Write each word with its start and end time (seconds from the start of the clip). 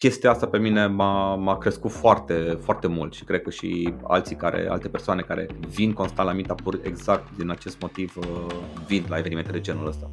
chestia 0.00 0.30
asta 0.30 0.46
pe 0.46 0.58
mine 0.58 0.86
m-a, 0.86 1.34
m-a 1.34 1.58
crescut 1.58 1.90
foarte, 1.90 2.58
foarte 2.60 2.86
mult 2.86 3.12
și 3.12 3.24
cred 3.24 3.42
că 3.42 3.50
și 3.50 3.94
alții 4.02 4.36
care, 4.36 4.66
alte 4.68 4.88
persoane 4.88 5.22
care 5.22 5.46
vin 5.68 5.92
constant 5.92 6.28
la 6.28 6.34
Meetup 6.34 6.60
exact 6.82 7.36
din 7.36 7.50
acest 7.50 7.80
motiv 7.80 8.16
uh, 8.16 8.46
vin 8.86 9.04
la 9.08 9.18
evenimente 9.18 9.50
de 9.50 9.60
genul 9.60 9.86
ăsta. 9.86 10.10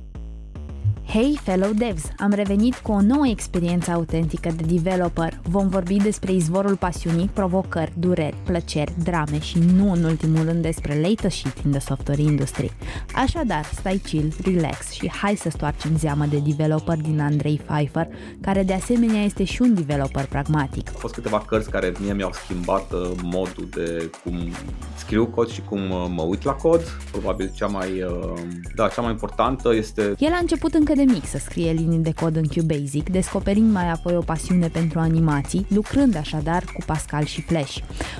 Hey 1.09 1.39
fellow 1.43 1.71
devs! 1.73 2.04
Am 2.17 2.31
revenit 2.31 2.75
cu 2.75 2.91
o 2.91 3.01
nouă 3.01 3.28
experiență 3.28 3.91
autentică 3.91 4.49
de 4.55 4.63
developer. 4.73 5.39
Vom 5.44 5.67
vorbi 5.67 5.97
despre 5.97 6.31
izvorul 6.31 6.76
pasiunii, 6.76 7.29
provocări, 7.33 7.91
dureri, 7.97 8.35
plăceri, 8.46 8.94
drame 9.03 9.40
și 9.40 9.58
nu 9.76 9.91
în 9.91 10.04
ultimul 10.04 10.44
rând 10.46 10.62
despre 10.62 10.99
latest 11.01 11.35
shit 11.35 11.58
in 11.65 11.72
the 11.72 11.79
software 11.79 12.22
industry. 12.22 12.72
Așadar, 13.15 13.63
stai 13.63 14.01
chill, 14.04 14.33
relax 14.44 14.91
și 14.91 15.09
hai 15.09 15.35
să 15.35 15.49
stoarcem 15.49 15.97
zeamă 15.97 16.26
de 16.26 16.41
developer 16.45 16.98
din 16.98 17.20
Andrei 17.20 17.62
Pfeiffer, 17.66 18.08
care 18.41 18.63
de 18.63 18.73
asemenea 18.73 19.23
este 19.23 19.44
și 19.44 19.62
un 19.62 19.73
developer 19.73 20.26
pragmatic. 20.26 20.89
Au 20.94 20.99
fost 20.99 21.13
câteva 21.13 21.39
cărți 21.39 21.70
care 21.70 21.91
mie 21.99 22.13
mi-au 22.13 22.32
schimbat 22.34 22.91
uh, 22.91 23.12
modul 23.24 23.68
de 23.76 24.12
cum 24.24 24.49
scriu 24.96 25.26
cod 25.26 25.49
și 25.49 25.62
cum 25.62 25.91
uh, 25.91 26.05
mă 26.10 26.21
uit 26.21 26.44
la 26.44 26.54
cod. 26.54 26.82
Probabil 27.12 27.52
cea 27.55 27.68
mai, 27.68 28.02
uh, 28.02 28.40
da, 28.76 28.88
cea 28.88 29.02
mai 29.02 29.12
importantă 29.12 29.76
este... 29.76 30.13
El 30.18 30.32
a 30.34 30.38
început 30.38 30.74
încă 30.74 30.94
de 30.98 31.04
mic 31.04 31.26
să 31.26 31.38
scrie 31.38 31.72
linii 31.72 31.98
de 31.98 32.12
cod 32.12 32.36
în 32.36 32.48
QBasic, 32.48 33.10
descoperind 33.10 33.72
mai 33.72 33.90
apoi 33.90 34.16
o 34.16 34.22
pasiune 34.22 34.68
pentru 34.68 35.00
animații, 35.00 35.66
lucrând 35.70 36.16
așadar 36.16 36.64
cu 36.64 36.84
Pascal 36.86 37.24
și 37.24 37.42
Flash. 37.42 37.78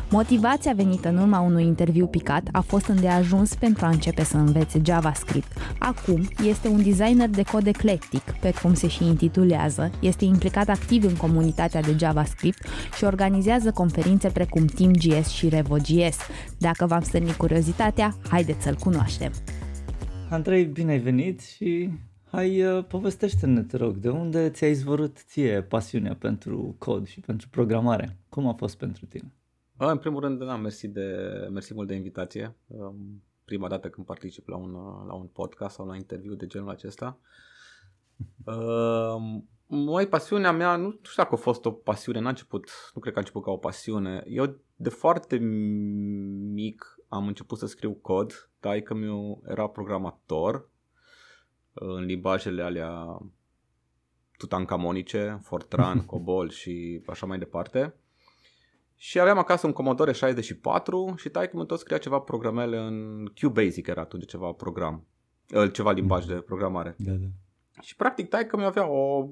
Motivația 0.10 0.74
venită 0.76 1.10
în 1.10 1.18
urma 1.18 1.40
unui 1.40 1.64
interviu 1.64 2.08
picat 2.08 2.48
a 2.52 2.62
fost 2.62 2.86
îndeajuns 2.86 3.56
pentru 3.56 3.86
a 3.86 3.90
începe 3.90 4.24
să 4.24 4.38
învețe 4.38 4.82
JavaScript. 4.86 5.52
Acum 5.80 6.28
este 6.48 6.68
un 6.68 6.84
designer 6.84 7.30
de 7.30 7.44
cod 7.52 7.68
eclectic, 7.68 8.22
pe 8.40 8.54
cum 8.62 8.74
se 8.74 8.88
și 8.88 9.04
intitulează, 9.04 9.92
este 10.00 10.26
implicat 10.26 10.70
activ 10.70 11.04
în 11.04 11.16
comunitatea 11.16 11.82
de 11.82 11.96
JavaScript 12.00 12.66
și 12.98 13.04
organizează 13.04 13.72
conferințe 13.72 14.30
precum 14.30 14.66
TeamGS 14.66 15.30
și 15.30 15.50
RevoJS. 15.50 16.18
Dacă 16.58 16.86
v-am 16.86 17.02
stârnit 17.02 17.34
curiozitatea, 17.34 18.16
haideți 18.30 18.64
să-l 18.64 18.76
cunoaștem! 18.76 19.32
Andrei, 20.30 20.66
bine 20.66 20.92
ai 20.92 21.00
venit 21.00 21.42
și 21.42 21.90
Hai, 22.32 22.64
uh, 22.64 22.86
povestește-ne, 22.86 23.64
te 23.64 23.78
rog, 23.78 23.96
de 23.96 24.10
unde 24.10 24.50
ți-a 24.50 24.68
izvorât 24.68 25.18
ție 25.18 25.64
pasiunea 25.64 26.16
pentru 26.16 26.76
cod 26.78 27.08
și 27.08 27.20
pentru 27.20 27.50
programare? 27.50 28.18
Cum 28.30 28.48
a 28.48 28.54
fost 28.54 28.78
pentru 28.78 29.06
tine? 29.06 29.34
În 29.78 29.98
primul 29.98 30.22
rând, 30.22 30.46
da, 30.46 30.56
mersi, 30.56 30.88
de, 30.88 31.08
mersi 31.52 31.74
mult 31.74 31.88
de 31.88 31.96
invitație. 31.96 32.56
Um, 32.68 33.24
prima 33.46 33.68
dată 33.68 33.90
când 33.90 34.06
particip 34.06 34.48
la 34.48 34.56
un, 34.56 34.72
la 35.08 35.14
un 35.14 35.26
podcast 35.26 35.76
sau 35.76 35.88
la 35.88 35.96
interviu 35.96 36.34
de 36.34 36.48
genul 36.48 36.70
acesta. 36.70 37.20
Um, 38.46 39.50
mai 39.66 40.08
pasiunea 40.08 40.52
mea, 40.52 40.76
nu 40.76 40.90
știu 40.90 41.24
dacă 41.24 41.34
a 41.34 41.38
fost 41.38 41.66
o 41.66 41.72
pasiune, 41.72 42.20
n-a 42.20 42.30
început, 42.30 42.70
nu 42.94 43.02
cred 43.02 43.14
că 43.14 43.20
a 43.20 43.22
început 43.22 43.44
ca 43.44 43.52
o 43.52 43.58
pasiune. 43.58 44.24
Eu 44.26 44.60
de 44.76 44.90
foarte 44.90 45.38
mic 46.54 47.00
am 47.08 47.28
început 47.28 47.58
să 47.58 47.66
scriu 47.66 47.94
cod, 47.94 48.50
că 48.84 48.94
meu 48.94 49.44
era 49.46 49.68
programator 49.68 50.70
în 51.80 52.06
limbajele 52.06 52.62
alea 52.62 53.20
tutankamonice, 54.38 55.40
Fortran, 55.44 56.06
Cobol 56.06 56.50
și 56.50 57.02
așa 57.08 57.26
mai 57.26 57.38
departe. 57.38 57.94
Și 58.96 59.20
aveam 59.20 59.38
acasă 59.38 59.68
un 59.68 59.74
Commodore 59.74 60.12
64 60.12 61.14
și 61.18 61.30
taică 61.30 61.64
tot 61.64 61.80
scria 61.80 61.98
ceva 61.98 62.20
programele 62.20 62.78
în 62.78 63.26
QBasic 63.40 63.88
era 63.88 64.02
atunci 64.02 64.26
ceva 64.26 64.52
program, 64.52 65.06
ceva 65.74 65.92
limbaj 65.92 66.26
de 66.26 66.34
programare. 66.34 66.96
Da, 66.98 67.12
da. 67.12 67.28
Și 67.82 67.96
practic 67.96 68.30
taică 68.30 68.58
mi 68.58 68.64
avea 68.64 68.88
o 68.88 69.28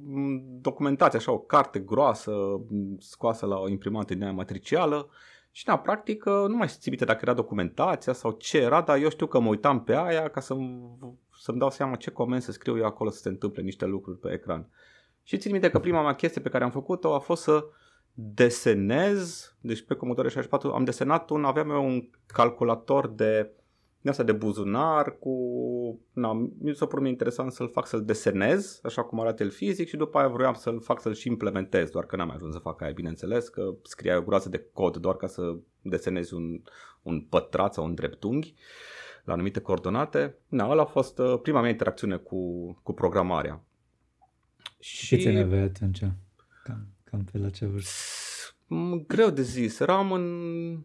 documentație, 0.61 1.17
așa, 1.17 1.31
o 1.31 1.39
carte 1.39 1.79
groasă 1.79 2.31
scoasă 2.99 3.45
la 3.45 3.57
o 3.57 3.69
imprimantă 3.69 4.13
din 4.13 4.23
aia 4.23 4.31
matricială 4.31 5.09
și 5.51 5.65
da, 5.65 5.77
practic 5.77 6.25
nu 6.25 6.55
mai 6.55 6.67
știu 6.67 7.05
dacă 7.05 7.19
era 7.21 7.33
documentația 7.33 8.13
sau 8.13 8.31
ce 8.31 8.57
era, 8.57 8.81
dar 8.81 8.97
eu 8.97 9.09
știu 9.09 9.27
că 9.27 9.39
mă 9.39 9.47
uitam 9.47 9.83
pe 9.83 9.95
aia 9.95 10.29
ca 10.29 10.39
să 10.39 10.55
să-mi 11.45 11.59
dau 11.59 11.69
seama 11.69 11.95
ce 11.95 12.11
comenzi 12.11 12.45
să 12.45 12.51
scriu 12.51 12.77
eu 12.77 12.85
acolo 12.85 13.09
să 13.09 13.19
se 13.19 13.29
întâmple 13.29 13.61
niște 13.61 13.85
lucruri 13.85 14.19
pe 14.19 14.33
ecran. 14.33 14.69
Și 15.23 15.37
țin 15.37 15.51
minte 15.51 15.69
că 15.69 15.79
prima 15.79 16.01
mea 16.01 16.13
chestie 16.13 16.41
pe 16.41 16.49
care 16.49 16.63
am 16.63 16.71
făcut-o 16.71 17.13
a 17.13 17.19
fost 17.19 17.41
să 17.41 17.65
desenez, 18.13 19.55
deci 19.61 19.81
pe 19.81 19.93
Commodore 19.93 20.27
64 20.27 20.73
am 20.73 20.83
desenat 20.83 21.29
un, 21.29 21.43
aveam 21.43 21.69
eu 21.69 21.85
un 21.85 22.09
calculator 22.25 23.07
de 23.07 23.51
din 24.01 24.09
asta 24.09 24.23
de 24.23 24.31
buzunar 24.31 25.17
cu, 25.19 25.33
na, 26.13 26.33
mi 26.59 26.75
s-a 26.75 26.85
părut 26.85 27.07
interesant 27.07 27.51
să-l 27.51 27.69
fac 27.69 27.87
să-l 27.87 28.05
desenez, 28.05 28.79
așa 28.83 29.03
cum 29.03 29.19
arată 29.19 29.43
el 29.43 29.49
fizic 29.49 29.87
și 29.87 29.97
după 29.97 30.17
aia 30.17 30.27
vroiam 30.27 30.53
să-l 30.53 30.81
fac 30.81 31.01
să-l 31.01 31.13
și 31.13 31.27
implementez, 31.27 31.89
doar 31.89 32.05
că 32.05 32.15
n-am 32.15 32.31
ajuns 32.31 32.53
să 32.53 32.59
fac 32.59 32.81
aia, 32.81 32.91
bineînțeles, 32.91 33.47
că 33.47 33.73
scria 33.83 34.17
o 34.17 34.21
groază 34.21 34.49
de 34.49 34.65
cod 34.73 34.97
doar 34.97 35.15
ca 35.15 35.27
să 35.27 35.55
desenezi 35.81 36.33
un, 36.33 36.61
un 37.01 37.21
pătrat 37.21 37.73
sau 37.73 37.85
un 37.85 37.93
dreptunghi. 37.93 38.53
Uh, 38.53 38.94
la 39.25 39.33
anumite 39.33 39.59
coordonate. 39.59 40.35
Na, 40.47 40.69
ăla 40.69 40.81
a 40.81 40.85
fost 40.85 41.19
uh, 41.19 41.39
prima 41.41 41.61
mea 41.61 41.69
interacțiune 41.69 42.17
cu, 42.17 42.71
cu 42.83 42.93
programarea. 42.93 43.63
Și 44.79 45.17
ce 45.17 45.39
aveai 45.39 45.61
atunci? 45.61 45.99
Cam, 46.63 46.87
cam 47.03 47.23
pe 47.31 47.37
la 47.37 47.49
ce 47.49 47.65
vârstă? 47.65 47.91
Greu 49.07 49.29
de 49.29 49.41
zis. 49.41 49.79
Eram 49.79 50.11
în, 50.11 50.23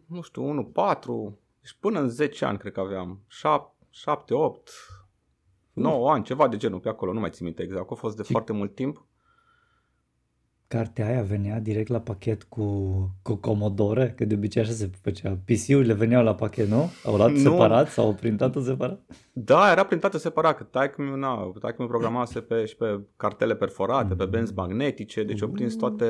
nu 0.05 0.21
știu, 0.21 0.71
1-4, 0.71 1.37
deci 1.61 1.77
până 1.79 1.99
în 1.99 2.09
10 2.09 2.45
ani 2.45 2.57
cred 2.57 2.71
că 2.71 2.79
aveam. 2.79 3.21
7, 3.89 4.33
8, 4.33 4.69
9 5.73 6.11
ani, 6.11 6.23
ceva 6.23 6.47
de 6.47 6.57
genul 6.57 6.79
pe 6.79 6.89
acolo, 6.89 7.13
nu 7.13 7.19
mai 7.19 7.29
țin 7.29 7.45
minte 7.45 7.63
exact. 7.63 7.91
A 7.91 7.95
fost 7.95 8.17
de 8.17 8.23
și 8.23 8.31
foarte 8.31 8.53
mult 8.53 8.75
timp 8.75 9.05
cartea 10.71 11.07
aia 11.07 11.21
venea 11.21 11.59
direct 11.59 11.89
la 11.89 11.99
pachet 11.99 12.43
cu, 12.43 12.65
cu 13.21 13.35
Commodore, 13.35 14.13
că 14.17 14.25
de 14.25 14.35
obicei 14.35 14.61
așa 14.61 14.71
se 14.71 14.89
făcea. 15.01 15.37
PC-urile 15.45 15.93
veneau 15.93 16.23
la 16.23 16.35
pachet, 16.35 16.67
nu? 16.67 16.89
Au 17.05 17.15
luat 17.15 17.31
nu. 17.31 17.37
separat 17.37 17.87
sau 17.87 18.05
au 18.05 18.13
printat 18.13 18.55
separat? 18.63 19.01
Da, 19.31 19.71
era 19.71 19.85
printată 19.85 20.17
separat, 20.17 20.57
că 20.57 20.63
taică 20.63 21.01
mi 21.01 21.19
na, 21.19 21.51
taică 21.59 21.81
mi 21.81 21.87
programase 21.87 22.39
pe, 22.39 22.65
și 22.65 22.75
pe 22.75 22.99
cartele 23.17 23.55
perforate, 23.55 24.13
mm-hmm. 24.13 24.17
pe 24.17 24.25
benzi 24.25 24.53
magnetice, 24.53 25.23
deci 25.23 25.37
mm-hmm. 25.37 25.41
au 25.41 25.49
prins 25.49 25.75
toate, 25.75 26.05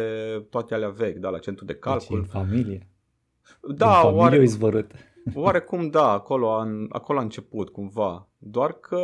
toate 0.49 0.73
alea 0.73 0.89
vechi, 0.89 1.17
da, 1.17 1.29
la 1.29 1.37
centru 1.37 1.65
de 1.65 1.75
calcul. 1.75 2.19
Deci 2.19 2.33
în 2.33 2.39
familie. 2.39 2.87
Da, 3.75 3.95
în 3.95 4.01
familie 4.01 4.19
oare, 4.19 4.41
izvorât. 4.41 4.91
oarecum 5.33 5.89
da, 5.89 6.11
acolo 6.11 6.51
a, 6.51 6.67
acolo 6.89 7.19
a 7.19 7.21
început 7.21 7.69
cumva, 7.69 8.29
doar 8.37 8.71
că 8.71 8.99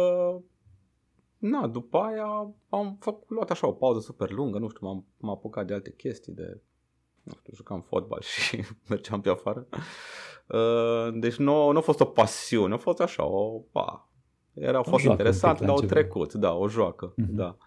na, 1.37 1.67
după 1.67 1.97
aia 1.97 2.53
am 2.69 2.97
făcut, 2.99 3.29
luat 3.29 3.49
așa 3.49 3.67
o 3.67 3.71
pauză 3.71 3.99
super 3.99 4.31
lungă, 4.31 4.57
nu 4.57 4.69
știu, 4.69 4.87
m-am, 4.87 5.05
m-am 5.17 5.31
apucat 5.31 5.65
de 5.65 5.73
alte 5.73 5.93
chestii, 5.93 6.33
de, 6.33 6.61
nu 7.23 7.33
știu, 7.39 7.53
jucam 7.55 7.81
fotbal 7.81 8.21
și 8.45 8.63
mergeam 8.89 9.21
pe 9.21 9.29
afară. 9.29 9.67
Uh, 10.47 11.19
deci 11.19 11.35
nu, 11.35 11.71
nu 11.71 11.77
a 11.77 11.81
fost 11.81 11.99
o 11.99 12.05
pasiune, 12.05 12.73
a 12.73 12.77
fost 12.77 12.99
așa, 12.99 13.25
o, 13.25 13.59
pa, 13.71 14.09
era, 14.53 14.79
a 14.79 14.83
fost 14.83 15.03
interesant, 15.03 15.59
dar 15.59 15.69
au 15.69 15.81
trecut, 15.81 16.33
da, 16.33 16.53
o 16.53 16.67
joacă, 16.67 17.13
mm-hmm. 17.13 17.29
da. 17.29 17.57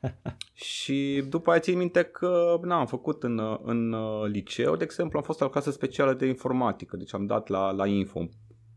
și 0.52 1.24
după 1.28 1.50
aia 1.50 1.60
țin 1.60 1.78
minte 1.78 2.02
că 2.02 2.58
na, 2.62 2.78
am 2.78 2.86
făcut 2.86 3.22
în, 3.22 3.58
în 3.62 3.92
uh, 3.92 4.28
liceu, 4.28 4.76
de 4.76 4.84
exemplu, 4.84 5.18
am 5.18 5.24
fost 5.24 5.40
la 5.40 5.48
clasă 5.48 5.70
specială 5.70 6.14
de 6.14 6.26
informatică, 6.26 6.96
deci 6.96 7.14
am 7.14 7.26
dat 7.26 7.48
la, 7.48 7.70
la 7.70 7.86
info 7.86 8.28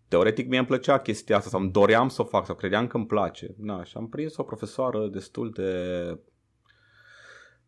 teoretic 0.08 0.48
mie 0.48 0.58
îmi 0.58 0.68
plăcea 0.68 1.00
chestia 1.00 1.38
asta 1.38 1.50
sau 1.50 1.60
îmi 1.60 1.72
doream 1.72 2.10
să 2.10 2.22
o 2.22 2.26
fac 2.26 2.46
sau 2.46 2.56
credeam 2.56 2.88
că 2.88 2.98
îmi 2.98 3.06
place. 3.06 3.56
Na, 3.58 3.84
și 3.84 3.98
am 3.98 4.08
prins 4.10 4.38
o 4.38 4.44
profesoară 4.44 5.08
destul 5.08 5.52
de... 5.52 5.70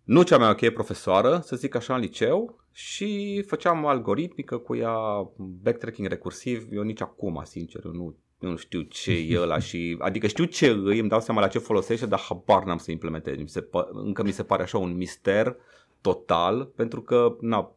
Nu 0.03 0.23
cea 0.23 0.37
mai 0.37 0.49
ok 0.49 0.69
profesoară, 0.69 1.39
să 1.43 1.55
zic 1.55 1.75
așa, 1.75 1.95
în 1.95 1.99
liceu 1.99 2.59
și 2.71 3.41
făceam 3.47 3.85
algoritmică 3.85 4.57
cu 4.57 4.75
ea, 4.75 4.97
backtracking 5.37 6.07
recursiv, 6.07 6.67
eu 6.71 6.81
nici 6.81 7.01
acum, 7.01 7.41
sincer, 7.43 7.83
nu, 7.83 8.15
nu 8.39 8.55
știu 8.55 8.81
ce 8.81 9.11
e 9.11 9.39
ăla 9.41 9.59
și, 9.59 9.97
adică 9.99 10.27
știu 10.27 10.45
ce 10.45 10.67
îi, 10.67 10.99
îmi 10.99 11.09
dau 11.09 11.19
seama 11.19 11.41
la 11.41 11.47
ce 11.47 11.59
folosește, 11.59 12.05
dar 12.05 12.19
habar 12.19 12.63
n-am 12.63 12.77
să 12.77 12.91
implementez. 12.91 13.37
Mi 13.37 13.49
se, 13.49 13.67
încă 13.91 14.23
mi 14.23 14.31
se 14.31 14.43
pare 14.43 14.63
așa 14.63 14.77
un 14.77 14.95
mister 14.95 15.55
total, 16.01 16.65
pentru 16.75 17.01
că, 17.01 17.35
na, 17.39 17.75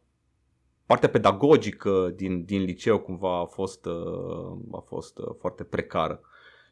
partea 0.89 1.09
pedagogică 1.09 2.13
din, 2.15 2.43
din 2.45 2.61
liceu 2.61 2.99
cumva 2.99 3.39
a 3.39 3.45
fost, 3.45 3.85
uh, 3.85 4.57
a 4.71 4.83
fost 4.85 5.17
uh, 5.17 5.35
foarte 5.39 5.63
precară. 5.63 6.21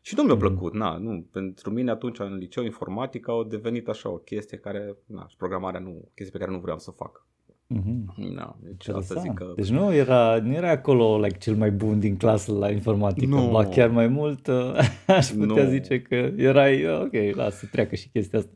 Și 0.01 0.13
nu 0.17 0.23
mi-a 0.23 0.33
mm. 0.33 0.39
plăcut, 0.39 0.73
na, 0.73 0.97
nu, 0.97 1.25
pentru 1.31 1.69
mine 1.71 1.91
atunci 1.91 2.19
în 2.19 2.37
liceu 2.37 2.63
informatică 2.63 3.31
au 3.31 3.43
devenit 3.43 3.87
așa 3.87 4.09
o 4.09 4.17
chestie 4.17 4.57
care, 4.57 4.95
na, 5.05 5.25
și 5.27 5.35
programarea 5.35 5.79
nu, 5.79 6.09
chestie 6.15 6.31
pe 6.31 6.37
care 6.37 6.51
nu 6.51 6.59
vreau 6.59 6.77
să 6.77 6.91
fac. 6.91 7.25
Mm-hmm. 7.75 8.35
Da, 8.35 8.55
deci 8.59 8.87
asta 8.87 9.19
zic 9.21 9.33
că... 9.33 9.53
Deci 9.55 9.69
nu 9.69 9.93
era, 9.93 10.39
nu 10.43 10.53
era 10.53 10.69
acolo 10.69 11.19
like, 11.19 11.37
cel 11.37 11.55
mai 11.55 11.71
bun 11.71 11.99
din 11.99 12.17
clasă 12.17 12.51
la 12.51 12.69
informatică, 12.69 13.35
nu. 13.35 13.49
ba 13.51 13.65
chiar 13.65 13.89
mai 13.89 14.07
mult 14.07 14.47
uh, 14.47 14.73
aș 15.17 15.27
putea 15.27 15.63
nu. 15.63 15.69
zice 15.69 16.01
că 16.01 16.15
erai, 16.35 16.87
ok, 16.89 17.35
lasă, 17.35 17.67
treacă 17.71 17.95
și 17.95 18.09
chestia 18.09 18.39
asta 18.39 18.51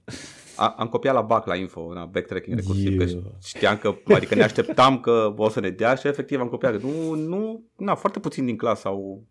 a, 0.62 0.75
am 0.78 0.88
copiat 0.88 1.13
la 1.13 1.22
bac 1.22 1.46
la 1.46 1.56
info, 1.56 1.94
la 1.94 2.06
backtracking 2.06 2.58
recursiv, 2.58 2.98
că 2.98 3.19
știam 3.44 3.78
că, 3.78 3.96
adică 4.16 4.36
ne 4.36 4.44
așteptam 4.44 5.00
că 5.00 5.34
o 5.38 5.50
să 5.50 5.60
ne 5.60 5.69
dea 5.69 5.96
și 5.96 6.08
efectiv 6.08 6.40
am 6.40 6.48
copiat. 6.48 6.81
Nu, 6.81 7.13
nu, 7.13 7.63
na, 7.75 7.96
foarte 7.96 8.19
puțin 8.19 8.46
din 8.46 8.58
clasă 8.58 8.88
au... 8.88 9.24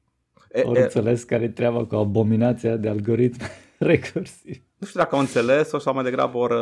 E, 0.52 0.62
au 0.62 0.72
înțeles 0.72 1.22
care 1.22 1.44
e 1.44 1.48
treaba 1.48 1.84
cu 1.84 1.94
abominația 1.94 2.76
de 2.76 2.88
algoritm 2.88 3.40
recursiv. 3.78 4.62
Nu 4.76 4.86
știu 4.86 5.00
dacă 5.00 5.14
au 5.14 5.20
înțeles 5.20 5.68
sau 5.68 5.94
mai 5.94 6.04
degrabă 6.04 6.38
ori 6.38 6.54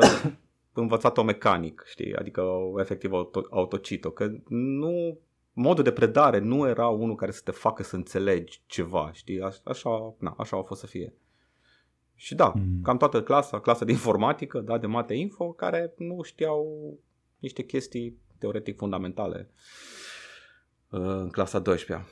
învățat-o 0.72 1.22
mecanic, 1.22 1.84
știi, 1.86 2.14
adică 2.14 2.42
efectiv 2.76 3.12
auto, 3.12 3.46
autocito, 3.50 4.10
că 4.10 4.30
nu, 4.48 5.18
modul 5.52 5.84
de 5.84 5.92
predare 5.92 6.38
nu 6.38 6.66
era 6.66 6.88
unul 6.88 7.14
care 7.14 7.30
să 7.30 7.40
te 7.44 7.50
facă 7.50 7.82
să 7.82 7.96
înțelegi 7.96 8.62
ceva, 8.66 9.10
știi, 9.12 9.40
A, 9.40 9.52
așa, 9.64 10.14
na, 10.18 10.34
așa 10.38 10.56
a 10.56 10.62
fost 10.62 10.80
să 10.80 10.86
fie. 10.86 11.12
Și 12.20 12.34
da, 12.34 12.52
mm. 12.56 12.82
cam 12.82 12.96
toată 12.96 13.22
clasa, 13.22 13.60
clasa 13.60 13.84
de 13.84 13.92
informatică, 13.92 14.60
da, 14.60 14.78
de 14.78 14.86
mate 14.86 15.14
info, 15.14 15.52
care 15.52 15.92
nu 15.96 16.22
știau 16.22 16.66
niște 17.38 17.62
chestii 17.62 18.18
teoretic 18.38 18.76
fundamentale 18.76 19.50
uh, 20.90 21.00
în 21.00 21.28
clasa 21.28 21.62
12-a. 21.62 22.06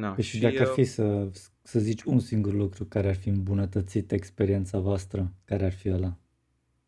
Da, 0.00 0.10
păi 0.10 0.24
și, 0.24 0.36
și 0.36 0.42
dacă 0.42 0.60
ar 0.60 0.66
fi 0.66 0.84
să, 0.84 1.30
să 1.62 1.78
zici 1.78 2.02
un 2.02 2.18
singur 2.18 2.52
lucru 2.52 2.84
care 2.84 3.08
ar 3.08 3.14
fi 3.14 3.28
îmbunătățit 3.28 4.12
experiența 4.12 4.78
voastră, 4.78 5.32
care 5.44 5.64
ar 5.64 5.72
fi 5.72 5.90
ăla? 5.90 6.16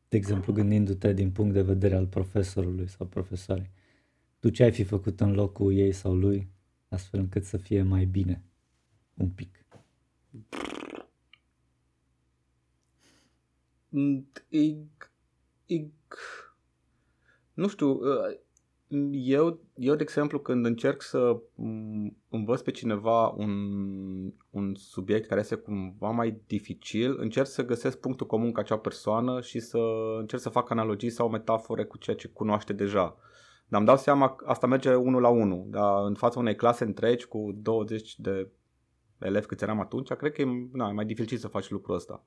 De 0.08 0.16
exemplu, 0.16 0.52
gândindu-te 0.52 1.12
din 1.12 1.30
punct 1.30 1.52
de 1.52 1.62
vedere 1.62 1.94
al 1.94 2.06
profesorului 2.06 2.88
sau 2.88 3.06
profesoarei. 3.06 3.70
Tu 4.38 4.48
ce 4.48 4.62
ai 4.62 4.72
fi 4.72 4.84
făcut 4.84 5.20
în 5.20 5.34
locul 5.34 5.74
ei 5.74 5.92
sau 5.92 6.14
lui, 6.14 6.48
astfel 6.88 7.20
încât 7.20 7.44
să 7.44 7.56
fie 7.56 7.82
mai 7.82 8.04
bine? 8.04 8.44
Un 9.14 9.28
pic. 9.28 9.64
E, 10.30 10.38
e, 10.38 10.54
nu 17.54 17.68
știu, 17.68 17.90
uh, 17.90 18.38
eu, 19.10 19.60
eu, 19.74 19.94
de 19.94 20.02
exemplu, 20.02 20.38
când 20.38 20.66
încerc 20.66 21.02
să 21.02 21.40
învăț 22.28 22.60
pe 22.60 22.70
cineva 22.70 23.28
un, 23.28 23.52
un 24.50 24.74
subiect 24.74 25.28
care 25.28 25.40
este 25.40 25.54
cumva 25.54 26.10
mai 26.10 26.40
dificil, 26.46 27.16
încerc 27.18 27.46
să 27.46 27.64
găsesc 27.64 27.98
punctul 27.98 28.26
comun 28.26 28.52
cu 28.52 28.60
acea 28.60 28.78
persoană 28.78 29.40
și 29.40 29.60
să 29.60 29.78
încerc 30.18 30.42
să 30.42 30.48
fac 30.48 30.70
analogii 30.70 31.10
sau 31.10 31.30
metafore 31.30 31.84
cu 31.84 31.98
ceea 31.98 32.16
ce 32.16 32.28
cunoaște 32.28 32.72
deja. 32.72 33.16
Dar 33.68 33.80
îmi 33.80 33.86
dau 33.86 33.96
seama 33.96 34.34
că 34.34 34.44
asta 34.48 34.66
merge 34.66 34.94
unul 34.94 35.20
la 35.20 35.28
unul, 35.28 35.64
dar 35.68 36.04
în 36.04 36.14
fața 36.14 36.38
unei 36.38 36.56
clase 36.56 36.84
întregi 36.84 37.26
cu 37.26 37.52
20 37.56 38.18
de 38.18 38.48
elevi 39.18 39.46
câți 39.46 39.62
eram 39.62 39.80
atunci, 39.80 40.12
cred 40.12 40.32
că 40.32 40.40
e, 40.40 40.68
na, 40.72 40.88
e 40.88 40.92
mai 40.92 41.04
dificil 41.04 41.38
să 41.38 41.48
faci 41.48 41.70
lucrul 41.70 41.94
ăsta. 41.94 42.24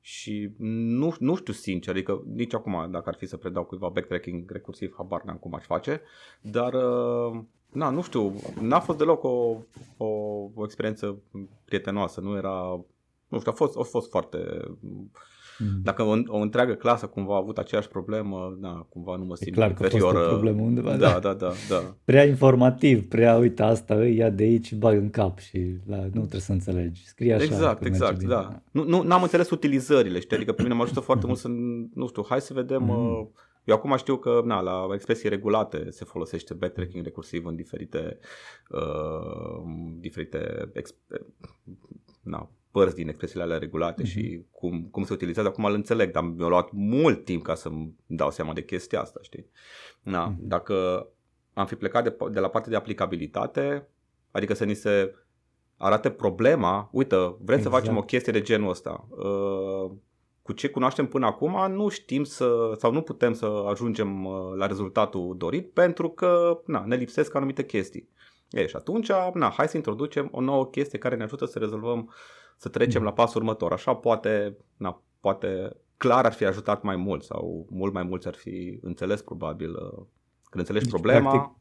Și 0.00 0.50
nu, 0.58 1.14
nu 1.18 1.34
știu 1.34 1.52
sincer, 1.52 1.94
adică 1.94 2.22
nici 2.34 2.54
acum 2.54 2.90
dacă 2.90 3.08
ar 3.08 3.14
fi 3.14 3.26
să 3.26 3.36
predau 3.36 3.64
cuiva 3.64 3.88
backtracking 3.88 4.50
recursiv, 4.50 4.94
habar 4.96 5.22
n-am 5.22 5.36
cum 5.36 5.54
aș 5.54 5.64
face, 5.64 6.00
dar 6.40 6.74
uh, 6.74 7.40
na, 7.72 7.90
nu 7.90 8.02
știu, 8.02 8.34
n-a 8.60 8.80
fost 8.80 8.98
deloc 8.98 9.24
o, 9.24 9.56
o, 9.96 10.06
o 10.54 10.64
experiență 10.64 11.18
prietenoasă, 11.64 12.20
nu 12.20 12.36
era, 12.36 12.84
nu 13.28 13.38
știu, 13.38 13.50
a 13.50 13.54
fost, 13.54 13.76
a 13.76 13.82
fost 13.82 14.10
foarte 14.10 14.38
Mm. 15.60 15.80
Dacă 15.82 16.02
o, 16.02 16.16
o 16.26 16.36
întreagă 16.36 16.72
clasă 16.72 17.06
cumva 17.06 17.34
a 17.34 17.36
avut 17.36 17.58
aceeași 17.58 17.88
problemă, 17.88 18.56
da, 18.60 18.86
cumva 18.88 19.16
nu 19.16 19.24
mă 19.24 19.34
simt 19.34 19.48
e 19.48 19.54
clar 19.54 19.70
inferior. 19.70 20.00
Că 20.00 20.06
a 20.06 20.20
fost 20.20 20.26
o 20.26 20.28
problemă 20.28 20.62
undeva, 20.62 20.96
da, 20.96 21.18
da, 21.18 21.34
da, 21.34 21.52
da. 21.68 21.94
Prea 22.04 22.24
informativ, 22.24 23.08
prea, 23.08 23.36
uite, 23.36 23.62
asta 23.62 23.94
îi 23.94 24.16
ia 24.16 24.30
de 24.30 24.42
aici, 24.42 24.74
bag 24.74 24.96
în 24.96 25.10
cap 25.10 25.38
și 25.38 25.76
la, 25.86 25.96
nu 25.96 26.08
trebuie 26.10 26.40
să 26.40 26.52
înțelegi. 26.52 27.06
Scrie 27.06 27.34
așa. 27.34 27.44
Exact, 27.44 27.84
exact, 27.84 28.22
da. 28.22 28.62
Nu, 28.70 28.84
nu, 28.84 29.02
n-am 29.02 29.22
înțeles 29.22 29.50
utilizările, 29.50 30.20
știi, 30.20 30.36
adică 30.36 30.52
pe 30.52 30.62
mine 30.62 30.74
mă 30.74 30.82
ajută 30.82 31.00
foarte 31.00 31.26
mult 31.26 31.38
să, 31.38 31.48
nu 31.94 32.06
știu, 32.08 32.24
hai 32.28 32.40
să 32.40 32.52
vedem... 32.52 32.82
Mm. 32.82 33.20
Uh, 33.20 33.26
eu 33.64 33.74
acum 33.74 33.96
știu 33.96 34.16
că 34.16 34.42
na, 34.44 34.60
la 34.60 34.86
expresii 34.94 35.28
regulate 35.28 35.90
se 35.90 36.04
folosește 36.04 36.54
backtracking 36.54 37.04
recursiv 37.04 37.46
în 37.46 37.56
diferite, 37.56 38.18
uh, 38.70 39.62
diferite 39.98 40.70
exp- 40.74 41.20
na, 42.22 42.50
părți 42.70 42.94
din 42.94 43.08
expresiile 43.08 43.42
alea 43.42 43.58
regulate 43.58 44.02
mm-hmm. 44.02 44.06
și 44.06 44.44
cum, 44.50 44.88
cum 44.90 45.04
se 45.04 45.12
utilizează, 45.12 45.48
acum 45.48 45.64
îl 45.64 45.74
înțeleg, 45.74 46.12
dar 46.12 46.22
mi-a 46.22 46.46
luat 46.46 46.68
mult 46.72 47.24
timp 47.24 47.42
ca 47.42 47.54
să-mi 47.54 47.94
dau 48.06 48.30
seama 48.30 48.52
de 48.52 48.64
chestia 48.64 49.00
asta, 49.00 49.20
știi? 49.22 49.46
Na, 50.02 50.32
mm-hmm. 50.32 50.38
Dacă 50.38 51.06
am 51.52 51.66
fi 51.66 51.74
plecat 51.74 52.02
de, 52.04 52.16
de 52.30 52.40
la 52.40 52.48
partea 52.48 52.70
de 52.70 52.76
aplicabilitate, 52.76 53.88
adică 54.30 54.54
să 54.54 54.64
ni 54.64 54.74
se 54.74 55.14
arate 55.76 56.10
problema, 56.10 56.88
uite, 56.92 57.16
vrem 57.16 57.58
exact. 57.58 57.62
să 57.62 57.68
facem 57.68 57.96
o 57.96 58.02
chestie 58.02 58.32
de 58.32 58.40
genul 58.40 58.70
ăsta. 58.70 59.08
Uh, 59.10 59.90
cu 60.42 60.52
ce 60.52 60.68
cunoaștem 60.68 61.06
până 61.06 61.26
acum, 61.26 61.72
nu 61.72 61.88
știm 61.88 62.24
să, 62.24 62.74
sau 62.78 62.92
nu 62.92 63.00
putem 63.00 63.32
să 63.32 63.64
ajungem 63.68 64.24
uh, 64.24 64.32
la 64.56 64.66
rezultatul 64.66 65.34
dorit 65.36 65.70
pentru 65.70 66.10
că 66.10 66.60
na, 66.66 66.84
ne 66.86 66.96
lipsesc 66.96 67.34
anumite 67.34 67.64
chestii. 67.64 68.08
E, 68.50 68.66
și 68.66 68.76
atunci, 68.76 69.08
na, 69.34 69.48
hai 69.56 69.68
să 69.68 69.76
introducem 69.76 70.28
o 70.32 70.40
nouă 70.40 70.66
chestie 70.66 70.98
care 70.98 71.16
ne 71.16 71.22
ajută 71.22 71.44
să 71.44 71.58
rezolvăm 71.58 71.98
uh, 71.98 72.12
să 72.60 72.68
trecem 72.68 73.02
la 73.02 73.12
pasul 73.12 73.40
următor. 73.40 73.72
Așa 73.72 73.94
poate, 73.94 74.56
na, 74.76 75.02
poate 75.20 75.76
clar 75.96 76.24
ar 76.24 76.32
fi 76.32 76.44
ajutat 76.44 76.82
mai 76.82 76.96
mult 76.96 77.22
sau 77.22 77.66
mult 77.70 77.92
mai 77.92 78.02
mulți 78.02 78.26
ar 78.26 78.34
fi 78.34 78.78
înțeles 78.82 79.22
probabil 79.22 79.70
uh, 79.70 80.04
când 80.42 80.60
înțelegi 80.64 80.84
deci, 80.84 80.92
problema. 80.92 81.30
Practic, 81.30 81.56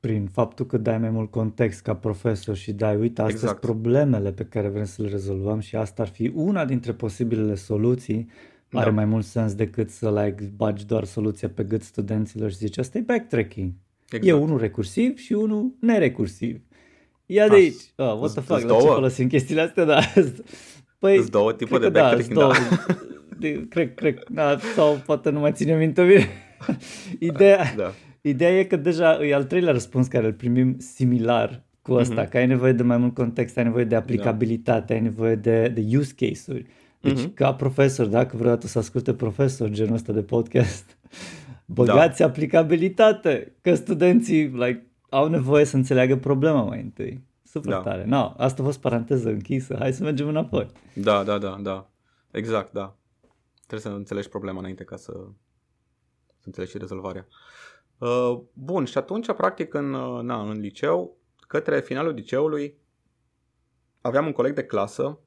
prin 0.00 0.26
faptul 0.26 0.66
că 0.66 0.76
dai 0.76 0.98
mai 0.98 1.10
mult 1.10 1.30
context 1.30 1.82
ca 1.82 1.96
profesor 1.96 2.56
și 2.56 2.72
dai, 2.72 2.96
uite, 2.96 3.20
astea 3.20 3.34
exact. 3.34 3.60
sunt 3.62 3.72
problemele 3.72 4.32
pe 4.32 4.44
care 4.44 4.68
vrem 4.68 4.84
să 4.84 5.02
le 5.02 5.08
rezolvăm 5.08 5.58
și 5.58 5.76
asta 5.76 6.02
ar 6.02 6.08
fi 6.08 6.32
una 6.34 6.64
dintre 6.64 6.92
posibilele 6.92 7.54
soluții, 7.54 8.28
da. 8.68 8.80
are 8.80 8.90
mai 8.90 9.04
mult 9.04 9.24
sens 9.24 9.54
decât 9.54 9.90
să 9.90 10.22
like, 10.22 10.52
bagi 10.56 10.86
doar 10.86 11.04
soluția 11.04 11.48
pe 11.48 11.64
gât 11.64 11.82
studenților 11.82 12.50
și 12.50 12.56
zici, 12.56 12.78
asta 12.78 12.98
e 12.98 13.00
backtracking. 13.00 13.72
Exact. 14.04 14.24
E 14.24 14.32
unul 14.32 14.58
recursiv 14.58 15.16
și 15.16 15.32
unul 15.32 15.74
nerecursiv. 15.80 16.60
Ia 17.30 17.48
de 17.48 17.54
aici. 17.54 17.82
Oh, 17.96 18.18
what 18.20 18.32
the 18.32 18.40
fuck, 18.40 18.60
la 18.60 18.78
ce 18.80 18.86
folosim 18.86 19.28
chestiile 19.28 19.60
astea? 19.60 19.84
Da. 19.84 20.00
Păi, 20.98 21.16
Sunt 21.16 21.30
două 21.30 21.52
tipuri 21.52 21.80
de 21.80 21.88
backtracking, 21.88 22.38
da. 22.38 22.40
Două, 22.40 22.52
de, 23.40 23.66
cred, 23.68 23.94
cred, 23.94 24.18
da, 24.28 24.58
sau 24.74 25.02
poate 25.06 25.30
nu 25.30 25.40
mai 25.40 25.52
ține 25.52 25.76
minte 25.76 26.02
bine. 26.02 26.28
ideea, 27.30 27.74
da. 27.76 27.92
ideea 28.20 28.58
e 28.58 28.64
că 28.64 28.76
deja 28.76 29.26
e 29.26 29.34
al 29.34 29.44
treilea 29.44 29.72
răspuns 29.72 30.06
care 30.06 30.26
îl 30.26 30.32
primim 30.32 30.76
similar 30.78 31.64
cu 31.82 31.92
asta, 31.92 32.26
mm-hmm. 32.26 32.30
că 32.30 32.36
ai 32.36 32.46
nevoie 32.46 32.72
de 32.72 32.82
mai 32.82 32.96
mult 32.96 33.14
context, 33.14 33.58
ai 33.58 33.64
nevoie 33.64 33.84
de 33.84 33.94
aplicabilitate, 33.94 34.84
da. 34.86 34.94
ai 34.94 35.00
nevoie 35.00 35.34
de, 35.34 35.68
de 35.68 35.96
use 35.96 36.12
case-uri. 36.16 36.66
Deci, 37.00 37.20
mm-hmm. 37.20 37.34
ca 37.34 37.54
profesor, 37.54 38.06
dacă 38.06 38.36
vreodată 38.36 38.66
să 38.66 38.78
asculte 38.78 39.14
profesor 39.14 39.68
genul 39.68 39.94
ăsta 39.94 40.12
de 40.12 40.22
podcast, 40.22 40.98
băgați 41.64 42.18
da. 42.18 42.26
aplicabilitate, 42.26 43.52
că 43.60 43.74
studenții, 43.74 44.42
like, 44.42 44.87
au 45.08 45.28
nevoie 45.28 45.64
să 45.64 45.76
înțeleagă 45.76 46.16
problema 46.16 46.62
mai 46.62 46.80
întâi. 46.80 47.26
Super 47.42 47.72
da. 47.72 47.80
tare. 47.80 48.04
No, 48.04 48.34
asta 48.36 48.62
a 48.62 48.64
fost 48.64 48.80
paranteză 48.80 49.28
închisă. 49.28 49.76
Hai 49.78 49.92
să 49.92 50.02
mergem 50.02 50.28
înapoi. 50.28 50.70
Da, 50.94 51.24
da, 51.24 51.38
da, 51.38 51.58
da. 51.60 51.90
Exact, 52.30 52.72
da. 52.72 52.96
Trebuie 53.66 53.92
să 53.92 53.98
înțelegi 53.98 54.28
problema 54.28 54.58
înainte 54.58 54.84
ca 54.84 54.96
să, 54.96 55.12
să 56.36 56.44
înțelegi 56.44 56.72
și 56.72 56.78
rezolvarea. 56.78 57.26
Uh, 57.98 58.40
bun, 58.52 58.84
și 58.84 58.98
atunci, 58.98 59.32
practic, 59.32 59.74
în, 59.74 59.94
uh, 59.94 60.22
na, 60.22 60.40
în 60.40 60.58
liceu, 60.60 61.16
către 61.46 61.80
finalul 61.80 62.12
liceului, 62.12 62.78
aveam 64.00 64.26
un 64.26 64.32
coleg 64.32 64.54
de 64.54 64.64
clasă, 64.64 65.18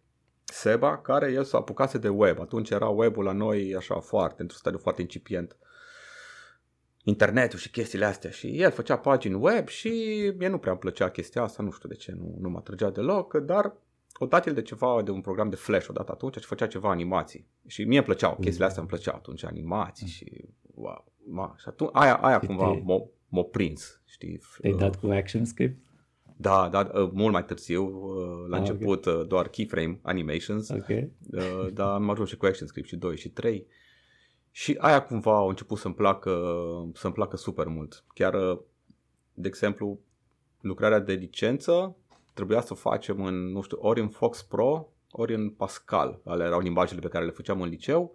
Seba, 0.43 0.97
care 0.97 1.31
el 1.31 1.43
s-a 1.43 1.57
apucase 1.57 1.97
de 1.97 2.09
web. 2.09 2.39
Atunci 2.39 2.69
era 2.69 2.87
webul 2.87 3.23
la 3.23 3.31
noi 3.31 3.75
așa 3.75 3.99
foarte, 3.99 4.41
într-un 4.41 4.59
stadiu 4.59 4.79
foarte 4.79 5.01
incipient. 5.01 5.57
Uh, 5.59 5.70
internetul 7.03 7.59
și 7.59 7.69
chestiile 7.69 8.05
astea 8.05 8.29
și 8.29 8.47
el 8.47 8.71
făcea 8.71 8.97
pagini 8.97 9.35
web 9.35 9.67
și 9.67 9.89
mie 10.37 10.47
nu 10.47 10.57
prea 10.57 10.71
îmi 10.71 10.81
plăcea 10.81 11.09
chestia 11.09 11.41
asta, 11.41 11.63
nu 11.63 11.71
știu 11.71 11.89
de 11.89 11.95
ce, 11.95 12.11
nu, 12.11 12.35
nu 12.39 12.49
mă 12.49 12.57
atrăgea 12.57 12.89
deloc, 12.89 13.33
dar 13.33 13.73
o 14.17 14.25
dat 14.25 14.47
el 14.47 14.53
de 14.53 14.61
ceva, 14.61 15.01
de 15.03 15.11
un 15.11 15.21
program 15.21 15.49
de 15.49 15.55
Flash 15.55 15.87
odată 15.87 16.11
atunci 16.11 16.37
și 16.37 16.45
făcea 16.45 16.67
ceva 16.67 16.89
animații. 16.89 17.47
Și 17.67 17.83
mie 17.83 17.97
îmi 17.97 18.05
plăceau, 18.05 18.37
chestiile 18.39 18.65
astea 18.65 18.81
îmi 18.81 18.89
plăceau 18.89 19.15
atunci, 19.15 19.45
animații 19.45 20.05
mm. 20.05 20.11
și 20.11 20.49
wow, 20.73 21.11
ma, 21.23 21.55
și 21.57 21.65
atunci 21.67 21.89
aia, 21.93 22.15
aia 22.15 22.39
cumva 22.39 22.71
m-a, 22.83 23.05
m-a 23.27 23.43
prins, 23.43 24.01
știi. 24.05 24.41
Te-ai 24.61 24.73
dat 24.73 24.95
cu 24.95 25.07
ActionScript? 25.07 25.79
Da, 26.37 26.69
da, 26.71 26.91
uh, 26.93 27.09
mult 27.13 27.33
mai 27.33 27.45
târziu, 27.45 27.83
uh, 27.83 28.47
la 28.49 28.55
ah, 28.55 28.59
început 28.59 29.05
okay. 29.05 29.19
Uh, 29.19 29.27
doar 29.27 29.47
keyframe 29.47 29.99
animations, 30.01 30.69
okay. 30.69 31.11
dar 31.73 31.87
am 31.87 32.09
ajuns 32.09 32.29
și 32.29 32.37
cu 32.37 32.45
ActionScript 32.45 32.87
și 32.87 32.95
2 32.95 33.17
și 33.17 33.29
3 33.29 33.67
și 34.51 34.77
aia 34.79 35.03
cumva 35.03 35.35
au 35.35 35.47
început 35.47 35.77
să-mi 35.77 35.93
placă, 35.93 36.55
să-mi 36.93 37.13
placă 37.13 37.37
super 37.37 37.67
mult. 37.67 38.03
Chiar, 38.13 38.59
de 39.33 39.47
exemplu, 39.47 39.99
lucrarea 40.61 40.99
de 40.99 41.13
licență 41.13 41.95
trebuia 42.33 42.61
să 42.61 42.73
o 42.73 42.75
facem 42.75 43.23
în, 43.23 43.51
nu 43.51 43.61
știu, 43.61 43.77
ori 43.81 43.99
în 43.99 44.09
Fox 44.09 44.41
Pro, 44.41 44.87
ori 45.11 45.33
în 45.33 45.49
Pascal. 45.49 46.19
Ale 46.25 46.43
erau 46.43 46.59
limbajele 46.59 46.99
pe 46.99 47.07
care 47.07 47.25
le 47.25 47.31
făceam 47.31 47.61
în 47.61 47.69
liceu. 47.69 48.13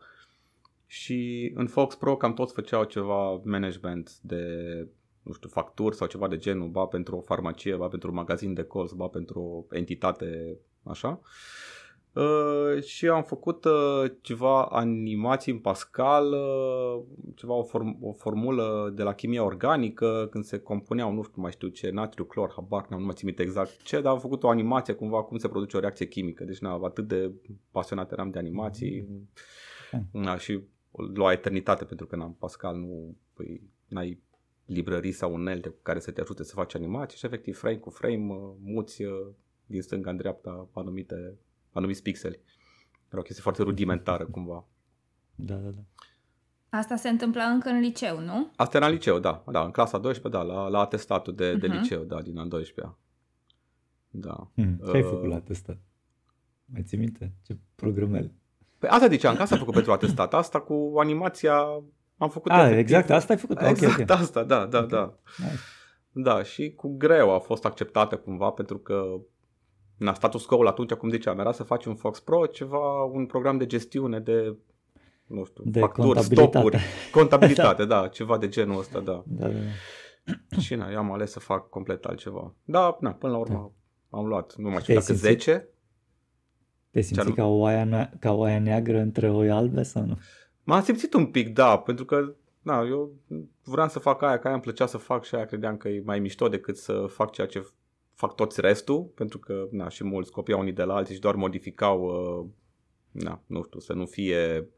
Și 0.86 1.52
în 1.54 1.66
Fox 1.66 1.94
Pro 1.94 2.16
cam 2.16 2.34
toți 2.34 2.52
făceau 2.52 2.84
ceva 2.84 3.40
management 3.44 4.18
de, 4.20 4.44
nu 5.22 5.32
știu, 5.32 5.48
facturi 5.48 5.96
sau 5.96 6.06
ceva 6.06 6.28
de 6.28 6.36
genul, 6.36 6.68
ba 6.68 6.84
pentru 6.84 7.16
o 7.16 7.20
farmacie, 7.20 7.76
ba 7.76 7.88
pentru 7.88 8.08
un 8.08 8.14
magazin 8.14 8.54
de 8.54 8.62
colț, 8.62 8.90
ba 8.90 9.06
pentru 9.06 9.40
o 9.40 9.76
entitate, 9.76 10.58
așa. 10.82 11.20
Uh, 11.22 11.28
Uh, 12.16 12.82
și 12.82 13.08
am 13.08 13.22
făcut 13.22 13.64
uh, 13.64 14.10
ceva 14.20 14.64
animații 14.64 15.52
în 15.52 15.58
Pascal, 15.58 16.32
uh, 16.32 17.02
ceva 17.34 17.54
o, 17.54 17.64
form- 17.64 17.98
o 18.00 18.12
formulă 18.12 18.92
de 18.94 19.02
la 19.02 19.14
chimia 19.14 19.44
organică, 19.44 20.28
când 20.30 20.44
se 20.44 20.58
compuneau, 20.58 21.12
nu 21.12 21.22
știu 21.22 21.42
mai 21.42 21.52
știu 21.52 21.68
ce, 21.68 21.90
natriu, 21.90 22.24
clor, 22.24 22.52
habar, 22.54 22.86
nu 22.88 22.98
mai 22.98 23.14
țin 23.14 23.26
minte 23.26 23.42
exact 23.42 23.82
ce, 23.82 24.00
dar 24.00 24.12
am 24.12 24.18
făcut 24.18 24.42
o 24.42 24.48
animație 24.48 24.94
cumva 24.94 25.22
cum 25.22 25.38
se 25.38 25.48
produce 25.48 25.76
o 25.76 25.80
reacție 25.80 26.06
chimică, 26.06 26.44
deci 26.44 26.58
na, 26.58 26.80
atât 26.82 27.08
de 27.08 27.32
pasionat 27.70 28.12
eram 28.12 28.30
de 28.30 28.38
animații 28.38 29.06
mm. 29.08 30.22
na, 30.22 30.36
și 30.36 30.60
lua 31.14 31.32
eternitate 31.32 31.84
pentru 31.84 32.06
că 32.06 32.16
n-am 32.16 32.36
Pascal, 32.38 32.76
nu, 32.76 33.16
păi, 33.34 33.62
n-ai 33.88 34.20
librării 34.64 35.12
sau 35.12 35.34
unelte 35.34 35.68
cu 35.68 35.78
care 35.82 35.98
să 35.98 36.10
te 36.10 36.20
ajute 36.20 36.44
să 36.44 36.54
faci 36.54 36.74
animații 36.74 37.18
și 37.18 37.26
efectiv 37.26 37.58
frame 37.58 37.76
cu 37.76 37.90
frame 37.90 38.32
uh, 38.32 38.52
muți 38.62 39.02
uh, 39.02 39.26
din 39.66 39.82
stânga 39.82 40.10
în 40.10 40.16
dreapta 40.16 40.68
anumite, 40.72 41.38
anumiți 41.76 42.02
pixeli. 42.02 42.40
Era 43.08 43.20
o 43.20 43.22
chestie 43.22 43.42
foarte 43.42 43.62
rudimentară 43.62 44.24
cumva. 44.24 44.64
Da, 45.34 45.54
da, 45.54 45.68
da. 45.68 45.82
Asta 46.68 46.96
se 46.96 47.08
întâmpla 47.08 47.44
încă 47.44 47.68
în 47.68 47.80
liceu, 47.80 48.20
nu? 48.20 48.50
Asta 48.56 48.76
era 48.76 48.86
în 48.86 48.92
liceu, 48.92 49.18
da. 49.18 49.44
da 49.50 49.64
în 49.64 49.70
clasa 49.70 49.98
12, 49.98 50.42
da, 50.42 50.54
la, 50.54 50.68
la 50.68 50.80
atestatul 50.80 51.34
de, 51.34 51.54
uh-huh. 51.54 51.60
de 51.60 51.66
mhm. 51.66 51.76
liceu, 51.76 52.02
da, 52.02 52.22
din 52.22 52.38
an 52.38 52.48
12 52.48 52.96
Da. 54.10 54.50
Hmm, 54.54 54.80
ce 54.84 54.90
ai 54.96 55.02
uh, 55.02 55.08
făcut 55.08 55.28
la 55.28 55.34
atestat? 55.34 55.78
Mai 56.64 56.82
ții 56.82 56.98
minte? 56.98 57.32
Ce 57.42 57.56
programel? 57.74 58.32
Păi 58.78 58.88
asta 58.88 59.08
ziceam, 59.08 59.34
că 59.34 59.42
asta 59.42 59.54
am 59.54 59.60
făcut 59.60 59.74
pentru 59.74 59.92
atestat. 59.92 60.34
Asta 60.34 60.60
cu 60.60 60.94
animația 60.98 61.54
am 62.16 62.30
făcut 62.30 62.50
Ah, 62.50 62.58
efectiv. 62.58 62.78
exact, 62.78 63.10
asta 63.10 63.32
ai 63.32 63.38
făcut. 63.38 63.60
Exact 63.60 63.92
okay, 63.92 64.02
okay. 64.02 64.16
asta, 64.16 64.44
da, 64.44 64.66
da, 64.66 64.78
okay. 64.78 64.88
da. 64.88 65.18
Nice. 65.36 65.58
Da, 66.12 66.42
și 66.42 66.72
cu 66.74 66.96
greu 66.96 67.34
a 67.34 67.38
fost 67.38 67.64
acceptată 67.64 68.16
cumva 68.16 68.50
pentru 68.50 68.78
că 68.78 69.20
na, 69.96 70.14
status 70.14 70.44
quo 70.44 70.66
atunci, 70.66 70.92
cum 70.92 71.10
ziceam, 71.10 71.38
era 71.38 71.52
să 71.52 71.62
faci 71.62 71.84
un 71.84 71.94
Fox 71.94 72.20
Pro, 72.20 72.46
ceva, 72.46 73.04
un 73.04 73.26
program 73.26 73.58
de 73.58 73.66
gestiune 73.66 74.20
de 74.20 74.56
nu 75.26 75.44
știu, 75.44 75.62
de 75.66 75.80
facturi, 75.80 76.20
stocuri, 76.20 76.78
contabilitate, 77.12 77.84
da. 77.84 78.00
da, 78.00 78.08
ceva 78.08 78.38
de 78.38 78.48
genul 78.48 78.78
ăsta, 78.78 79.00
da. 79.00 79.22
da, 79.26 79.48
da. 79.48 79.54
da. 79.54 80.58
Și 80.58 80.74
na, 80.74 80.90
eu 80.90 80.98
am 80.98 81.12
ales 81.12 81.30
să 81.30 81.40
fac 81.40 81.68
complet 81.68 82.04
altceva. 82.04 82.54
Da, 82.64 82.96
na, 83.00 83.12
până 83.12 83.32
la 83.32 83.38
urmă 83.38 83.72
da. 84.10 84.18
am 84.18 84.26
luat, 84.26 84.54
nu 84.56 84.68
mai 84.68 84.80
știu 84.80 84.94
dacă 84.94 85.12
10. 85.12 85.68
Te 86.90 87.00
simți 87.00 87.32
ca 87.32 87.44
o, 87.44 87.64
aia, 87.64 88.10
ca 88.20 88.32
o 88.32 88.42
aia 88.42 88.58
neagră 88.58 88.98
între 88.98 89.30
oi 89.30 89.50
albe 89.50 89.82
sau 89.82 90.04
nu? 90.04 90.18
M-am 90.62 90.82
simțit 90.82 91.14
un 91.14 91.26
pic, 91.26 91.54
da, 91.54 91.78
pentru 91.78 92.04
că 92.04 92.34
na, 92.62 92.80
eu 92.80 93.14
vreau 93.64 93.88
să 93.88 93.98
fac 93.98 94.22
aia, 94.22 94.38
că 94.38 94.46
aia 94.46 94.54
îmi 94.54 94.62
plăcea 94.62 94.86
să 94.86 94.96
fac 94.96 95.24
și 95.24 95.34
aia 95.34 95.44
credeam 95.44 95.76
că 95.76 95.88
e 95.88 96.02
mai 96.04 96.18
mișto 96.18 96.48
decât 96.48 96.76
să 96.76 97.06
fac 97.08 97.32
ceea 97.32 97.46
ce 97.46 97.66
fac 98.16 98.34
toți 98.34 98.60
restul, 98.60 99.02
pentru 99.02 99.38
că 99.38 99.68
na, 99.70 99.88
și 99.88 100.04
mulți 100.04 100.30
copiau 100.30 100.60
unii 100.60 100.72
de 100.72 100.82
la 100.82 100.94
alții 100.94 101.14
și 101.14 101.20
doar 101.20 101.34
modificau, 101.34 102.02
uh, 102.02 102.46
na, 103.10 103.42
nu 103.46 103.62
știu, 103.62 103.80
să 103.80 103.92
nu 103.92 104.06
fie 104.06 104.68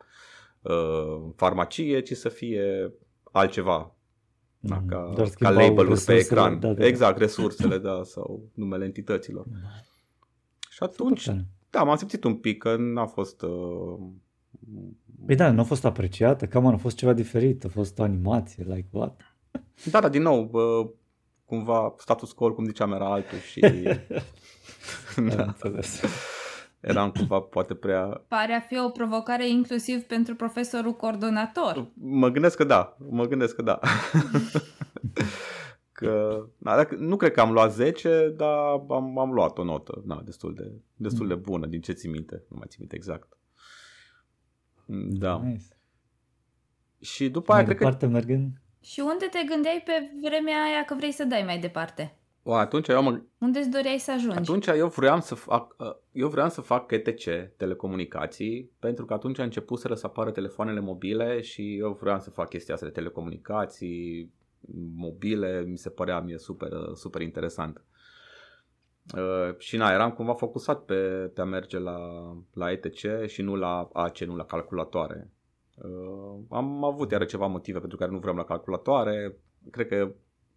uh, 0.62 1.30
farmacie, 1.36 2.00
ci 2.00 2.12
să 2.12 2.28
fie 2.28 2.92
altceva. 3.32 3.94
Da, 4.60 4.78
mm, 4.78 4.86
ca, 4.86 5.12
ca 5.38 5.50
label-uri 5.50 6.04
pe 6.04 6.14
ecran. 6.14 6.60
Da, 6.60 6.68
da, 6.68 6.74
da. 6.74 6.86
Exact, 6.86 7.18
resursele, 7.18 7.78
da, 7.78 8.00
sau 8.04 8.48
numele 8.54 8.84
entităților. 8.84 9.46
Da. 9.48 9.56
Și 10.70 10.82
atunci, 10.82 11.30
da, 11.70 11.82
m-am 11.82 11.96
simțit 11.96 12.24
un 12.24 12.34
pic 12.34 12.58
că 12.58 12.76
n-a 12.76 13.06
fost... 13.06 13.42
Uh, 13.42 13.98
Păi 15.26 15.36
da, 15.36 15.50
nu 15.50 15.60
a 15.60 15.64
fost 15.64 15.84
apreciată, 15.84 16.46
cam 16.46 16.66
a 16.66 16.76
fost 16.76 16.96
ceva 16.96 17.12
diferit, 17.12 17.64
a 17.64 17.68
fost 17.68 17.98
o 17.98 18.02
animație, 18.02 18.64
like 18.64 18.88
what? 18.90 19.20
Da, 19.90 20.00
dar 20.00 20.10
din 20.10 20.22
nou, 20.22 20.50
uh, 20.52 20.90
cumva 21.48 21.94
status 21.98 22.32
quo, 22.32 22.52
cum 22.52 22.64
ziceam, 22.64 22.92
era 22.92 23.12
altul 23.12 23.38
și... 23.38 23.60
da. 25.34 25.54
Eram 26.80 27.10
cumva 27.10 27.40
poate 27.40 27.74
prea... 27.74 28.24
Pare 28.28 28.52
a 28.52 28.60
fi 28.60 28.78
o 28.78 28.88
provocare 28.88 29.48
inclusiv 29.48 30.02
pentru 30.02 30.34
profesorul 30.34 30.92
coordonator. 30.92 31.90
Mă 31.94 32.28
gândesc 32.28 32.56
că 32.56 32.64
da, 32.64 32.96
mă 33.10 33.26
gândesc 33.26 33.54
că 33.54 33.62
da. 33.62 33.80
că, 35.98 36.44
da, 36.58 36.86
nu 36.98 37.16
cred 37.16 37.32
că 37.32 37.40
am 37.40 37.52
luat 37.52 37.72
10, 37.72 38.34
dar 38.36 38.84
am, 38.88 39.18
am 39.18 39.32
luat 39.32 39.58
o 39.58 39.64
notă 39.64 40.02
da, 40.06 40.20
destul, 40.24 40.54
de, 40.54 40.72
destul 40.94 41.28
de 41.28 41.34
mm. 41.34 41.40
bună, 41.40 41.66
din 41.66 41.80
ce 41.80 41.92
ții 41.92 42.10
minte, 42.10 42.44
nu 42.48 42.56
mai 42.56 42.66
țin 42.68 42.78
minte 42.80 42.96
exact. 42.96 43.36
Da. 45.10 45.40
Nice. 45.44 45.64
Și 47.00 47.28
după 47.28 47.52
aia, 47.52 47.62
mai 47.62 47.74
cred 47.74 47.78
departe 47.78 48.06
că... 48.06 48.12
mergând? 48.12 48.62
Și 48.80 49.00
unde 49.00 49.26
te 49.26 49.38
gândeai 49.48 49.82
pe 49.84 50.10
vremea 50.22 50.62
aia 50.62 50.84
că 50.84 50.94
vrei 50.94 51.12
să 51.12 51.24
dai 51.24 51.42
mai 51.42 51.58
departe? 51.58 52.18
O, 52.42 52.54
atunci 52.54 52.88
eu 52.88 53.02
mă... 53.02 53.20
Unde 53.38 53.58
îți 53.58 53.70
doreai 53.70 53.98
să 53.98 54.10
ajungi? 54.10 54.38
Atunci 54.38 54.66
eu 54.66 54.88
vreau 54.88 55.20
să 55.20 55.34
fac, 55.34 55.76
eu 56.12 56.28
vreau 56.28 56.48
să 56.48 56.60
fac 56.60 56.90
ETC, 56.90 57.56
telecomunicații, 57.56 58.70
pentru 58.78 59.04
că 59.04 59.14
atunci 59.14 59.38
a 59.38 59.42
început 59.42 59.78
să 59.78 59.98
apară 60.02 60.30
telefoanele 60.30 60.80
mobile 60.80 61.40
și 61.40 61.76
eu 61.76 61.98
vreau 62.00 62.20
să 62.20 62.30
fac 62.30 62.48
chestia 62.48 62.74
asta 62.74 62.86
de 62.86 62.92
telecomunicații 62.92 64.32
mobile, 64.94 65.64
mi 65.66 65.78
se 65.78 65.90
părea 65.90 66.20
mie 66.20 66.38
super, 66.38 66.70
super 66.94 67.20
interesant. 67.20 67.82
Uh, 69.16 69.58
și 69.58 69.76
na, 69.76 69.92
eram 69.92 70.10
cumva 70.10 70.34
focusat 70.34 70.84
pe, 70.84 71.30
pe 71.34 71.40
a 71.40 71.44
merge 71.44 71.78
la, 71.78 71.98
la 72.54 72.70
ETC 72.70 73.26
și 73.26 73.42
nu 73.42 73.54
la 73.54 73.88
AC, 73.92 74.18
nu 74.18 74.36
la 74.36 74.44
calculatoare. 74.44 75.30
Uh, 75.82 76.38
am 76.48 76.84
avut 76.84 77.10
iară 77.10 77.24
ceva 77.24 77.46
motive 77.46 77.78
pentru 77.78 77.98
care 77.98 78.10
nu 78.10 78.18
vreau 78.18 78.36
la 78.36 78.44
calculatoare. 78.44 79.36
Cred 79.70 79.88
că 79.88 80.12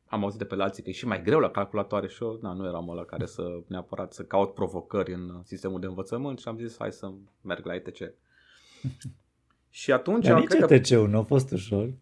am 0.05 0.23
auzit 0.23 0.39
de 0.39 0.45
pe 0.45 0.55
la 0.55 0.63
alții 0.63 0.83
că 0.83 0.89
e 0.89 0.93
și 0.93 1.07
mai 1.07 1.21
greu 1.23 1.39
la 1.39 1.49
calculatoare 1.49 2.07
și 2.07 2.23
eu 2.23 2.39
na, 2.41 2.53
nu 2.53 2.67
eram 2.67 2.89
ăla 2.89 3.03
care 3.03 3.25
să 3.25 3.59
neapărat 3.67 4.13
să 4.13 4.23
caut 4.23 4.53
provocări 4.53 5.13
în 5.13 5.41
sistemul 5.43 5.79
de 5.79 5.85
învățământ 5.85 6.39
și 6.39 6.47
am 6.47 6.57
zis 6.57 6.75
hai 6.79 6.91
să 6.91 7.11
merg 7.41 7.65
la 7.65 7.75
ETC. 7.75 7.97
și 9.69 9.91
atunci... 9.91 10.25
Dar 10.25 10.39
nici 10.39 10.47
cred 10.47 10.71
ETC-ul 10.71 11.09
nu 11.09 11.17
a 11.17 11.23
fost 11.23 11.51
ușor. 11.51 11.93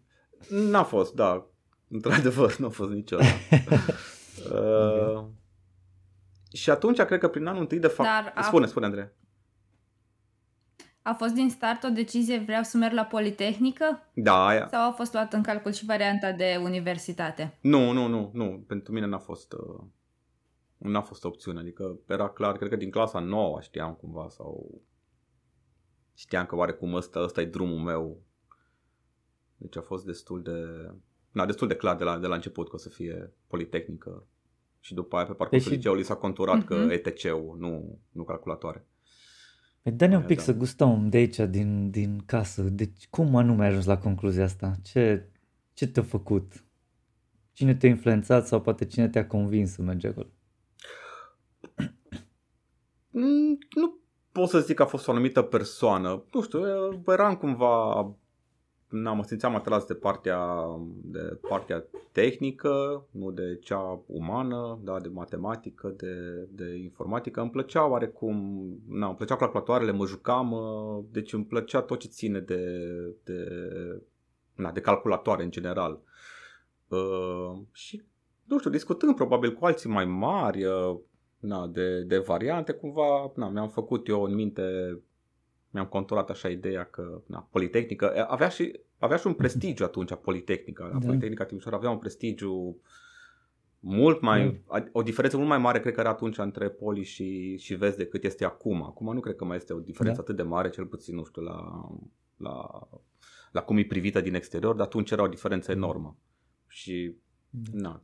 N-a 0.48 0.82
fost, 0.82 1.14
da. 1.14 1.46
Într-adevăr, 1.88 2.56
nu 2.56 2.66
a 2.66 2.70
fost 2.70 2.90
niciodată. 2.90 3.28
uh, 4.54 5.24
și 6.52 6.70
atunci 6.70 7.00
cred 7.00 7.18
că 7.18 7.28
prin 7.28 7.46
anul 7.46 7.60
întâi 7.60 7.78
de 7.78 7.86
fapt... 7.86 8.08
Dar 8.08 8.32
a... 8.34 8.42
Spune, 8.42 8.66
spune 8.66 8.86
Andrei. 8.86 9.08
A 11.02 11.12
fost 11.12 11.34
din 11.34 11.50
start 11.50 11.84
o 11.84 11.88
decizie 11.88 12.38
vreau 12.38 12.62
să 12.62 12.76
merg 12.76 12.94
la 12.94 13.04
Politehnică? 13.04 14.10
Da, 14.14 14.46
aia. 14.46 14.68
Sau 14.70 14.88
a 14.88 14.92
fost 14.92 15.12
luat 15.12 15.32
în 15.32 15.42
calcul 15.42 15.72
și 15.72 15.84
varianta 15.84 16.32
de 16.32 16.60
universitate? 16.62 17.58
Nu, 17.60 17.92
nu, 17.92 18.06
nu, 18.06 18.30
nu. 18.32 18.64
Pentru 18.66 18.92
mine 18.92 19.06
n-a 19.06 19.18
fost 19.18 19.52
uh, 19.52 19.84
n-a 20.76 21.00
fost 21.00 21.24
opțiune. 21.24 21.60
Adică 21.60 21.98
era 22.06 22.28
clar, 22.28 22.56
cred 22.56 22.68
că 22.68 22.76
din 22.76 22.90
clasa 22.90 23.18
9 23.18 23.60
știam 23.60 23.94
cumva 23.94 24.28
sau 24.28 24.80
știam 26.14 26.46
că 26.46 26.56
oarecum 26.56 26.94
ăsta, 26.94 27.20
ăsta 27.20 27.40
e 27.40 27.44
drumul 27.44 27.78
meu. 27.78 28.22
Deci 29.56 29.76
a 29.76 29.80
fost 29.80 30.04
destul 30.04 30.42
de 30.42 30.90
na, 31.30 31.46
destul 31.46 31.68
de 31.68 31.76
clar 31.76 31.96
de 31.96 32.04
la, 32.04 32.18
de 32.18 32.26
la 32.26 32.34
început 32.34 32.68
că 32.68 32.74
o 32.74 32.78
să 32.78 32.88
fie 32.88 33.32
Politehnică 33.46 34.26
și 34.80 34.94
după 34.94 35.16
aia 35.16 35.26
pe 35.26 35.32
parcursul 35.32 35.68
deci... 35.68 35.78
liceului 35.78 36.02
s-a 36.02 36.16
conturat 36.16 36.62
uh-huh. 36.62 36.66
că 36.66 36.74
mhm. 36.74 36.90
ETC-ul, 36.90 37.56
nu, 37.58 37.98
nu 38.10 38.24
calculatoare. 38.24 38.86
Păi 39.82 39.92
dă-ne 39.92 40.16
un 40.16 40.22
pic 40.22 40.36
da. 40.36 40.42
să 40.42 40.54
gustăm 40.54 41.08
de 41.08 41.16
aici, 41.16 41.36
din, 41.36 41.90
din 41.90 42.22
casă. 42.26 42.62
Deci 42.62 43.06
cum 43.10 43.36
anume 43.36 43.62
ai 43.62 43.68
ajuns 43.68 43.84
la 43.84 43.98
concluzia 43.98 44.44
asta? 44.44 44.74
Ce, 44.82 45.28
ce 45.72 45.86
te-a 45.86 46.02
făcut? 46.02 46.64
Cine 47.52 47.74
te-a 47.74 47.88
influențat 47.88 48.46
sau 48.46 48.60
poate 48.60 48.86
cine 48.86 49.08
te-a 49.08 49.26
convins 49.26 49.72
să 49.72 49.82
mergi 49.82 50.06
acolo? 50.06 50.28
Mm, 53.10 53.58
nu 53.74 53.98
pot 54.32 54.48
să 54.48 54.60
zic 54.60 54.76
că 54.76 54.82
a 54.82 54.86
fost 54.86 55.08
o 55.08 55.10
anumită 55.10 55.42
persoană. 55.42 56.24
Nu 56.32 56.42
știu, 56.42 56.60
eram 57.06 57.36
cumva 57.36 58.02
na, 58.90 59.12
mă 59.12 59.22
simțeam 59.22 59.54
atras 59.54 59.84
de 59.84 59.94
partea, 59.94 60.38
de 61.02 61.38
partea 61.48 61.84
tehnică, 62.12 63.06
nu 63.10 63.30
de 63.30 63.58
cea 63.62 64.02
umană, 64.06 64.78
da, 64.82 65.00
de 65.00 65.08
matematică, 65.08 65.94
de, 65.96 66.46
de 66.50 66.76
informatică. 66.76 67.40
Îmi 67.40 67.50
plăcea 67.50 67.88
oarecum, 67.88 68.36
na, 68.88 69.06
îmi 69.06 69.16
plăceau 69.16 69.36
calculatoarele, 69.36 69.92
mă 69.92 70.06
jucam, 70.06 70.54
deci 71.10 71.32
îmi 71.32 71.44
plăcea 71.44 71.80
tot 71.80 71.98
ce 71.98 72.08
ține 72.08 72.38
de, 72.38 72.86
de, 73.24 73.46
na, 74.54 74.72
de 74.72 74.80
calculatoare 74.80 75.42
în 75.42 75.50
general. 75.50 76.00
Uh, 76.88 77.58
și, 77.72 78.02
nu 78.44 78.58
știu, 78.58 78.70
discutând 78.70 79.14
probabil 79.14 79.54
cu 79.54 79.64
alții 79.64 79.90
mai 79.90 80.04
mari, 80.04 80.64
uh, 80.64 80.98
na, 81.38 81.66
de, 81.66 82.00
de 82.02 82.18
variante, 82.18 82.72
cumva 82.72 83.32
na, 83.34 83.48
mi-am 83.48 83.68
făcut 83.68 84.08
eu 84.08 84.22
în 84.22 84.34
minte 84.34 84.98
mi-am 85.70 85.86
conturat 85.86 86.30
așa 86.30 86.48
ideea 86.48 86.84
că 86.84 87.22
na, 87.26 87.48
Politehnică 87.50 88.26
avea 88.28 88.48
și, 88.48 88.80
avea 88.98 89.16
și 89.16 89.26
un 89.26 89.34
prestigiu 89.34 89.84
atunci 89.84 90.14
Politehnica. 90.14 90.88
Da. 90.92 91.06
Politehnica 91.06 91.44
Timișoara 91.44 91.76
avea 91.76 91.90
un 91.90 91.98
prestigiu 91.98 92.80
mult 93.80 94.20
mai, 94.20 94.62
da. 94.68 94.84
o 94.92 95.02
diferență 95.02 95.36
mult 95.36 95.48
mai 95.48 95.58
mare 95.58 95.80
cred 95.80 95.94
că 95.94 96.00
era 96.00 96.08
atunci 96.08 96.38
între 96.38 96.68
Poli 96.68 97.02
și, 97.04 97.56
și 97.56 97.74
Vest 97.74 97.96
decât 97.96 98.24
este 98.24 98.44
acum. 98.44 98.82
Acum 98.82 99.14
nu 99.14 99.20
cred 99.20 99.36
că 99.36 99.44
mai 99.44 99.56
este 99.56 99.72
o 99.72 99.78
diferență 99.78 100.16
da. 100.16 100.22
atât 100.22 100.36
de 100.36 100.48
mare, 100.48 100.70
cel 100.70 100.86
puțin, 100.86 101.14
nu 101.14 101.24
știu, 101.24 101.42
la, 101.42 101.88
la, 102.36 102.68
la 103.52 103.62
cum 103.62 103.76
e 103.76 103.84
privită 103.84 104.20
din 104.20 104.34
exterior, 104.34 104.74
dar 104.74 104.86
atunci 104.86 105.10
era 105.10 105.22
o 105.22 105.28
diferență 105.28 105.70
enormă. 105.70 106.16
Și, 106.66 107.14
da. 107.50 107.70
na, 107.72 108.02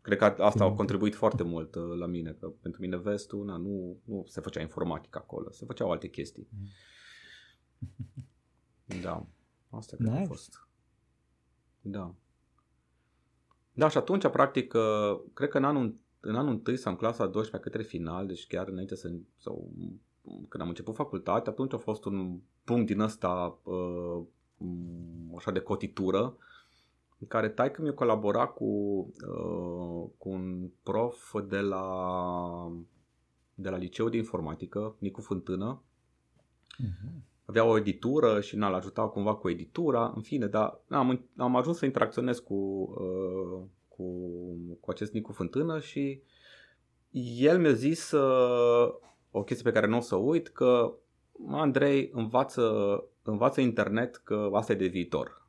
cred 0.00 0.18
că 0.18 0.24
asta 0.24 0.64
a 0.64 0.72
contribuit 0.72 1.14
foarte 1.14 1.42
mult 1.42 1.74
uh, 1.74 1.82
la 1.98 2.06
mine, 2.06 2.36
că 2.40 2.52
pentru 2.60 2.80
mine 2.80 2.96
vestul, 2.96 3.44
na, 3.44 3.56
nu, 3.56 4.00
nu 4.04 4.24
se 4.26 4.40
făcea 4.40 4.60
informatică 4.60 5.18
acolo, 5.22 5.50
se 5.50 5.64
făceau 5.64 5.90
alte 5.90 6.08
chestii. 6.08 6.48
Mm. 6.50 6.66
Da, 9.02 9.26
asta 9.70 9.96
cred 9.96 10.08
nice. 10.08 10.22
a 10.22 10.26
fost. 10.26 10.68
Da. 11.80 12.14
Da, 13.72 13.88
și 13.88 13.96
atunci, 13.96 14.28
practic, 14.28 14.74
uh, 14.74 15.20
cred 15.34 15.48
că 15.48 15.58
în 15.58 15.64
anul, 15.64 15.98
în 16.20 16.34
anul 16.34 16.52
întâi 16.52 16.76
sau 16.76 16.92
în 16.92 16.98
clasa 16.98 17.26
12 17.26 17.70
către 17.70 17.88
final, 17.88 18.26
deci 18.26 18.46
chiar 18.46 18.68
înainte 18.68 18.94
să, 18.94 19.12
sau 19.38 19.70
când 20.48 20.62
am 20.62 20.68
început 20.68 20.94
facultate, 20.94 21.48
atunci 21.48 21.72
a 21.72 21.76
fost 21.76 22.04
un 22.04 22.40
punct 22.64 22.86
din 22.86 23.00
ăsta 23.00 23.58
uh, 23.62 24.22
mm, 24.56 25.34
așa 25.36 25.50
de 25.50 25.60
cotitură 25.60 26.36
în 27.18 27.26
care 27.26 27.48
taică 27.48 27.82
mi 27.82 27.94
colabora 27.94 28.46
cu, 28.46 28.64
uh, 28.64 30.10
cu 30.18 30.28
un 30.28 30.70
prof 30.82 31.34
de 31.48 31.60
la, 31.60 32.72
de 33.54 33.70
la 33.70 33.76
liceu 33.76 34.08
de 34.08 34.16
informatică, 34.16 34.94
Nicu 34.98 35.20
Fântână. 35.20 35.82
Uh-huh. 36.72 37.29
Avea 37.50 37.64
o 37.64 37.76
editură 37.76 38.40
și 38.40 38.56
n-l 38.56 38.74
ajuta 38.74 39.08
cumva 39.08 39.34
cu 39.34 39.48
editura, 39.48 40.12
în 40.14 40.22
fine, 40.22 40.46
dar 40.46 40.80
am, 40.88 41.28
am 41.36 41.56
ajuns 41.56 41.78
să 41.78 41.84
interacționez 41.84 42.38
cu, 42.38 42.54
uh, 42.54 43.62
cu, 43.88 44.04
cu 44.80 44.90
acest 44.90 45.12
Nicu 45.12 45.32
Fântână 45.32 45.80
și 45.80 46.22
el 47.38 47.58
mi-a 47.58 47.72
zis 47.72 48.10
uh, 48.10 48.94
o 49.30 49.42
chestie 49.42 49.70
pe 49.70 49.72
care 49.72 49.86
nu 49.86 49.96
o 49.96 50.00
să 50.00 50.16
uit, 50.16 50.48
că 50.48 50.92
Andrei 51.48 52.10
învață, 52.12 52.64
învață 53.22 53.60
internet 53.60 54.16
că 54.16 54.50
asta 54.52 54.72
e 54.72 54.76
de 54.76 54.86
viitor 54.86 55.48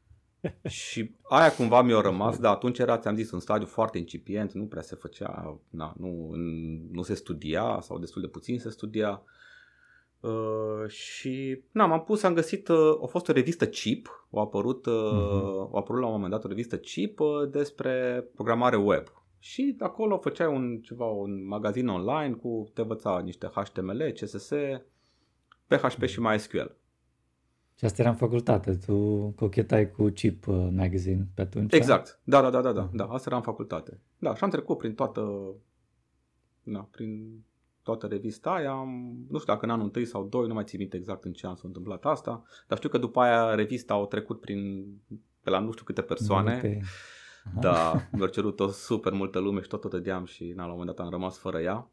și 0.82 1.14
aia 1.22 1.52
cumva 1.52 1.82
mi-a 1.82 2.00
rămas, 2.00 2.38
dar 2.38 2.54
atunci 2.54 2.78
era, 2.78 2.98
ți-am 2.98 3.14
zis, 3.14 3.30
un 3.30 3.40
stadiu 3.40 3.66
foarte 3.66 3.98
incipient, 3.98 4.52
nu 4.52 4.64
prea 4.64 4.82
se 4.82 4.94
făcea, 4.94 5.60
na, 5.70 5.94
nu, 5.96 6.30
nu 6.90 7.02
se 7.02 7.14
studia 7.14 7.78
sau 7.80 7.98
destul 7.98 8.22
de 8.22 8.28
puțin 8.28 8.58
se 8.58 8.70
studia. 8.70 9.10
Uh, 9.10 9.37
și 10.86 11.62
na, 11.72 11.86
m-am 11.86 12.02
pus, 12.02 12.22
am 12.22 12.34
găsit, 12.34 12.68
uh, 12.68 12.98
a 13.02 13.06
fost 13.06 13.28
o 13.28 13.32
revistă 13.32 13.66
Chip, 13.66 14.26
a 14.32 14.40
apărut, 14.40 14.86
uh, 14.86 14.92
uh-huh. 14.92 15.72
a 15.72 15.76
apărut 15.76 16.00
la 16.00 16.06
un 16.06 16.12
moment 16.12 16.30
dat 16.30 16.44
o 16.44 16.48
revistă 16.48 16.76
Chip 16.76 17.20
uh, 17.20 17.50
despre 17.50 18.24
programare 18.34 18.76
web. 18.76 19.04
Și 19.38 19.76
acolo 19.78 20.18
făceai 20.18 20.54
un, 20.54 20.80
ceva, 20.80 21.04
un 21.04 21.46
magazin 21.46 21.88
online 21.88 22.34
cu 22.34 22.70
te 22.74 22.80
învăța 22.80 23.20
niște 23.24 23.50
HTML, 23.54 24.12
CSS, 24.20 24.50
PHP 25.66 26.04
și 26.04 26.20
MySQL. 26.20 26.76
Și 27.74 27.84
asta 27.84 28.02
era 28.02 28.10
în 28.10 28.16
facultate, 28.16 28.76
tu 28.86 29.28
cochetai 29.36 29.90
cu 29.90 30.08
Chip 30.08 30.46
uh, 30.46 30.68
Magazine 30.70 31.28
pe 31.34 31.40
atunci? 31.40 31.72
Exact, 31.72 32.20
da, 32.24 32.42
da, 32.42 32.50
da, 32.50 32.60
da, 32.60 32.72
da, 32.72 32.90
da, 32.92 33.04
asta 33.04 33.26
era 33.26 33.36
în 33.36 33.42
facultate. 33.42 34.00
Da, 34.18 34.34
și 34.34 34.44
am 34.44 34.50
trecut 34.50 34.78
prin 34.78 34.94
toată, 34.94 35.54
da, 36.62 36.88
prin 36.90 37.42
toată 37.88 38.06
revista 38.06 38.50
aia, 38.50 38.70
am, 38.70 39.16
nu 39.28 39.38
știu 39.38 39.52
dacă 39.52 39.64
în 39.64 39.70
anul 39.70 39.84
întâi 39.84 40.04
sau 40.04 40.26
doi, 40.26 40.46
nu 40.46 40.54
mai 40.54 40.64
țin 40.64 40.78
minte 40.78 40.96
exact 40.96 41.24
în 41.24 41.32
ce 41.32 41.46
an 41.46 41.54
s-a 41.54 41.62
întâmplat 41.64 42.04
asta, 42.04 42.42
dar 42.66 42.78
știu 42.78 42.88
că 42.88 42.98
după 42.98 43.20
aia 43.20 43.54
revista 43.54 43.94
au 43.94 44.06
trecut 44.06 44.40
prin, 44.40 44.86
pe 45.42 45.50
la 45.50 45.58
nu 45.58 45.72
știu 45.72 45.84
câte 45.84 46.02
persoane, 46.02 46.56
okay. 46.56 46.82
da, 47.60 48.08
mi-au 48.12 48.28
cerut 48.28 48.60
o 48.60 48.68
super 48.68 49.12
multă 49.12 49.38
lume 49.38 49.60
și 49.60 49.68
tot 49.68 49.84
o 49.84 49.88
dădeam 49.88 50.24
și 50.24 50.52
na, 50.56 50.62
la 50.62 50.72
un 50.72 50.78
moment 50.78 50.96
dat 50.96 51.04
am 51.04 51.12
rămas 51.12 51.38
fără 51.38 51.60
ea. 51.60 51.90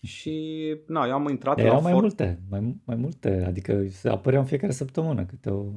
Și 0.00 0.76
na, 0.86 1.06
eu 1.06 1.12
am 1.12 1.28
intrat 1.28 1.58
Erau 1.58 1.74
la 1.74 1.80
mai 1.80 1.92
for... 1.92 2.00
multe, 2.00 2.42
mai, 2.50 2.76
mai 2.84 2.96
multe, 2.96 3.44
adică 3.46 3.86
se 3.88 4.08
apăreau 4.08 4.42
în 4.42 4.48
fiecare 4.48 4.72
săptămână 4.72 5.24
câte 5.24 5.50
o... 5.50 5.72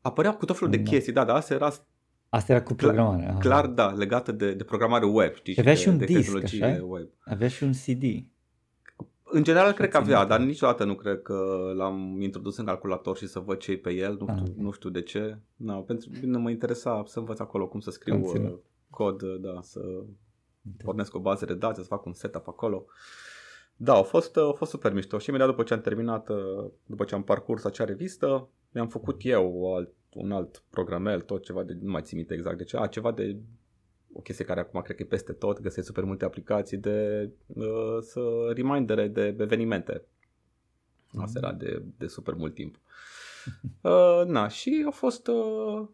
Apăreau 0.00 0.34
cu 0.34 0.44
tot 0.44 0.58
felul 0.58 0.74
de 0.74 0.82
chestii, 0.82 1.12
da, 1.12 1.24
dar 1.24 1.36
asta 1.36 1.54
era... 1.54 1.70
Asta 2.36 2.52
era 2.52 2.62
cu 2.62 2.74
programarea. 2.74 3.26
Clar, 3.26 3.40
clar 3.40 3.66
da, 3.66 3.86
legată 3.86 4.32
de, 4.32 4.52
de 4.52 4.64
programare 4.64 5.04
web, 5.04 5.34
știi? 5.34 5.54
Avea 5.58 5.74
și, 5.74 5.82
și 5.82 5.88
un 5.88 5.98
de 5.98 6.04
disc, 6.04 6.42
așa? 6.42 6.84
Web. 6.86 7.08
Avea 7.24 7.48
și 7.48 7.62
un 7.62 7.72
CD. 7.72 8.02
În 9.22 9.42
general 9.42 9.72
cred 9.72 9.88
că 9.88 9.96
avea, 9.96 10.24
dar 10.24 10.40
niciodată 10.40 10.84
nu 10.84 10.94
cred 10.94 11.22
că 11.22 11.72
l-am 11.76 12.20
introdus 12.20 12.56
în 12.56 12.64
calculator 12.64 13.16
și 13.16 13.26
să 13.26 13.38
văd 13.38 13.58
ce 13.58 13.76
pe 13.76 13.90
el, 13.90 14.16
nu 14.20 14.26
știu, 14.28 14.44
ah. 14.44 14.62
nu 14.62 14.70
știu 14.70 14.90
de 14.90 15.02
ce. 15.02 15.38
No, 15.56 15.80
pentru 15.80 16.10
mine 16.22 16.38
mă 16.38 16.50
interesa 16.50 17.02
să 17.06 17.18
învăț 17.18 17.38
acolo 17.38 17.66
cum 17.66 17.80
să 17.80 17.90
scriu 17.90 18.20
Conținut. 18.20 18.52
Uh, 18.52 18.58
cod, 18.90 19.22
da, 19.22 19.58
să 19.62 19.80
pornesc 20.84 21.14
o 21.14 21.18
bază 21.18 21.44
de 21.44 21.54
date, 21.54 21.80
să 21.80 21.86
fac 21.86 22.04
un 22.04 22.12
setup 22.12 22.48
acolo. 22.48 22.84
Uh, 22.86 22.92
da, 23.76 23.94
a 23.94 24.02
fost, 24.02 24.36
a 24.36 24.52
fost 24.56 24.70
super 24.70 24.92
mișto 24.92 25.18
și 25.18 25.28
imediat 25.28 25.48
după 25.48 25.62
ce 25.62 25.74
am 25.74 25.80
terminat, 25.80 26.28
uh, 26.28 26.70
după 26.86 27.04
ce 27.04 27.14
am 27.14 27.22
parcurs 27.22 27.64
acea 27.64 27.84
revistă, 27.84 28.48
mi-am 28.70 28.88
făcut 28.88 29.20
eu 29.24 29.74
alt, 29.74 29.90
un 30.16 30.32
alt 30.32 30.62
programel, 30.70 31.20
tot 31.20 31.44
ceva 31.44 31.62
de, 31.62 31.78
nu 31.80 31.90
mai 31.90 32.02
țin 32.02 32.16
minte 32.16 32.34
exact 32.34 32.58
de 32.58 32.64
ce, 32.64 32.76
a, 32.76 32.86
ceva 32.86 33.12
de 33.12 33.36
o 34.12 34.20
chestie 34.20 34.44
care 34.44 34.60
acum 34.60 34.80
cred 34.80 34.96
că 34.96 35.02
e 35.02 35.06
peste 35.06 35.32
tot, 35.32 35.60
găsesc 35.60 35.86
super 35.86 36.04
multe 36.04 36.24
aplicații 36.24 36.76
de 36.76 37.30
uh, 37.46 37.98
să 38.00 38.52
remindere 38.54 39.08
de 39.08 39.36
evenimente. 39.38 40.02
Asta 41.18 41.38
era 41.38 41.52
de, 41.52 41.82
de 41.98 42.06
super 42.06 42.34
mult 42.34 42.54
timp. 42.54 42.78
Uh, 43.80 44.22
na, 44.26 44.48
și 44.48 44.84
a 44.86 44.90
fost 44.90 45.26
uh, 45.26 45.88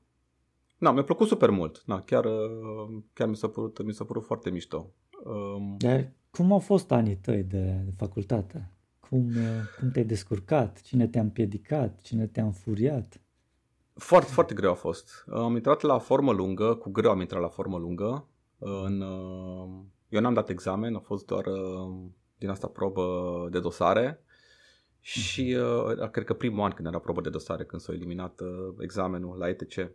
Na, 0.82 0.92
mi-a 0.92 1.02
plăcut 1.02 1.26
super 1.26 1.50
mult. 1.50 1.82
Na, 1.87 2.00
chiar, 2.00 2.24
uh, 2.24 3.02
chiar 3.12 3.28
mi 3.28 3.37
s-a 3.37 3.48
părut, 3.48 3.85
mi 3.85 3.92
s-a 3.92 4.04
părut 4.04 4.24
foarte 4.24 4.50
mișto. 4.50 4.90
Um, 5.24 5.76
cum 6.30 6.52
au 6.52 6.58
fost 6.58 6.92
anii 6.92 7.16
tăi 7.16 7.42
de, 7.42 7.80
de 7.85 7.90
facultate? 7.96 8.70
Cum, 9.00 9.26
uh, 9.26 9.62
cum 9.78 9.90
te-ai 9.90 10.04
descurcat? 10.04 10.80
Cine 10.80 11.06
te-a 11.06 11.20
împiedicat? 11.20 12.00
Cine 12.00 12.26
te-a 12.26 12.44
înfuriat? 12.44 13.20
Foarte, 14.02 14.32
foarte 14.32 14.54
greu 14.54 14.70
a 14.70 14.74
fost. 14.74 15.24
Am 15.30 15.54
intrat 15.54 15.80
la 15.80 15.98
formă 15.98 16.32
lungă, 16.32 16.74
cu 16.74 16.90
greu 16.90 17.10
am 17.10 17.20
intrat 17.20 17.40
la 17.40 17.48
formă 17.48 17.78
lungă. 17.78 18.26
În, 18.58 19.00
uh, 19.00 19.68
eu 20.08 20.20
n-am 20.20 20.34
dat 20.34 20.48
examen, 20.48 20.94
a 20.94 20.98
fost 20.98 21.26
doar 21.26 21.46
uh, 21.46 21.94
din 22.38 22.48
asta 22.48 22.66
probă 22.66 23.02
de 23.50 23.60
dosare. 23.60 24.22
Și 25.00 25.56
uh, 25.98 26.10
cred 26.10 26.24
că 26.24 26.34
primul 26.34 26.64
an 26.64 26.70
când 26.70 26.88
era 26.88 26.98
probă 26.98 27.20
de 27.20 27.30
dosare, 27.30 27.64
când 27.64 27.82
s-a 27.82 27.92
eliminat 27.92 28.40
uh, 28.40 28.74
examenul 28.78 29.38
la 29.38 29.48
ETC. 29.48 29.90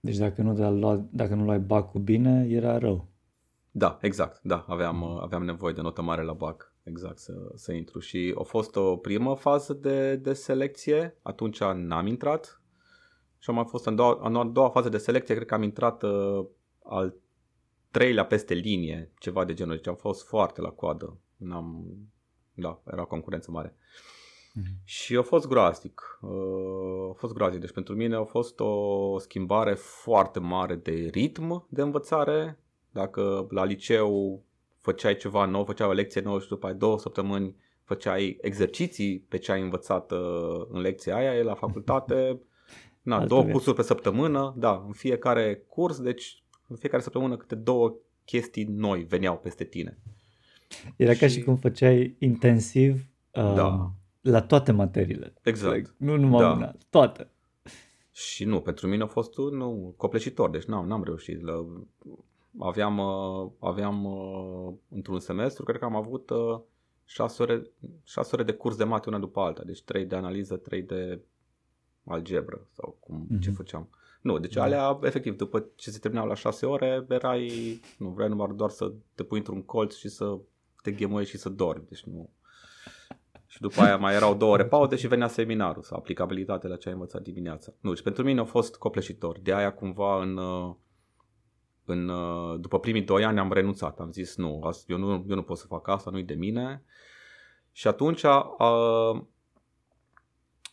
Deci 0.00 0.16
dacă 0.16 0.42
nu, 0.42 0.70
lua, 0.70 1.06
dacă 1.10 1.34
nu 1.34 1.44
luai 1.44 1.58
bacul 1.58 2.00
bine, 2.00 2.46
era 2.48 2.78
rău. 2.78 3.08
Da, 3.70 3.98
exact, 4.00 4.40
da, 4.42 4.64
aveam, 4.68 4.96
mm. 4.96 5.18
aveam 5.22 5.44
nevoie 5.44 5.72
de 5.72 5.80
notă 5.80 6.02
mare 6.02 6.22
la 6.22 6.32
BAC, 6.32 6.72
exact, 6.82 7.18
să, 7.18 7.32
să 7.54 7.72
intru 7.72 7.98
și 7.98 8.34
a 8.38 8.42
fost 8.42 8.76
o 8.76 8.96
primă 8.96 9.34
fază 9.34 9.72
de, 9.72 10.16
de 10.16 10.32
selecție, 10.32 11.18
atunci 11.22 11.62
n-am 11.62 12.06
intrat 12.06 12.62
și 13.44 13.50
am 13.50 13.56
mai 13.56 13.64
fost 13.68 13.86
în 13.86 13.94
doua, 13.94 14.18
în 14.22 14.36
a 14.36 14.44
doua 14.44 14.68
fază 14.68 14.88
de 14.88 14.98
selecție, 14.98 15.34
cred 15.34 15.46
că 15.46 15.54
am 15.54 15.62
intrat 15.62 16.02
uh, 16.02 16.46
al 16.84 17.14
treilea 17.90 18.24
peste 18.24 18.54
linie, 18.54 19.12
ceva 19.18 19.44
de 19.44 19.54
genul, 19.54 19.74
deci 19.74 19.86
am 19.86 19.94
fost 19.94 20.26
foarte 20.26 20.60
la 20.60 20.68
coadă, 20.70 21.16
n-am, 21.36 21.84
da, 22.54 22.80
era 22.86 23.04
concurență 23.04 23.50
mare. 23.50 23.74
Mm-hmm. 23.74 24.84
Și 24.84 25.16
a 25.16 25.22
fost 25.22 25.48
groaznic. 25.48 26.18
Uh, 26.20 27.10
a 27.10 27.12
fost 27.12 27.32
groaznic. 27.32 27.60
Deci 27.60 27.72
pentru 27.72 27.94
mine 27.94 28.14
a 28.14 28.24
fost 28.24 28.60
o 28.60 29.18
schimbare 29.18 29.74
foarte 29.74 30.40
mare 30.40 30.74
de 30.74 31.08
ritm 31.12 31.66
de 31.68 31.82
învățare, 31.82 32.58
dacă 32.90 33.46
la 33.50 33.64
liceu 33.64 34.42
făceai 34.78 35.16
ceva 35.16 35.44
nou, 35.44 35.64
făceai 35.64 35.88
o 35.88 35.92
lecție 35.92 36.20
nouă 36.20 36.40
și 36.40 36.48
după 36.48 36.66
aia 36.66 36.74
două 36.74 36.98
săptămâni 36.98 37.56
făceai 37.82 38.38
exerciții 38.40 39.18
pe 39.18 39.38
ce 39.38 39.52
ai 39.52 39.60
învățat 39.60 40.12
uh, 40.12 40.66
în 40.68 40.80
lecția 40.80 41.16
aia, 41.16 41.34
e 41.34 41.42
la 41.42 41.54
facultate, 41.54 42.14
na, 43.04 43.14
Altă 43.14 43.28
două 43.28 43.40
vieță. 43.40 43.54
cursuri 43.56 43.76
pe 43.76 43.82
săptămână, 43.82 44.54
da, 44.56 44.84
în 44.86 44.92
fiecare 44.92 45.64
curs, 45.66 46.00
deci 46.00 46.42
în 46.66 46.76
fiecare 46.76 47.02
săptămână 47.02 47.36
câte 47.36 47.54
două 47.54 47.96
chestii 48.24 48.64
noi 48.64 49.02
veneau 49.02 49.38
peste 49.38 49.64
tine. 49.64 49.98
Era 50.96 51.12
și... 51.12 51.18
ca 51.18 51.26
și 51.26 51.42
cum 51.42 51.56
făceai 51.56 52.16
intensiv 52.18 52.94
uh, 53.30 53.54
da. 53.54 53.90
la 54.20 54.42
toate 54.42 54.72
materiile. 54.72 55.34
Exact. 55.42 55.74
Like, 55.74 55.90
nu 55.96 56.16
numai 56.16 56.40
da. 56.40 56.50
una, 56.52 56.74
toate. 56.90 57.28
Și 58.12 58.44
nu, 58.44 58.60
pentru 58.60 58.86
mine 58.86 59.02
a 59.02 59.06
fost 59.06 59.38
un 59.38 59.92
copleșitor, 59.96 60.50
deci 60.50 60.64
n-am, 60.64 60.86
n-am 60.86 61.04
reușit. 61.04 61.42
La, 61.42 61.66
aveam, 62.58 62.98
uh, 62.98 63.50
aveam 63.58 64.04
uh, 64.04 64.74
într-un 64.88 65.20
semestru, 65.20 65.64
cred 65.64 65.78
că 65.78 65.84
am 65.84 65.96
avut 65.96 66.30
6 67.04 67.42
uh, 67.42 67.48
ore, 67.48 67.70
6 68.04 68.30
ore 68.34 68.44
de 68.44 68.52
curs 68.52 68.76
de 68.76 68.84
mate 68.84 69.08
una 69.08 69.18
după 69.18 69.40
alta, 69.40 69.62
deci 69.64 69.82
3 69.82 70.04
de 70.04 70.16
analiză, 70.16 70.56
3 70.56 70.82
de 70.82 71.20
algebră 72.06 72.66
sau 72.72 72.96
cum, 73.00 73.26
mm-hmm. 73.26 73.40
ce 73.40 73.50
făceam. 73.50 73.88
Nu, 74.20 74.38
deci 74.38 74.56
alea, 74.56 74.98
efectiv, 75.02 75.36
după 75.36 75.66
ce 75.74 75.90
se 75.90 75.98
terminau 75.98 76.26
la 76.26 76.34
6 76.34 76.66
ore, 76.66 77.04
erai, 77.08 77.80
nu, 77.98 78.08
vreau 78.08 78.28
numai 78.28 78.52
doar 78.56 78.70
să 78.70 78.92
te 79.14 79.22
pui 79.22 79.38
într-un 79.38 79.62
colț 79.62 79.94
și 79.94 80.08
să 80.08 80.38
te 80.82 80.92
ghemuiești 80.92 81.34
și 81.34 81.40
să 81.40 81.48
dormi, 81.48 81.84
deci 81.88 82.04
nu... 82.04 82.30
Și 83.46 83.60
după 83.60 83.80
aia 83.80 83.96
mai 83.96 84.14
erau 84.14 84.34
două 84.34 84.52
ore 84.52 84.64
pauze 84.64 84.96
și 84.96 85.06
venea 85.06 85.28
seminarul 85.28 85.82
sau 85.82 85.98
aplicabilitatea 85.98 86.68
la 86.68 86.76
ce 86.76 86.88
ai 86.88 86.94
învățat 86.94 87.22
dimineața. 87.22 87.72
Nu, 87.80 87.94
și 87.94 88.02
pentru 88.02 88.24
mine 88.24 88.40
a 88.40 88.44
fost 88.44 88.76
copleșitor. 88.76 89.38
De 89.38 89.54
aia 89.54 89.74
cumva 89.74 90.22
în, 90.22 90.38
în, 91.84 92.08
uh, 92.08 92.60
după 92.60 92.78
primii 92.78 93.02
doi 93.02 93.24
ani 93.24 93.38
am 93.38 93.52
renunțat. 93.52 93.98
Am 93.98 94.12
zis 94.12 94.36
nu, 94.36 94.70
eu 94.86 94.98
nu, 94.98 95.24
eu 95.28 95.34
nu 95.34 95.42
pot 95.42 95.58
să 95.58 95.66
fac 95.66 95.88
asta, 95.88 96.10
nu-i 96.10 96.22
de 96.22 96.34
mine. 96.34 96.84
Și 97.72 97.88
atunci 97.88 98.24
a, 98.24 98.56
uh, 98.58 99.22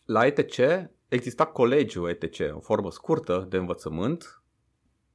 la 0.04 0.26
ETC 0.26 0.56
exista 1.14 1.46
colegiul 1.46 2.08
ETC, 2.08 2.54
o 2.56 2.60
formă 2.60 2.90
scurtă 2.90 3.46
de 3.48 3.56
învățământ, 3.56 4.42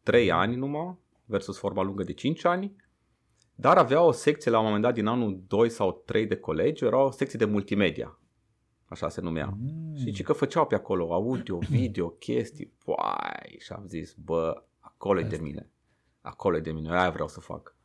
3 0.04 0.32
ani 0.32 0.56
numai, 0.56 0.98
versus 1.26 1.58
forma 1.58 1.84
lungă 1.84 2.04
de 2.04 2.14
5 2.14 2.46
ani, 2.46 2.76
dar 3.56 3.78
avea 3.78 4.02
o 4.02 4.12
secție 4.12 4.52
la 4.52 4.58
un 4.58 4.66
moment 4.66 4.84
dat 4.84 4.94
din 4.94 5.06
anul 5.06 5.44
2 5.48 5.70
sau 5.70 6.04
3 6.06 6.26
de 6.26 6.36
colegi, 6.36 6.86
era 6.86 7.04
o 7.04 7.12
secție 7.12 7.40
de 7.40 7.46
multimedia, 7.46 8.20
așa 8.86 9.10
se 9.10 9.22
numea. 9.22 9.58
Mm. 9.58 9.96
Și 9.96 10.12
ce 10.12 10.24
că 10.24 10.34
făceau 10.34 10.66
pe 10.68 10.76
acolo 10.76 11.14
audio, 11.14 11.58
video, 11.70 12.10
chestii, 12.10 12.74
poai, 12.86 13.56
și 13.60 13.72
am 13.72 13.84
zis, 13.88 14.14
bă, 14.14 14.64
acolo 14.80 15.20
e 15.20 15.24
de 15.24 15.38
mine 15.42 15.72
acolo 16.28 16.58
e 16.58 16.60
de 16.60 16.72
mine, 16.72 16.92
aia 16.92 17.10
vreau 17.10 17.28
să 17.28 17.40
fac. 17.40 17.76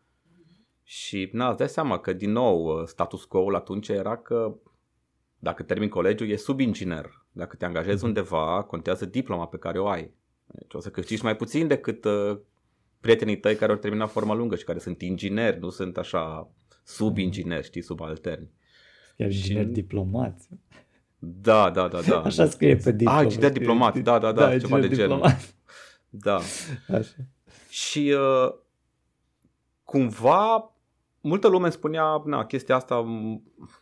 Și 0.82 1.28
na, 1.32 1.48
îți 1.48 1.58
dai 1.58 1.68
seama 1.68 1.98
că 1.98 2.12
din 2.12 2.30
nou 2.30 2.86
status 2.86 3.24
quo-ul 3.24 3.54
atunci 3.54 3.88
era 3.88 4.16
că 4.16 4.54
dacă 5.38 5.62
termin 5.62 5.88
colegiul 5.88 6.28
e 6.28 6.36
sub 6.36 6.60
inginer. 6.60 7.21
Dacă 7.32 7.56
te 7.56 7.64
angajezi 7.64 8.02
mm-hmm. 8.02 8.06
undeva, 8.06 8.62
contează 8.62 9.06
diploma 9.06 9.46
pe 9.46 9.56
care 9.56 9.78
o 9.78 9.88
ai. 9.88 10.10
Deci 10.46 10.74
o 10.74 10.80
să 10.80 10.90
câștigi 10.90 11.24
mai 11.24 11.36
puțin 11.36 11.66
decât 11.66 12.04
uh, 12.04 12.38
prietenii 13.00 13.38
tăi 13.38 13.56
care 13.56 13.72
au 13.72 13.78
terminat 13.78 14.10
forma 14.10 14.34
lungă 14.34 14.56
și 14.56 14.64
care 14.64 14.78
sunt 14.78 15.02
ingineri, 15.02 15.58
nu 15.58 15.70
sunt 15.70 15.96
așa 15.96 16.50
sub-ingineri, 16.84 17.64
știi, 17.64 17.82
subalterni. 17.82 18.50
Chiar 19.16 19.30
ingineri 19.30 19.66
și... 19.66 19.72
diplomați. 19.72 20.48
Da, 21.18 21.70
da, 21.70 21.88
da, 21.88 22.00
da. 22.00 22.20
Așa 22.20 22.46
scrie 22.46 22.76
pe 22.76 22.92
diplomă. 22.92 23.18
Ah, 23.18 23.24
inginer 23.24 23.52
diplomat, 23.52 23.98
da, 23.98 24.18
da, 24.18 24.32
da, 24.32 24.48
da 24.48 24.58
ceva 24.58 24.80
de 24.80 24.88
genul. 24.88 25.16
Diplomat. 25.16 25.54
Da. 26.08 26.40
Așa. 26.88 27.14
Și 27.68 28.14
uh, 28.16 28.54
cumva 29.84 30.71
multă 31.22 31.48
lume 31.48 31.64
îmi 31.64 31.72
spunea, 31.72 32.22
na, 32.24 32.44
chestia 32.44 32.74
asta 32.74 33.00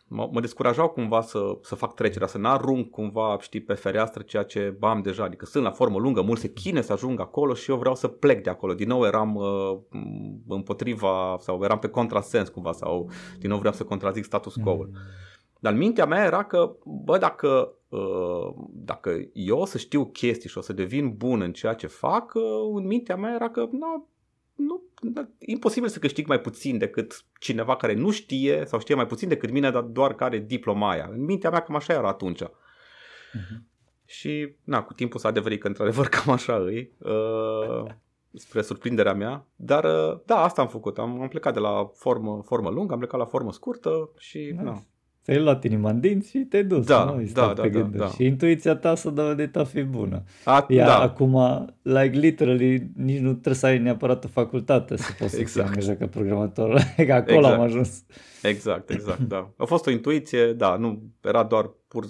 mă, 0.07 0.29
mă 0.31 0.39
descurajau 0.39 0.89
cumva 0.89 1.21
să, 1.21 1.57
să 1.61 1.75
fac 1.75 1.93
trecerea, 1.93 2.27
să 2.27 2.37
n-arunc 2.37 2.89
cumva, 2.89 3.37
știi, 3.39 3.61
pe 3.61 3.73
fereastră 3.73 4.21
ceea 4.21 4.43
ce 4.43 4.77
am 4.79 5.01
deja, 5.01 5.23
adică 5.23 5.45
sunt 5.45 5.63
la 5.63 5.71
formă 5.71 5.99
lungă, 5.99 6.21
mulți 6.21 6.41
se 6.41 6.53
chine 6.53 6.81
să 6.81 6.93
ajung 6.93 7.19
acolo 7.19 7.53
și 7.53 7.71
eu 7.71 7.77
vreau 7.77 7.95
să 7.95 8.07
plec 8.07 8.43
de 8.43 8.49
acolo. 8.49 8.73
Din 8.73 8.87
nou 8.87 9.05
eram 9.05 9.35
uh, 9.35 9.77
împotriva 10.47 11.37
sau 11.39 11.63
eram 11.63 11.79
pe 11.79 11.87
contrasens 11.87 12.49
cumva 12.49 12.71
sau 12.71 13.09
din 13.39 13.49
nou 13.49 13.59
vreau 13.59 13.73
să 13.73 13.83
contrazic 13.83 14.23
status 14.23 14.55
quo-ul. 14.55 14.89
Mm. 14.91 14.99
Dar 15.59 15.73
mintea 15.73 16.05
mea 16.05 16.25
era 16.25 16.43
că, 16.43 16.75
bă, 17.03 17.17
dacă, 17.17 17.73
uh, 17.89 18.53
dacă 18.69 19.29
eu 19.33 19.57
o 19.57 19.65
să 19.65 19.77
știu 19.77 20.05
chestii 20.05 20.49
și 20.49 20.57
o 20.57 20.61
să 20.61 20.73
devin 20.73 21.13
bun 21.17 21.41
în 21.41 21.53
ceea 21.53 21.73
ce 21.73 21.87
fac, 21.87 22.33
uh, 22.33 22.43
în 22.75 22.87
mintea 22.87 23.15
mea 23.15 23.33
era 23.33 23.49
că, 23.49 23.67
nu, 23.71 24.07
nu, 24.67 24.83
imposibil 25.39 25.89
să 25.89 25.99
câștig 25.99 26.27
mai 26.27 26.39
puțin 26.39 26.77
decât 26.77 27.25
cineva 27.39 27.75
care 27.75 27.93
nu 27.93 28.11
știe 28.11 28.63
sau 28.65 28.79
știe 28.79 28.95
mai 28.95 29.07
puțin 29.07 29.27
decât 29.27 29.51
mine, 29.51 29.71
dar 29.71 29.81
doar 29.81 30.13
care 30.13 30.39
diploma 30.39 30.89
aia. 30.89 31.09
În 31.11 31.23
mintea 31.23 31.49
mea 31.49 31.61
cam 31.61 31.75
așa 31.75 31.93
era 31.93 32.07
atunci. 32.07 32.43
Uh-huh. 32.43 33.61
Și, 34.05 34.55
na, 34.63 34.83
cu 34.83 34.93
timpul 34.93 35.19
s-a 35.19 35.27
adeverit 35.27 35.61
că 35.61 35.67
într-adevăr 35.67 36.07
cam 36.15 36.33
așa 36.33 36.55
îi, 36.55 36.91
uh, 36.97 37.91
spre 38.33 38.61
surprinderea 38.61 39.13
mea. 39.13 39.45
Dar, 39.55 39.83
uh, 39.83 40.19
da, 40.25 40.43
asta 40.43 40.61
am 40.61 40.67
făcut. 40.67 40.97
Am, 40.97 41.21
am 41.21 41.27
plecat 41.27 41.53
de 41.53 41.59
la 41.59 41.91
formă, 41.93 42.41
formă 42.45 42.69
lungă, 42.69 42.93
am 42.93 42.99
plecat 42.99 43.19
la 43.19 43.25
formă 43.25 43.51
scurtă 43.51 44.09
și, 44.17 44.37
nice. 44.37 44.61
na, 44.61 44.83
Ți-ai 45.23 45.39
luat 45.39 45.63
inima 45.63 45.89
în 45.89 45.99
dinți 45.99 46.29
și 46.29 46.37
te-ai 46.37 46.63
dus. 46.63 46.85
Da, 46.85 47.03
nu? 47.03 47.23
da, 47.33 47.53
da, 47.53 47.67
da, 47.67 47.81
da. 47.81 48.07
Și 48.07 48.25
intuiția 48.25 48.75
ta 48.75 48.95
s-a 48.95 49.09
dovedit 49.09 49.55
a 49.55 49.63
fi 49.63 49.83
bună. 49.83 50.23
A, 50.45 50.65
Ea 50.69 50.85
da. 50.85 50.99
acum, 50.99 51.35
like 51.81 52.17
literally, 52.17 52.91
nici 52.95 53.19
nu 53.19 53.31
trebuie 53.31 53.55
să 53.55 53.65
ai 53.65 53.79
neapărat 53.79 54.23
o 54.23 54.27
facultate 54.27 54.97
să 54.97 55.11
poți 55.19 55.39
exact. 55.41 55.73
să 55.73 55.79
fii 55.79 55.97
ca 55.97 56.07
programator. 56.07 56.81
Că 57.07 57.13
acolo 57.13 57.37
exact. 57.37 57.55
am 57.55 57.61
ajuns. 57.61 58.03
Exact, 58.41 58.89
exact, 58.89 59.19
da. 59.19 59.49
A 59.57 59.65
fost 59.65 59.87
o 59.87 59.91
intuiție, 59.91 60.53
da, 60.53 60.75
nu 60.75 61.01
era 61.21 61.43
doar 61.43 61.71
pur, 61.87 62.05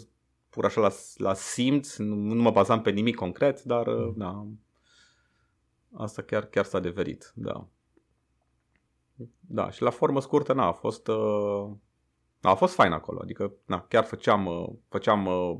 pur 0.49 0.65
așa 0.65 0.81
la, 0.81 0.89
la 1.17 1.33
simț, 1.33 1.97
nu, 1.97 2.15
nu 2.15 2.41
mă 2.41 2.51
bazam 2.51 2.81
pe 2.81 2.89
nimic 2.89 3.15
concret, 3.15 3.63
dar 3.63 3.87
mm. 3.87 4.13
da, 4.17 4.47
asta 5.93 6.21
chiar, 6.21 6.45
chiar 6.45 6.65
s-a 6.65 6.77
adeverit, 6.77 7.31
da. 7.35 7.67
Da, 9.39 9.71
și 9.71 9.81
la 9.81 9.89
formă 9.89 10.21
scurtă, 10.21 10.53
na, 10.53 10.67
a 10.67 10.71
fost... 10.71 11.07
Uh, 11.07 11.69
a 12.41 12.53
fost 12.53 12.73
fain 12.73 12.91
acolo, 12.91 13.19
adică 13.21 13.53
na, 13.65 13.85
chiar 13.89 14.03
făceam, 14.03 14.45
uh, 14.45 14.69
făceam 14.89 15.25
uh, 15.25 15.59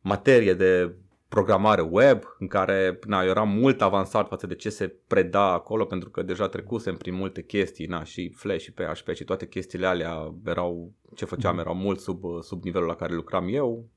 materie 0.00 0.54
de 0.54 0.94
programare 1.28 1.80
web 1.80 2.22
în 2.38 2.46
care 2.46 2.98
na, 3.06 3.22
eu 3.22 3.28
eram 3.28 3.48
mult 3.48 3.82
avansat 3.82 4.28
față 4.28 4.46
de 4.46 4.54
ce 4.54 4.70
se 4.70 4.88
preda 4.88 5.52
acolo 5.52 5.84
pentru 5.84 6.10
că 6.10 6.22
deja 6.22 6.48
trecusem 6.48 6.96
prin 6.96 7.14
multe 7.14 7.42
chestii 7.42 7.86
na, 7.86 8.04
și 8.04 8.32
Flash 8.36 8.62
și 8.62 8.72
PHP 8.72 9.12
și 9.12 9.24
toate 9.24 9.48
chestiile 9.48 9.86
alea 9.86 10.34
erau, 10.44 10.92
ce 11.14 11.24
făceam 11.24 11.58
erau 11.58 11.74
mult 11.74 12.00
sub, 12.00 12.24
uh, 12.24 12.42
sub 12.42 12.64
nivelul 12.64 12.88
la 12.88 12.94
care 12.94 13.14
lucram 13.14 13.48
eu 13.48 13.88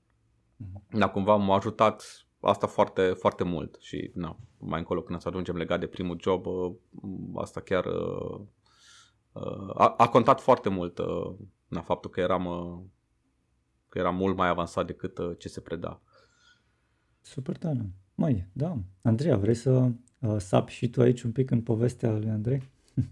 mhm. 0.55 0.83
na, 0.89 1.09
cumva 1.09 1.35
m-a 1.35 1.55
ajutat 1.55 2.25
asta 2.39 2.67
foarte, 2.67 3.01
foarte 3.01 3.43
mult 3.43 3.77
și 3.79 4.11
na, 4.13 4.37
mai 4.59 4.79
încolo 4.79 5.01
când 5.01 5.21
să 5.21 5.27
ajungem 5.27 5.55
legat 5.55 5.79
de 5.79 5.87
primul 5.87 6.17
job 6.21 6.45
asta 7.35 7.61
chiar 7.61 7.85
a, 9.73 9.93
a 9.97 10.09
contat 10.09 10.41
foarte 10.41 10.69
mult 10.69 10.97
uh, 10.97 11.35
na, 11.67 11.81
faptul 11.81 12.09
că 12.09 12.19
eram, 12.19 12.45
uh, 12.45 12.79
că 13.89 13.97
eram 13.97 14.15
mult 14.15 14.35
mai 14.35 14.47
avansat 14.47 14.85
decât 14.85 15.17
uh, 15.17 15.35
ce 15.37 15.47
se 15.47 15.59
preda. 15.59 16.01
Super 17.21 17.57
tare. 17.57 17.89
Mai, 18.15 18.47
da. 18.53 18.77
Andreea, 19.01 19.37
vrei 19.37 19.55
să 19.55 19.89
uh, 20.19 20.35
sapi 20.37 20.71
și 20.71 20.89
tu 20.89 21.01
aici 21.01 21.21
un 21.21 21.31
pic 21.31 21.51
în 21.51 21.61
povestea 21.61 22.11
lui 22.11 22.29
Andrei? 22.29 22.69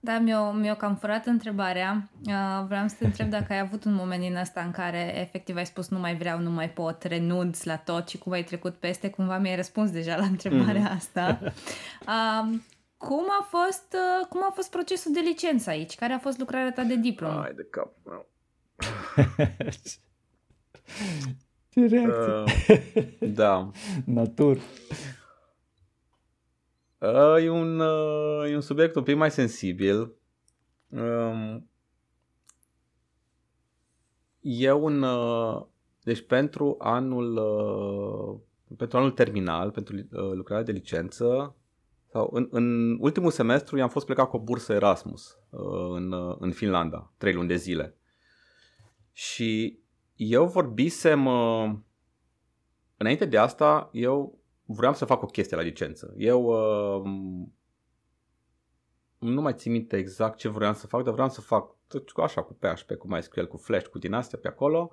Da, 0.00 0.18
mi-o, 0.18 0.52
mi-o 0.52 0.74
cam 0.74 0.96
furat 0.96 1.26
întrebarea. 1.26 2.10
Uh, 2.26 2.64
vreau 2.66 2.88
să 2.88 2.94
te 2.98 3.04
întreb 3.04 3.30
dacă 3.30 3.52
ai 3.52 3.58
avut 3.58 3.84
un 3.84 3.94
moment 3.94 4.20
din 4.20 4.36
ăsta 4.36 4.60
în 4.60 4.70
care 4.70 5.20
efectiv 5.20 5.56
ai 5.56 5.66
spus 5.66 5.88
nu 5.88 5.98
mai 5.98 6.16
vreau, 6.16 6.38
nu 6.38 6.50
mai 6.50 6.70
pot, 6.70 7.02
renunț 7.02 7.62
la 7.62 7.76
tot 7.76 8.08
și 8.08 8.18
cum 8.18 8.32
ai 8.32 8.44
trecut 8.44 8.74
peste, 8.74 9.10
cumva 9.10 9.38
mi-ai 9.38 9.56
răspuns 9.56 9.90
deja 9.90 10.16
la 10.16 10.24
întrebarea 10.24 10.80
mm. 10.80 10.96
asta. 10.96 11.40
Uh, 11.42 12.58
Cum 12.96 13.24
a 13.40 13.42
fost, 13.48 13.94
uh, 13.94 14.26
cum 14.28 14.42
a 14.44 14.50
fost 14.54 14.70
procesul 14.70 15.12
de 15.12 15.20
licență 15.20 15.70
aici? 15.70 15.94
Care 15.94 16.12
a 16.12 16.18
fost 16.18 16.38
lucrarea 16.38 16.72
ta 16.72 16.82
de 16.82 16.96
diplomă? 16.96 17.42
Ai 17.42 17.54
de 17.54 17.66
cap 17.70 17.92
meu. 18.04 18.28
Ce 21.68 21.86
reacție. 21.86 22.42
Uh, 23.20 23.32
da. 23.34 23.70
Natur. 24.04 24.56
Uh, 26.98 27.42
e, 27.44 27.48
un, 27.48 27.78
uh, 27.78 28.50
e 28.50 28.54
un 28.54 28.60
subiect 28.60 28.94
un 28.94 29.02
pic 29.02 29.16
mai 29.16 29.30
sensibil. 29.30 30.14
Um, 30.88 31.70
e 34.40 34.72
un... 34.72 35.02
Uh, 35.02 35.66
deci 36.02 36.26
pentru 36.26 36.76
anul, 36.78 37.36
uh, 37.36 38.76
pentru 38.76 38.98
anul 38.98 39.10
terminal, 39.10 39.70
pentru 39.70 39.96
uh, 39.96 40.32
lucrarea 40.32 40.64
de 40.64 40.72
licență, 40.72 41.24
sau 41.24 41.56
în, 42.30 42.48
în 42.50 42.96
ultimul 43.00 43.30
semestru 43.30 43.76
i-am 43.76 43.88
fost 43.88 44.06
plecat 44.06 44.28
cu 44.28 44.36
o 44.36 44.40
bursă 44.40 44.72
Erasmus 44.72 45.38
uh, 45.50 45.60
în, 45.94 46.12
uh, 46.12 46.36
în 46.38 46.52
Finlanda, 46.52 47.12
trei 47.16 47.32
luni 47.32 47.48
de 47.48 47.56
zile. 47.56 47.96
Și 49.12 49.78
eu 50.14 50.46
vorbisem, 50.46 51.26
uh, 51.26 51.74
înainte 52.96 53.24
de 53.24 53.38
asta, 53.38 53.88
eu 53.92 54.38
vreau 54.64 54.94
să 54.94 55.04
fac 55.04 55.22
o 55.22 55.26
chestie 55.26 55.56
la 55.56 55.62
licență. 55.62 56.14
Eu 56.16 56.52
nu 59.18 59.40
mai 59.40 59.54
țin 59.54 59.72
minte 59.72 59.96
exact 59.96 60.38
ce 60.38 60.48
vreau 60.48 60.74
să 60.74 60.86
fac, 60.86 61.02
dar 61.02 61.12
vreau 61.12 61.28
să 61.28 61.40
fac 61.40 61.74
așa 62.16 62.42
cu 62.42 62.54
PHP, 62.54 62.94
cu 62.94 63.06
MySQL, 63.08 63.44
cu 63.44 63.56
Flash, 63.56 63.86
cu 63.86 63.98
din 63.98 64.12
astea 64.12 64.38
pe 64.42 64.48
acolo. 64.48 64.92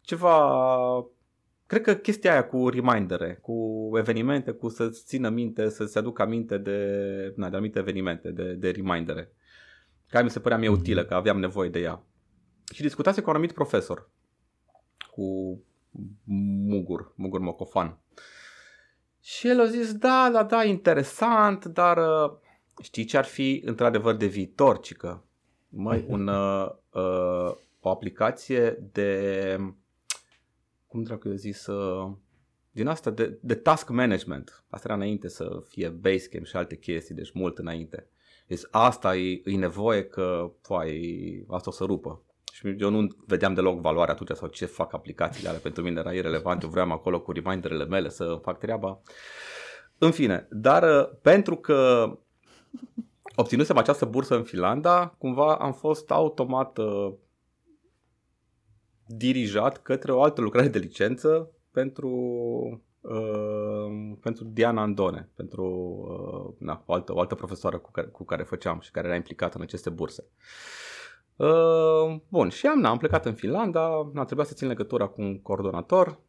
Ceva 0.00 0.48
Cred 1.70 1.82
că 1.82 1.94
chestia 1.94 2.32
aia 2.32 2.46
cu 2.46 2.68
remindere, 2.68 3.38
cu 3.42 3.90
evenimente, 3.94 4.50
cu 4.50 4.68
să-ți 4.68 5.04
țină 5.04 5.28
minte, 5.28 5.68
să-ți 5.68 5.98
aducă 5.98 6.22
aminte 6.22 6.58
de, 6.58 7.32
na, 7.36 7.48
de 7.48 7.56
anumite 7.56 7.78
evenimente, 7.78 8.30
de, 8.30 8.52
de 8.52 8.70
remindere. 8.70 9.32
Care 10.08 10.24
mi 10.24 10.30
se 10.30 10.40
părea 10.40 10.58
mie 10.58 10.68
mhm. 10.68 10.78
utilă, 10.78 11.04
că 11.04 11.14
aveam 11.14 11.38
nevoie 11.38 11.68
de 11.68 11.78
ea. 11.78 12.02
Și 12.72 12.82
discutase 12.82 13.20
cu 13.20 13.28
un 13.28 13.34
anumit 13.34 13.54
profesor, 13.54 14.10
cu 15.10 15.58
Mugur, 16.68 17.12
Mugur 17.16 17.40
Mocofan. 17.40 17.98
Și 19.20 19.48
el 19.48 19.60
a 19.60 19.66
zis, 19.66 19.92
da, 19.92 20.30
da, 20.32 20.42
da, 20.44 20.64
interesant, 20.64 21.64
dar 21.64 21.96
uh, 21.96 22.36
știi 22.82 23.04
ce 23.04 23.16
ar 23.16 23.24
fi 23.24 23.62
într-adevăr 23.64 24.16
de 24.16 24.26
viitor, 24.26 24.80
cică? 24.80 25.24
Măi, 25.68 26.04
un, 26.14 26.26
uh, 26.26 26.68
uh, 26.92 27.54
o 27.80 27.90
aplicație 27.90 28.88
de 28.92 29.74
cum 30.90 31.02
dracu 31.02 31.28
eu 31.28 31.34
zis, 31.34 31.66
uh, 31.66 32.12
din 32.70 32.86
asta 32.86 33.10
de, 33.10 33.38
de 33.40 33.54
task 33.54 33.88
management. 33.88 34.64
Asta 34.68 34.86
era 34.88 34.96
înainte 34.96 35.28
să 35.28 35.62
fie 35.68 35.88
Basecamp 35.88 36.46
și 36.46 36.56
alte 36.56 36.76
chestii, 36.76 37.14
deci 37.14 37.32
mult 37.32 37.58
înainte. 37.58 38.08
Deci 38.46 38.60
asta 38.70 39.16
e, 39.16 39.42
e 39.44 39.56
nevoie 39.56 40.04
că, 40.04 40.52
poai, 40.68 41.44
asta 41.48 41.70
o 41.70 41.72
să 41.72 41.84
rupă. 41.84 42.22
Și 42.52 42.74
eu 42.78 42.90
nu 42.90 43.06
vedeam 43.26 43.54
deloc 43.54 43.80
valoarea 43.80 44.14
atunci 44.14 44.38
sau 44.38 44.48
ce 44.48 44.66
fac 44.66 44.92
aplicațiile 44.92 45.48
alea. 45.48 45.60
Pentru 45.60 45.82
mine 45.82 46.00
era 46.00 46.12
irrelevant, 46.12 46.62
eu 46.62 46.68
vreau 46.68 46.90
acolo 46.90 47.20
cu 47.20 47.32
reminderele 47.32 47.84
mele 47.84 48.08
să 48.08 48.38
fac 48.42 48.58
treaba. 48.58 49.00
În 49.98 50.10
fine, 50.10 50.46
dar 50.50 50.82
uh, 50.82 51.16
pentru 51.22 51.56
că 51.56 52.10
obținusem 53.34 53.76
această 53.76 54.04
bursă 54.04 54.36
în 54.36 54.42
Finlanda, 54.42 55.14
cumva 55.18 55.56
am 55.56 55.72
fost 55.72 56.10
automat 56.10 56.78
uh, 56.78 57.12
dirijat 59.16 59.82
către 59.82 60.12
o 60.12 60.22
altă 60.22 60.40
lucrare 60.40 60.68
de 60.68 60.78
licență 60.78 61.50
pentru, 61.70 62.10
uh, 63.00 64.16
pentru 64.20 64.44
Diana 64.44 64.82
Andone, 64.82 65.30
pentru 65.34 65.64
uh, 65.66 66.66
na, 66.66 66.82
o, 66.86 66.92
altă, 66.92 67.14
o 67.14 67.20
altă 67.20 67.34
profesoară 67.34 67.78
cu 67.78 67.90
care, 67.90 68.06
cu 68.06 68.24
care 68.24 68.42
făceam 68.42 68.80
și 68.80 68.90
care 68.90 69.06
era 69.06 69.16
implicată 69.16 69.56
în 69.56 69.62
aceste 69.62 69.90
burse. 69.90 70.24
Uh, 71.36 72.20
bun, 72.28 72.48
și 72.48 72.66
am, 72.66 72.84
am 72.84 72.98
plecat 72.98 73.26
în 73.26 73.34
Finlanda, 73.34 74.10
a 74.14 74.24
trebuit 74.24 74.46
să 74.46 74.54
țin 74.54 74.68
legătura 74.68 75.06
cu 75.06 75.20
un 75.20 75.42
coordonator 75.42 76.20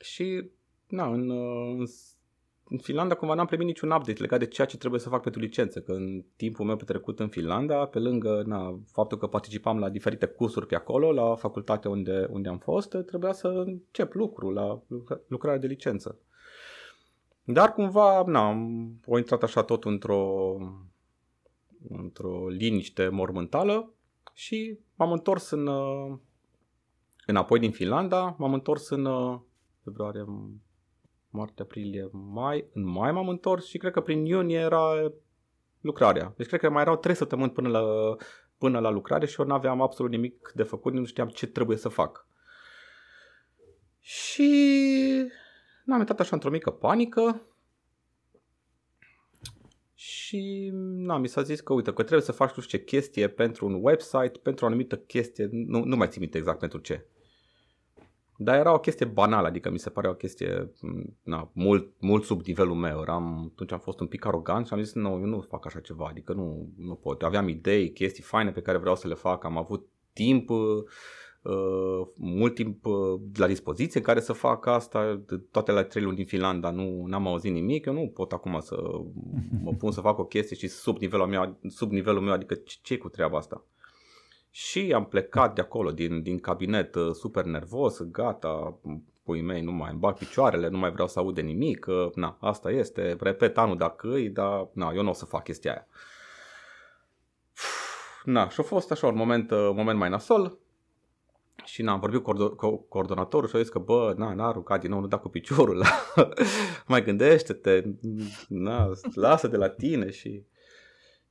și 0.00 0.50
na, 0.86 1.06
în, 1.06 1.30
în, 1.78 1.86
în 2.68 2.78
Finlanda 2.78 3.14
cumva 3.14 3.34
n-am 3.34 3.46
primit 3.46 3.66
niciun 3.66 3.90
update 3.90 4.20
legat 4.20 4.38
de 4.38 4.46
ceea 4.46 4.66
ce 4.66 4.76
trebuie 4.76 5.00
să 5.00 5.08
fac 5.08 5.22
pentru 5.22 5.40
licență, 5.40 5.80
că 5.80 5.92
în 5.92 6.24
timpul 6.36 6.66
meu 6.66 6.76
petrecut 6.76 7.20
în 7.20 7.28
Finlanda, 7.28 7.86
pe 7.86 7.98
lângă 7.98 8.42
na, 8.46 8.78
faptul 8.92 9.18
că 9.18 9.26
participam 9.26 9.78
la 9.78 9.88
diferite 9.88 10.26
cursuri 10.26 10.66
pe 10.66 10.74
acolo, 10.74 11.12
la 11.12 11.34
facultatea 11.34 11.90
unde, 11.90 12.26
unde 12.30 12.48
am 12.48 12.58
fost, 12.58 12.96
trebuia 13.06 13.32
să 13.32 13.48
încep 13.48 14.12
lucru 14.12 14.50
la 14.50 14.82
lucrarea 15.26 15.60
de 15.60 15.66
licență. 15.66 16.18
Dar 17.44 17.72
cumva, 17.72 18.22
na, 18.26 18.48
am 18.48 19.00
intrat 19.16 19.42
așa 19.42 19.62
tot 19.62 19.84
într-o, 19.84 20.56
într-o 21.88 22.48
liniște 22.48 23.08
mormântală 23.08 23.92
și 24.34 24.78
m-am 24.94 25.12
întors 25.12 25.50
în, 25.50 25.68
înapoi 27.26 27.58
din 27.58 27.70
Finlanda, 27.70 28.34
m-am 28.38 28.52
întors 28.52 28.88
în 28.88 29.08
februarie, 29.84 30.24
martie, 31.30 31.64
aprilie, 31.64 32.08
mai. 32.12 32.64
În 32.72 32.84
mai 32.86 33.12
m-am 33.12 33.28
întors 33.28 33.66
și 33.66 33.78
cred 33.78 33.92
că 33.92 34.00
prin 34.00 34.24
iunie 34.24 34.58
era 34.58 35.12
lucrarea. 35.80 36.32
Deci 36.36 36.46
cred 36.46 36.60
că 36.60 36.70
mai 36.70 36.82
erau 36.82 36.96
trei 36.96 37.14
săptămâni 37.14 37.50
până 37.50 37.68
la, 37.68 37.82
până 38.58 38.78
la 38.78 38.90
lucrare 38.90 39.26
și 39.26 39.40
eu 39.40 39.46
nu 39.46 39.54
aveam 39.54 39.80
absolut 39.80 40.10
nimic 40.10 40.52
de 40.54 40.62
făcut, 40.62 40.92
nu 40.92 41.04
știam 41.04 41.28
ce 41.28 41.46
trebuie 41.46 41.76
să 41.76 41.88
fac. 41.88 42.26
Și 44.00 44.50
n-am 45.84 45.98
intrat 45.98 46.20
așa 46.20 46.34
într-o 46.34 46.50
mică 46.50 46.70
panică 46.70 47.42
și 49.94 50.70
na, 50.72 51.18
mi 51.18 51.28
s-a 51.28 51.42
zis 51.42 51.60
că 51.60 51.72
uite 51.72 51.92
că 51.92 52.02
trebuie 52.02 52.26
să 52.26 52.32
faci 52.32 52.54
nu 52.54 52.62
știu 52.62 52.78
ce 52.78 52.84
chestie 52.84 53.28
pentru 53.28 53.66
un 53.66 53.78
website, 53.82 54.38
pentru 54.42 54.64
o 54.64 54.68
anumită 54.68 54.96
chestie, 54.96 55.48
nu, 55.50 55.84
nu 55.84 55.96
mai 55.96 56.08
țin 56.08 56.20
minte 56.20 56.38
exact 56.38 56.58
pentru 56.58 56.78
ce. 56.78 57.06
Dar 58.40 58.58
era 58.58 58.74
o 58.74 58.78
chestie 58.78 59.06
banală, 59.06 59.46
adică 59.46 59.70
mi 59.70 59.78
se 59.78 59.90
pare 59.90 60.08
o 60.08 60.14
chestie 60.14 60.70
na, 61.22 61.50
mult, 61.52 61.92
mult 62.00 62.24
sub 62.24 62.42
nivelul 62.46 62.74
meu. 62.74 63.00
Eram, 63.00 63.50
atunci 63.52 63.72
am 63.72 63.78
fost 63.78 64.00
un 64.00 64.06
pic 64.06 64.24
arogant 64.24 64.66
și 64.66 64.72
am 64.72 64.82
zis, 64.82 64.94
nu, 64.94 65.08
eu 65.08 65.24
nu 65.24 65.40
fac 65.40 65.66
așa 65.66 65.80
ceva, 65.80 66.06
adică 66.10 66.32
nu, 66.32 66.68
nu 66.76 66.94
pot. 66.94 67.20
Eu 67.20 67.28
aveam 67.28 67.48
idei, 67.48 67.92
chestii 67.92 68.22
faine 68.22 68.50
pe 68.50 68.60
care 68.60 68.78
vreau 68.78 68.96
să 68.96 69.08
le 69.08 69.14
fac, 69.14 69.44
am 69.44 69.56
avut 69.56 69.86
timp, 70.12 70.50
uh, 70.50 70.82
mult 72.14 72.54
timp 72.54 72.86
uh, 72.86 73.20
la 73.34 73.46
dispoziție 73.46 74.00
în 74.00 74.06
care 74.06 74.20
să 74.20 74.32
fac 74.32 74.66
asta, 74.66 75.22
toate 75.50 75.72
la 75.72 75.82
trei 75.82 76.02
luni 76.02 76.16
din 76.16 76.26
Finlanda 76.26 76.70
nu 76.70 77.06
am 77.10 77.26
auzit 77.26 77.52
nimic, 77.52 77.86
eu 77.86 77.92
nu 77.92 78.10
pot 78.14 78.32
acum 78.32 78.60
să 78.60 78.76
mă 79.62 79.72
pun 79.78 79.90
să 79.90 80.00
fac 80.00 80.18
o 80.18 80.24
chestie 80.24 80.56
și 80.56 80.68
sub 80.68 80.98
nivelul 80.98 81.26
meu, 81.26 81.58
sub 81.68 81.90
nivelul 81.90 82.22
meu 82.22 82.32
adică 82.32 82.54
ce 82.82 82.98
cu 82.98 83.08
treaba 83.08 83.38
asta? 83.38 83.64
Și 84.58 84.92
am 84.94 85.04
plecat 85.04 85.54
de 85.54 85.60
acolo, 85.60 85.90
din, 85.90 86.22
din 86.22 86.38
cabinet, 86.38 86.94
uh, 86.94 87.12
super 87.12 87.44
nervos, 87.44 88.00
gata, 88.02 88.78
pui 89.22 89.40
mei, 89.40 89.62
nu 89.62 89.72
mai 89.72 89.90
îmi 89.90 89.98
bag 89.98 90.16
picioarele, 90.16 90.68
nu 90.68 90.78
mai 90.78 90.90
vreau 90.90 91.08
să 91.08 91.18
aud 91.18 91.34
de 91.34 91.40
nimic, 91.40 91.86
na, 92.14 92.36
asta 92.40 92.70
este, 92.70 93.16
repet 93.20 93.58
anul 93.58 93.76
dacă 93.76 94.08
îi, 94.12 94.28
dar 94.28 94.68
na, 94.72 94.92
eu 94.94 95.02
nu 95.02 95.08
o 95.08 95.12
să 95.12 95.24
fac 95.24 95.44
chestia 95.44 95.70
aia. 95.70 95.86
Na, 98.24 98.48
și 98.48 98.60
a 98.60 98.62
fost 98.62 98.90
așa 98.90 99.06
un 99.06 99.16
moment, 99.16 99.50
uh, 99.50 99.70
moment 99.74 99.98
mai 99.98 100.08
nasol, 100.08 100.58
și 101.64 101.82
n-am 101.82 102.00
vorbit 102.00 102.22
cu 102.22 102.76
coordonatorul 102.88 103.48
și 103.48 103.56
a 103.56 103.58
zis 103.58 103.68
că 103.68 103.78
bă, 103.78 104.14
na, 104.16 104.34
n-a 104.34 104.46
aruncat 104.46 104.80
din 104.80 104.90
nou, 104.90 105.00
nu 105.00 105.06
da 105.06 105.18
cu 105.18 105.28
piciorul 105.28 105.76
la... 105.76 105.88
mai 106.86 107.04
gândește-te, 107.04 107.82
na, 108.48 108.90
lasă 109.14 109.48
de 109.48 109.56
la 109.56 109.68
tine 109.68 110.10
și 110.10 110.44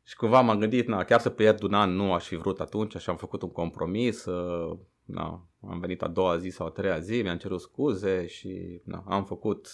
și 0.08 0.16
cumva 0.16 0.42
m-am 0.42 0.60
gândit, 0.60 0.88
na, 0.88 1.04
chiar 1.04 1.20
să 1.20 1.30
pierd 1.30 1.62
un 1.62 1.74
an 1.74 1.96
nu 1.96 2.14
aș 2.14 2.28
fi 2.28 2.36
vrut 2.36 2.60
atunci 2.60 2.98
și 2.98 3.10
am 3.10 3.18
făcut 3.18 3.42
un 3.42 3.52
compromis, 3.52 4.26
uh, 4.26 4.78
na, 5.04 5.48
am 5.62 5.80
venit 5.80 6.02
a 6.02 6.08
doua 6.08 6.38
zi 6.38 6.50
sau 6.50 6.66
a 6.66 6.70
treia 6.70 7.00
zi, 7.00 7.22
mi-am 7.22 7.38
cerut 7.38 7.62
scuze 7.62 8.28
și 8.28 8.82
na, 8.84 9.04
am 9.08 9.26
făcut 9.26 9.70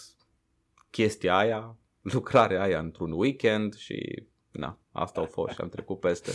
chestia 0.90 1.38
aia, 1.38 1.78
lucrarea 2.16 2.62
aia 2.62 2.80
într-un 2.80 3.12
weekend 3.12 3.74
și 3.74 4.28
na, 4.52 4.80
asta 4.92 5.22
a 5.22 5.26
fost 5.26 5.54
și 5.54 5.62
am 5.62 5.70
trecut 5.70 6.00
peste. 6.00 6.32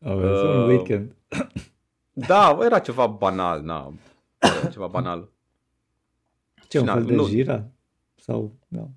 Oh, 0.00 0.16
uh, 0.16 0.54
un 0.54 0.68
weekend. 0.68 1.16
Da, 2.26 2.58
era 2.62 2.78
ceva 2.78 3.06
banal, 3.06 3.62
na, 3.62 3.92
era 4.38 4.68
ceva 4.68 4.86
banal. 4.86 5.30
Ce, 6.68 6.78
un 6.78 6.86
fel 6.86 7.04
de 7.04 7.14
nu, 7.14 7.28
gira? 7.28 7.70
Sau, 8.14 8.56
da. 8.68 8.88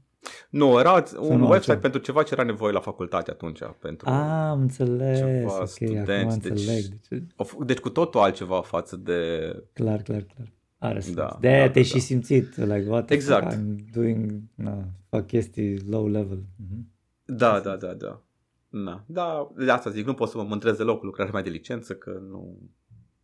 Nu, 0.56 0.80
era 0.80 1.04
un 1.20 1.39
nu, 1.39 1.48
website 1.48 1.74
ce? 1.74 1.80
pentru 1.80 2.00
ceva 2.00 2.24
ce 2.24 2.34
era 2.34 2.44
nevoie 2.44 2.72
la 2.72 2.80
facultate 2.80 3.32
atunci. 3.32 3.60
Pentru 3.80 4.10
ah, 4.10 4.50
am 4.50 4.62
înțeles. 4.62 5.18
Ceva 5.18 5.54
okay, 5.54 5.68
studenți. 5.68 6.39
Deci, 6.39 6.52
înțeleg. 6.52 6.84
Deci, 7.10 7.24
deci 7.65 7.80
cu 7.80 7.89
totul 7.89 8.20
altceva 8.20 8.62
față 8.62 8.96
de... 8.96 9.50
Clar, 9.74 10.02
clar, 10.02 10.22
clar. 10.22 10.54
Are 10.78 11.00
sens. 11.00 11.15
Da, 11.15 11.38
de 11.39 11.48
da, 11.48 11.54
te-ai 11.56 11.72
da, 11.74 11.82
și 11.82 11.94
da. 11.94 12.00
simțit, 12.00 12.56
like, 12.58 12.86
what 12.88 13.12
exact. 13.12 13.54
I'm 13.54 13.91
doing, 13.91 14.41
na, 14.56 14.86
fac 15.10 15.28
chestii 15.28 15.80
low 15.89 16.08
level. 16.08 16.38
Mm-hmm. 16.38 16.82
Da, 17.26 17.60
da, 17.60 17.76
da, 17.76 17.94
da. 17.94 18.22
Na. 18.70 19.04
Da, 19.06 19.52
de 19.58 19.72
asta 19.72 19.89
zic, 19.89 20.06
nu 20.06 20.13
pot 20.13 20.30
să 20.30 20.38
mă 20.38 20.44
mântrez 20.44 20.78
deloc 20.78 21.00
cu 21.00 21.06
lucrarea 21.06 21.34
mea 21.34 21.41
de 21.41 21.50
licență, 21.50 21.96
că 21.96 22.22
nu, 22.30 22.58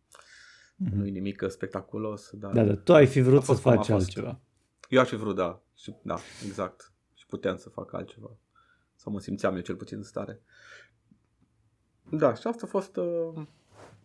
mm-hmm. 0.08 0.92
nu 0.94 1.06
e 1.06 1.10
nimic 1.10 1.44
spectaculos. 1.48 2.30
Dar 2.32 2.52
da, 2.52 2.64
da, 2.64 2.74
tu 2.74 2.94
ai 2.94 3.06
fi 3.06 3.20
vrut 3.20 3.42
să 3.42 3.52
faci 3.52 3.88
altceva. 3.88 4.40
Eu 4.88 5.00
aș 5.00 5.08
fi 5.08 5.16
vrut, 5.16 5.36
da. 5.36 5.62
Și, 5.74 5.94
da, 6.02 6.16
exact 6.46 6.91
puteam 7.34 7.56
să 7.56 7.68
fac 7.68 7.92
altceva. 7.92 8.30
Sau 8.94 9.12
mă 9.12 9.20
simțeam 9.20 9.54
eu 9.54 9.60
cel 9.60 9.74
puțin 9.74 9.96
în 9.96 10.02
stare. 10.02 10.40
Da, 12.10 12.34
și 12.34 12.46
asta 12.46 12.62
a 12.64 12.68
fost... 12.68 12.96
Uh... 12.96 13.42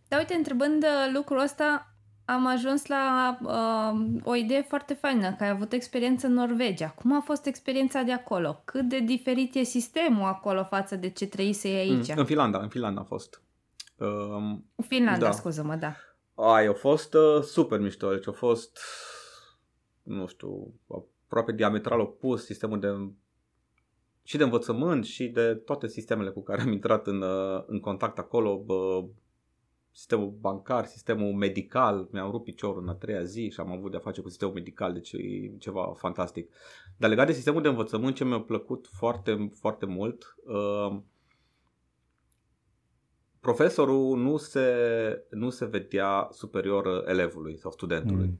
Da, 0.07 0.17
uite, 0.17 0.33
întrebând 0.33 0.83
uh, 0.83 1.11
lucrul 1.13 1.39
ăsta, 1.39 1.93
am 2.25 2.47
ajuns 2.47 2.85
la 2.85 3.37
uh, 3.41 4.21
o 4.23 4.35
idee 4.35 4.61
foarte 4.61 4.93
faină, 4.93 5.33
că 5.33 5.43
ai 5.43 5.49
avut 5.49 5.71
experiență 5.71 6.27
în 6.27 6.33
Norvegia. 6.33 6.89
Cum 6.89 7.15
a 7.15 7.21
fost 7.21 7.45
experiența 7.45 8.01
de 8.01 8.11
acolo? 8.11 8.61
Cât 8.65 8.89
de 8.89 8.99
diferit 8.99 9.55
e 9.55 9.63
sistemul 9.63 10.27
acolo 10.27 10.63
față 10.63 10.95
de 10.95 11.09
ce 11.09 11.25
trăise 11.27 11.67
aici? 11.67 12.09
Mm, 12.09 12.17
în 12.17 12.25
Finlanda, 12.25 12.59
în 12.59 12.69
Finlanda 12.69 13.01
a 13.01 13.03
fost. 13.03 13.41
Uh, 13.97 14.57
Finlanda, 14.87 15.25
da. 15.25 15.31
scuză-mă, 15.31 15.75
da. 15.75 15.95
Ai, 16.35 16.65
a 16.65 16.73
fost 16.73 17.13
uh, 17.13 17.41
super 17.43 17.79
mișto, 17.79 18.09
deci 18.11 18.27
a 18.27 18.31
fost, 18.31 18.79
nu 20.07 20.27
știu, 20.27 20.73
aproape 21.25 21.51
diametral 21.51 21.99
opus 21.99 22.45
sistemul 22.45 22.79
de 22.79 22.87
și 24.23 24.37
de 24.37 24.43
învățământ 24.43 25.05
și 25.05 25.27
de 25.27 25.53
toate 25.53 25.87
sistemele 25.87 26.29
cu 26.29 26.43
care 26.43 26.61
am 26.61 26.71
intrat 26.71 27.07
în, 27.07 27.21
uh, 27.21 27.63
în 27.65 27.79
contact 27.79 28.17
acolo, 28.17 28.63
bă, 28.65 29.05
sistemul 29.91 30.37
bancar, 30.39 30.85
sistemul 30.85 31.33
medical, 31.33 32.07
mi-am 32.11 32.31
rupt 32.31 32.43
piciorul 32.43 32.81
în 32.81 32.89
a 32.89 32.93
treia 32.93 33.23
zi 33.23 33.49
și 33.49 33.59
am 33.59 33.71
avut 33.71 33.91
de-a 33.91 33.99
face 33.99 34.21
cu 34.21 34.29
sistemul 34.29 34.53
medical, 34.53 34.93
deci 34.93 35.11
e 35.11 35.51
ceva 35.57 35.93
fantastic. 35.97 36.53
Dar 36.97 37.09
legat 37.09 37.25
de 37.25 37.33
sistemul 37.33 37.61
de 37.61 37.67
învățământ, 37.67 38.15
ce 38.15 38.25
mi-a 38.25 38.39
plăcut 38.39 38.87
foarte, 38.87 39.51
foarte 39.53 39.85
mult, 39.85 40.35
uh, 40.45 40.99
profesorul 43.39 44.17
nu 44.17 44.37
se, 44.37 44.71
nu 45.29 45.49
se 45.49 45.65
vedea 45.65 46.27
superior 46.31 47.03
elevului 47.07 47.57
sau 47.57 47.71
studentului. 47.71 48.27
Mm. 48.27 48.39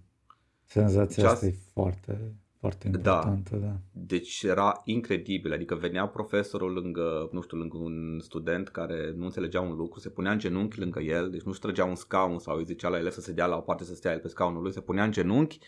Senzația 0.67 1.29
asta 1.29 1.45
e 1.45 1.55
foarte 1.73 2.37
foarte 2.59 2.89
da. 2.89 2.97
importantă, 2.97 3.55
da. 3.55 3.65
da. 3.65 3.75
Deci 3.91 4.43
era 4.43 4.81
incredibil, 4.83 5.53
adică 5.53 5.75
venea 5.75 6.07
profesorul 6.07 6.73
lângă, 6.73 7.29
nu 7.31 7.41
știu, 7.41 7.57
lângă 7.57 7.77
un 7.77 8.19
student 8.19 8.67
care 8.67 9.13
nu 9.15 9.23
înțelegea 9.25 9.61
un 9.61 9.75
lucru, 9.75 9.99
se 9.99 10.09
punea 10.09 10.31
în 10.31 10.39
genunchi 10.39 10.79
lângă 10.79 10.99
el, 10.99 11.29
deci 11.29 11.41
nu-și 11.41 11.59
trăgea 11.59 11.85
un 11.85 11.95
scaun 11.95 12.39
sau 12.39 12.57
îi 12.57 12.65
zicea 12.65 12.87
la 12.87 12.97
el 12.97 13.09
să 13.09 13.21
se 13.21 13.31
dea 13.31 13.45
la 13.45 13.55
o 13.57 13.61
parte 13.61 13.83
să 13.83 13.95
stea 13.95 14.11
el 14.11 14.19
pe 14.19 14.27
scaunul 14.27 14.61
lui, 14.61 14.73
se 14.73 14.81
punea 14.81 15.03
în 15.03 15.11
genunchi 15.11 15.59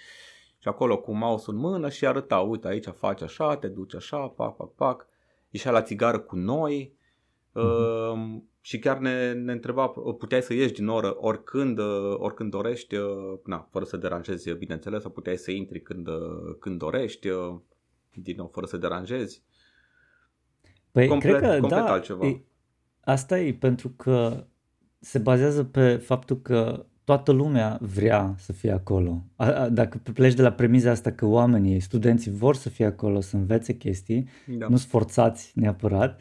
și 0.57 0.67
acolo 0.67 0.97
cu 0.97 1.15
mouse 1.15 1.45
în 1.47 1.55
mână 1.55 1.89
și 1.89 2.05
arăta, 2.05 2.39
uite 2.39 2.67
aici 2.67 2.85
faci 2.85 3.21
așa, 3.21 3.57
te 3.57 3.67
duci 3.67 3.95
așa, 3.95 4.17
pac, 4.17 4.55
pac, 4.55 4.73
pac, 4.75 5.07
ieșea 5.49 5.71
la 5.71 5.81
țigară 5.81 6.19
cu 6.19 6.35
noi, 6.35 6.97
uh-huh 7.55 8.47
și 8.69 8.79
chiar 8.79 8.97
ne, 8.97 9.33
ne 9.33 9.51
întreba, 9.51 9.87
puteai 10.17 10.41
să 10.41 10.53
ieși 10.53 10.73
din 10.73 10.87
oră 10.87 11.15
oricând, 11.17 11.79
oricând 12.17 12.51
dorești, 12.51 12.95
na, 13.45 13.67
fără 13.71 13.85
să 13.85 13.97
deranjezi, 13.97 14.51
bineînțeles, 14.51 15.01
sau 15.01 15.11
puteai 15.11 15.37
să 15.37 15.51
intri 15.51 15.81
când, 15.81 16.07
când 16.59 16.77
dorești, 16.77 17.27
din 18.13 18.35
nou, 18.37 18.49
fără 18.53 18.65
să 18.65 18.77
deranjezi. 18.77 19.43
Păi, 20.91 21.07
complet, 21.07 21.37
cred 21.37 21.49
că, 21.49 21.59
complet 21.59 21.79
da, 21.79 21.91
altceva. 21.91 22.25
E, 22.25 22.41
asta 22.99 23.39
e 23.39 23.53
pentru 23.53 23.89
că 23.89 24.45
se 24.99 25.19
bazează 25.19 25.63
pe 25.63 25.95
faptul 25.95 26.41
că 26.41 26.85
toată 27.03 27.31
lumea 27.31 27.77
vrea 27.81 28.35
să 28.37 28.53
fie 28.53 28.71
acolo. 28.71 29.23
A, 29.35 29.45
a, 29.45 29.69
dacă 29.69 30.01
pleci 30.13 30.33
de 30.33 30.41
la 30.41 30.51
premiza 30.51 30.91
asta 30.91 31.11
că 31.11 31.25
oamenii, 31.25 31.79
studenții 31.79 32.31
vor 32.31 32.55
să 32.55 32.69
fie 32.69 32.85
acolo, 32.85 33.19
să 33.19 33.35
învețe 33.35 33.73
chestii, 33.73 34.29
da. 34.47 34.67
nu 34.67 34.75
sunt 34.75 34.89
forțați 34.89 35.51
neapărat, 35.55 36.19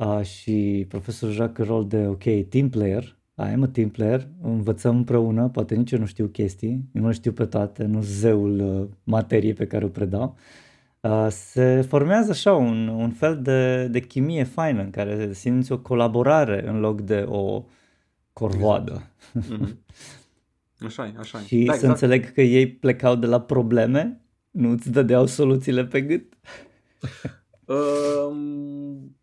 uh, 0.00 0.22
și 0.22 0.86
profesorul 0.88 1.34
joacă 1.34 1.62
rol 1.62 1.86
de, 1.86 2.06
ok, 2.06 2.48
team 2.48 2.68
player, 2.68 3.18
I 3.48 3.52
am 3.52 3.62
a 3.62 3.68
team 3.68 3.88
player, 3.88 4.28
învățăm 4.42 4.96
împreună, 4.96 5.48
poate 5.48 5.74
nici 5.74 5.90
eu 5.90 5.98
nu 5.98 6.06
știu 6.06 6.26
chestii, 6.26 6.84
eu 6.92 7.02
nu 7.02 7.12
știu 7.12 7.32
pe 7.32 7.44
toate, 7.44 7.84
nu 7.84 8.02
zeul 8.02 8.60
uh, 8.60 8.88
materiei 9.04 9.52
pe 9.52 9.66
care 9.66 9.84
o 9.84 9.88
predau. 9.88 10.36
Uh, 11.00 11.26
se 11.30 11.80
formează 11.88 12.30
așa 12.30 12.54
un, 12.54 12.88
un 12.88 13.10
fel 13.10 13.42
de, 13.42 13.86
de 13.86 14.00
chimie 14.00 14.44
faină 14.44 14.82
în 14.82 14.90
care 14.90 15.32
simți 15.32 15.72
o 15.72 15.78
colaborare 15.78 16.68
în 16.68 16.80
loc 16.80 17.00
de 17.00 17.24
o 17.28 17.64
corvoadă. 18.32 19.02
Mm-hmm. 19.38 19.76
Așa 20.86 21.06
e, 21.06 21.14
așa 21.18 21.38
e. 21.38 21.44
Și 21.44 21.64
da, 21.64 21.72
să 21.72 21.78
exact. 21.78 22.02
înțeleg 22.02 22.32
că 22.32 22.40
ei 22.40 22.68
plecau 22.68 23.16
de 23.16 23.26
la 23.26 23.40
probleme, 23.40 24.20
nu 24.50 24.70
îți 24.70 24.90
dădeau 24.90 25.26
soluțiile 25.26 25.84
pe 25.84 26.00
gât. 26.00 26.34
um, 27.64 29.16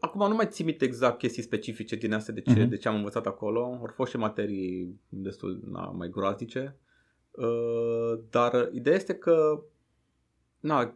acum 0.00 0.28
nu 0.28 0.34
mai 0.34 0.46
țin 0.48 0.66
minte 0.66 0.84
exact 0.84 1.18
chestii 1.18 1.42
specifice 1.42 1.96
din 1.96 2.12
astea 2.12 2.34
de 2.34 2.40
ce, 2.40 2.64
uh-huh. 2.64 2.68
de 2.68 2.76
ce 2.76 2.88
am 2.88 2.94
învățat 2.94 3.26
acolo. 3.26 3.60
Au 3.64 3.90
fost 3.94 4.10
și 4.10 4.16
materii 4.16 5.00
destul 5.08 5.60
na, 5.70 5.80
mai 5.80 6.08
groaznice. 6.08 6.76
Uh, 7.30 8.20
dar 8.30 8.68
ideea 8.72 8.96
este 8.96 9.14
că 9.14 9.62
na, 10.60 10.94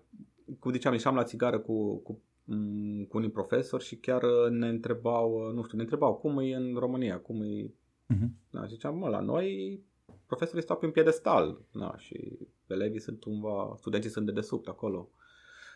cum 0.58 0.72
ziceam, 0.72 0.92
ieșeam 0.92 1.14
la 1.14 1.24
țigară 1.24 1.58
cu, 1.58 1.96
cu, 1.96 2.20
mm, 2.44 3.04
cu 3.04 3.16
unii 3.16 3.30
profesori 3.30 3.84
și 3.84 3.96
chiar 3.96 4.22
ne 4.50 4.68
întrebau, 4.68 5.52
nu 5.52 5.62
știu, 5.62 5.76
ne 5.76 5.82
întrebau 5.82 6.14
cum 6.14 6.38
e 6.38 6.54
în 6.54 6.74
România, 6.78 7.18
cum 7.18 7.42
e... 7.42 7.70
Uh-huh. 8.14 8.28
Na, 8.50 8.66
ziceam, 8.66 8.98
mă, 8.98 9.08
la 9.08 9.20
noi 9.20 9.80
profesorii 10.26 10.62
stau 10.62 10.76
pe 10.76 10.86
un 10.86 10.92
piedestal 10.92 11.60
na, 11.72 11.94
și 11.96 12.38
elevii 12.66 13.00
sunt 13.00 13.20
cumva, 13.20 13.74
studenții 13.78 14.10
sunt 14.10 14.26
de 14.26 14.32
desubt 14.32 14.68
acolo. 14.68 15.10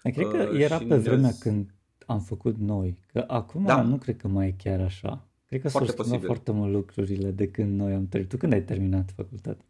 Cred 0.02 0.28
că 0.28 0.48
uh, 0.52 0.60
era 0.60 0.78
pe 0.78 0.96
vremea 0.96 1.30
când 1.40 1.74
am 2.10 2.20
făcut 2.20 2.56
noi, 2.56 2.98
că 3.06 3.24
acum 3.26 3.64
da. 3.64 3.82
nu 3.82 3.98
cred 3.98 4.16
că 4.16 4.28
mai 4.28 4.46
e 4.46 4.52
chiar 4.52 4.80
așa. 4.80 5.28
Cred 5.46 5.60
că 5.60 5.68
s-au 5.68 5.86
schimbat 5.86 6.24
foarte 6.24 6.52
mult 6.52 6.72
lucrurile 6.72 7.30
de 7.30 7.50
când 7.50 7.78
noi 7.78 7.92
am 7.92 8.06
terminat. 8.06 8.28
Tu 8.30 8.36
când 8.36 8.52
ai 8.52 8.62
terminat 8.62 9.10
facultatea? 9.10 9.64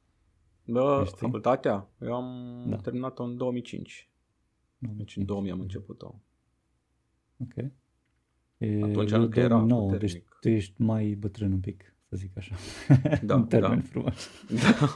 Da, 0.65 1.05
facultatea? 1.05 1.89
Eu 2.01 2.15
am 2.15 2.67
da. 2.69 2.77
terminat-o 2.77 3.23
în 3.23 3.37
2005. 3.37 4.11
2005. 4.79 5.07
Deci 5.07 5.17
în 5.17 5.25
2000 5.25 5.51
am 5.51 5.61
început-o. 5.61 6.15
Ok. 7.39 7.57
E, 8.59 8.83
Atunci 8.83 9.11
încă 9.11 9.41
era 9.41 9.57
2009, 9.57 9.97
deci 9.97 10.23
tu 10.41 10.49
ești 10.49 10.83
mai 10.83 11.15
bătrân 11.15 11.53
un 11.53 11.61
pic 11.61 11.95
să 12.11 12.17
zic 12.17 12.31
așa. 12.37 12.55
Da, 13.23 13.35
în 13.35 13.47
termen 13.47 13.79
da. 13.79 13.89
frumos. 13.91 14.31
Da. 14.49 14.95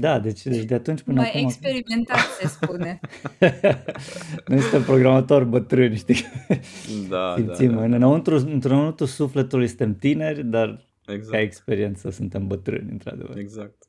da, 0.00 0.18
deci, 0.18 0.42
deci 0.42 0.64
de 0.64 0.74
atunci 0.74 1.02
până 1.02 1.20
Mai 1.20 1.28
acum... 1.28 1.40
Mai 1.40 1.50
experimentat 1.50 2.18
se 2.40 2.46
spune. 2.46 3.00
Noi 4.48 4.60
suntem 4.60 4.82
programatori 4.82 5.44
bătrâni, 5.44 5.96
știi? 5.96 6.24
Da, 7.08 7.34
Simțim, 7.36 7.70
da, 7.70 7.86
da. 7.86 7.96
Înăuntru, 7.96 8.36
înăuntru 8.36 9.06
sufletului 9.06 9.66
suntem 9.66 9.94
tineri, 9.94 10.44
dar 10.44 10.86
exact. 11.06 11.30
ca 11.30 11.40
experiență 11.40 12.10
suntem 12.10 12.46
bătrâni, 12.46 12.90
într-adevăr. 12.90 13.36
Exact. 13.36 13.88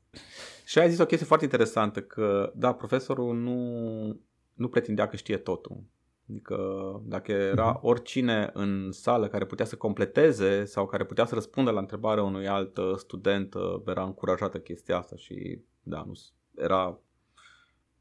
Și 0.66 0.80
ai 0.80 0.90
zis 0.90 1.00
o 1.00 1.06
chestie 1.06 1.28
foarte 1.28 1.46
interesantă, 1.46 2.02
că 2.02 2.52
da, 2.56 2.74
profesorul 2.74 3.36
nu, 3.36 4.20
nu 4.54 4.68
pretindea 4.68 5.08
că 5.08 5.16
știe 5.16 5.38
totul. 5.38 5.84
Adică 6.30 6.58
dacă 7.06 7.32
era 7.32 7.70
mhm. 7.70 7.80
oricine 7.82 8.50
în 8.54 8.92
sală 8.92 9.28
care 9.28 9.46
putea 9.46 9.66
să 9.66 9.76
completeze 9.76 10.66
sau 10.66 10.86
care 10.86 11.06
putea 11.06 11.26
să 11.26 11.34
răspundă 11.34 11.72
la 11.72 11.80
întrebarea 11.80 12.24
unui 12.24 12.48
alt 12.48 12.78
uh, 12.78 12.96
student, 12.96 13.54
uh, 13.54 13.82
era 13.88 14.04
încurajată 14.04 14.60
chestia 14.60 14.98
asta 14.98 15.16
și 15.16 15.60
da, 15.84 16.04
nu, 16.08 16.14
era 16.56 17.00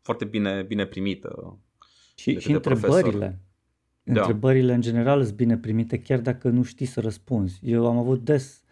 foarte 0.00 0.24
bine, 0.24 0.62
bine 0.62 0.86
primită. 0.86 1.58
Și, 2.14 2.38
și 2.38 2.52
întrebările. 2.52 3.00
Profesor. 3.00 3.38
Da. 4.04 4.20
Întrebările 4.20 4.74
în 4.74 4.80
general 4.80 5.22
sunt 5.24 5.36
bine 5.36 5.58
primite 5.58 5.98
chiar 5.98 6.20
dacă 6.20 6.48
nu 6.48 6.62
știi 6.62 6.86
să 6.86 7.00
răspunzi. 7.00 7.58
Eu 7.62 7.86
am 7.86 7.96
avut 7.96 8.24
des 8.24 8.62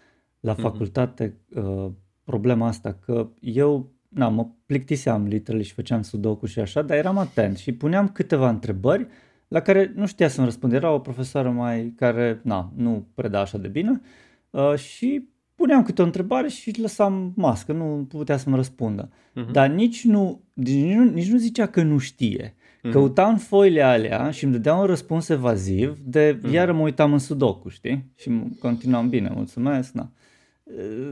la 0.40 0.52
mhm. 0.52 0.60
facultate 0.60 1.28
mm-hmm. 1.28 1.64
uh, 1.64 1.90
problema 2.24 2.66
asta 2.66 2.92
că 2.92 3.28
eu 3.40 3.92
na, 4.08 4.28
mă 4.28 4.46
plictiseam 4.66 5.26
literele 5.26 5.62
și 5.62 5.72
făceam 5.72 6.02
sudoku 6.02 6.46
și 6.46 6.60
așa, 6.60 6.82
dar 6.82 6.96
eram 6.96 7.18
atent 7.18 7.56
și 7.56 7.72
puneam 7.72 8.08
câteva 8.08 8.48
întrebări 8.48 9.06
la 9.50 9.60
care 9.60 9.92
nu 9.96 10.06
știa 10.06 10.28
să-mi 10.28 10.46
răspund. 10.46 10.72
Era 10.72 10.92
o 10.92 10.98
profesoară 10.98 11.50
mai 11.50 11.92
care 11.96 12.40
na, 12.42 12.72
nu 12.76 13.06
preda 13.14 13.40
așa 13.40 13.58
de 13.58 13.68
bine 13.68 14.00
uh, 14.50 14.74
și 14.74 15.28
puneam 15.54 15.82
câte 15.82 16.02
o 16.02 16.04
întrebare 16.04 16.48
și 16.48 16.80
lăsam 16.80 17.32
mască, 17.36 17.72
nu 17.72 18.06
putea 18.08 18.36
să-mi 18.36 18.56
răspundă. 18.56 19.08
Uh-huh. 19.08 19.50
Dar 19.52 19.68
nici 19.68 20.04
nu, 20.04 20.42
nici 20.52 20.94
nu, 20.94 21.04
nici 21.04 21.28
nu 21.28 21.38
zicea 21.38 21.66
că 21.66 21.82
nu 21.82 21.98
știe. 21.98 22.54
Uh-huh. 22.54 22.90
Căuta 22.90 23.28
în 23.28 23.36
foile 23.36 23.82
alea 23.82 24.30
și 24.30 24.44
îmi 24.44 24.52
dădea 24.52 24.74
un 24.74 24.86
răspuns 24.86 25.28
evaziv 25.28 25.98
de 26.04 26.38
uh-huh. 26.38 26.52
iară 26.52 26.72
mă 26.72 26.80
uitam 26.80 27.12
în 27.12 27.18
sudoku, 27.18 27.68
știi? 27.68 28.12
Și 28.16 28.42
continuam 28.58 29.08
bine, 29.08 29.30
mulțumesc, 29.34 29.92
na. 29.92 30.12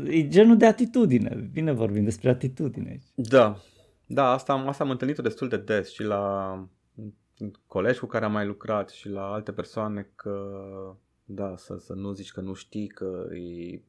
E 0.08 0.28
genul 0.28 0.56
de 0.56 0.66
atitudine, 0.66 1.50
bine 1.52 1.72
vorbim 1.72 2.04
despre 2.04 2.30
atitudine. 2.30 2.98
Da, 3.14 3.56
da, 4.06 4.30
asta, 4.30 4.52
asta 4.52 4.84
am 4.84 4.90
întâlnit-o 4.90 5.22
destul 5.22 5.48
de 5.48 5.56
des 5.56 5.92
și 5.92 6.02
la 6.02 6.52
colegi 7.66 7.98
cu 7.98 8.06
care 8.06 8.24
am 8.24 8.32
mai 8.32 8.46
lucrat 8.46 8.90
și 8.90 9.08
la 9.08 9.32
alte 9.32 9.52
persoane 9.52 10.12
că 10.14 10.96
da, 11.24 11.56
să, 11.56 11.76
să 11.76 11.94
nu 11.94 12.12
zici 12.12 12.32
că 12.32 12.40
nu 12.40 12.52
știi 12.52 12.86
că 12.86 13.26
e 13.34 13.82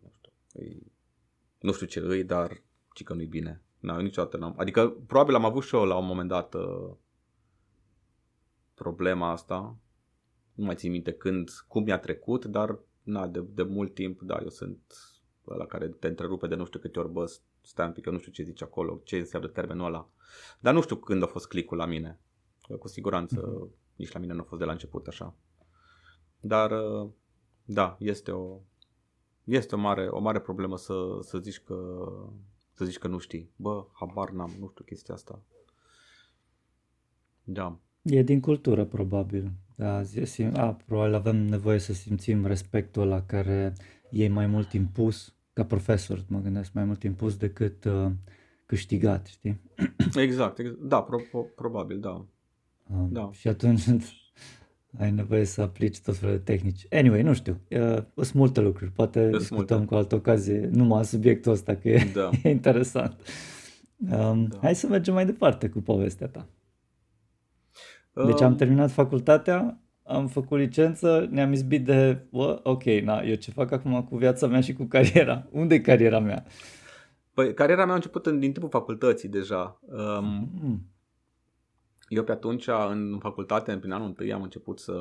nu 0.00 0.10
știu, 0.16 0.32
e, 0.52 0.76
nu 1.60 1.72
știu 1.72 1.86
ce 1.86 2.00
îi, 2.00 2.24
dar 2.24 2.62
ci 2.94 3.02
că 3.02 3.14
nu-i 3.14 3.26
bine. 3.26 3.62
Na, 3.78 4.00
niciodată 4.00 4.36
n-am. 4.36 4.54
Adică 4.56 4.88
probabil 5.06 5.34
am 5.34 5.44
avut 5.44 5.62
și 5.62 5.74
eu 5.74 5.84
la 5.84 5.96
un 5.96 6.06
moment 6.06 6.28
dat 6.28 6.54
uh, 6.54 6.90
problema 8.74 9.30
asta. 9.30 9.76
Nu 10.54 10.64
mai 10.64 10.74
țin 10.74 10.90
minte 10.90 11.12
când, 11.12 11.50
cum 11.68 11.82
mi-a 11.82 11.98
trecut, 11.98 12.44
dar 12.44 12.78
na, 13.02 13.26
de, 13.26 13.40
de 13.40 13.62
mult 13.62 13.94
timp, 13.94 14.20
da, 14.20 14.38
eu 14.42 14.48
sunt 14.48 14.80
la 15.44 15.66
care 15.66 15.88
te 15.88 16.06
întrerupe 16.06 16.46
de 16.46 16.54
nu 16.54 16.64
știu 16.64 16.78
câte 16.78 16.98
ori, 16.98 17.12
bă, 17.12 17.32
stai 17.68 17.86
un 17.86 17.92
pic, 17.92 18.06
eu 18.06 18.12
nu 18.12 18.18
știu 18.18 18.32
ce 18.32 18.42
zici 18.42 18.62
acolo, 18.62 19.00
ce 19.04 19.16
înseamnă 19.16 19.48
termenul 19.48 19.86
ăla. 19.86 20.08
Dar 20.60 20.74
nu 20.74 20.82
știu 20.82 20.96
când 20.96 21.22
a 21.22 21.26
fost 21.26 21.48
clicul 21.48 21.76
la 21.76 21.86
mine. 21.86 22.18
Cu 22.78 22.88
siguranță 22.88 23.40
uh-huh. 23.40 23.96
nici 23.96 24.12
la 24.12 24.20
mine 24.20 24.32
nu 24.32 24.40
a 24.40 24.44
fost 24.44 24.60
de 24.60 24.66
la 24.66 24.72
început 24.72 25.06
așa. 25.06 25.34
Dar 26.40 26.70
uh, 26.70 27.10
da, 27.64 27.96
este 28.00 28.30
o 28.30 28.60
este 29.44 29.74
o 29.74 29.78
mare, 29.78 30.06
o 30.06 30.20
mare 30.20 30.40
problemă 30.40 30.76
să, 30.76 31.18
să 31.20 31.38
zici 31.38 31.60
că 31.60 32.08
să 32.72 32.84
zici 32.84 32.98
că 32.98 33.08
nu 33.08 33.18
știi. 33.18 33.50
Bă, 33.56 33.86
habar 33.92 34.30
n-am, 34.30 34.56
nu 34.58 34.68
știu 34.68 34.84
chestia 34.84 35.14
asta. 35.14 35.42
Da. 37.42 37.78
E 38.02 38.22
din 38.22 38.40
cultură, 38.40 38.84
probabil. 38.84 39.52
Da, 39.76 40.02
zi, 40.02 40.42
a, 40.42 40.72
probabil 40.86 41.14
avem 41.14 41.36
nevoie 41.36 41.78
să 41.78 41.92
simțim 41.92 42.46
respectul 42.46 43.06
la 43.06 43.22
care 43.22 43.72
e 44.10 44.28
mai 44.28 44.46
mult 44.46 44.72
impus 44.72 45.37
ca 45.58 45.64
profesor, 45.64 46.24
mă 46.28 46.40
gândesc, 46.40 46.72
mai 46.72 46.84
mult 46.84 47.02
impus 47.02 47.36
decât 47.36 47.84
uh, 47.84 48.10
câștigat, 48.66 49.26
știi? 49.26 49.60
Exact, 50.26 50.58
exact. 50.58 50.78
da, 50.80 51.02
pro, 51.02 51.18
pro, 51.30 51.40
probabil, 51.40 52.00
da. 52.00 52.26
Uh, 52.86 53.06
da. 53.10 53.30
Și 53.32 53.48
atunci 53.48 53.84
ai 55.00 55.10
nevoie 55.10 55.44
să 55.44 55.60
aplici 55.60 56.00
tot 56.00 56.16
felul 56.16 56.34
de 56.34 56.42
tehnici. 56.42 56.86
Anyway, 56.90 57.22
nu 57.22 57.34
știu, 57.34 57.60
uh, 57.70 58.02
sunt 58.14 58.32
multe 58.32 58.60
lucruri, 58.60 58.90
poate 58.90 59.20
sunt 59.20 59.38
discutăm 59.38 59.76
multe. 59.76 59.92
cu 59.92 59.94
altă 59.94 60.14
ocazie 60.14 60.68
numai 60.72 61.04
subiectul 61.04 61.52
ăsta, 61.52 61.74
că 61.74 61.88
e, 61.88 62.10
da. 62.14 62.30
e 62.42 62.50
interesant. 62.50 63.20
Um, 63.96 64.44
da. 64.44 64.58
Hai 64.62 64.74
să 64.74 64.86
mergem 64.86 65.14
mai 65.14 65.26
departe 65.26 65.68
cu 65.68 65.80
povestea 65.80 66.26
ta. 66.26 66.48
Deci 68.26 68.40
am 68.40 68.50
um, 68.50 68.56
terminat 68.56 68.90
facultatea, 68.90 69.80
am 70.08 70.26
făcut 70.26 70.58
licență, 70.58 71.26
ne-am 71.30 71.52
izbit 71.52 71.84
de, 71.84 72.26
bă, 72.30 72.60
ok, 72.62 72.84
na, 72.84 73.20
eu 73.20 73.34
ce 73.34 73.50
fac 73.50 73.70
acum 73.70 74.04
cu 74.04 74.16
viața 74.16 74.46
mea 74.46 74.60
și 74.60 74.72
cu 74.72 74.84
cariera? 74.84 75.46
Unde 75.50 75.74
e 75.74 75.80
cariera 75.80 76.18
mea? 76.18 76.44
Păi, 77.34 77.54
cariera 77.54 77.84
mea 77.84 77.92
a 77.92 77.96
început 77.96 78.26
în, 78.26 78.38
din 78.38 78.52
timpul 78.52 78.70
facultății 78.70 79.28
deja. 79.28 79.80
Um, 79.80 80.50
mm. 80.62 80.86
Eu 82.08 82.24
pe 82.24 82.32
atunci, 82.32 82.66
în 82.90 83.18
facultate, 83.18 83.72
în 83.72 83.78
prin 83.78 83.92
anul 83.92 84.06
întâi, 84.06 84.32
am 84.32 84.42
început 84.42 84.78
să, 84.78 84.96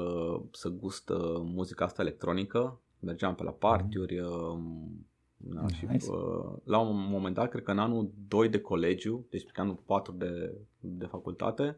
să 0.52 0.70
gust 0.70 1.10
uh, 1.10 1.42
muzica 1.44 1.86
asta 1.86 2.02
electronică. 2.02 2.80
Mergeam 3.00 3.36
pe 3.36 3.44
la 3.44 3.52
partiuri. 3.52 4.20
Mm. 4.22 5.08
Da, 5.38 5.62
nice. 5.62 5.76
și, 5.76 6.10
uh, 6.10 6.54
la 6.64 6.80
un 6.80 7.10
moment 7.10 7.36
dat, 7.36 7.50
cred 7.50 7.64
că 7.64 7.72
în 7.72 7.80
anul 7.80 8.12
2 8.28 8.50
de 8.50 8.60
colegiu, 8.60 9.26
deci 9.30 9.44
pe 9.44 9.62
anul 9.62 9.80
4 9.86 10.12
de, 10.12 10.54
de 10.80 11.06
facultate, 11.06 11.78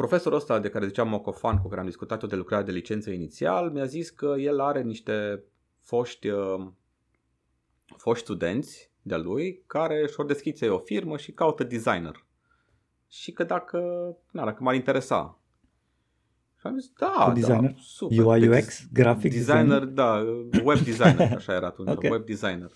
profesorul 0.00 0.38
ăsta 0.38 0.58
de 0.58 0.68
care 0.68 0.86
ziceam 0.86 1.08
Mocofan, 1.08 1.58
cu 1.58 1.68
care 1.68 1.80
am 1.80 1.86
discutat-o 1.86 2.26
de 2.26 2.36
lucrare 2.36 2.64
de 2.64 2.70
licență 2.70 3.10
inițial, 3.10 3.70
mi-a 3.70 3.84
zis 3.84 4.10
că 4.10 4.34
el 4.38 4.60
are 4.60 4.82
niște 4.82 5.44
foști, 5.80 6.28
uh, 6.28 6.66
foști 7.96 8.24
studenți 8.24 8.90
de-a 9.02 9.18
lui 9.18 9.62
care 9.66 10.06
și-or 10.06 10.26
deschițe 10.26 10.68
o 10.68 10.78
firmă 10.78 11.16
și 11.16 11.32
caută 11.32 11.64
designer. 11.64 12.24
Și 13.08 13.32
că 13.32 13.44
dacă, 13.44 13.78
na, 14.30 14.44
dacă 14.44 14.62
m-ar 14.62 14.74
interesa. 14.74 15.40
Și 16.58 16.66
am 16.66 16.78
zis, 16.78 16.90
da, 16.98 17.24
Cu 17.26 17.32
designer? 17.32 17.70
da, 17.70 17.76
super. 17.80 18.24
UI, 18.24 18.48
UX, 18.48 18.86
graphic 18.92 19.32
designer? 19.32 19.64
Designer, 19.64 19.84
da, 19.84 20.24
web 20.64 20.78
designer, 20.78 21.32
așa 21.40 21.54
era 21.54 21.66
atunci, 21.66 21.90
okay. 21.90 22.10
web 22.10 22.24
designer. 22.24 22.70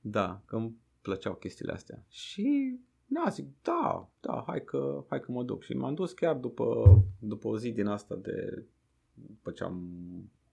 Da, 0.00 0.42
că 0.44 0.56
îmi 0.56 0.76
plăceau 1.02 1.34
chestiile 1.34 1.72
astea. 1.72 2.04
Și 2.08 2.78
da, 3.10 3.28
zic, 3.30 3.46
da, 3.62 4.08
da, 4.20 4.44
hai 4.46 4.64
că, 4.64 5.04
hai 5.08 5.20
că 5.20 5.32
mă 5.32 5.42
duc. 5.42 5.62
Și 5.62 5.72
m-am 5.72 5.94
dus 5.94 6.12
chiar 6.12 6.36
după, 6.36 6.98
după 7.18 7.48
o 7.48 7.58
zi 7.58 7.72
din 7.72 7.86
asta 7.86 8.14
de, 8.14 8.64
după 9.12 9.50
ce 9.50 9.64
am 9.64 9.88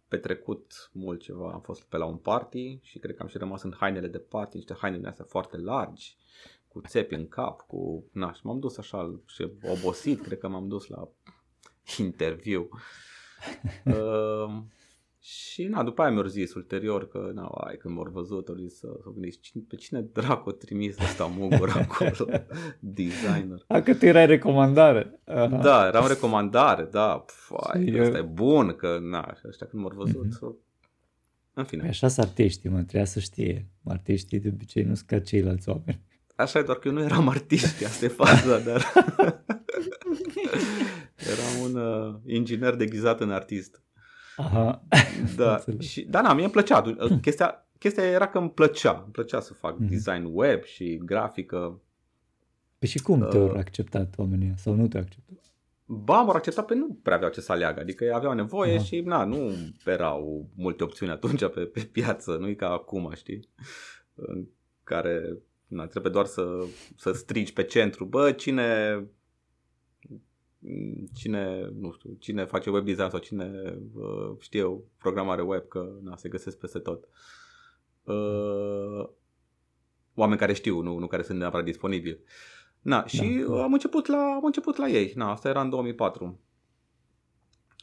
petrecut 0.08 0.90
mult 0.94 1.22
ceva, 1.22 1.52
am 1.52 1.62
fost 1.62 1.84
pe 1.84 1.98
la 1.98 2.06
un 2.06 2.18
party 2.18 2.80
și 2.82 3.00
cred 3.00 3.16
că 3.16 3.22
am 3.22 3.28
și 3.28 3.38
rămas 3.38 3.64
în 3.64 3.74
hainele 3.78 4.08
de 4.08 4.18
party, 4.18 4.56
niște 4.56 4.76
haine 4.78 4.98
din 4.98 5.06
astea 5.06 5.26
foarte 5.26 5.58
largi, 5.58 6.18
cu 6.68 6.82
țepi 6.88 7.14
în 7.14 7.28
cap, 7.28 7.62
cu, 7.62 8.04
na, 8.12 8.34
și 8.34 8.46
m-am 8.46 8.60
dus 8.60 8.78
așa 8.78 9.20
și 9.26 9.52
obosit, 9.64 10.22
cred 10.22 10.38
că 10.38 10.48
m-am 10.48 10.68
dus 10.68 10.88
la 10.88 11.10
interviu. 11.98 12.70
uh, 13.86 14.58
Și 15.28 15.64
na, 15.64 15.84
după 15.84 16.02
aia 16.02 16.12
mi-au 16.12 16.26
zis 16.26 16.54
ulterior 16.54 17.08
că, 17.08 17.32
na, 17.34 17.46
ai, 17.46 17.78
când 17.78 17.96
m-au 17.96 18.10
văzut, 18.12 18.48
au 18.48 18.56
zis 18.56 18.78
să, 18.78 18.88
să 19.04 19.10
gândesc, 19.14 19.40
cine, 19.40 19.64
pe 19.68 19.76
cine 19.76 20.02
dracu 20.02 20.50
a 20.50 20.52
trimis 20.52 20.98
ăsta 21.00 21.26
Mugur 21.26 21.70
acolo, 21.82 22.30
designer. 22.80 23.64
A, 23.68 23.82
că 23.82 23.96
tu 23.96 24.06
erai 24.06 24.26
recomandare. 24.26 25.20
Aha. 25.24 25.48
Da, 25.48 25.88
eram 25.88 26.08
recomandare, 26.08 26.84
da, 26.84 27.26
fai, 27.28 27.86
eu... 27.86 28.04
ăsta 28.04 28.18
e 28.18 28.22
bun, 28.22 28.76
că, 28.76 28.98
na, 29.02 29.38
ăștia 29.48 29.68
când 29.68 29.82
m-au 29.82 29.92
văzut, 29.96 30.26
mm-hmm. 30.26 30.56
în 31.54 31.64
fine. 31.64 31.82
Păi 31.82 31.90
așa 31.90 32.08
sunt 32.08 32.26
artiștii, 32.26 32.70
mă, 32.70 32.78
trebuia 32.78 33.06
să 33.06 33.20
știe. 33.20 33.68
Artiștii 33.84 34.40
de 34.40 34.50
obicei 34.54 34.84
nu 34.84 34.96
sunt 34.96 35.08
ca 35.08 35.20
ceilalți 35.20 35.70
oameni. 35.70 36.02
Așa 36.36 36.60
e, 36.60 36.64
doar 36.64 36.78
că 36.78 36.88
eu 36.88 36.94
nu 36.94 37.02
eram 37.02 37.28
artist, 37.28 37.86
asta 37.86 38.06
e 38.06 38.08
faza, 38.08 38.60
dar... 38.60 38.94
eram 41.34 41.62
un 41.64 41.76
uh, 41.76 42.16
inginer 42.26 42.76
deghizat 42.76 43.20
în 43.22 43.32
artist. 43.32 43.80
Aha. 44.36 44.84
Da, 45.36 45.64
și, 45.80 46.02
da, 46.02 46.22
na, 46.22 46.34
mie 46.34 46.44
îmi 46.44 46.52
plăcea. 46.52 46.82
Chestia, 47.22 47.68
chestia 47.80 48.04
era 48.04 48.28
că 48.28 48.38
îmi 48.38 48.52
plăcea. 48.52 49.02
Îmi 49.04 49.12
plăcea 49.12 49.40
să 49.40 49.54
fac 49.54 49.76
mm-hmm. 49.76 49.90
design 49.90 50.30
web 50.32 50.64
și 50.64 51.02
grafică. 51.06 51.82
Păi 52.78 52.88
și 52.88 53.00
cum 53.00 53.28
te-au 53.30 53.46
uh, 53.46 53.58
acceptat 53.58 54.14
oamenii 54.18 54.54
sau 54.58 54.74
nu 54.74 54.88
te-au 54.88 55.04
acceptat? 55.04 55.38
Ba, 55.86 56.22
m-au 56.22 56.36
acceptat 56.36 56.66
pe 56.66 56.76
nu 56.76 57.00
prea 57.04 57.16
aveau 57.16 57.32
ce 57.32 57.42
să 57.42 57.52
aleagă. 57.52 57.80
Adică 57.80 58.14
aveau 58.14 58.34
nevoie 58.34 58.76
Aha. 58.76 58.84
și 58.84 59.00
na, 59.00 59.26
nu 59.26 59.52
erau 59.86 60.50
multe 60.56 60.84
opțiuni 60.84 61.12
atunci 61.12 61.46
pe, 61.46 61.60
pe 61.60 61.80
piață. 61.92 62.38
Nu 62.40 62.48
e 62.48 62.54
ca 62.54 62.70
acum, 62.70 63.12
știi? 63.16 63.50
În 64.16 64.46
care 64.84 65.38
na, 65.68 65.86
trebuie 65.86 66.12
doar 66.12 66.26
să, 66.26 66.66
să 66.98 67.12
strigi 67.12 67.54
pe 67.54 67.64
centru. 67.64 68.06
Bă, 68.06 68.32
cine 68.32 69.00
cine, 71.14 71.70
nu 71.80 71.92
știu, 71.92 72.16
cine 72.20 72.46
face 72.46 72.70
web 72.70 72.86
design 72.86 73.10
sau 73.10 73.20
cine 73.20 73.78
uh, 73.94 74.36
știe 74.40 74.64
o 74.64 74.78
programare 74.98 75.42
web, 75.42 75.68
că 75.68 75.92
na, 76.02 76.16
se 76.16 76.30
găsesc 76.30 76.58
peste 76.58 76.80
tot. 76.80 77.08
Uh, 78.04 79.10
oameni 80.14 80.40
care 80.40 80.54
știu, 80.54 80.82
nu, 80.82 80.98
nu 80.98 81.08
care 81.08 81.24
sunt 81.24 81.38
neapărat 81.38 81.66
disponibili. 81.66 82.20
Na, 82.82 83.06
și 83.06 83.46
da. 83.48 83.64
am, 83.64 83.74
început 83.74 84.06
la, 84.06 84.34
am 84.36 84.46
început 84.46 84.78
la 84.78 84.88
ei. 84.88 85.12
Na, 85.16 85.32
asta 85.32 85.50
era 85.50 85.62
în 85.62 85.70
2004. 85.70 86.40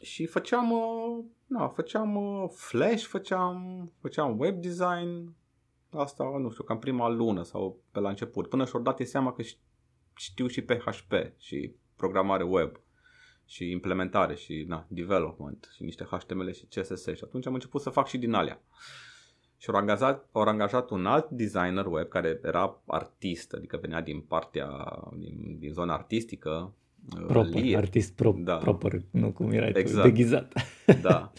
Și 0.02 0.26
făceam, 0.26 0.70
uh, 0.70 1.24
na, 1.46 1.68
făceam 1.68 2.16
uh, 2.16 2.50
Flash, 2.54 3.04
făceam, 3.04 3.90
făceam 4.00 4.38
web 4.38 4.60
design, 4.60 5.34
asta, 5.90 6.24
nu 6.38 6.50
știu, 6.50 6.64
cam 6.64 6.78
prima 6.78 7.08
lună 7.08 7.42
sau 7.42 7.82
pe 7.90 8.00
la 8.00 8.08
început. 8.08 8.48
Până 8.48 8.64
și-au 8.64 8.82
dat 8.82 9.00
seama 9.00 9.32
că 9.32 9.42
știu 10.14 10.46
și 10.46 10.62
PHP 10.62 11.12
și 11.36 11.74
programare 12.02 12.44
web 12.44 12.80
și 13.46 13.70
implementare 13.70 14.34
și 14.34 14.64
na, 14.68 14.86
development 14.88 15.70
și 15.74 15.82
niște 15.82 16.04
HTML 16.04 16.52
și 16.52 16.66
CSS 16.66 17.02
și 17.02 17.24
atunci 17.24 17.46
am 17.46 17.54
început 17.54 17.80
să 17.80 17.90
fac 17.90 18.06
și 18.06 18.18
din 18.18 18.32
alea. 18.32 18.60
Și 19.56 19.70
au 19.70 19.76
angajat, 19.76 20.28
au 20.32 20.42
angajat 20.42 20.90
un 20.90 21.06
alt 21.06 21.30
designer 21.30 21.86
web 21.86 22.08
care 22.08 22.40
era 22.42 22.82
artist, 22.86 23.52
adică 23.52 23.78
venea 23.80 24.00
din 24.00 24.20
partea, 24.20 24.68
din, 25.16 25.56
din 25.58 25.72
zona 25.72 25.94
artistică. 25.94 26.74
Uh, 27.16 27.26
proper, 27.26 27.62
Lia. 27.62 27.78
artist 27.78 28.14
pro, 28.14 28.34
da. 28.38 28.56
proper, 28.56 29.00
nu 29.10 29.32
cum 29.32 29.50
era 29.50 29.66
exact. 29.66 30.02
tu, 30.02 30.08
deghizat. 30.08 30.52
Da. 31.02 31.32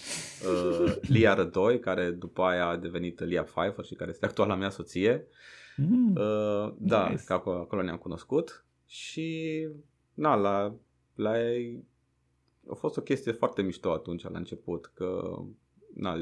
Uh, 0.44 0.96
Lia 1.02 1.34
Rădoi, 1.34 1.80
care 1.80 2.10
după 2.10 2.42
aia 2.42 2.68
a 2.68 2.78
devenit 2.78 3.20
Lia 3.20 3.44
Pfeiffer 3.44 3.86
și 3.86 3.94
care 3.94 4.10
este 4.10 4.26
actuala 4.26 4.56
mea 4.56 4.70
soție. 4.70 5.28
Mm, 5.76 6.16
uh, 6.16 6.74
da, 6.78 7.10
nice. 7.10 7.24
că 7.24 7.34
acolo, 7.34 7.60
acolo 7.60 7.82
ne-am 7.82 7.98
cunoscut. 7.98 8.66
Și 8.86 9.68
na, 10.14 10.36
la, 10.36 10.76
la 11.16 11.52
ei 11.52 11.84
a 12.70 12.74
fost 12.74 12.98
o 12.98 13.02
chestie 13.02 13.32
foarte 13.32 13.62
mișto 13.62 13.92
atunci 13.92 14.24
la 14.24 14.38
început, 14.38 14.86
că 14.86 15.38
na, 15.94 16.16